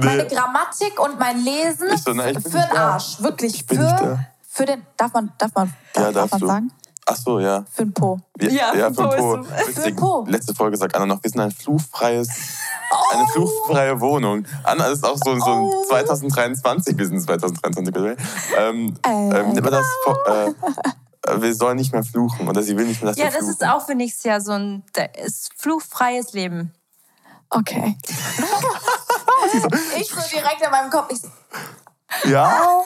Meine 0.00 0.26
Grammatik 0.26 1.00
und 1.00 1.18
mein 1.18 1.42
Lesen 1.42 1.96
so, 1.96 2.12
na, 2.12 2.24
für 2.24 2.40
den 2.40 2.76
Arsch. 2.76 3.20
Wirklich 3.20 3.64
für, 3.64 4.18
für 4.48 4.66
den. 4.66 4.86
Darf 4.96 5.12
man, 5.12 5.32
darf 5.38 5.54
man, 5.54 5.74
darf, 5.92 6.04
ja, 6.04 6.12
darf 6.12 6.30
man 6.32 6.40
sagen? 6.40 6.72
Ach 7.10 7.16
so, 7.16 7.40
ja. 7.40 7.64
Für 7.72 7.84
den 7.84 7.94
Po. 7.94 8.20
Ja, 8.38 8.48
ja, 8.50 8.74
ja 8.74 8.92
für 8.92 9.08
den 9.08 9.18
Po. 9.18 9.42
Für 9.42 9.82
den 9.82 9.96
Po. 9.96 10.24
Letzte 10.28 10.54
Folge 10.54 10.76
sagt 10.76 10.94
Anna 10.94 11.06
noch, 11.06 11.22
wir 11.22 11.30
sind 11.30 11.40
ein 11.40 11.50
fluchfreies, 11.50 12.28
oh. 12.90 13.16
eine 13.16 13.26
fluchfreie 13.28 13.98
Wohnung. 14.00 14.44
Anna 14.62 14.88
ist 14.88 15.04
auch 15.04 15.16
so, 15.16 15.38
so 15.38 15.50
oh. 15.50 15.84
2023, 15.88 16.98
wir 16.98 17.06
sind 17.06 17.20
2023, 17.22 17.94
ähm, 18.58 18.94
äh, 19.06 19.40
ähm, 19.40 19.54
das, 19.54 19.86
äh, 20.26 21.40
wir 21.40 21.54
sollen 21.54 21.76
nicht 21.76 21.92
mehr 21.92 22.04
fluchen 22.04 22.46
oder 22.46 22.62
sie 22.62 22.76
will 22.76 22.86
nicht 22.86 23.02
mehr, 23.02 23.12
dass 23.12 23.18
Ja, 23.18 23.26
das 23.26 23.36
fluchen. 23.36 23.50
ist 23.52 23.66
auch 23.66 23.86
für 23.86 23.94
nächstes 23.94 24.24
Jahr 24.24 24.40
so 24.42 24.52
ein 24.52 24.82
fluchfreies 25.56 26.34
Leben. 26.34 26.74
Okay. 27.50 27.96
ich 29.98 30.08
so 30.08 30.20
direkt 30.30 30.62
in 30.62 30.70
meinem 30.70 30.90
Kopf. 30.90 31.10
Ich 31.10 31.20
so, 31.20 31.28
ja. 32.24 32.82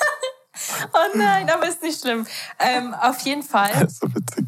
oh 0.93 1.17
nein, 1.17 1.51
aber 1.51 1.69
ist 1.69 1.83
nicht 1.83 2.01
schlimm. 2.01 2.27
Ähm, 2.59 2.95
auf 2.95 3.21
jeden 3.21 3.43
Fall. 3.43 3.71
Das 3.73 3.83
ist 3.93 4.01
so 4.01 4.15
witzig. 4.15 4.47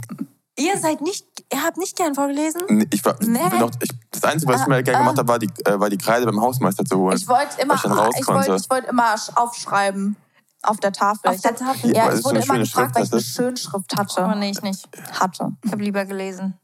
Ihr 0.56 0.78
seid 0.78 1.00
nicht, 1.00 1.26
ihr 1.52 1.64
habt 1.64 1.78
nicht 1.78 1.96
gern 1.96 2.14
vorgelesen? 2.14 2.62
Nee, 2.68 2.86
ich 2.92 3.04
war, 3.04 3.16
nee. 3.20 3.40
noch, 3.58 3.72
ich, 3.80 3.90
das 4.12 4.22
Einzige, 4.22 4.52
was 4.52 4.60
ich 4.60 4.66
mir 4.68 4.84
gerne 4.84 5.00
gemacht 5.00 5.18
habe, 5.18 5.26
war 5.26 5.38
die, 5.40 5.50
äh, 5.64 5.80
war 5.80 5.90
die 5.90 5.98
Kreide 5.98 6.26
beim 6.26 6.40
Hausmeister 6.40 6.84
zu 6.84 6.96
holen. 6.96 7.16
Ich 7.16 7.26
wollte 7.26 7.60
immer, 7.60 7.74
ich, 7.74 7.84
ich 8.20 8.28
wollte, 8.28 8.54
ich 8.54 8.70
wollte 8.70 8.86
immer 8.86 9.16
aufschreiben 9.34 10.16
auf 10.62 10.78
der 10.78 10.92
Tafel. 10.92 11.30
Auf 11.30 11.40
der 11.40 11.56
Tafel? 11.56 11.94
Ja, 11.94 12.12
ich 12.12 12.24
wurde 12.24 12.40
immer 12.40 12.58
gefragt, 12.58 12.94
weil 12.94 13.04
ich 13.04 13.12
eine 13.12 13.20
Schönschrift 13.20 13.96
hatte. 13.96 14.30
Oh 14.32 14.38
nee, 14.38 14.50
ich 14.50 14.62
nicht. 14.62 14.88
Hatte. 15.12 15.52
Ich 15.64 15.72
habe 15.72 15.82
lieber 15.82 16.04
gelesen. 16.04 16.54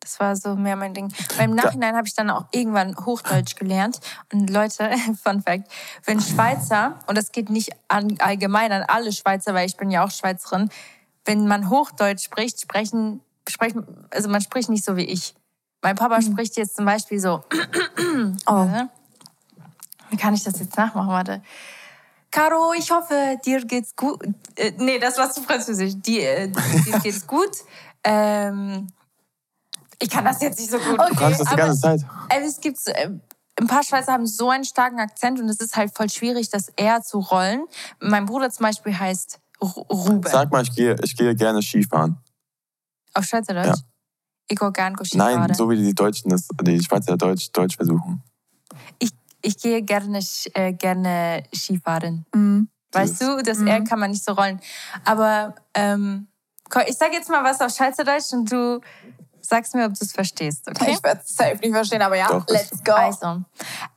Das 0.00 0.18
war 0.18 0.34
so 0.34 0.56
mehr 0.56 0.76
mein 0.76 0.94
Ding. 0.94 1.12
Beim 1.36 1.54
Nachhinein 1.54 1.94
habe 1.94 2.08
ich 2.08 2.14
dann 2.14 2.30
auch 2.30 2.46
irgendwann 2.52 2.96
Hochdeutsch 2.96 3.56
gelernt. 3.56 4.00
Und 4.32 4.48
Leute, 4.48 4.90
Fun 5.22 5.42
Fact, 5.42 5.70
wenn 6.06 6.20
Schweizer, 6.20 6.98
und 7.06 7.18
das 7.18 7.32
geht 7.32 7.50
nicht 7.50 7.70
an, 7.88 8.16
allgemein 8.18 8.72
an 8.72 8.82
alle 8.82 9.12
Schweizer, 9.12 9.52
weil 9.52 9.66
ich 9.66 9.76
bin 9.76 9.90
ja 9.90 10.02
auch 10.02 10.10
Schweizerin, 10.10 10.70
wenn 11.26 11.46
man 11.46 11.68
Hochdeutsch 11.68 12.24
spricht, 12.24 12.60
sprechen, 12.60 13.20
sprechen 13.46 13.86
also 14.10 14.30
man 14.30 14.40
spricht 14.40 14.70
nicht 14.70 14.84
so 14.84 14.96
wie 14.96 15.04
ich. 15.04 15.34
Mein 15.82 15.96
Papa 15.96 16.18
mhm. 16.18 16.32
spricht 16.32 16.56
jetzt 16.56 16.76
zum 16.76 16.86
Beispiel 16.86 17.20
so. 17.20 17.44
oh. 18.46 18.68
Wie 20.08 20.16
kann 20.16 20.34
ich 20.34 20.44
das 20.44 20.58
jetzt 20.60 20.76
nachmachen? 20.76 21.08
Warte. 21.08 21.42
Caro, 22.30 22.72
ich 22.76 22.90
hoffe, 22.90 23.38
dir 23.44 23.64
geht's 23.64 23.96
gut. 23.96 24.22
Äh, 24.56 24.72
nee, 24.78 24.98
das 24.98 25.18
war 25.18 25.30
zu 25.30 25.42
französisch. 25.42 25.94
Die, 25.96 26.20
äh, 26.20 26.48
dir 26.86 26.98
geht's 27.00 27.26
gut. 27.26 27.50
Ähm, 28.04 28.86
ich 30.02 30.10
kann 30.10 30.24
das 30.24 30.40
jetzt 30.40 30.58
nicht 30.58 30.70
so 30.70 30.78
gut. 30.78 30.98
Okay, 30.98 31.10
du 31.10 31.16
kannst 31.16 31.40
das 31.40 31.48
die 31.48 31.56
ganze 31.56 31.80
Zeit. 31.80 32.00
Es 32.28 32.60
gibt 32.60 32.78
äh, 32.86 33.10
ein 33.60 33.66
paar 33.66 33.82
Schweizer 33.82 34.12
haben 34.12 34.26
so 34.26 34.50
einen 34.50 34.64
starken 34.64 34.98
Akzent 34.98 35.38
und 35.40 35.48
es 35.48 35.60
ist 35.60 35.76
halt 35.76 35.94
voll 35.94 36.08
schwierig, 36.08 36.50
das 36.50 36.70
eher 36.76 37.02
zu 37.02 37.18
rollen. 37.18 37.64
Mein 38.00 38.26
Bruder 38.26 38.50
zum 38.50 38.64
Beispiel 38.64 38.98
heißt 38.98 39.38
Ruben. 39.62 40.22
Sag 40.26 40.50
mal, 40.50 40.62
ich 40.62 40.74
gehe, 40.74 40.96
ich 41.02 41.16
gehe 41.16 41.34
gerne 41.34 41.60
Skifahren. 41.60 42.16
Auf 43.12 43.24
Schweizerdeutsch? 43.24 43.66
Ja. 43.66 43.74
Ich 44.48 44.58
gehe 44.58 44.72
gerne 44.72 44.96
Skifahren. 45.04 45.40
Nein, 45.40 45.54
so 45.54 45.68
wie 45.68 45.76
die 45.76 45.94
Deutschen 45.94 46.30
das, 46.30 46.48
die 46.62 46.82
Schweizer 46.82 47.16
Deutsch, 47.16 47.50
Deutsch 47.52 47.76
versuchen. 47.76 48.22
Ich, 48.98 49.10
ich 49.42 49.58
gehe 49.58 49.82
gerne, 49.82 50.20
äh, 50.54 50.72
gerne 50.72 51.42
Skifahren. 51.54 52.24
Mhm. 52.34 52.68
Weißt 52.92 53.20
du, 53.20 53.42
das 53.42 53.58
mhm. 53.58 53.68
R 53.68 53.84
kann 53.84 54.00
man 54.00 54.10
nicht 54.10 54.24
so 54.24 54.32
rollen. 54.32 54.60
Aber 55.04 55.54
ähm, 55.74 56.28
ich 56.86 56.96
sage 56.96 57.12
jetzt 57.12 57.28
mal 57.28 57.44
was 57.44 57.60
auf 57.60 57.72
Schweizerdeutsch 57.72 58.32
und 58.32 58.50
du 58.50 58.80
Sag's 59.50 59.74
mir, 59.74 59.84
ob 59.84 59.94
du 59.94 60.04
es 60.04 60.12
verstehst, 60.12 60.68
okay? 60.68 60.92
Ich 60.92 61.02
werde 61.02 61.22
es 61.24 61.34
safe 61.34 61.56
nicht 61.56 61.72
verstehen, 61.72 62.02
aber 62.02 62.14
ja, 62.14 62.28
Doch, 62.28 62.46
let's 62.46 62.84
go. 62.84 62.92
Also, 62.92 63.42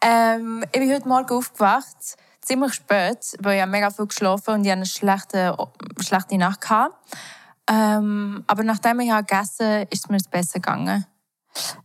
ähm, 0.01 0.65
ich 0.71 0.79
bin 0.79 0.91
heute 0.91 1.07
Morgen 1.07 1.29
aufgewacht, 1.29 2.17
ziemlich 2.41 2.73
spät, 2.73 3.37
weil 3.39 3.59
ich 3.59 3.65
mega 3.67 3.91
viel 3.91 4.07
geschlafen 4.07 4.55
und 4.55 4.65
ich 4.65 4.71
eine 4.71 4.87
schlechte, 4.87 5.55
schlechte 5.99 6.39
Nacht 6.39 6.61
gehabt. 6.61 6.95
Ähm, 7.69 8.43
aber 8.47 8.63
nachdem 8.63 8.99
ich 9.01 9.11
gegessen 9.11 9.65
habe, 9.65 9.87
ist 9.91 10.05
es 10.05 10.09
mir 10.09 10.17
besser 10.31 10.59
gegangen. 10.59 11.05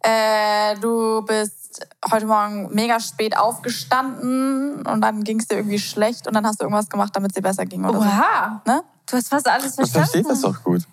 Äh, 0.00 0.74
du 0.76 1.20
bist 1.26 1.86
heute 2.10 2.24
Morgen 2.24 2.74
mega 2.74 2.98
spät 3.00 3.36
aufgestanden 3.36 4.86
und 4.86 5.00
dann 5.02 5.24
ging 5.24 5.40
es 5.40 5.46
dir 5.46 5.56
irgendwie 5.56 5.78
schlecht 5.78 6.26
und 6.26 6.32
dann 6.32 6.46
hast 6.46 6.58
du 6.58 6.64
irgendwas 6.64 6.88
gemacht, 6.88 7.14
damit 7.14 7.32
es 7.32 7.34
dir 7.34 7.42
besser 7.42 7.66
ging. 7.66 7.84
Oder 7.84 7.98
Oha! 7.98 8.62
So. 8.64 8.72
Ne? 8.72 8.82
Du 9.04 9.16
hast 9.18 9.28
fast 9.28 9.46
alles 9.46 9.74
verstanden. 9.74 10.06
Ich 10.06 10.10
verstehe 10.10 10.22
das 10.22 10.40
doch 10.40 10.64
gut. 10.64 10.84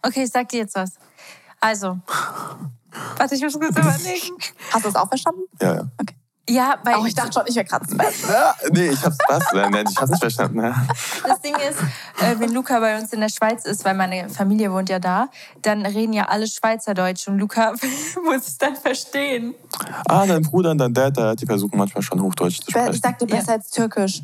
Okay, 0.00 0.22
ich 0.22 0.30
sag 0.30 0.48
dir 0.48 0.60
jetzt 0.60 0.74
was. 0.74 0.92
Also, 1.64 1.98
warte, 3.16 3.34
ich 3.34 3.40
muss 3.40 3.58
kurz 3.58 3.70
überlegen. 3.70 4.36
Hast 4.70 4.84
du 4.84 4.88
es 4.90 4.96
auch 4.96 5.08
verstanden? 5.08 5.44
Ja, 5.62 5.76
ja. 5.76 5.88
Okay. 5.98 6.14
Ja, 6.46 6.74
weil 6.84 6.96
oh, 6.96 7.06
ich 7.06 7.14
dachte 7.14 7.32
schon, 7.32 7.44
ich 7.46 7.54
wäre 7.54 7.64
gerade 7.64 7.86
ja, 7.96 8.54
Nee, 8.70 8.88
ich 8.88 9.02
hab's 9.02 9.16
was. 9.28 9.44
Nein, 9.54 9.86
ich 9.90 9.96
hab's 9.96 10.10
nicht 10.10 10.20
verstanden. 10.20 10.62
Ja. 10.62 10.74
Das 11.26 11.40
Ding 11.40 11.54
ist, 11.54 11.80
äh, 12.22 12.38
wenn 12.38 12.52
Luca 12.52 12.78
bei 12.80 12.98
uns 12.98 13.14
in 13.14 13.20
der 13.20 13.30
Schweiz 13.30 13.64
ist, 13.64 13.82
weil 13.86 13.94
meine 13.94 14.28
Familie 14.28 14.70
wohnt 14.70 14.90
ja 14.90 14.98
da, 14.98 15.30
dann 15.62 15.86
reden 15.86 16.12
ja 16.12 16.26
alle 16.26 16.46
Schweizerdeutsch 16.46 17.28
und 17.28 17.38
Luca 17.38 17.72
muss 18.24 18.46
es 18.46 18.58
dann 18.58 18.76
verstehen. 18.76 19.54
Ah, 20.06 20.26
dein 20.26 20.42
Bruder 20.42 20.72
und 20.72 20.78
dein 20.78 20.92
Dad, 20.92 21.40
die 21.40 21.46
versuchen 21.46 21.78
manchmal 21.78 22.02
schon 22.02 22.20
Hochdeutsch 22.20 22.60
zu 22.60 22.70
sprechen. 22.70 22.92
Ich 22.92 23.00
sagte 23.00 23.24
besser 23.24 23.52
ja. 23.52 23.54
als 23.54 23.70
Türkisch. 23.70 24.22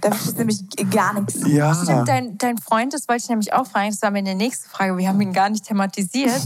Da 0.00 0.10
versteht 0.10 0.38
nämlich 0.38 0.64
gar 0.90 1.14
nichts. 1.14 1.40
Ja. 1.46 1.74
Stimmt, 1.74 2.08
dein, 2.08 2.38
dein 2.38 2.58
Freund, 2.58 2.92
das 2.92 3.08
wollte 3.08 3.22
ich 3.24 3.28
nämlich 3.28 3.52
auch 3.52 3.66
fragen, 3.66 3.90
das 3.90 4.02
war 4.02 4.10
mir 4.10 4.18
eine 4.18 4.34
nächste 4.34 4.68
Frage, 4.68 4.96
wir 4.96 5.08
haben 5.08 5.20
ihn 5.20 5.32
gar 5.32 5.48
nicht 5.48 5.64
thematisiert. 5.64 6.30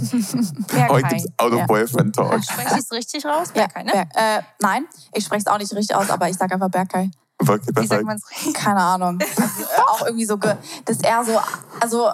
Heute 0.88 1.08
gibt's 1.08 1.26
Auto-Boyfriend-Talk. 1.36 2.44
Spreche 2.44 2.74
ich 2.74 2.80
es 2.80 2.92
richtig 2.92 3.24
raus? 3.24 3.50
Bergkai, 3.52 3.82
ne? 3.82 3.92
Berg, 3.92 4.08
äh, 4.14 4.42
nein, 4.60 4.84
ich 5.12 5.24
spreche 5.24 5.40
es 5.40 5.46
auch 5.46 5.58
nicht 5.58 5.72
richtig 5.72 5.96
aus, 5.96 6.10
aber 6.10 6.28
ich 6.28 6.36
sage 6.36 6.54
einfach 6.54 6.70
Bergkai. 6.70 7.10
Wie 7.40 7.86
sagt 7.86 8.04
man's 8.04 8.30
richtig? 8.30 8.54
Keine 8.54 8.80
Ahnung. 8.80 9.18
Also, 9.36 9.64
auch 9.88 10.06
irgendwie 10.06 10.26
so, 10.26 10.36
das 10.36 10.96
ist 10.96 11.04
eher 11.04 11.24
so, 11.24 11.38
also 11.80 12.10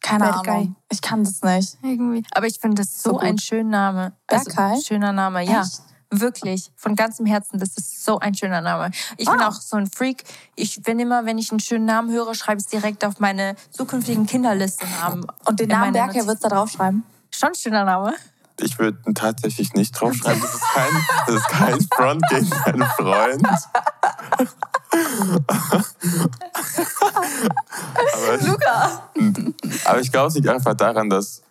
keine 0.00 0.24
Bergkai. 0.24 0.50
Ahnung. 0.50 0.76
Ich 0.90 1.02
kann 1.02 1.24
das 1.24 1.42
nicht. 1.42 1.76
Irgendwie. 1.82 2.24
Aber 2.32 2.46
ich 2.46 2.58
finde 2.58 2.82
das 2.82 3.02
so, 3.02 3.10
so 3.10 3.18
ein 3.18 3.38
schöner 3.38 3.92
Name. 3.92 4.12
Bergkai? 4.26 4.70
Also, 4.70 4.82
schöner 4.82 5.12
Name, 5.12 5.44
ja. 5.44 5.62
Echt? 5.62 5.82
Wirklich, 6.12 6.72
von 6.74 6.96
ganzem 6.96 7.24
Herzen, 7.24 7.60
das 7.60 7.76
ist 7.76 8.04
so 8.04 8.18
ein 8.18 8.34
schöner 8.34 8.60
Name. 8.60 8.90
Ich 9.16 9.28
ah. 9.28 9.32
bin 9.32 9.42
auch 9.42 9.52
so 9.52 9.76
ein 9.76 9.86
Freak. 9.86 10.24
Ich 10.56 10.82
bin 10.82 10.98
immer, 10.98 11.24
wenn 11.24 11.38
ich 11.38 11.52
einen 11.52 11.60
schönen 11.60 11.84
Namen 11.84 12.10
höre, 12.10 12.34
schreibe 12.34 12.58
ich 12.58 12.64
es 12.64 12.70
direkt 12.70 13.04
auf 13.04 13.20
meine 13.20 13.54
zukünftigen 13.70 14.26
Kinderliste 14.26 14.86
Namen. 15.00 15.24
Und 15.44 15.60
den 15.60 15.68
Namen 15.68 15.92
Bergkai 15.92 16.26
würdest 16.26 16.44
du 16.44 16.48
da 16.48 16.56
draufschreiben? 16.56 17.04
Schon 17.30 17.50
ein 17.50 17.54
schöner 17.54 17.84
Name. 17.84 18.14
Ich 18.62 18.78
würde 18.78 18.98
tatsächlich 19.14 19.72
nicht 19.74 19.92
draufschreiben. 19.92 20.40
Das 20.42 20.54
ist 20.54 20.62
kein, 20.74 21.06
das 21.26 21.36
ist 21.36 21.48
kein 21.48 21.80
Front 21.94 22.22
gegen 22.28 22.50
deinen 22.64 22.86
Freund. 22.88 23.46
aber, 28.12 28.46
Luca! 28.46 29.10
Aber 29.84 30.00
ich 30.00 30.10
glaube, 30.10 30.28
es 30.28 30.34
liegt 30.34 30.48
einfach 30.48 30.74
daran, 30.74 31.08
dass 31.08 31.42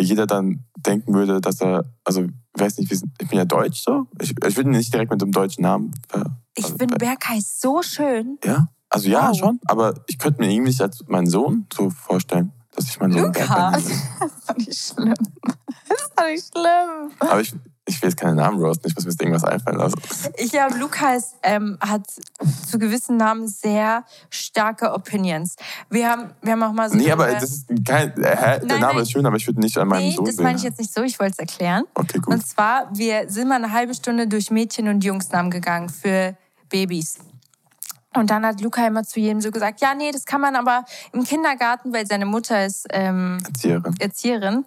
jeder 0.00 0.26
dann 0.26 0.64
denken 0.76 1.14
würde, 1.14 1.40
dass 1.40 1.60
er, 1.60 1.84
also 2.04 2.22
ich 2.22 2.30
weiß 2.58 2.78
nicht, 2.78 2.90
ich 2.92 3.28
bin 3.28 3.38
ja 3.38 3.44
deutsch 3.44 3.82
so. 3.82 4.06
Ich, 4.20 4.34
ich 4.46 4.56
würde 4.56 4.70
nicht 4.70 4.92
direkt 4.92 5.10
mit 5.10 5.20
dem 5.20 5.32
deutschen 5.32 5.62
Namen. 5.62 5.92
Äh, 6.12 6.24
ich 6.54 6.64
also, 6.64 6.76
finde 6.76 6.96
Berkay 6.96 7.40
so 7.40 7.82
schön. 7.82 8.38
Ja, 8.44 8.68
also 8.90 9.08
ja, 9.08 9.28
wow. 9.28 9.38
schon. 9.38 9.60
Aber 9.66 9.94
ich 10.06 10.18
könnte 10.18 10.40
mir 10.40 10.50
irgendwie 10.50 10.82
als 10.82 11.04
meinen 11.06 11.28
Sohn 11.28 11.66
so 11.72 11.90
vorstellen, 11.90 12.52
dass 12.74 12.86
ich 12.86 12.98
meinen 13.00 13.12
Sohn 13.12 13.22
Luca. 13.22 13.72
Das 13.78 13.84
ist 13.84 14.48
doch 14.48 14.56
nicht 14.56 14.78
schlimm. 14.78 15.14
Das 15.88 16.00
ist 16.00 16.12
doch 16.16 16.26
nicht 16.26 16.46
schlimm. 16.52 17.10
Aber 17.18 17.40
ich, 17.40 17.54
ich 17.88 18.02
will 18.02 18.10
jetzt 18.10 18.18
keine 18.18 18.34
Namen 18.34 18.60
roasten, 18.60 18.88
ich 18.88 18.94
muss 18.94 19.04
mir 19.04 19.10
jetzt 19.10 19.20
irgendwas 19.20 19.44
einfallen 19.44 19.78
lassen. 19.78 20.00
Ich 20.36 20.50
glaube, 20.50 20.76
Lukas 20.76 21.34
ähm, 21.42 21.78
hat 21.80 22.02
zu 22.66 22.78
gewissen 22.78 23.16
Namen 23.16 23.48
sehr 23.48 24.04
starke 24.30 24.92
Opinions. 24.92 25.56
Wir 25.90 26.08
haben, 26.08 26.30
wir 26.42 26.52
haben 26.52 26.62
auch 26.62 26.72
mal 26.72 26.90
so. 26.90 26.96
Nee, 26.96 27.10
aber 27.10 27.32
das 27.32 27.44
ist 27.44 27.68
kein. 27.86 28.10
Äh, 28.10 28.14
der 28.14 28.60
nein, 28.64 28.80
Name 28.80 28.94
nein. 28.94 29.02
ist 29.02 29.12
schön, 29.12 29.24
aber 29.26 29.36
ich 29.36 29.46
würde 29.46 29.60
nicht 29.60 29.76
an 29.78 29.88
meinem 29.88 30.08
nee, 30.08 30.14
Sohn 30.14 30.26
das 30.26 30.36
meine 30.36 30.58
ich 30.58 30.64
jetzt 30.64 30.78
nicht 30.78 30.92
so, 30.92 31.02
ich 31.02 31.18
wollte 31.18 31.32
es 31.32 31.38
erklären. 31.38 31.84
Okay, 31.94 32.18
gut. 32.18 32.34
Und 32.34 32.46
zwar, 32.46 32.88
wir 32.92 33.28
sind 33.28 33.48
mal 33.48 33.56
eine 33.56 33.72
halbe 33.72 33.94
Stunde 33.94 34.28
durch 34.28 34.50
Mädchen- 34.50 34.88
und 34.88 35.02
Jungsnamen 35.02 35.50
gegangen 35.50 35.88
für 35.88 36.36
Babys. 36.68 37.18
Und 38.14 38.30
dann 38.30 38.44
hat 38.46 38.62
Luca 38.62 38.86
immer 38.86 39.04
zu 39.04 39.20
jedem 39.20 39.42
so 39.42 39.50
gesagt, 39.50 39.82
ja, 39.82 39.94
nee, 39.94 40.10
das 40.10 40.24
kann 40.24 40.40
man 40.40 40.56
aber 40.56 40.84
im 41.12 41.24
Kindergarten, 41.24 41.92
weil 41.92 42.06
seine 42.06 42.24
Mutter 42.24 42.64
ist 42.64 42.86
ähm, 42.90 43.38
Erzieherin. 43.46 43.94
Erzieherin. 43.98 44.64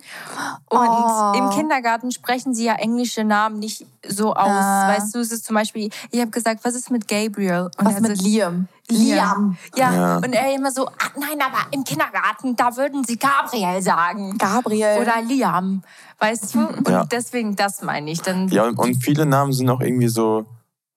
Und 0.69 0.89
oh. 0.89 1.33
im 1.35 1.49
Kindergarten 1.49 2.11
sprechen 2.11 2.53
sie 2.53 2.65
ja 2.65 2.75
englische 2.75 3.23
Namen 3.23 3.57
nicht 3.57 3.87
so 4.07 4.35
aus. 4.35 4.47
Äh. 4.47 4.95
Weißt 4.95 5.15
du, 5.15 5.19
es 5.19 5.31
ist 5.31 5.45
zum 5.45 5.55
Beispiel, 5.55 5.89
ich 6.11 6.21
habe 6.21 6.29
gesagt, 6.29 6.63
was 6.63 6.75
ist 6.75 6.91
mit 6.91 7.07
Gabriel? 7.07 7.71
Und 7.77 7.85
was 7.85 7.99
mit 7.99 8.15
so, 8.15 8.23
Liam? 8.23 8.67
Liam. 8.87 9.57
Ja. 9.75 9.91
ja. 9.91 10.15
und 10.17 10.33
er 10.33 10.53
immer 10.53 10.71
so, 10.71 10.87
ach, 10.87 11.11
nein, 11.19 11.39
aber 11.41 11.65
im 11.71 11.83
Kindergarten, 11.83 12.55
da 12.55 12.77
würden 12.77 13.03
sie 13.03 13.17
Gabriel 13.17 13.81
sagen. 13.81 14.37
Gabriel. 14.37 14.99
Oder 15.01 15.19
Liam, 15.23 15.81
weißt 16.19 16.53
du? 16.53 16.67
Und 16.67 16.87
ja. 16.87 17.05
deswegen, 17.05 17.55
das 17.55 17.81
meine 17.81 18.11
ich. 18.11 18.21
Dann 18.21 18.49
ja, 18.49 18.65
und 18.65 19.03
viele 19.03 19.25
Namen 19.25 19.51
sind 19.51 19.67
auch 19.69 19.81
irgendwie 19.81 20.09
so 20.09 20.45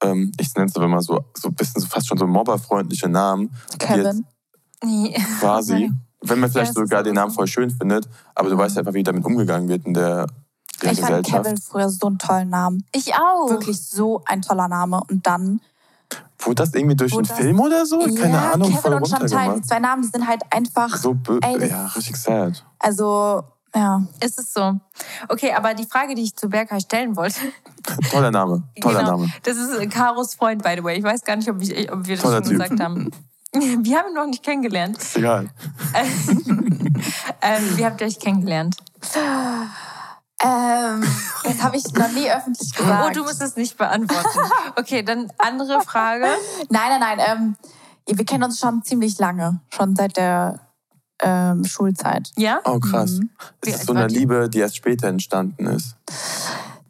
ähm, 0.04 0.32
ich 0.38 0.54
nenne 0.54 0.68
es 0.68 0.76
aber 0.76 0.88
mal 0.88 1.00
so, 1.00 1.24
so 1.34 1.48
ein 1.48 1.54
bisschen 1.54 1.80
so 1.80 1.88
fast 1.88 2.06
schon 2.06 2.18
so 2.18 2.26
mobberfreundliche 2.26 3.08
Namen. 3.08 3.50
Kevin. 3.78 4.26
Jetzt, 4.82 5.40
quasi. 5.40 5.90
Wenn 6.20 6.40
man 6.40 6.50
vielleicht 6.50 6.74
ja, 6.74 6.82
sogar 6.82 7.02
den 7.02 7.14
Namen 7.14 7.32
voll 7.32 7.46
schön 7.46 7.70
findet, 7.70 8.08
aber 8.34 8.48
du 8.48 8.56
weißt 8.56 8.78
einfach, 8.78 8.94
wie 8.94 9.02
damit 9.02 9.24
umgegangen 9.24 9.68
wird 9.68 9.84
in 9.84 9.92
der, 9.92 10.26
der 10.82 10.92
ich 10.92 10.98
Gesellschaft. 10.98 11.26
Ich 11.26 11.32
fand 11.32 11.44
Kevin 11.44 11.56
früher 11.58 11.90
so 11.90 12.06
einen 12.06 12.18
tollen 12.18 12.48
Namen. 12.48 12.84
Ich 12.92 13.14
auch. 13.14 13.50
Wirklich 13.50 13.82
so 13.82 14.22
ein 14.24 14.40
toller 14.40 14.68
Name. 14.68 15.02
Und 15.08 15.26
dann 15.26 15.60
Wurde 16.38 16.56
das 16.56 16.74
irgendwie 16.74 16.96
durch 16.96 17.14
einen 17.14 17.24
Film 17.24 17.60
oder 17.60 17.86
so? 17.86 17.98
Keine 18.00 18.30
ja, 18.30 18.52
Ahnung, 18.52 18.68
Kevin 18.68 18.82
voll 18.82 18.94
und 18.94 19.08
Chantal, 19.08 19.54
die 19.56 19.62
zwei 19.62 19.78
Namen, 19.78 20.02
die 20.02 20.08
sind 20.08 20.26
halt 20.26 20.42
einfach. 20.50 20.96
So, 20.96 21.16
ey, 21.40 21.68
ja, 21.68 21.86
richtig 21.86 22.16
sad. 22.16 22.64
Also, 22.78 23.42
ja. 23.74 24.06
Ist 24.20 24.38
es 24.38 24.52
so. 24.52 24.78
Okay, 25.28 25.52
aber 25.52 25.74
die 25.74 25.86
Frage, 25.86 26.14
die 26.14 26.22
ich 26.22 26.36
zu 26.36 26.48
Berkay 26.48 26.80
stellen 26.80 27.16
wollte. 27.16 27.40
Toller 28.10 28.30
Name. 28.30 28.62
Toller 28.80 29.00
genau, 29.00 29.18
Name. 29.18 29.32
Das 29.42 29.56
ist 29.56 29.90
Karos 29.90 30.34
Freund, 30.34 30.62
by 30.62 30.74
the 30.76 30.84
way. 30.84 30.98
Ich 30.98 31.04
weiß 31.04 31.22
gar 31.24 31.36
nicht, 31.36 31.48
ob, 31.48 31.60
ich, 31.60 31.92
ob 31.92 32.06
wir 32.06 32.16
das 32.16 32.22
Toller 32.22 32.36
schon 32.36 32.44
typ. 32.44 32.52
gesagt 32.52 32.80
haben. 32.80 33.10
Wir 33.54 33.98
haben 33.98 34.08
ihn 34.08 34.14
noch 34.14 34.26
nicht 34.26 34.42
kennengelernt. 34.42 34.98
Ist 34.98 35.16
egal. 35.16 35.48
ähm, 35.94 37.76
wie 37.76 37.84
habt 37.84 38.00
ihr 38.00 38.08
euch 38.08 38.18
kennengelernt? 38.18 38.76
Ähm, 40.42 41.04
das 41.44 41.62
habe 41.62 41.76
ich 41.76 41.84
noch 41.94 42.10
nie 42.10 42.28
öffentlich 42.28 42.74
gesagt. 42.74 43.06
Oh, 43.06 43.14
du 43.14 43.22
musst 43.22 43.40
es 43.40 43.54
nicht 43.54 43.78
beantworten. 43.78 44.50
Okay, 44.74 45.04
dann 45.04 45.30
andere 45.38 45.80
Frage. 45.82 46.26
Nein, 46.68 46.98
nein, 46.98 47.16
nein. 47.16 47.18
Ähm, 47.30 47.56
wir 48.06 48.24
kennen 48.24 48.42
uns 48.42 48.58
schon 48.58 48.82
ziemlich 48.82 49.18
lange. 49.18 49.60
Schon 49.72 49.94
seit 49.94 50.16
der 50.16 50.58
ähm, 51.24 51.64
Schulzeit. 51.64 52.30
Ja? 52.36 52.60
Oh, 52.64 52.78
krass. 52.78 53.12
Mhm. 53.12 53.30
Ist 53.64 53.74
das 53.74 53.86
so 53.86 53.94
eine 53.94 54.06
Liebe, 54.06 54.48
die 54.48 54.58
erst 54.58 54.76
später 54.76 55.08
entstanden 55.08 55.66
ist? 55.66 55.96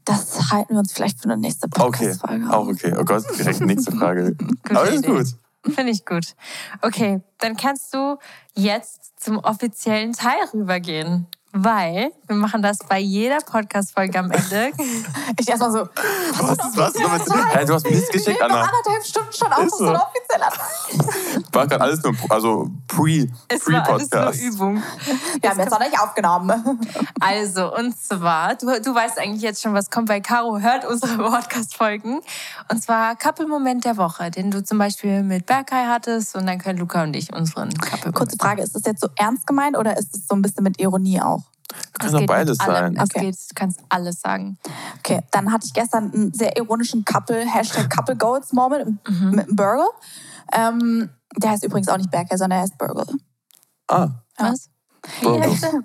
Das 0.05 0.51
halten 0.51 0.75
wir 0.75 0.81
uns 0.81 0.93
vielleicht 0.93 1.21
für 1.21 1.31
eine 1.31 1.39
nächste 1.39 1.69
Podcast-Folge. 1.69 2.45
Okay, 2.45 2.55
auch 2.55 2.67
okay. 2.67 2.95
Oh 2.99 3.05
Gott, 3.05 3.25
direkt 3.39 3.61
nächste 3.61 3.93
Frage. 3.97 4.37
Aber 4.69 4.89
ist 4.89 5.07
gut. 5.07 5.27
Finde 5.75 5.93
ich 5.93 6.05
gut. 6.05 6.35
Okay, 6.83 7.23
dann 7.39 7.57
kannst 7.57 7.95
du 7.95 8.19
jetzt 8.55 9.13
zum 9.19 9.39
offiziellen 9.39 10.13
Teil 10.13 10.37
rübergehen 10.53 11.27
weil 11.55 12.11
wir 12.27 12.35
machen 12.35 12.63
das 12.63 12.79
bei 12.79 12.99
jeder 12.99 13.39
Podcast-Folge 13.39 14.19
am 14.19 14.31
Ende. 14.31 14.73
ich 15.39 15.49
erstmal 15.49 15.71
so, 15.71 15.89
was, 16.33 16.59
was, 16.59 16.95
was, 16.95 17.31
was 17.31 17.55
hey, 17.55 17.65
du 17.65 17.75
hast 17.75 17.85
mir 17.85 17.93
nichts 17.93 18.11
geschickt, 18.11 18.43
Anna. 18.43 18.61
noch 18.61 18.69
anderthalb 18.69 19.05
Stunden 19.05 19.33
schon 19.33 19.53
auf, 19.53 19.71
so. 19.71 19.77
so 19.77 19.87
ein 19.87 19.97
offizieller 19.97 20.53
War 21.53 21.67
gerade 21.69 21.81
alles 21.81 22.03
nur, 22.03 22.13
also 22.29 22.71
pre, 22.89 23.29
es 23.47 23.65
pre 23.65 23.75
-Podcast. 23.75 24.13
war 24.13 24.27
alles 24.27 24.43
nur 24.43 24.53
Übung. 24.53 24.83
Wir 25.41 25.51
haben 25.51 25.61
jetzt 25.61 25.71
noch 25.71 25.79
nicht 25.79 26.01
aufgenommen. 26.01 26.81
Also, 27.21 27.73
und 27.77 27.97
zwar, 27.97 28.57
du, 28.57 28.81
du 28.81 28.93
weißt 28.93 29.19
eigentlich 29.21 29.43
jetzt 29.43 29.63
schon, 29.63 29.75
was 29.75 29.91
kommt, 29.91 30.09
weil 30.09 30.23
Caro 30.23 30.59
hört 30.59 30.85
unsere 30.85 31.17
Podcast-Folgen. 31.31 32.21
Und 32.69 32.83
zwar 32.83 33.15
Couple-Moment 33.15 33.85
der 33.85 33.97
Woche, 33.97 34.33
den 34.33 34.51
du 34.51 34.65
zum 34.65 34.79
Beispiel 34.79 35.23
mit 35.23 35.47
Berkay 35.47 35.87
hattest 35.87 36.35
und 36.35 36.47
dann 36.47 36.59
können 36.59 36.81
Luca 36.81 37.05
und 37.05 37.15
ich 37.15 37.33
unseren 37.33 37.73
Couple-Moment. 37.75 38.15
Kurze 38.17 38.37
Frage, 38.41 38.63
ist 38.63 38.75
das 38.75 38.83
jetzt 38.87 39.01
so 39.01 39.09
ernst 39.15 39.47
gemeint 39.47 39.79
oder 39.79 39.97
ist 39.97 40.17
es 40.17 40.27
so 40.27 40.35
ein 40.35 40.43
bisschen 40.43 40.65
mit 40.65 40.81
Ironie 40.81 41.21
auch? 41.21 41.44
Kann 41.99 42.13
doch 42.13 42.27
beides 42.27 42.59
sein. 42.59 42.97
Es 42.97 43.03
okay. 43.03 43.27
geht, 43.27 43.35
du 43.35 43.55
kannst 43.55 43.81
alles 43.89 44.21
sagen. 44.21 44.59
Okay, 44.99 45.21
dann 45.31 45.53
hatte 45.53 45.67
ich 45.67 45.73
gestern 45.73 46.13
einen 46.13 46.35
sehr 46.35 46.57
ironischen 46.57 47.05
Couple, 47.05 47.45
Hashtag 47.47 47.89
Couple 47.91 48.17
Goats 48.17 48.53
Moment 48.53 48.99
mhm. 49.09 49.31
mit 49.31 49.47
einem 49.47 49.57
Burger. 49.57 49.89
Ähm, 50.53 51.11
der 51.37 51.51
heißt 51.51 51.65
übrigens 51.65 51.89
auch 51.89 51.97
nicht 51.97 52.11
Berger, 52.11 52.37
sondern 52.37 52.59
er 52.59 52.63
heißt 52.63 52.79
Burger. 52.79 53.07
Ah. 53.89 54.09
Ja. 54.39 54.51
Was? 54.51 54.71
Burger. 55.23 55.47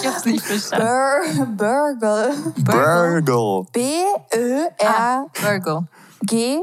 ich 0.00 0.06
hab's 0.06 0.24
nicht 0.24 0.44
verstanden. 0.44 1.56
Bur 1.56 1.96
Burger. 1.98 2.32
Burger. 2.58 3.66
B-Ö-R. 3.72 4.70
Ah, 4.84 5.26
Burger. 5.40 5.86
G. 6.22 6.58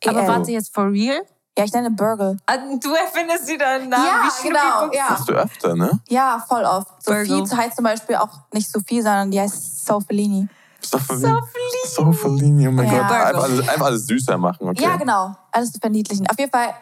-E 0.00 0.08
Aber 0.08 0.26
warte 0.26 0.52
jetzt 0.52 0.72
for 0.72 0.90
real? 0.90 1.20
Ja, 1.56 1.64
ich 1.64 1.72
nenne 1.72 1.90
Burgle. 1.90 2.36
Ah, 2.46 2.56
du 2.56 2.94
erfindest 2.94 3.46
wieder 3.46 3.68
einen 3.68 3.88
Namen 3.88 4.04
ja, 4.04 4.28
wie 4.42 4.48
genau, 4.48 4.92
ja. 4.92 5.10
Machst 5.10 5.28
du 5.28 5.32
öfter, 5.34 5.76
ne? 5.76 6.00
Ja, 6.08 6.44
voll 6.48 6.64
oft. 6.64 6.88
Sophie 7.00 7.44
heißt 7.56 7.76
zum 7.76 7.84
Beispiel 7.84 8.16
auch 8.16 8.40
nicht 8.52 8.68
Sophie, 8.68 9.00
sondern 9.02 9.30
die 9.30 9.40
heißt 9.40 9.86
Sofellini. 9.86 10.48
Sofellini. 10.80 11.38
Sofellini, 11.86 12.68
oh 12.68 12.72
mein 12.72 12.86
ja. 12.86 13.06
Gott. 13.06 13.10
Einfach 13.12 13.42
alles, 13.44 13.68
einfach 13.68 13.86
alles 13.86 14.06
süßer 14.06 14.36
machen, 14.36 14.68
okay. 14.68 14.82
Ja, 14.82 14.96
genau. 14.96 15.34
Alles 15.52 15.72
zu 15.72 15.78
verniedlichen. 15.78 16.26
Auf 16.28 16.38
jeden 16.38 16.50
Fall, 16.50 16.74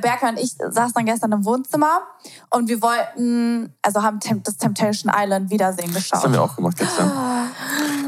Berker 0.00 0.30
und 0.30 0.38
ich 0.38 0.52
saßen 0.52 0.92
dann 0.94 1.04
gestern 1.04 1.32
im 1.32 1.44
Wohnzimmer 1.44 2.00
und 2.50 2.68
wir 2.68 2.80
wollten, 2.80 3.74
also 3.82 4.02
haben 4.02 4.20
das 4.42 4.56
Temptation 4.56 5.12
Island 5.14 5.50
Wiedersehen 5.50 5.92
geschaut. 5.92 6.12
Das 6.12 6.24
haben 6.24 6.32
wir 6.32 6.42
auch 6.42 6.56
gemacht 6.56 6.76
gestern. 6.78 7.10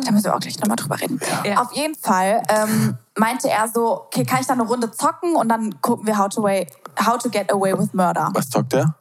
Da 0.04 0.10
müssen 0.10 0.24
wir 0.24 0.34
auch 0.34 0.40
gleich 0.40 0.58
nochmal 0.60 0.76
drüber 0.76 1.00
reden. 1.00 1.20
Ja. 1.44 1.60
Auf 1.60 1.72
jeden 1.72 1.94
Fall 1.94 2.42
ähm, 2.48 2.96
meinte 3.18 3.50
er 3.50 3.68
so, 3.68 4.04
okay, 4.04 4.24
kann 4.24 4.40
ich 4.40 4.46
da 4.46 4.54
eine 4.54 4.62
Runde 4.62 4.90
zocken 4.90 5.36
und 5.36 5.48
dann 5.48 5.80
gucken 5.82 6.06
wir 6.06 6.16
How 6.16 6.28
to, 6.28 6.42
way, 6.42 6.66
how 7.04 7.18
to 7.18 7.28
Get 7.28 7.52
Away 7.52 7.78
with 7.78 7.92
Murder. 7.92 8.30
Was 8.32 8.48
zockt 8.48 8.72
der? 8.72 8.94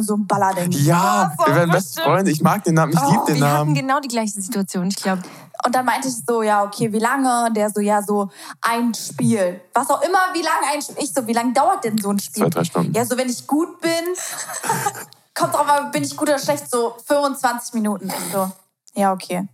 So 0.00 0.14
ein 0.14 0.26
Ballerding. 0.26 0.70
Ja, 0.70 1.32
oh, 1.36 1.46
wir 1.46 1.54
werden 1.56 1.70
beste 1.70 2.00
Freunde. 2.00 2.30
Ich 2.30 2.40
mag 2.40 2.64
den 2.64 2.74
Namen, 2.74 2.92
ich 2.92 3.00
oh, 3.00 3.10
liebe 3.10 3.24
den 3.26 3.34
wir 3.36 3.40
Namen. 3.40 3.52
Wir 3.52 3.58
hatten 3.58 3.74
genau 3.74 4.00
die 4.00 4.08
gleiche 4.08 4.40
Situation, 4.40 4.86
ich 4.88 4.96
glaube. 4.96 5.22
Und 5.64 5.74
dann 5.74 5.84
meinte 5.84 6.08
ich 6.08 6.14
so, 6.26 6.42
ja, 6.42 6.62
okay, 6.62 6.92
wie 6.92 6.98
lange? 6.98 7.52
Der 7.52 7.70
so, 7.70 7.80
ja, 7.80 8.02
so 8.02 8.30
ein 8.60 8.94
Spiel. 8.94 9.60
Was 9.74 9.90
auch 9.90 10.02
immer, 10.02 10.18
wie 10.32 10.42
lange 10.42 10.66
ein 10.72 10.82
Spiel? 10.82 10.96
Ich 10.98 11.12
so, 11.12 11.26
wie 11.26 11.32
lange 11.32 11.52
dauert 11.52 11.84
denn 11.84 11.98
so 11.98 12.10
ein 12.10 12.18
Spiel? 12.18 12.44
Zwei, 12.44 12.50
drei 12.50 12.64
Stunden. 12.64 12.92
Ja, 12.94 13.04
so, 13.04 13.16
wenn 13.16 13.28
ich 13.28 13.46
gut 13.46 13.80
bin, 13.80 13.90
kommt 15.34 15.54
drauf 15.54 15.68
an, 15.68 15.90
bin 15.90 16.02
ich 16.02 16.16
gut 16.16 16.28
oder 16.28 16.38
schlecht, 16.38 16.70
so 16.70 16.96
25 17.06 17.74
Minuten. 17.74 18.08
Ich 18.08 18.32
so, 18.32 18.50
ja, 18.94 19.12
okay. 19.12 19.48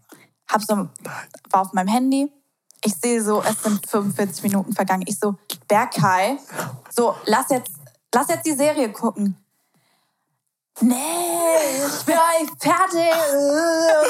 Hab 0.48 0.62
so, 0.62 0.88
war 1.50 1.60
auf 1.60 1.72
meinem 1.72 1.88
Handy. 1.88 2.30
Ich 2.84 2.94
sehe 2.94 3.22
so, 3.22 3.42
es 3.42 3.62
sind 3.62 3.86
45 3.88 4.42
Minuten 4.42 4.74
vergangen. 4.74 5.04
Ich 5.06 5.18
so, 5.18 5.36
Bergkai, 5.68 6.38
so, 6.90 7.14
lass 7.24 7.48
jetzt, 7.48 7.72
lass 8.14 8.28
jetzt 8.28 8.44
die 8.44 8.52
Serie 8.52 8.92
gucken. 8.92 9.36
Nee, 10.80 11.86
ich 11.86 12.04
bin 12.04 12.16
euch 12.16 12.50
fertig. 12.58 13.14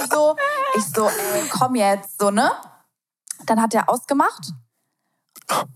So. 0.10 0.36
Ich 0.76 0.84
so, 0.84 1.08
ey, 1.08 1.48
komm 1.50 1.74
jetzt, 1.74 2.20
so, 2.20 2.30
ne? 2.30 2.52
Dann 3.46 3.60
hat 3.60 3.74
er 3.74 3.88
ausgemacht 3.88 4.52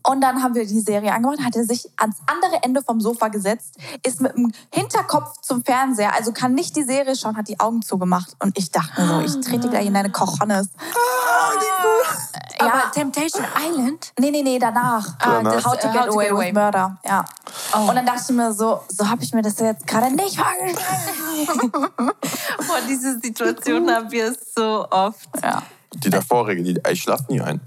und 0.02 0.20
dann 0.20 0.42
haben 0.42 0.54
wir 0.54 0.66
die 0.66 0.80
Serie 0.80 1.12
angemacht, 1.12 1.40
hat 1.44 1.54
er 1.54 1.64
sich 1.64 1.88
ans 1.96 2.16
andere 2.26 2.62
Ende 2.62 2.82
vom 2.82 3.00
Sofa 3.00 3.28
gesetzt, 3.28 3.76
ist 4.04 4.20
mit 4.20 4.34
dem 4.34 4.52
Hinterkopf 4.72 5.40
zum 5.42 5.62
Fernseher, 5.62 6.14
also 6.14 6.32
kann 6.32 6.54
nicht 6.54 6.74
die 6.76 6.84
Serie 6.84 7.14
schauen, 7.14 7.36
hat 7.36 7.48
die 7.48 7.60
Augen 7.60 7.82
zugemacht. 7.82 8.34
Und 8.42 8.56
ich 8.56 8.70
dachte 8.70 9.00
mir 9.00 9.08
so, 9.08 9.20
ich 9.20 9.46
trete 9.46 9.68
gleich 9.68 9.86
in 9.86 9.94
deine 9.94 10.10
Kochonis. 10.10 10.68
Oh, 10.94 11.60
ja. 12.58 12.66
Aber 12.66 12.90
Temptation 12.92 13.44
Island? 13.56 14.12
Nee, 14.18 14.30
nee, 14.30 14.42
nee, 14.42 14.58
danach. 14.58 15.06
Ah, 15.18 15.42
danach. 15.42 15.64
How 15.64 15.78
to 15.78 15.88
Get 15.88 16.08
Away 16.08 16.30
with 16.30 16.54
Murder. 16.54 16.98
Ja. 17.04 17.24
Oh. 17.74 17.88
Und 17.88 17.96
dann 17.96 18.06
dachte 18.06 18.22
ich 18.28 18.36
mir 18.36 18.52
so, 18.52 18.80
so 18.88 19.08
habe 19.08 19.22
ich 19.22 19.32
mir 19.32 19.42
das 19.42 19.58
jetzt 19.58 19.86
gerade 19.86 20.10
nicht 20.14 20.38
vorgestellt. 20.38 20.78
Boah, 22.66 22.78
diese 22.88 23.18
Situation 23.20 23.90
haben 23.94 24.10
wir 24.10 24.34
so 24.56 24.86
oft. 24.90 25.28
Ja. 25.42 25.62
Die 25.94 26.10
davorige, 26.10 26.62
die, 26.62 26.80
ich 26.90 27.02
schlafe 27.02 27.24
nie 27.28 27.40
ein. 27.40 27.60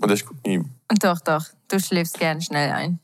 Und 0.00 0.10
ich 0.10 0.24
gucke 0.24 0.40
nie. 0.46 0.62
Doch, 1.00 1.20
doch. 1.20 1.44
Du 1.68 1.80
schläfst 1.80 2.18
gern 2.18 2.40
schnell 2.40 2.72
ein. 2.72 3.00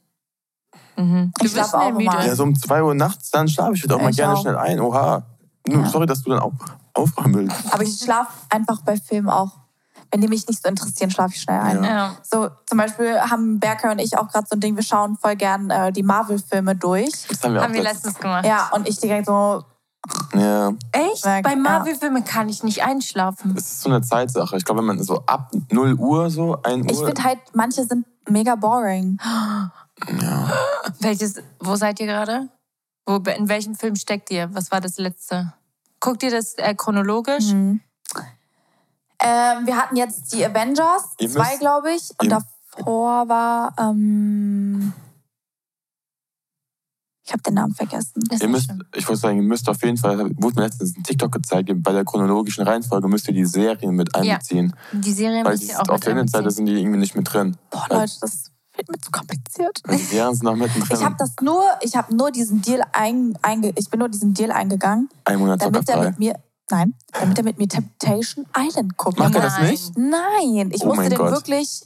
Mhm. 0.97 1.33
Du 1.39 1.47
ich 1.47 1.55
bist 1.55 1.71
schnell 1.71 1.93
müde. 1.93 2.05
Ja, 2.05 2.35
so 2.35 2.45
um 2.45 2.55
2 2.55 2.83
Uhr 2.83 2.95
nachts, 2.95 3.31
dann 3.31 3.49
schlafe 3.49 3.75
ich 3.75 3.83
wieder 3.83 3.97
auch 3.97 4.03
mal 4.03 4.13
gerne 4.13 4.35
auch. 4.35 4.43
schnell 4.43 4.57
ein. 4.57 4.81
Oha. 4.81 5.23
Ja. 5.67 5.89
Sorry, 5.89 6.07
dass 6.07 6.23
du 6.23 6.31
dann 6.31 6.41
auch 6.41 6.53
aufräumen 6.95 7.35
willst. 7.35 7.73
Aber 7.73 7.83
ich 7.83 7.99
schlafe 7.99 8.33
einfach 8.51 8.83
bei 8.83 8.97
Filmen 8.97 9.29
auch. 9.29 9.59
Wenn 10.11 10.21
die 10.21 10.29
mich 10.29 10.47
nicht 10.47 10.63
so 10.63 10.69
interessieren, 10.69 11.11
schlafe 11.11 11.35
ich 11.35 11.41
schnell 11.41 11.59
ein. 11.59 11.85
Ja. 11.85 12.17
So, 12.23 12.51
zum 12.67 12.77
Beispiel 12.77 13.19
haben 13.19 13.59
Berker 13.59 13.93
und 13.93 13.99
ich 13.99 14.19
auch 14.19 14.29
gerade 14.29 14.47
so 14.47 14.57
ein 14.57 14.61
Ding, 14.61 14.77
wir 14.77 14.83
schauen 14.83 15.17
voll 15.17 15.37
gern 15.37 15.71
äh, 15.71 15.91
die 15.91 16.03
Marvel-Filme 16.03 16.77
durch. 16.77 17.27
Das 17.29 17.43
haben 17.43 17.55
wir, 17.55 17.63
haben 17.63 17.73
wir 17.73 17.83
letztens 17.83 18.19
gemacht. 18.19 18.45
Ja, 18.45 18.69
und 18.75 18.87
ich 18.87 18.99
direkt 18.99 19.27
so, 19.27 19.65
Ja. 20.35 20.73
Echt? 20.91 21.23
Bei 21.23 21.55
Marvel-Filmen 21.55 22.25
kann 22.25 22.49
ich 22.49 22.63
nicht 22.63 22.83
einschlafen. 22.83 23.55
Das 23.55 23.65
ist 23.65 23.83
so 23.83 23.89
eine 23.89 24.03
Zeitsache. 24.03 24.57
Ich 24.57 24.65
glaube, 24.65 24.81
wenn 24.81 24.87
man 24.87 25.03
so 25.03 25.23
ab 25.27 25.53
0 25.71 25.95
Uhr, 25.95 26.31
so 26.31 26.61
1 26.63 26.85
Uhr. 26.87 26.91
Ich 26.91 26.99
finde 26.99 27.23
halt, 27.23 27.39
manche 27.55 27.85
sind 27.85 28.07
mega 28.29 28.55
boring. 28.57 29.19
Ja. 30.21 30.53
Welches, 31.01 31.37
wo 31.61 31.77
seid 31.77 32.01
ihr 32.01 32.07
gerade? 32.07 32.49
Wo, 33.07 33.17
in 33.17 33.49
welchem 33.49 33.75
Film 33.75 33.95
steckt 33.95 34.31
ihr? 34.31 34.53
Was 34.53 34.71
war 34.73 34.81
das 34.81 34.99
letzte? 34.99 35.53
Guckt 36.01 36.23
ihr 36.23 36.31
das 36.31 36.55
äh, 36.55 36.75
chronologisch? 36.75 37.53
Mhm. 37.53 37.81
Ähm, 39.25 39.67
wir 39.67 39.77
hatten 39.77 39.95
jetzt 39.95 40.33
die 40.33 40.45
Avengers, 40.45 41.05
ihr 41.21 41.31
zwei, 41.31 41.57
glaube 41.59 41.93
ich. 41.93 42.11
Und 42.19 42.31
davor 42.31 43.29
war. 43.29 43.73
Ähm, 43.79 44.93
ich 47.33 47.35
habe 47.35 47.43
den 47.45 47.55
Namen 47.55 47.75
vergessen. 47.75 48.23
Ihr 48.31 48.49
müsst, 48.49 48.71
ich 48.95 49.09
wollte 49.09 49.21
sagen, 49.23 49.39
ihr 49.39 49.43
müsst 49.43 49.67
auf 49.67 49.83
jeden 49.83 49.97
Fall, 49.97 50.19
wurde 50.37 50.57
mir 50.57 50.67
letztens 50.67 50.95
ein 50.95 51.03
TikTok 51.03 51.33
gezeigt, 51.33 51.71
bei 51.77 51.93
der 51.93 52.05
chronologischen 52.05 52.63
Reihenfolge 52.63 53.09
müsst 53.09 53.27
ihr 53.27 53.33
die 53.33 53.47
Serien 53.47 53.95
mit 53.95 54.15
einbeziehen. 54.15 54.75
Ja, 54.93 54.99
die 54.99 55.13
Serien 55.13 55.47
müsst 55.47 55.63
ihr 55.63 55.81
auch 55.81 55.89
Auf 55.89 56.01
der 56.01 56.13
Internetseite 56.13 56.51
sind 56.51 56.67
die 56.67 56.75
irgendwie 56.75 56.99
nicht 56.99 57.17
mit 57.17 57.33
drin. 57.33 57.57
Boah, 57.71 57.87
Leute, 57.89 58.13
das 58.21 58.51
wird 58.77 58.91
mir 58.91 58.99
zu 58.99 59.11
kompliziert. 59.11 59.81
Die 59.91 59.97
Serien 59.97 60.35
sind 60.35 60.45
noch 60.45 60.57
mittendrin. 60.57 60.97
Ich 60.97 61.05
habe 61.05 61.17
das 61.19 61.33
nur, 61.41 61.63
ich 61.83 61.97
habe 61.97 62.15
nur 62.15 62.31
diesen 62.31 62.61
Deal 62.61 62.83
ein, 62.93 63.39
einge, 63.41 63.73
ich 63.77 63.89
bin 63.89 64.01
nur 64.01 64.09
diesen 64.09 64.35
Deal 64.35 64.51
eingegangen. 64.51 65.09
Ein 65.25 65.39
Monat 65.39 65.63
damit 65.63 65.89
er 65.89 66.05
mit 66.05 66.19
mir 66.19 66.35
Nein, 66.71 66.95
damit 67.13 67.37
er 67.37 67.45
mit 67.45 67.59
mir 67.59 67.69
Temptation 67.69 68.47
Island 68.57 68.97
guckt. 68.97 69.19
Macht 69.19 69.35
er 69.35 69.43
das 69.43 69.61
nicht? 69.61 69.93
Nein, 69.97 70.71
ich 70.73 70.83
oh 70.83 70.87
musste 70.87 71.11
den 71.11 71.19
Gott. 71.19 71.33
wirklich, 71.33 71.83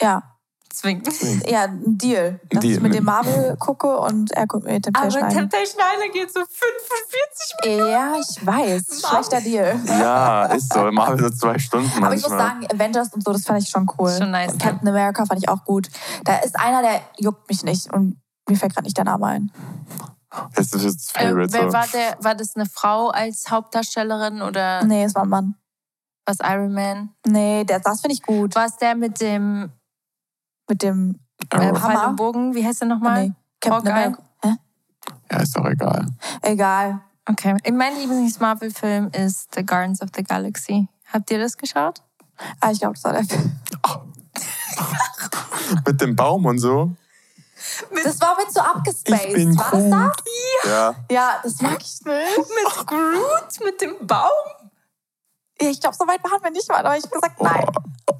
ja, 0.00 0.31
zwingen. 0.74 1.02
Ja, 1.46 1.64
ein 1.64 1.98
Deal. 1.98 2.40
Dass 2.50 2.60
Deal. 2.60 2.74
ich 2.74 2.80
mit 2.80 2.94
dem 2.94 3.04
Marvel 3.04 3.56
gucke 3.58 3.98
und 3.98 4.30
er 4.32 4.46
guckt 4.46 4.64
mir 4.64 4.80
Temptation 4.80 5.22
Aber 5.22 5.32
Temptation 5.32 5.80
Island 5.94 6.12
geht 6.12 6.32
so 6.32 6.40
45 6.40 7.54
Minuten. 7.64 7.90
Ja, 7.90 8.14
ich 8.20 8.46
weiß. 8.46 9.02
Schlechter 9.08 9.40
Deal. 9.40 9.80
Ja, 9.86 10.46
ist 10.46 10.72
so. 10.72 10.90
Marvel 10.90 11.18
so 11.18 11.30
zwei 11.30 11.58
Stunden 11.58 11.86
manchmal. 11.86 12.06
Aber 12.06 12.16
ich 12.16 12.22
muss 12.22 12.32
sagen, 12.32 12.66
Avengers 12.72 13.12
und 13.12 13.24
so, 13.24 13.32
das 13.32 13.44
fand 13.44 13.62
ich 13.62 13.68
schon 13.68 13.86
cool. 13.98 14.10
Schon 14.16 14.30
nice. 14.30 14.56
Captain 14.58 14.88
America 14.88 15.24
fand 15.24 15.40
ich 15.42 15.48
auch 15.48 15.64
gut. 15.64 15.88
Da 16.24 16.36
ist 16.38 16.58
einer, 16.58 16.82
der 16.82 17.00
juckt 17.18 17.48
mich 17.48 17.62
nicht 17.62 17.92
und 17.92 18.20
mir 18.48 18.56
fällt 18.56 18.74
gerade 18.74 18.84
nicht 18.84 18.96
der 18.96 19.04
Name 19.04 19.26
ein. 19.26 19.52
Das 20.54 20.72
ist 20.72 20.84
das 20.84 21.10
Favorite. 21.10 21.56
Äh, 21.56 21.60
wer 21.60 21.72
war, 21.72 21.86
der, 21.88 22.16
war 22.20 22.34
das 22.34 22.56
eine 22.56 22.66
Frau 22.66 23.08
als 23.08 23.50
Hauptdarstellerin 23.50 24.42
oder? 24.42 24.84
Nee, 24.84 25.04
es 25.04 25.14
war 25.14 25.24
ein 25.24 25.28
Mann. 25.28 25.54
Was 26.24 26.38
Iron 26.40 26.72
Man? 26.72 27.10
Nee, 27.26 27.64
der, 27.64 27.80
das 27.80 28.00
finde 28.00 28.14
ich 28.14 28.22
gut. 28.22 28.54
War 28.54 28.66
es 28.66 28.76
der 28.76 28.94
mit 28.94 29.20
dem 29.20 29.70
mit 30.68 30.82
dem 30.82 31.20
äh, 31.50 31.74
Pfeil 31.74 32.08
und 32.08 32.16
Bogen. 32.16 32.54
Wie 32.54 32.64
heißt 32.64 32.82
der 32.82 32.88
nochmal? 32.88 33.28
Nee. 33.28 33.34
Captain 33.60 33.92
America. 33.92 34.22
Hä? 34.42 34.56
Ja, 35.30 35.38
ist 35.38 35.56
doch 35.56 35.64
egal. 35.66 36.06
Egal. 36.42 37.00
Okay. 37.28 37.56
Mein 37.72 37.96
Lieblings-Marvel-Film 37.96 39.10
ist 39.12 39.54
The 39.54 39.64
Gardens 39.64 40.02
of 40.02 40.08
the 40.14 40.24
Galaxy. 40.24 40.88
Habt 41.12 41.30
ihr 41.30 41.38
das 41.38 41.56
geschaut? 41.56 42.02
Ah, 42.60 42.70
ich 42.72 42.80
glaube, 42.80 42.94
das 42.94 43.04
war 43.04 43.12
der 43.12 43.24
Film. 43.24 43.52
Oh. 43.86 44.00
mit 45.86 46.00
dem 46.00 46.16
Baum 46.16 46.46
und 46.46 46.58
so. 46.58 46.90
Das 48.04 48.20
war 48.20 48.36
mit 48.36 48.52
so 48.52 48.60
abgespaced. 48.60 49.26
Ich 49.26 49.34
bin 49.34 49.56
war 49.56 49.70
das 49.70 49.90
das? 49.90 50.70
Ja. 50.70 50.94
Ja, 51.10 51.40
das 51.42 51.60
mag 51.60 51.80
ich 51.80 52.00
nicht. 52.04 52.38
mit 52.38 52.86
Groot, 52.86 53.64
mit 53.64 53.80
dem 53.80 54.06
Baum? 54.06 54.28
Ich 55.58 55.80
glaube, 55.80 55.96
so 55.96 56.06
weit 56.06 56.22
waren 56.24 56.42
wir 56.42 56.50
nicht 56.50 56.68
mal, 56.68 56.84
aber 56.84 56.96
ich 56.96 57.04
habe 57.04 57.14
gesagt, 57.14 57.40
nein. 57.40 57.64
Oh. 58.10 58.14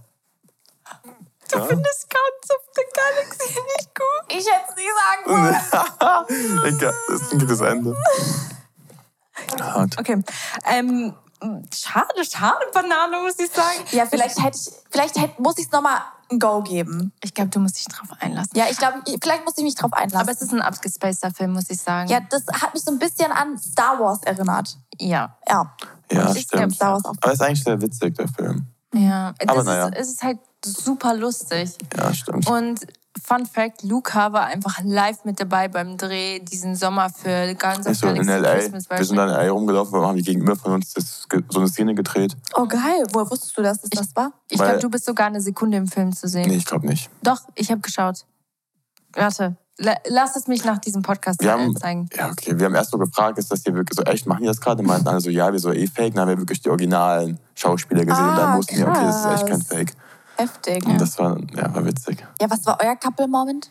Du 1.52 1.58
ja? 1.58 1.64
findest 1.66 2.08
Guardians 2.08 2.50
of 2.50 2.62
the 2.74 2.82
Galaxy 2.94 3.60
nicht 3.76 3.94
gut? 3.94 4.24
Ich 4.28 4.46
hätte 4.46 4.70
es 4.70 4.76
nie 4.76 4.90
sagen 5.02 5.22
wollen. 5.26 6.64
Egal, 6.74 6.94
das 7.08 7.20
ist 7.20 7.32
ein 7.32 7.38
gutes 7.40 7.60
Ende. 7.60 7.96
Hart. 9.60 9.98
Okay. 9.98 10.22
Ähm, 10.64 11.14
schade, 11.74 12.24
schade, 12.24 12.64
Banane, 12.72 13.18
muss 13.22 13.38
ich 13.38 13.50
sagen. 13.50 13.84
Ja, 13.90 14.06
vielleicht 14.06 14.42
hätte 14.42 14.56
ich, 14.56 14.72
vielleicht 14.90 15.18
hätte, 15.18 15.42
muss 15.42 15.58
ich 15.58 15.66
es 15.66 15.72
nochmal 15.72 16.00
ein 16.30 16.38
Go 16.38 16.62
geben. 16.62 17.12
Ich 17.22 17.34
glaube, 17.34 17.50
du 17.50 17.58
musst 17.60 17.76
dich 17.78 17.86
drauf 17.86 18.08
einlassen. 18.20 18.52
Ja, 18.54 18.66
ich 18.70 18.78
glaube, 18.78 19.02
vielleicht 19.22 19.44
muss 19.44 19.58
ich 19.58 19.64
mich 19.64 19.74
drauf 19.74 19.92
einlassen. 19.92 20.20
Aber 20.20 20.32
es 20.32 20.40
ist 20.40 20.52
ein 20.52 20.62
abgespaceter 20.62 21.32
Film, 21.32 21.52
muss 21.52 21.68
ich 21.68 21.80
sagen. 21.80 22.08
Ja, 22.08 22.20
das 22.20 22.44
hat 22.46 22.72
mich 22.72 22.82
so 22.82 22.92
ein 22.92 22.98
bisschen 22.98 23.30
an 23.30 23.58
Star 23.58 23.98
Wars 23.98 24.22
erinnert. 24.22 24.78
Ja. 24.98 25.36
Ja. 25.48 25.74
Ja, 26.10 26.34
stimmt. 26.34 26.74
Star 26.76 26.94
Wars 26.94 27.04
auch. 27.04 27.14
Aber 27.20 27.32
es 27.32 27.34
ist 27.34 27.42
eigentlich 27.42 27.64
sehr 27.64 27.80
witzig, 27.80 28.14
der 28.14 28.28
Film. 28.28 28.66
Ja, 28.94 29.34
aber 29.46 29.54
das 29.56 29.64
naja. 29.64 29.88
ist, 29.88 29.98
es 29.98 30.08
ist 30.08 30.22
halt 30.22 30.38
super 30.64 31.14
lustig. 31.14 31.76
Ja, 31.96 32.12
stimmt. 32.12 32.46
Und 32.48 32.80
Fun 33.20 33.46
Fact, 33.46 33.82
Luca 33.82 34.32
war 34.32 34.46
einfach 34.46 34.80
live 34.84 35.24
mit 35.24 35.38
dabei 35.38 35.68
beim 35.68 35.96
Dreh 35.96 36.40
diesen 36.40 36.74
Sommer 36.76 37.10
für 37.10 37.54
Guns 37.54 37.86
of 37.86 37.96
so, 37.96 38.08
in 38.08 38.26
LA. 38.26 38.54
Wir 38.54 39.04
sind 39.04 39.16
dann 39.16 39.28
in 39.28 39.34
LA 39.34 39.50
rumgelaufen, 39.50 39.92
wir 40.00 40.06
haben 40.06 40.16
die 40.16 40.22
gegenüber 40.22 40.56
von 40.56 40.72
uns 40.72 40.94
das, 40.94 41.26
so 41.50 41.58
eine 41.58 41.68
Szene 41.68 41.94
gedreht. 41.94 42.36
Oh 42.54 42.66
geil, 42.66 43.06
woher 43.12 43.30
wusstest 43.30 43.56
du, 43.56 43.62
dass 43.62 43.80
das 43.80 43.90
das 43.90 44.16
war? 44.16 44.32
Ich 44.48 44.58
glaube, 44.58 44.78
du 44.78 44.88
bist 44.88 45.04
sogar 45.04 45.26
eine 45.26 45.40
Sekunde 45.40 45.76
im 45.76 45.86
Film 45.86 46.12
zu 46.12 46.26
sehen. 46.26 46.48
Nee, 46.48 46.56
ich 46.56 46.64
glaube 46.64 46.86
nicht. 46.86 47.10
Doch, 47.22 47.42
ich 47.54 47.70
habe 47.70 47.80
geschaut. 47.80 48.24
Warte, 49.14 49.56
lass 49.78 50.36
es 50.36 50.46
mich 50.46 50.64
nach 50.64 50.78
diesem 50.78 51.02
Podcast 51.02 51.42
wir 51.42 51.52
haben, 51.52 51.76
zeigen. 51.76 52.08
Ja, 52.14 52.30
okay. 52.30 52.58
Wir 52.58 52.66
haben 52.66 52.74
erst 52.74 52.90
so 52.90 52.98
gefragt, 52.98 53.38
ist 53.38 53.50
das 53.50 53.62
hier 53.62 53.74
wirklich 53.74 53.96
so 53.96 54.04
echt? 54.04 54.26
Machen 54.26 54.42
die 54.42 54.46
das 54.46 54.60
gerade? 54.60 54.82
Meinten 54.82 55.08
alle 55.08 55.20
so, 55.20 55.30
ja, 55.30 55.50
wir 55.52 55.58
so 55.58 55.72
eh 55.72 55.86
fake. 55.86 56.14
Dann 56.14 56.22
haben 56.22 56.28
wir 56.28 56.38
wirklich 56.38 56.60
die 56.60 56.70
originalen 56.70 57.38
Schauspieler 57.54 58.04
gesehen. 58.04 58.24
Ah, 58.24 58.30
und 58.30 58.36
dann 58.36 58.58
wussten 58.58 58.76
wir, 58.76 58.88
okay, 58.88 59.04
das 59.04 59.24
ist 59.24 59.32
echt 59.32 59.46
kein 59.46 59.62
Fake. 59.62 59.92
Heftig. 60.36 60.86
Und 60.86 61.00
das 61.00 61.18
war, 61.18 61.38
ja, 61.54 61.74
war 61.74 61.84
witzig. 61.84 62.24
Ja, 62.40 62.50
was 62.50 62.64
war 62.66 62.78
euer 62.82 62.96
Couple-Moment? 62.96 63.68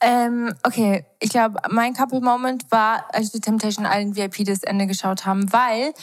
Ähm, 0.00 0.52
okay, 0.62 1.06
ich 1.20 1.30
glaube, 1.30 1.58
mein 1.70 1.94
Couple-Moment 1.94 2.70
war, 2.70 3.04
als 3.12 3.32
wir 3.32 3.40
Temptation 3.40 3.86
Island 3.86 4.16
VIP 4.16 4.44
das 4.44 4.62
Ende 4.62 4.86
geschaut 4.86 5.24
haben, 5.24 5.50
weil 5.52 5.94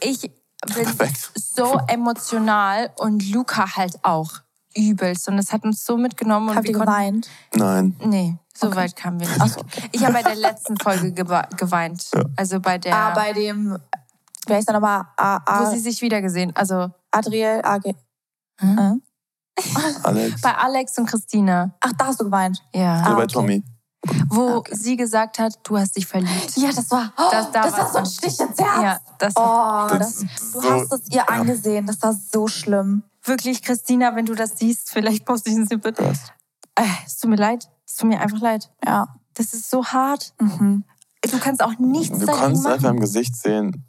ich 0.00 0.20
bin 0.20 0.84
Perfekt. 0.84 1.30
so 1.34 1.80
emotional 1.88 2.90
und 2.96 3.28
Luca 3.30 3.76
halt 3.76 3.98
auch 4.04 4.30
übelst. 4.76 5.28
Und 5.28 5.38
es 5.38 5.52
hat 5.52 5.64
uns 5.64 5.84
so 5.84 5.96
mitgenommen. 5.96 6.54
Habt 6.54 6.68
ihr 6.68 6.78
geweint? 6.78 7.28
Nein. 7.54 7.96
Nee, 8.04 8.36
so 8.58 8.68
okay. 8.68 8.76
weit 8.76 8.96
kamen 8.96 9.20
wir 9.20 9.28
nicht. 9.28 9.40
Ach 9.40 9.48
so, 9.48 9.60
okay. 9.60 9.88
Ich 9.92 10.02
habe 10.04 10.14
bei 10.14 10.22
der 10.22 10.36
letzten 10.36 10.76
Folge 10.76 11.12
geweint. 11.12 12.06
Ja. 12.14 12.24
Also 12.36 12.60
bei 12.60 12.78
der... 12.78 12.94
Ah, 12.94 13.10
bei 13.14 13.32
dem... 13.32 13.78
Wer 14.46 14.58
ist 14.58 14.68
da 14.68 14.72
nochmal? 14.72 15.04
Wo 15.16 15.70
sie 15.70 15.78
sich 15.78 16.00
wiedergesehen. 16.02 16.54
Also... 16.54 16.90
Adriel 17.10 17.60
AG. 17.64 17.94
Hm? 18.60 18.78
Hm? 18.78 19.02
Alex. 20.02 20.40
Bei 20.40 20.54
Alex 20.54 20.98
und 20.98 21.06
Christina. 21.06 21.74
Ach, 21.80 21.92
da 21.98 22.06
hast 22.06 22.20
du 22.20 22.24
geweint? 22.24 22.62
Ja. 22.74 23.02
Ah, 23.04 23.14
bei 23.14 23.26
Tommy. 23.26 23.62
Wo 24.28 24.58
okay. 24.58 24.74
sie 24.74 24.96
gesagt 24.96 25.38
hat, 25.38 25.58
du 25.64 25.76
hast 25.76 25.96
dich 25.96 26.06
verliebt. 26.06 26.56
Ja, 26.56 26.70
das 26.70 26.90
war, 26.90 27.12
oh, 27.16 27.28
das, 27.30 27.50
da 27.50 27.62
das 27.62 27.72
war 27.72 27.92
so 27.92 27.98
ein 27.98 28.06
Stich 28.06 28.38
ins 28.38 28.58
Herz. 28.58 28.82
Ja, 28.82 29.00
das, 29.18 29.34
oh, 29.36 29.98
das, 29.98 30.20
das, 30.20 30.52
du 30.52 30.60
so, 30.60 30.70
hast 30.70 30.92
es 30.92 31.10
ihr 31.10 31.28
angesehen. 31.28 31.86
Das 31.86 32.00
war 32.02 32.12
so 32.12 32.46
schlimm. 32.46 33.02
Wirklich, 33.24 33.62
Christina, 33.62 34.14
wenn 34.14 34.24
du 34.24 34.34
das 34.34 34.56
siehst, 34.56 34.90
vielleicht 34.90 35.24
poste 35.24 35.50
ich 35.50 35.56
ein 35.56 35.66
Snippet. 35.66 35.98
Äh, 36.78 36.84
es 37.06 37.18
tut 37.18 37.30
mir 37.30 37.36
leid. 37.36 37.68
Es 37.86 37.96
tut 37.96 38.08
mir 38.08 38.20
einfach 38.20 38.40
leid. 38.40 38.70
Ja. 38.84 39.08
Das 39.34 39.52
ist 39.52 39.70
so 39.70 39.84
hart. 39.84 40.34
Mhm. 40.40 40.84
Du 41.22 41.38
kannst 41.38 41.62
auch 41.62 41.78
nichts 41.78 42.18
du 42.18 42.26
kannst 42.26 42.66
einfach 42.66 42.90
im 42.90 43.00
Gesicht 43.00 43.34
sehen, 43.34 43.84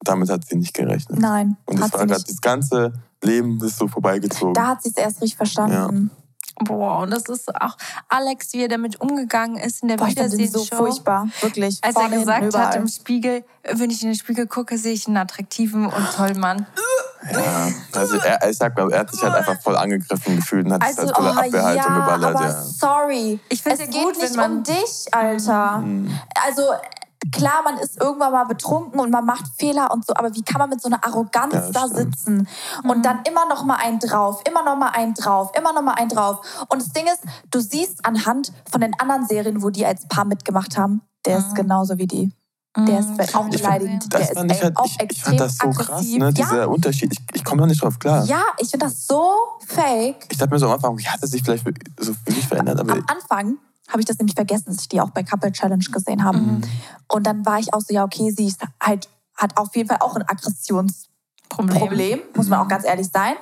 damit 0.00 0.28
hat 0.30 0.46
sie 0.48 0.56
nicht 0.56 0.74
gerechnet. 0.74 1.18
Nein. 1.18 1.56
Und 1.66 1.80
das 1.80 1.92
war 1.92 2.06
gerade 2.06 2.24
das 2.24 2.40
ganze 2.40 2.92
Leben 3.22 3.62
ist 3.62 3.78
so 3.78 3.86
vorbeigezogen. 3.86 4.54
Da 4.54 4.68
hat 4.68 4.82
sie 4.82 4.90
es 4.90 4.96
erst 4.96 5.22
richtig 5.22 5.36
verstanden. 5.36 6.10
Ja. 6.10 6.64
Boah, 6.64 6.98
und 6.98 7.10
das 7.10 7.24
ist 7.28 7.54
auch 7.60 7.76
Alex, 8.08 8.52
wie 8.52 8.62
er 8.62 8.68
damit 8.68 9.00
umgegangen 9.00 9.56
ist 9.56 9.82
in 9.82 9.88
der 9.88 9.98
Wiedersehenshow. 10.00 10.58
so 10.58 10.76
furchtbar, 10.76 11.28
wirklich. 11.40 11.78
Als 11.82 11.96
er 11.96 12.08
gesagt 12.10 12.56
hat 12.56 12.74
im 12.76 12.88
Spiegel, 12.88 13.44
wenn 13.62 13.90
ich 13.90 14.02
in 14.02 14.08
den 14.08 14.16
Spiegel 14.16 14.46
gucke, 14.46 14.76
sehe 14.76 14.92
ich 14.92 15.06
einen 15.06 15.16
attraktiven 15.16 15.86
und 15.86 16.12
tollen 16.14 16.38
Mann. 16.40 16.66
Ja, 17.30 17.68
also 17.94 18.16
er, 18.16 18.50
ich 18.50 18.56
sag 18.56 18.76
mal, 18.76 18.90
er 18.90 19.00
hat 19.00 19.10
sich 19.10 19.22
halt 19.22 19.34
einfach 19.34 19.60
voll 19.60 19.76
angegriffen 19.76 20.36
gefühlt 20.36 20.66
und 20.66 20.72
hat 20.72 20.82
also, 20.82 21.02
sich 21.02 21.16
als 21.16 21.36
oh, 21.36 21.40
Abwehrhaltung 21.40 21.94
ja, 21.94 22.00
geballert. 22.00 22.36
Aber 22.36 22.46
ja. 22.46 22.62
sorry, 22.62 23.40
ich 23.48 23.64
es 23.64 23.78
geht 23.78 23.92
gut, 23.92 24.18
nicht 24.18 24.36
um 24.36 24.62
dich, 24.62 25.06
Alter. 25.12 25.78
Mhm. 25.78 26.18
Also 26.46 26.62
klar, 27.30 27.62
man 27.64 27.78
ist 27.78 28.00
irgendwann 28.00 28.32
mal 28.32 28.44
betrunken 28.44 28.98
und 28.98 29.10
man 29.10 29.24
macht 29.24 29.44
Fehler 29.56 29.90
und 29.92 30.04
so, 30.04 30.14
aber 30.16 30.34
wie 30.34 30.42
kann 30.42 30.58
man 30.58 30.70
mit 30.70 30.80
so 30.80 30.88
einer 30.88 31.04
Arroganz 31.04 31.54
ja, 31.54 31.70
da 31.70 31.86
sitzen 31.86 32.48
und 32.82 32.98
mhm. 32.98 33.02
dann 33.02 33.20
immer 33.28 33.46
noch 33.46 33.64
mal 33.64 33.76
einen 33.76 34.00
drauf, 34.00 34.42
immer 34.48 34.64
noch 34.64 34.76
mal 34.76 34.90
einen 34.90 35.14
drauf, 35.14 35.52
immer 35.56 35.72
noch 35.72 35.82
mal 35.82 35.94
einen 35.94 36.08
drauf. 36.08 36.40
Und 36.68 36.82
das 36.82 36.92
Ding 36.92 37.06
ist, 37.06 37.22
du 37.50 37.60
siehst 37.60 38.04
anhand 38.04 38.52
von 38.70 38.80
den 38.80 38.98
anderen 38.98 39.26
Serien, 39.26 39.62
wo 39.62 39.70
die 39.70 39.86
als 39.86 40.06
Paar 40.08 40.24
mitgemacht 40.24 40.76
haben, 40.76 41.02
der 41.24 41.38
mhm. 41.38 41.46
ist 41.46 41.54
genauso 41.54 41.98
wie 41.98 42.06
die. 42.06 42.32
Der 42.76 43.00
ist 43.00 43.10
mhm. 43.10 43.20
auch 43.34 43.50
beleidigend. 43.50 44.12
Der 44.12 44.20
ist 44.20 44.36
halt, 44.36 44.76
auch 44.78 44.86
ich, 44.86 44.96
ich 45.10 45.22
fand 45.22 45.38
das 45.38 45.58
so 45.58 45.68
aggressiv. 45.68 45.86
krass, 45.86 46.06
ne? 46.06 46.32
dieser 46.32 46.56
ja. 46.60 46.66
Unterschied. 46.66 47.12
Ich, 47.12 47.20
ich 47.34 47.44
komme 47.44 47.60
da 47.60 47.66
nicht 47.66 47.82
drauf 47.82 47.98
klar. 47.98 48.24
Ja, 48.24 48.42
ich 48.58 48.70
finde 48.70 48.86
das 48.86 49.06
so 49.06 49.30
fake. 49.66 50.26
Ich 50.30 50.38
dachte 50.38 50.54
mir 50.54 50.58
so 50.58 50.66
am 50.66 50.72
Anfang, 50.72 50.96
wie 50.96 51.06
hat 51.06 51.20
er 51.20 51.28
sich 51.28 51.42
vielleicht 51.42 51.64
so 52.00 52.14
wirklich 52.24 52.46
verändert? 52.48 52.80
Aber 52.80 52.94
am 52.94 53.04
Anfang 53.08 53.58
habe 53.88 54.00
ich 54.00 54.06
das 54.06 54.18
nämlich 54.18 54.34
vergessen, 54.34 54.64
dass 54.66 54.80
ich 54.80 54.88
die 54.88 55.02
auch 55.02 55.10
bei 55.10 55.22
Couple 55.22 55.52
Challenge 55.52 55.84
gesehen 55.84 56.24
habe. 56.24 56.38
Mhm. 56.38 56.62
Und 57.08 57.26
dann 57.26 57.44
war 57.44 57.58
ich 57.58 57.74
auch 57.74 57.80
so, 57.80 57.92
ja, 57.92 58.04
okay, 58.04 58.30
sie 58.34 58.46
ist 58.46 58.62
halt, 58.82 59.06
hat 59.36 59.56
auf 59.58 59.76
jeden 59.76 59.88
Fall 59.88 59.98
auch 60.00 60.16
ein 60.16 60.26
Aggressionsproblem, 60.26 61.78
Problem, 61.78 62.20
muss 62.34 62.48
man 62.48 62.60
auch 62.60 62.68
ganz 62.68 62.86
ehrlich 62.86 63.08
sein. 63.12 63.34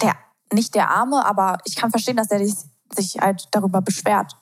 Der, 0.00 0.14
nicht 0.52 0.76
der 0.76 0.88
Arme, 0.90 1.26
aber 1.26 1.58
ich 1.64 1.74
kann 1.74 1.90
verstehen, 1.90 2.16
dass 2.16 2.30
er 2.30 2.38
sich 2.46 3.18
halt 3.20 3.48
darüber 3.50 3.80
beschwert. 3.80 4.36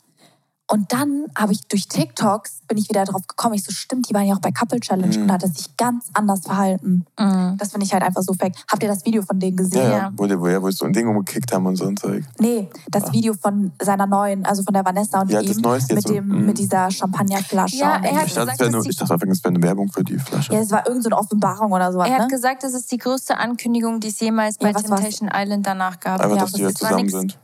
Und 0.72 0.90
dann 0.90 1.26
habe 1.36 1.52
ich 1.52 1.66
durch 1.68 1.86
TikToks 1.86 2.62
bin 2.66 2.78
ich 2.78 2.88
wieder 2.88 3.04
drauf 3.04 3.26
gekommen. 3.28 3.54
Ich 3.56 3.62
so, 3.62 3.72
stimmt, 3.72 4.08
die 4.08 4.14
waren 4.14 4.26
ja 4.26 4.34
auch 4.34 4.40
bei 4.40 4.52
Couple 4.52 4.80
Challenge 4.80 5.14
mhm. 5.14 5.24
und 5.24 5.32
hat 5.32 5.42
sich 5.42 5.76
ganz 5.76 6.06
anders 6.14 6.46
verhalten. 6.46 7.04
Mhm. 7.18 7.58
Das 7.58 7.72
finde 7.72 7.84
ich 7.84 7.92
halt 7.92 8.02
einfach 8.02 8.22
so 8.22 8.32
fake. 8.32 8.54
Habt 8.70 8.82
ihr 8.82 8.88
das 8.88 9.04
Video 9.04 9.20
von 9.20 9.38
denen 9.38 9.58
gesehen? 9.58 9.82
Ja, 9.82 9.98
ja. 9.98 10.12
Wo, 10.16 10.26
die, 10.26 10.40
wo, 10.40 10.48
ja, 10.48 10.62
wo 10.62 10.70
so 10.70 10.86
ein 10.86 10.94
Ding 10.94 11.06
umgekickt 11.06 11.52
haben 11.52 11.66
und 11.66 11.76
so 11.76 11.84
ein 11.84 11.98
Zeug. 11.98 12.24
Nee, 12.40 12.70
das 12.90 13.04
ah. 13.04 13.12
Video 13.12 13.34
von 13.34 13.72
seiner 13.82 14.06
neuen, 14.06 14.46
also 14.46 14.62
von 14.62 14.72
der 14.72 14.82
Vanessa 14.82 15.20
und 15.20 15.30
ja, 15.30 15.42
ihm 15.42 15.60
mit, 15.60 16.08
dem, 16.08 16.30
so, 16.30 16.36
mit 16.38 16.56
dieser 16.56 16.90
Champagnerflasche. 16.90 17.76
Ja, 17.76 18.00
er 18.02 18.16
hat 18.16 18.28
ich, 18.28 18.34
gesagt, 18.34 18.58
dachte, 18.58 18.70
nur, 18.70 18.86
ich 18.86 18.96
dachte 18.96 19.12
einfach, 19.12 19.28
es 19.28 19.44
wäre 19.44 19.54
eine 19.54 19.62
Werbung 19.62 19.92
für 19.92 20.04
die 20.04 20.18
Flasche. 20.18 20.54
Ja, 20.54 20.60
es 20.60 20.70
war 20.70 20.86
irgendeine 20.86 21.16
so 21.16 21.20
Offenbarung 21.20 21.72
oder 21.72 21.92
sowas. 21.92 22.08
Er 22.08 22.14
hat 22.14 22.22
ne? 22.22 22.28
gesagt, 22.28 22.62
das 22.62 22.72
ist 22.72 22.90
die 22.90 22.96
größte 22.96 23.36
Ankündigung, 23.36 24.00
die 24.00 24.08
es 24.08 24.18
jemals 24.20 24.56
bei 24.56 24.72
Temptation 24.72 25.30
Island 25.30 25.66
danach 25.66 26.00
gab. 26.00 26.22
Einfach, 26.22 26.38
dass 26.38 26.52
die 26.52 26.62
jetzt 26.62 26.78
zusammen 26.78 27.10
sind. 27.10 27.36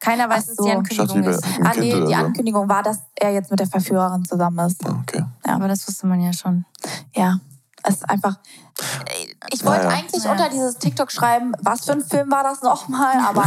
Keiner 0.00 0.28
weiß, 0.28 0.46
so. 0.46 0.64
was 0.64 0.66
die 0.66 0.72
Ankündigung 0.72 1.24
ist. 1.24 1.44
Ah, 1.62 1.72
nee, 1.78 2.06
die 2.06 2.14
Ankündigung 2.14 2.68
war, 2.68 2.82
dass 2.82 3.00
er 3.14 3.32
jetzt 3.32 3.50
mit 3.50 3.60
der 3.60 3.66
Verführerin 3.66 4.24
zusammen 4.24 4.58
ist. 4.66 4.86
Ah, 4.86 4.98
okay. 5.02 5.24
Ja. 5.46 5.54
Aber 5.54 5.68
das 5.68 5.86
wusste 5.88 6.06
man 6.06 6.20
ja 6.20 6.32
schon. 6.32 6.64
Ja. 7.14 7.40
Es 7.88 7.96
ist 7.96 8.10
einfach. 8.10 8.36
Ich 9.52 9.64
wollte 9.64 9.84
ja, 9.84 9.90
ja. 9.90 9.96
eigentlich 9.96 10.24
ja. 10.24 10.32
unter 10.32 10.48
dieses 10.48 10.76
TikTok 10.78 11.12
schreiben, 11.12 11.52
was 11.60 11.84
für 11.84 11.92
ein 11.92 12.02
Film 12.02 12.30
war 12.32 12.42
das 12.42 12.60
nochmal, 12.60 13.16
aber 13.24 13.44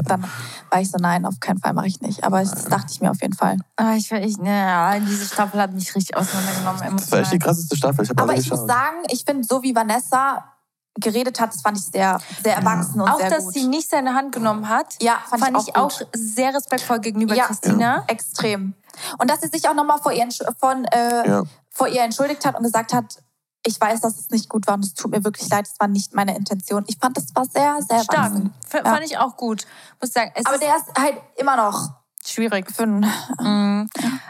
dann 0.04 0.24
war 0.70 0.80
ich 0.80 0.90
so, 0.90 0.96
nein, 0.98 1.26
auf 1.26 1.38
keinen 1.38 1.58
Fall 1.58 1.74
mache 1.74 1.88
ich 1.88 2.00
nicht. 2.00 2.24
Aber 2.24 2.40
das 2.40 2.64
dachte 2.64 2.86
ich 2.90 3.02
mir 3.02 3.10
auf 3.10 3.20
jeden 3.20 3.34
Fall. 3.34 3.58
Ah, 3.76 3.94
ich, 3.94 4.10
ich, 4.10 4.36
ja, 4.38 4.98
diese 5.00 5.26
Staffel 5.26 5.60
hat 5.60 5.74
mich 5.74 5.94
richtig 5.94 6.16
auseinandergenommen. 6.16 6.80
Emotional. 6.80 6.96
Das 6.96 7.12
war 7.12 7.20
echt 7.20 7.32
die 7.32 7.38
krasseste 7.38 7.76
Staffel. 7.76 8.04
Ich 8.04 8.18
aber 8.18 8.34
ich 8.34 8.50
muss 8.50 8.60
sagen, 8.60 8.96
ich 9.10 9.24
finde, 9.24 9.44
so 9.44 9.62
wie 9.62 9.76
Vanessa 9.76 10.53
geredet 11.00 11.40
hat, 11.40 11.52
das 11.52 11.62
fand 11.62 11.78
ich 11.78 11.84
sehr, 11.84 12.20
sehr 12.42 12.56
erwachsen 12.56 12.98
ja. 12.98 13.02
und 13.04 13.10
auch, 13.10 13.18
sehr 13.18 13.30
gut. 13.30 13.38
Auch, 13.38 13.44
dass 13.44 13.54
sie 13.54 13.66
nicht 13.66 13.90
seine 13.90 14.14
Hand 14.14 14.32
genommen 14.32 14.68
hat, 14.68 14.96
ja, 15.02 15.18
fand, 15.28 15.42
fand 15.42 15.62
ich, 15.62 15.76
auch, 15.76 15.90
ich 15.90 16.06
auch 16.06 16.08
sehr 16.14 16.54
respektvoll 16.54 17.00
gegenüber 17.00 17.34
ja. 17.34 17.44
Christina. 17.44 17.96
Ja. 17.96 18.04
Extrem. 18.06 18.74
Und 19.18 19.30
dass 19.30 19.40
sie 19.40 19.48
sich 19.48 19.68
auch 19.68 19.74
nochmal 19.74 19.98
vor, 19.98 20.12
ihr, 20.12 20.28
von, 20.58 20.84
äh, 20.84 21.28
ja. 21.28 21.42
vor 21.70 21.88
ihr 21.88 22.02
entschuldigt 22.02 22.44
hat 22.44 22.56
und 22.56 22.62
gesagt 22.62 22.92
hat, 22.92 23.18
ich 23.66 23.80
weiß, 23.80 24.02
dass 24.02 24.18
es 24.18 24.30
nicht 24.30 24.48
gut 24.48 24.66
war 24.66 24.74
und 24.74 24.84
es 24.84 24.94
tut 24.94 25.10
mir 25.10 25.24
wirklich 25.24 25.48
leid, 25.48 25.66
es 25.66 25.80
war 25.80 25.88
nicht 25.88 26.14
meine 26.14 26.36
Intention. 26.36 26.84
Ich 26.86 26.98
fand, 26.98 27.16
das 27.16 27.34
war 27.34 27.46
sehr, 27.46 27.78
sehr 27.88 28.04
stark. 28.04 28.32
F 28.70 28.82
fand 28.82 29.04
ich 29.04 29.16
auch 29.16 29.36
gut. 29.36 29.66
Muss 30.00 30.12
sagen, 30.12 30.32
Aber 30.44 30.58
der 30.58 30.76
ist 30.76 30.86
halt 30.98 31.16
immer 31.36 31.56
noch 31.56 31.90
schwierig. 32.24 32.70
Für 32.70 32.82
einen, 32.82 33.06
mm. 33.38 33.88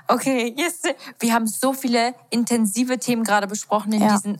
Okay, 0.08 0.54
yes. 0.56 0.82
wir 1.18 1.34
haben 1.34 1.46
so 1.46 1.72
viele 1.72 2.14
intensive 2.30 2.98
Themen 2.98 3.24
gerade 3.24 3.46
besprochen 3.46 3.92
in 3.92 4.08
diesen 4.08 4.38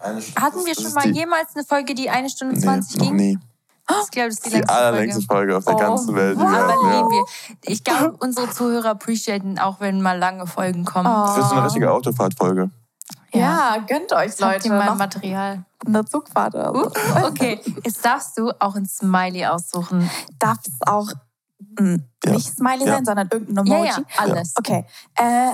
hatten 0.00 0.66
wir 0.66 0.74
schon 0.74 0.92
mal 0.92 1.08
jemals 1.10 1.54
eine 1.54 1.64
Folge, 1.64 1.94
die 1.94 2.10
eine 2.10 2.30
Stunde 2.30 2.58
20 2.58 2.96
nee, 2.96 3.06
ging? 3.06 3.16
Noch 3.16 3.20
nie. 3.20 3.38
Ich 4.04 4.10
glaube, 4.10 4.28
das 4.28 4.38
ist 4.38 4.46
die, 4.46 4.50
die 4.50 4.68
allerlängste 4.68 5.22
Folge. 5.22 5.56
auf 5.56 5.64
der 5.64 5.74
oh, 5.74 5.78
ganzen 5.78 6.14
Welt. 6.14 6.36
Aber 6.36 6.50
ja. 6.50 7.08
wir. 7.08 7.24
Ich 7.62 7.82
glaube, 7.82 8.16
unsere 8.20 8.50
Zuhörer 8.50 8.90
appreciaten 8.90 9.58
auch, 9.58 9.80
wenn 9.80 10.02
mal 10.02 10.18
lange 10.18 10.46
Folgen 10.46 10.84
kommen. 10.84 11.08
Oh. 11.08 11.36
Das 11.36 11.46
ist 11.46 11.52
eine 11.52 11.64
richtige 11.64 11.90
Autofahrtfolge. 11.90 12.70
Ja, 13.32 13.40
ja, 13.40 13.84
gönnt 13.86 14.12
euch, 14.12 14.38
Leute. 14.38 14.68
mal 14.68 14.94
Material. 14.94 15.64
Eine 15.86 16.04
Zugfahrt 16.04 16.54
oder 16.54 16.72
so. 16.74 16.86
Uh, 16.86 17.26
okay, 17.26 17.60
jetzt 17.84 18.04
darfst 18.04 18.38
du 18.38 18.50
auch 18.58 18.74
ein 18.74 18.86
Smiley 18.86 19.46
aussuchen. 19.46 20.10
Darf 20.38 20.58
es 20.66 20.74
auch 20.86 21.08
mh, 21.78 21.98
ja. 22.24 22.32
nicht 22.32 22.56
Smiley 22.56 22.86
sein, 22.86 23.04
sondern 23.04 23.28
irgendein 23.30 23.66
Emoji? 23.66 23.88
Ja, 23.88 23.98
ja, 23.98 24.04
alles. 24.16 24.54
Okay. 24.56 24.84
Äh, 25.14 25.50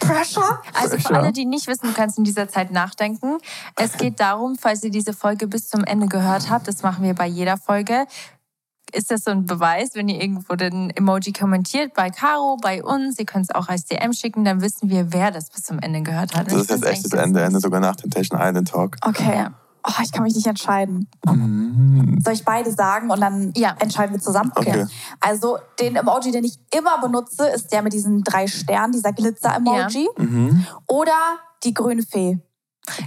Pressure. 0.00 0.60
Also 0.74 0.98
für 0.98 1.16
alle, 1.16 1.32
die 1.32 1.44
nicht 1.44 1.66
wissen, 1.66 1.88
du 1.88 1.92
kannst 1.92 2.18
in 2.18 2.24
dieser 2.24 2.48
Zeit 2.48 2.70
nachdenken. 2.70 3.38
Es 3.76 3.96
geht 3.96 4.20
darum, 4.20 4.56
falls 4.56 4.84
ihr 4.84 4.90
diese 4.90 5.12
Folge 5.12 5.46
bis 5.48 5.68
zum 5.68 5.84
Ende 5.84 6.06
gehört 6.06 6.50
habt, 6.50 6.68
das 6.68 6.82
machen 6.82 7.04
wir 7.04 7.14
bei 7.14 7.26
jeder 7.26 7.56
Folge, 7.56 8.06
ist 8.92 9.10
das 9.10 9.24
so 9.24 9.32
ein 9.32 9.44
Beweis, 9.44 9.90
wenn 9.94 10.08
ihr 10.08 10.20
irgendwo 10.20 10.54
den 10.54 10.90
Emoji 10.90 11.32
kommentiert, 11.32 11.94
bei 11.94 12.10
Caro, 12.10 12.56
bei 12.62 12.82
uns, 12.82 13.18
ihr 13.18 13.26
könnt 13.26 13.46
es 13.50 13.54
auch 13.54 13.68
als 13.68 13.86
DM 13.86 14.12
schicken, 14.12 14.44
dann 14.44 14.60
wissen 14.60 14.88
wir, 14.88 15.12
wer 15.12 15.30
das 15.30 15.50
bis 15.50 15.64
zum 15.64 15.80
Ende 15.80 16.02
gehört 16.02 16.36
hat. 16.36 16.46
Das 16.46 16.54
ist 16.54 16.70
jetzt 16.70 16.86
echt 16.86 17.04
das 17.04 17.12
Ende, 17.12 17.42
Ende 17.42 17.60
sogar 17.60 17.80
nach 17.80 17.96
Temptation 17.96 18.40
Island 18.40 18.68
Talk. 18.68 18.96
Okay. 19.02 19.36
Ja. 19.36 19.54
Oh, 19.86 20.02
ich 20.02 20.12
kann 20.12 20.22
mich 20.22 20.34
nicht 20.34 20.46
entscheiden. 20.46 21.08
Mhm. 21.26 22.18
Soll 22.24 22.32
ich 22.32 22.44
beide 22.44 22.72
sagen 22.72 23.10
und 23.10 23.20
dann 23.20 23.52
ja. 23.54 23.76
entscheiden 23.78 24.14
wir 24.14 24.20
zusammen? 24.20 24.50
Okay. 24.54 24.82
okay. 24.82 24.86
Also 25.20 25.58
den 25.78 25.96
Emoji, 25.96 26.32
den 26.32 26.44
ich 26.44 26.58
immer 26.74 26.98
benutze, 27.00 27.48
ist 27.48 27.70
der 27.70 27.82
mit 27.82 27.92
diesen 27.92 28.22
drei 28.22 28.46
Sternen, 28.46 28.92
dieser 28.92 29.12
Glitzer-Emoji. 29.12 30.08
Ja. 30.16 30.24
Mhm. 30.24 30.66
Oder 30.86 31.12
die 31.64 31.74
grüne 31.74 32.02
Fee. 32.02 32.38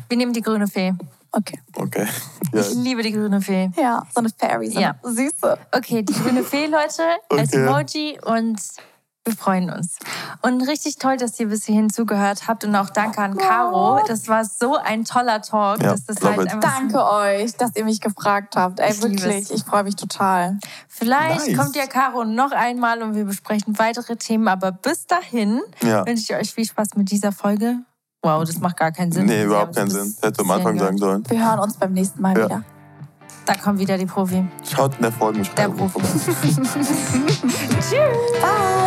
Wir 0.07 0.17
nehmen 0.17 0.33
die 0.33 0.41
grüne 0.41 0.67
Fee. 0.67 0.93
Okay. 1.31 1.59
Okay. 1.75 2.07
Ja. 2.53 2.61
Ich 2.61 2.73
liebe 2.75 3.03
die 3.03 3.11
grüne 3.11 3.41
Fee. 3.41 3.69
Ja, 3.75 4.03
so 4.13 4.21
eine 4.21 4.29
Fairy, 4.29 4.71
so 4.71 4.79
ja. 4.79 4.95
eine 5.03 5.13
süße. 5.13 5.57
Okay, 5.75 6.01
die 6.01 6.13
grüne 6.13 6.43
Fee, 6.43 6.67
Leute, 6.67 7.03
okay. 7.29 7.41
als 7.41 7.51
Emoji 7.51 8.17
und 8.23 8.57
wir 9.27 9.35
freuen 9.35 9.69
uns. 9.69 9.97
Und 10.41 10.61
richtig 10.61 10.97
toll, 10.97 11.17
dass 11.17 11.39
ihr 11.39 11.47
bis 11.47 11.65
hierhin 11.65 11.89
zugehört 11.89 12.47
habt. 12.47 12.63
Und 12.63 12.75
auch 12.75 12.89
danke 12.89 13.21
an 13.21 13.35
Caro. 13.35 13.99
Das 14.07 14.27
war 14.27 14.45
so 14.45 14.77
ein 14.77 15.03
toller 15.03 15.41
Talk. 15.41 15.83
Ja, 15.83 15.95
das 15.95 16.21
halt 16.23 16.51
danke 16.61 17.05
euch, 17.05 17.53
dass 17.57 17.75
ihr 17.75 17.83
mich 17.83 17.99
gefragt 17.99 18.55
habt. 18.55 18.79
Ey, 18.79 18.91
ich 18.91 19.01
wirklich, 19.01 19.51
ich 19.51 19.63
freue 19.63 19.83
mich 19.83 19.97
total. 19.97 20.59
Vielleicht 20.87 21.47
nice. 21.47 21.57
kommt 21.57 21.75
ja 21.75 21.87
Caro 21.87 22.23
noch 22.23 22.51
einmal 22.51 23.01
und 23.01 23.15
wir 23.15 23.25
besprechen 23.25 23.77
weitere 23.77 24.15
Themen. 24.15 24.47
Aber 24.47 24.71
bis 24.71 25.07
dahin 25.07 25.61
ja. 25.81 26.05
wünsche 26.05 26.23
ich 26.33 26.39
euch 26.39 26.53
viel 26.53 26.65
Spaß 26.65 26.95
mit 26.95 27.11
dieser 27.11 27.33
Folge. 27.33 27.79
Wow, 28.23 28.45
das 28.45 28.59
macht 28.59 28.77
gar 28.77 28.91
keinen 28.91 29.11
Sinn. 29.11 29.25
Nee, 29.25 29.43
überhaupt 29.43 29.75
keinen 29.75 29.91
Sinn. 29.91 30.15
Hätte 30.21 30.41
am 30.41 30.51
Anfang 30.51 30.79
sagen 30.79 30.97
sollen. 30.97 31.23
Wir 31.29 31.45
hören 31.45 31.59
uns 31.59 31.75
beim 31.75 31.93
nächsten 31.93 32.21
Mal 32.21 32.37
ja. 32.37 32.45
wieder. 32.45 32.63
Da 33.45 33.55
kommt 33.55 33.79
wieder 33.79 33.97
die 33.97 34.05
Profi. 34.05 34.45
Schaut 34.69 34.95
in 34.95 35.03
der 35.03 35.11
Folgenbeschreibung. 35.11 35.77
Der 35.77 35.85
Profi. 35.85 36.01
Tschüss. 37.79 38.41
Bye. 38.41 38.86